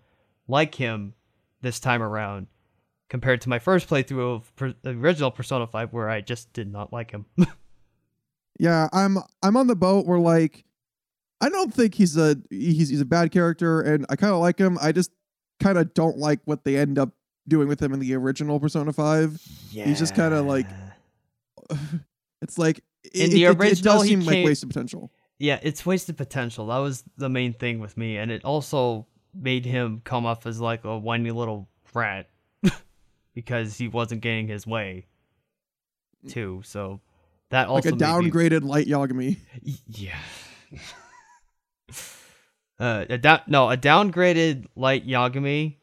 like 0.49 0.75
him 0.75 1.15
this 1.63 1.81
time 1.81 2.03
around 2.03 2.49
compared 3.13 3.43
to 3.43 3.51
my 3.51 3.59
first 3.59 3.91
playthrough 3.91 4.37
of 4.37 4.57
per- 4.57 4.75
the 4.81 4.89
original 4.93 5.31
Persona 5.31 5.67
5 5.67 5.93
where 5.93 6.09
I 6.09 6.23
just 6.23 6.51
did 6.55 6.73
not 6.73 6.95
like 6.95 7.11
him. 7.11 7.27
yeah, 8.59 8.89
I'm 8.91 9.19
I'm 9.43 9.55
on 9.59 9.67
the 9.67 9.77
boat 9.77 10.07
where 10.07 10.19
like 10.19 10.65
I 11.43 11.51
don't 11.51 11.75
think 11.75 11.95
he's 11.95 12.17
a 12.17 12.39
he's 12.49 12.89
he's 12.89 13.03
a 13.03 13.05
bad 13.05 13.31
character, 13.31 13.83
and 13.83 14.07
I 14.09 14.17
kind 14.17 14.33
of 14.33 14.41
like 14.41 14.59
him. 14.59 14.79
I 14.81 14.93
just 14.93 15.11
kind 15.61 15.77
of 15.77 15.93
don't 15.93 16.17
like 16.17 16.41
what 16.47 16.65
they 16.65 16.79
end 16.79 16.99
up 16.99 17.11
doing 17.47 17.69
with 17.69 17.83
him 17.83 17.93
in 17.93 18.01
the 18.01 18.15
original 18.15 18.59
Persona 18.59 18.95
Five. 18.95 19.43
Yeah. 19.71 19.85
He's 19.85 19.99
just 19.99 20.15
kind 20.15 20.33
of 20.33 20.47
like, 20.47 20.67
it's 22.41 22.57
like 22.57 22.79
in 23.13 23.27
it, 23.27 23.35
the 23.35 23.47
original, 23.49 23.67
it, 23.67 23.79
it 23.79 23.83
does 23.83 24.03
seem 24.05 24.21
came, 24.21 24.27
like 24.27 24.45
wasted 24.47 24.71
potential. 24.71 25.13
Yeah, 25.39 25.61
it's 25.63 25.85
wasted 25.85 26.17
potential. 26.17 26.69
That 26.69 26.79
was 26.79 27.05
the 27.19 27.29
main 27.29 27.53
thing 27.53 27.79
with 27.79 27.99
me, 27.99 28.17
and 28.17 28.31
it 28.31 28.43
also 28.43 29.07
made 29.35 29.67
him 29.67 30.01
come 30.03 30.25
off 30.25 30.47
as 30.47 30.63
like 30.63 30.85
a 30.85 30.97
whiny 30.97 31.31
little 31.31 31.69
brat 31.93 32.31
because 33.35 33.79
he 33.79 33.89
wasn't 33.89 34.21
getting 34.21 34.49
his 34.49 34.67
way 34.67 35.07
too. 36.29 36.63
So 36.65 37.01
that 37.51 37.69
also 37.69 37.91
like 37.91 38.01
a 38.01 38.05
downgraded 38.05 38.63
me... 38.63 38.69
light 38.69 38.87
Yagami. 38.87 39.39
Yeah. 39.87 40.19
Uh, 42.81 43.05
a 43.09 43.17
da- 43.17 43.43
no, 43.47 43.71
a 43.71 43.77
downgraded 43.77 44.67
light 44.75 45.07
Yagami, 45.07 45.77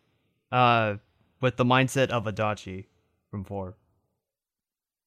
uh, 0.52 0.96
with 1.40 1.56
the 1.56 1.64
mindset 1.64 2.10
of 2.10 2.26
Adachi 2.26 2.88
from 3.32 3.46
four. 3.46 3.78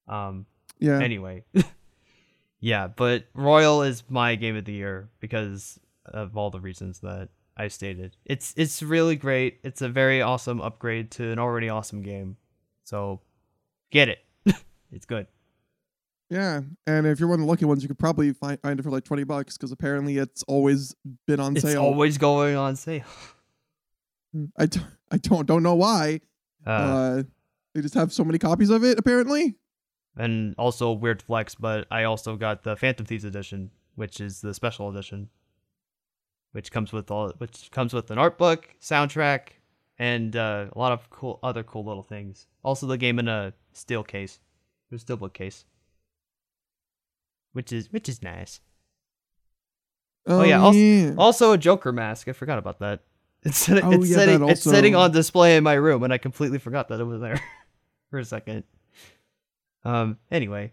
Um. 0.09 0.47
Yeah. 0.79 1.01
Anyway. 1.01 1.45
yeah, 2.61 2.87
but 2.87 3.25
Royal 3.35 3.83
is 3.83 4.05
my 4.09 4.37
game 4.37 4.57
of 4.57 4.65
the 4.65 4.73
year 4.73 5.11
because 5.21 5.79
of 6.07 6.35
all 6.35 6.51
the 6.51 6.61
reasons 6.61 7.01
that 7.01 7.29
I 7.63 7.69
stated. 7.69 8.17
It's 8.25 8.53
it's 8.57 8.83
really 8.83 9.15
great. 9.15 9.61
It's 9.63 9.83
a 9.83 9.89
very 9.89 10.21
awesome 10.21 10.61
upgrade 10.61 11.13
to 11.13 11.31
an 11.31 11.39
already 11.39 11.69
awesome 11.69 12.03
game. 12.03 12.37
So, 12.83 13.21
get 13.93 14.09
it. 14.09 14.19
it's 14.91 15.07
good. 15.07 15.29
Yeah, 16.29 16.63
and 16.89 17.07
if 17.07 17.21
you're 17.21 17.29
one 17.29 17.39
of 17.39 17.47
the 17.47 17.51
lucky 17.51 17.65
ones, 17.65 17.85
you 17.85 17.89
could 17.89 18.01
probably 18.01 18.33
find, 18.33 18.61
find 18.61 18.81
it 18.81 18.83
for 18.83 18.91
like 18.91 19.05
twenty 19.05 19.23
bucks 19.23 19.57
because 19.57 19.71
apparently 19.71 20.19
it's 20.19 20.43
always 20.49 20.97
been 21.29 21.39
on 21.39 21.55
it's 21.55 21.63
sale. 21.63 21.71
It's 21.71 21.79
always 21.79 22.19
going 22.19 22.57
on 22.57 22.75
sale. 22.75 23.05
Hmm, 24.33 24.47
I, 24.57 24.67
d- 24.67 24.81
I 25.13 25.19
don't 25.19 25.47
don't 25.47 25.63
know 25.63 25.77
why. 25.77 26.21
Uh, 26.67 26.71
uh, 26.71 27.23
they 27.77 27.81
just 27.81 27.95
have 27.95 28.13
so 28.13 28.25
many 28.25 28.41
copies 28.41 28.71
of 28.71 28.83
it 28.83 28.99
apparently. 28.99 29.55
And 30.17 30.57
also 30.59 30.91
weird 30.91 31.23
flex, 31.23 31.55
but 31.55 31.87
I 31.93 32.05
also 32.05 32.35
got 32.37 32.65
the 32.65 32.77
Phantom 32.77 33.07
Thieves 33.07 33.25
edition, 33.25 33.71
which 33.95 34.21
is 34.21 34.41
the 34.41 34.53
special 34.53 34.89
edition, 34.91 35.29
which 36.53 36.71
comes 36.71 36.93
with 36.93 37.11
all 37.11 37.33
which 37.39 37.71
comes 37.71 37.93
with 37.93 38.11
an 38.11 38.19
art 38.19 38.39
book, 38.39 38.75
soundtrack, 38.81 39.49
and 39.99 40.37
uh, 40.37 40.67
a 40.73 40.79
lot 40.79 40.93
of 40.93 41.11
cool 41.11 41.39
other 41.43 41.63
cool 41.63 41.85
little 41.85 42.03
things. 42.03 42.47
Also, 42.63 42.87
the 42.87 42.97
game 42.97 43.19
in 43.19 43.29
a 43.29 43.53
steel 43.73 44.03
case, 44.03 44.41
a 44.91 44.97
steelbook 44.97 45.33
case 45.33 45.65
which 47.53 47.73
is 47.73 47.91
which 47.93 48.09
is 48.09 48.23
nice. 48.23 48.61
Oh, 50.27 50.41
oh 50.41 50.45
yeah, 50.45 50.61
also, 50.61 50.79
yeah, 50.79 51.15
also, 51.19 51.53
a 51.53 51.59
Joker 51.59 51.93
mask. 51.93 52.29
I 52.29 52.33
forgot 52.33 52.59
about 52.59 52.81
that. 52.81 53.01
It's, 53.45 53.69
oh, 53.69 53.75
it's 53.91 54.09
yeah, 54.09 54.17
sitting 54.19 54.41
also... 54.41 54.53
it's 54.53 54.63
sitting 54.63 54.95
on 54.95 55.11
display 55.11 55.57
in 55.57 55.65
my 55.65 55.73
room, 55.73 56.05
and 56.05 56.13
I 56.13 56.19
completely 56.19 56.59
forgot 56.59 56.87
that 56.89 57.01
it 57.01 57.05
was 57.05 57.21
there 57.21 57.41
for 58.11 58.21
a 58.21 58.25
second. 58.25 58.63
Um. 59.85 60.19
Anyway. 60.31 60.73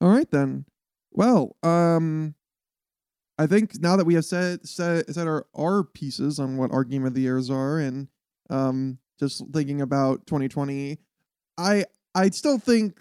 All 0.00 0.08
right 0.08 0.30
then. 0.30 0.64
Well, 1.10 1.54
um, 1.62 2.34
I 3.38 3.46
think 3.46 3.80
now 3.80 3.96
that 3.96 4.04
we 4.04 4.14
have 4.14 4.24
said 4.24 4.66
said 4.66 5.12
said 5.14 5.28
our 5.28 5.46
our 5.54 5.84
pieces 5.84 6.38
on 6.38 6.56
what 6.56 6.72
our 6.72 6.84
game 6.84 7.04
of 7.04 7.14
the 7.14 7.20
years 7.20 7.50
are, 7.50 7.78
and 7.78 8.08
um, 8.50 8.98
just 9.18 9.44
thinking 9.52 9.80
about 9.80 10.26
2020, 10.26 10.98
I 11.56 11.84
I 12.14 12.30
still 12.30 12.58
think 12.58 12.98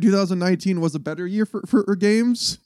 2019 0.00 0.80
was 0.80 0.94
a 0.94 0.98
better 0.98 1.26
year 1.26 1.44
for, 1.44 1.62
for 1.66 1.96
games. 1.96 2.58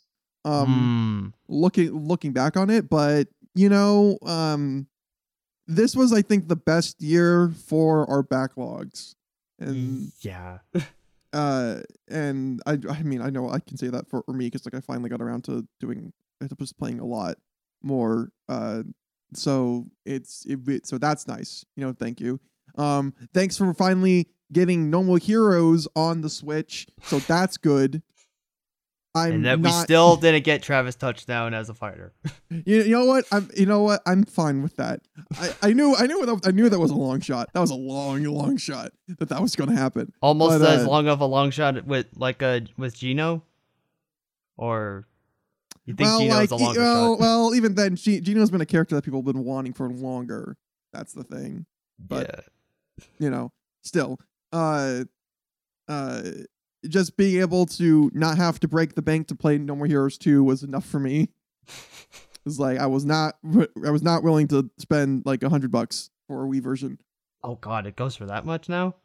Um, 0.44 1.32
mm. 1.32 1.38
looking 1.48 2.06
looking 2.06 2.32
back 2.32 2.56
on 2.56 2.70
it, 2.70 2.88
but 2.88 3.28
you 3.54 3.68
know, 3.68 4.18
um, 4.24 4.86
this 5.66 5.94
was 5.94 6.12
I 6.12 6.22
think 6.22 6.48
the 6.48 6.56
best 6.56 7.00
year 7.00 7.52
for 7.66 8.08
our 8.10 8.22
backlogs, 8.22 9.14
and 9.58 10.12
yeah. 10.20 10.58
uh, 11.32 11.80
and 12.08 12.60
I 12.66 12.78
I 12.88 13.02
mean 13.02 13.22
I 13.22 13.30
know 13.30 13.50
I 13.50 13.60
can 13.60 13.76
say 13.76 13.88
that 13.88 14.08
for, 14.08 14.22
for 14.24 14.32
me 14.32 14.46
because 14.46 14.64
like 14.66 14.74
I 14.74 14.80
finally 14.80 15.10
got 15.10 15.20
around 15.20 15.44
to 15.44 15.66
doing 15.80 16.12
was 16.58 16.72
playing 16.72 17.00
a 17.00 17.04
lot 17.04 17.36
more. 17.82 18.30
Uh, 18.48 18.82
so 19.34 19.86
it's 20.04 20.44
it, 20.46 20.86
so 20.86 20.98
that's 20.98 21.26
nice. 21.26 21.64
You 21.76 21.84
know, 21.84 21.92
thank 21.92 22.20
you. 22.20 22.40
Um, 22.76 23.14
thanks 23.34 23.56
for 23.56 23.72
finally 23.74 24.28
getting 24.52 24.90
No 24.90 25.02
More 25.02 25.18
Heroes 25.18 25.88
on 25.96 26.20
the 26.20 26.30
Switch, 26.30 26.86
so 27.02 27.18
that's 27.20 27.56
good. 27.56 28.02
I'm 29.14 29.32
and 29.32 29.44
that 29.44 29.60
not, 29.60 29.68
we 29.68 29.84
still 29.84 30.16
didn't 30.16 30.44
get 30.44 30.62
Travis 30.62 30.94
touchdown 30.94 31.52
as 31.52 31.68
a 31.68 31.74
fighter. 31.74 32.14
You, 32.66 32.82
you 32.82 32.90
know 32.90 33.06
what? 33.06 33.24
I'm 33.32 33.48
you 33.56 33.64
know 33.64 33.82
what? 33.82 34.02
I'm 34.04 34.24
fine 34.24 34.62
with 34.62 34.76
that. 34.76 35.00
I, 35.38 35.54
I 35.62 35.72
knew 35.72 35.96
I 35.96 36.06
knew 36.06 36.26
that 36.26 36.46
I 36.46 36.50
knew 36.50 36.68
that 36.68 36.78
was 36.78 36.90
a 36.90 36.94
long 36.94 37.20
shot. 37.20 37.48
That 37.54 37.60
was 37.60 37.70
a 37.70 37.74
long 37.74 38.24
long 38.24 38.58
shot 38.58 38.92
that 39.08 39.30
that 39.30 39.40
was 39.40 39.56
going 39.56 39.70
to 39.70 39.76
happen. 39.76 40.12
Almost 40.20 40.60
But, 40.60 40.68
as 40.68 40.84
uh, 40.84 40.90
long 40.90 41.08
of 41.08 41.22
a 41.22 41.24
long 41.24 41.50
shot 41.50 41.82
with 41.86 42.08
like 42.14 42.42
a 42.42 42.66
with 42.76 42.94
Geno, 42.94 43.42
or 44.58 45.06
you 45.86 45.94
think 45.94 46.06
well, 46.06 46.20
Geno's 46.20 46.36
like 46.36 46.50
a 46.50 46.56
longer 46.56 46.80
well, 46.80 47.14
shot? 47.14 47.20
well, 47.20 47.54
even 47.54 47.74
then, 47.74 47.96
Geno's 47.96 48.50
been 48.50 48.60
a 48.60 48.66
character 48.66 48.94
that 48.94 49.04
people 49.04 49.20
have 49.20 49.26
been 49.26 49.44
wanting 49.44 49.72
for 49.72 49.88
longer. 49.88 50.56
That's 50.92 51.12
the 51.12 51.24
thing. 51.24 51.66
but- 51.98 52.46
yeah. 52.98 53.04
you 53.18 53.30
know, 53.30 53.52
still, 53.82 54.18
uh, 54.52 55.04
uh, 55.88 56.22
just 56.88 57.16
being 57.16 57.40
able 57.40 57.66
to 57.66 58.10
not 58.14 58.36
have 58.36 58.60
to 58.60 58.68
break 58.68 58.94
the 58.94 59.02
bank 59.02 59.28
to 59.28 59.34
play 59.34 59.58
No 59.58 59.74
More 59.76 59.86
Heroes 59.86 60.18
2 60.18 60.42
was 60.42 60.62
enough 60.62 60.84
for 60.84 61.00
me. 61.00 61.30
It's 62.44 62.58
like 62.58 62.78
I 62.78 62.86
was 62.86 63.04
not, 63.04 63.36
I 63.86 63.90
was 63.90 64.02
not 64.02 64.24
willing 64.24 64.48
to 64.48 64.68
spend 64.78 65.22
like 65.24 65.44
a 65.44 65.48
hundred 65.48 65.70
bucks 65.70 66.10
for 66.26 66.44
a 66.44 66.48
Wii 66.48 66.60
version. 66.60 66.98
Oh 67.44 67.54
god, 67.54 67.86
it 67.86 67.94
goes 67.94 68.16
for 68.16 68.26
that 68.26 68.44
much 68.44 68.68
now. 68.68 68.96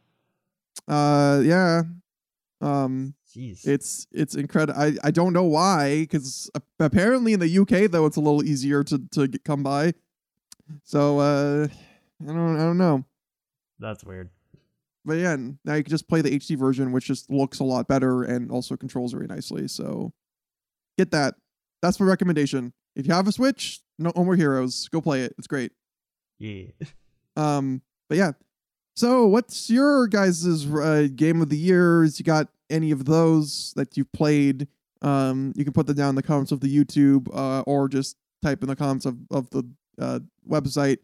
Uh, 0.88 1.42
yeah, 1.44 1.84
um, 2.62 3.14
Jeez. 3.36 3.68
it's 3.68 4.08
it's 4.12 4.36
incredible. 4.36 4.80
I 4.82 4.94
I 5.04 5.12
don't 5.12 5.34
know 5.34 5.44
why, 5.44 6.02
because 6.02 6.50
apparently 6.80 7.34
in 7.34 7.40
the 7.40 7.60
UK 7.60 7.92
though 7.92 8.06
it's 8.06 8.18
a 8.18 8.22
little 8.22 8.44
easier 8.44 8.84
to 8.86 9.00
to 9.12 9.28
get, 9.28 9.44
come 9.44 9.64
by. 9.64 9.94
So 10.84 11.20
uh, 11.20 11.68
I 12.24 12.26
don't 12.26 12.56
I 12.56 12.64
don't 12.64 12.78
know. 12.78 13.04
That's 13.80 14.04
weird. 14.04 14.30
but 15.06 15.14
yeah, 15.18 15.36
now 15.64 15.76
you 15.76 15.84
can 15.84 15.92
just 15.92 16.08
play 16.10 16.22
the 16.22 16.32
HD 16.40 16.58
version, 16.58 16.92
which 16.92 17.06
just 17.06 17.30
looks 17.30 17.60
a 17.60 17.64
lot 17.64 17.88
better 17.88 18.24
and 18.24 18.50
also 18.52 18.76
controls 18.76 19.12
very 19.14 19.28
nicely. 19.28 19.68
So 19.68 20.14
get 20.98 21.12
that. 21.12 21.36
That's 21.82 22.00
my 22.00 22.06
recommendation. 22.08 22.74
If 22.96 23.06
you 23.08 23.14
have 23.14 23.28
a 23.28 23.32
Switch, 23.32 23.82
no 24.00 24.12
no 24.16 24.24
more 24.24 24.36
heroes. 24.36 24.88
Go 24.90 25.00
play 25.02 25.22
it. 25.24 25.36
It's 25.38 25.48
great. 25.48 25.72
Yeah. 26.40 26.66
Um, 27.36 27.84
but 28.10 28.18
yeah. 28.18 28.32
So 28.96 29.28
what's 29.28 29.70
your 29.70 30.08
guys' 30.08 30.66
uh, 30.66 31.08
game 31.16 31.40
of 31.40 31.50
the 31.50 31.58
years? 31.58 32.18
You 32.18 32.26
got 32.26 32.48
any 32.70 32.92
of 32.92 33.06
those 33.06 33.74
that 33.76 33.98
you've 33.98 34.12
played? 34.12 34.68
Um, 35.02 35.54
you 35.56 35.64
can 35.64 35.74
put 35.74 35.88
them 35.88 35.96
down 35.96 36.10
in 36.10 36.16
the 36.16 36.24
comments 36.24 36.52
of 36.52 36.60
the 36.60 36.76
YouTube, 36.76 37.28
uh, 37.34 37.62
or 37.62 37.88
just 37.88 38.18
type 38.42 38.62
in 38.62 38.70
the 38.70 38.76
comments 38.76 39.06
of, 39.06 39.18
of 39.32 39.50
the 39.52 39.64
uh, 40.00 40.20
website, 40.48 40.98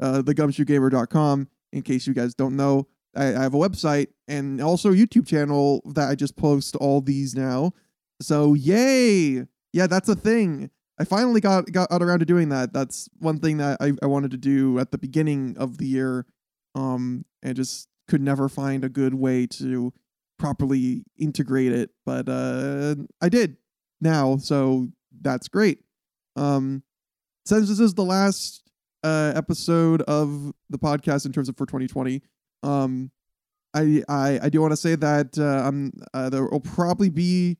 uh, 0.00 0.22
thegumshoegamer.com. 0.22 1.48
In 1.72 1.82
case 1.82 2.06
you 2.06 2.14
guys 2.14 2.34
don't 2.34 2.56
know, 2.56 2.86
I, 3.14 3.34
I 3.34 3.42
have 3.42 3.54
a 3.54 3.58
website 3.58 4.08
and 4.28 4.60
also 4.60 4.92
a 4.92 4.94
YouTube 4.94 5.26
channel 5.26 5.82
that 5.94 6.08
I 6.08 6.14
just 6.14 6.36
post 6.36 6.76
all 6.76 7.00
these 7.00 7.34
now. 7.34 7.72
So 8.20 8.54
yay! 8.54 9.46
Yeah, 9.72 9.86
that's 9.86 10.08
a 10.08 10.14
thing. 10.14 10.70
I 10.98 11.04
finally 11.04 11.40
got 11.40 11.70
got 11.70 11.88
around 11.90 12.20
to 12.20 12.24
doing 12.24 12.48
that. 12.50 12.72
That's 12.72 13.08
one 13.18 13.38
thing 13.38 13.58
that 13.58 13.78
I, 13.80 13.92
I 14.02 14.06
wanted 14.06 14.30
to 14.30 14.38
do 14.38 14.78
at 14.78 14.90
the 14.90 14.98
beginning 14.98 15.56
of 15.58 15.78
the 15.78 15.86
year, 15.86 16.24
um, 16.74 17.26
and 17.42 17.54
just 17.56 17.88
could 18.08 18.22
never 18.22 18.48
find 18.48 18.84
a 18.84 18.88
good 18.88 19.14
way 19.14 19.46
to 19.46 19.92
properly 20.38 21.04
integrate 21.18 21.72
it. 21.72 21.90
But 22.04 22.28
uh, 22.28 22.96
I 23.20 23.28
did 23.28 23.56
now, 24.00 24.36
so 24.36 24.88
that's 25.20 25.48
great. 25.48 25.80
Um, 26.36 26.82
since 27.44 27.68
this 27.68 27.80
is 27.80 27.94
the 27.94 28.04
last 28.04 28.62
uh, 29.02 29.32
episode 29.34 30.02
of 30.02 30.52
the 30.68 30.78
podcast 30.78 31.26
in 31.26 31.32
terms 31.32 31.48
of 31.48 31.56
for 31.56 31.66
2020, 31.66 32.22
um, 32.62 33.10
I 33.74 34.02
I, 34.08 34.40
I 34.42 34.48
do 34.48 34.60
want 34.60 34.72
to 34.72 34.76
say 34.76 34.94
that 34.96 35.38
uh, 35.38 35.66
I'm 35.66 35.92
uh, 36.12 36.28
there 36.30 36.44
will 36.44 36.60
probably 36.60 37.10
be 37.10 37.58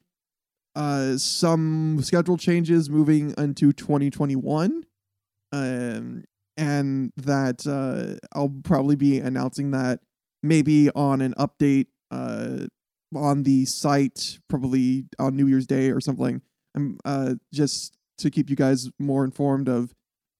uh, 0.75 1.17
some 1.17 2.01
schedule 2.03 2.37
changes 2.37 2.91
moving 2.91 3.35
into 3.39 3.73
2021. 3.73 4.85
Um, 5.53 6.25
and 6.57 7.13
that 7.17 7.67
uh, 7.67 8.19
I'll 8.37 8.55
probably 8.63 8.97
be 8.97 9.19
announcing 9.19 9.73
that 9.73 10.01
maybe 10.43 10.91
on 10.91 11.21
an 11.21 11.35
update 11.39 11.87
uh, 12.17 12.67
on 13.15 13.43
the 13.43 13.65
site, 13.65 14.39
probably 14.49 15.07
on 15.19 15.37
New 15.37 15.47
Year's 15.47 15.67
Day 15.67 15.91
or 15.91 16.01
something. 16.01 16.43
I'm 16.75 16.99
uh, 17.05 17.35
just 17.53 17.97
to 18.19 18.31
keep 18.31 18.51
you 18.51 18.57
guys 18.57 18.91
more 18.99 19.25
informed 19.25 19.69
of 19.69 19.95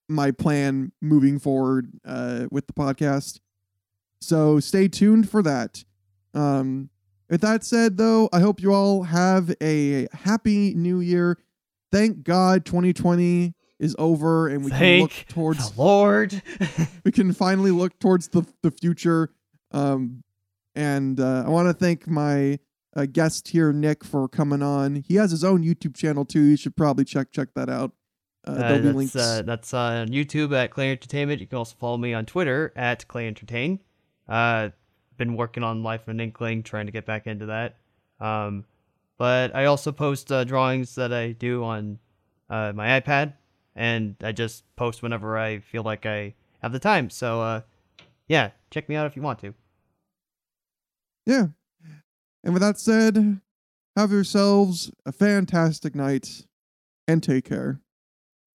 my 0.09 0.31
plan 0.31 0.93
moving 1.01 1.39
forward 1.39 1.91
uh, 2.05 2.47
with 2.51 2.67
the 2.67 2.73
podcast. 2.73 3.41
So 4.21 4.61
stay 4.61 4.89
tuned 4.89 5.29
for 5.29 5.43
that. 5.43 5.85
Um, 6.35 6.91
with 7.29 7.41
that 7.41 7.65
said, 7.65 7.97
though, 7.97 8.29
I 8.33 8.41
hope 8.41 8.61
you 8.61 8.73
all 8.73 9.03
have 9.05 9.55
a 9.61 10.07
happy 10.13 10.75
new 10.75 11.01
year. 11.01 11.39
Thank 11.91 12.23
God 12.23 12.65
2020 12.65 13.55
is 13.79 13.95
over 13.99 14.49
and 14.49 14.65
we 14.65 14.71
can 14.71 15.01
look 15.01 15.13
towards 15.29 15.71
the 15.71 15.83
Lord. 15.83 16.43
we 17.05 17.13
can 17.13 17.33
finally 17.33 17.71
look 17.71 17.99
towards 17.99 18.29
the 18.29 18.47
the 18.63 18.71
future. 18.71 19.31
Um, 19.73 20.23
and 20.77 21.19
uh, 21.19 21.43
I 21.45 21.49
want 21.49 21.67
to 21.69 21.75
thank 21.75 22.07
my 22.07 22.59
uh, 22.95 23.07
guest 23.11 23.49
here, 23.49 23.73
Nick, 23.73 24.05
for 24.05 24.29
coming 24.29 24.63
on. 24.63 24.97
He 24.97 25.17
has 25.17 25.31
his 25.33 25.43
own 25.43 25.65
YouTube 25.65 25.97
channel 25.97 26.25
too. 26.25 26.43
You 26.43 26.57
should 26.57 26.77
probably 26.77 27.05
check 27.05 27.33
check 27.33 27.49
that 27.55 27.69
out. 27.69 27.93
Uh, 28.47 28.51
Uh, 28.53 28.55
there'll 28.59 28.77
be 28.79 28.83
that's 28.85 28.97
links. 28.97 29.17
uh, 29.17 29.43
that's 29.45 29.75
on 29.75 30.09
YouTube 30.09 30.55
at 30.57 30.71
Clay 30.71 30.93
Entertainment. 30.93 31.41
You 31.41 31.47
can 31.49 31.59
also 31.59 31.75
follow 31.79 31.97
me 31.97 32.15
on 32.15 32.27
Twitter 32.27 32.73
at 32.77 33.09
Clay 33.09 33.27
Entertain. 33.27 33.81
Uh, 34.29 34.71
been 35.17 35.35
working 35.37 35.63
on 35.65 35.83
Life 35.83 36.03
of 36.03 36.09
an 36.09 36.21
Inkling, 36.21 36.63
trying 36.63 36.87
to 36.87 36.93
get 36.93 37.07
back 37.07 37.27
into 37.27 37.47
that. 37.47 37.77
Um, 38.21 38.65
but 39.19 39.55
I 39.55 39.65
also 39.65 39.91
post 39.93 40.31
uh, 40.31 40.45
drawings 40.45 40.95
that 40.97 41.13
I 41.13 41.33
do 41.33 41.65
on 41.65 41.99
uh, 42.51 42.73
my 42.75 43.01
iPad, 43.01 43.33
and 43.75 44.15
I 44.23 44.33
just 44.33 44.65
post 44.77 45.03
whenever 45.03 45.37
I 45.39 45.59
feel 45.61 45.83
like 45.83 46.07
I 46.07 46.35
have 46.61 46.73
the 46.73 46.79
time. 46.79 47.09
So 47.11 47.41
uh, 47.41 47.61
yeah, 48.29 48.51
check 48.71 48.89
me 48.89 48.95
out 48.95 49.07
if 49.07 49.17
you 49.17 49.23
want 49.23 49.39
to. 49.41 49.55
Yeah. 51.27 51.49
And 52.45 52.55
with 52.55 52.63
that 52.63 52.79
said, 52.79 53.41
have 53.97 54.13
yourselves 54.13 54.93
a 55.05 55.13
fantastic 55.13 55.95
night 55.95 56.47
and 57.09 57.23
take 57.23 57.45
care. 57.45 57.81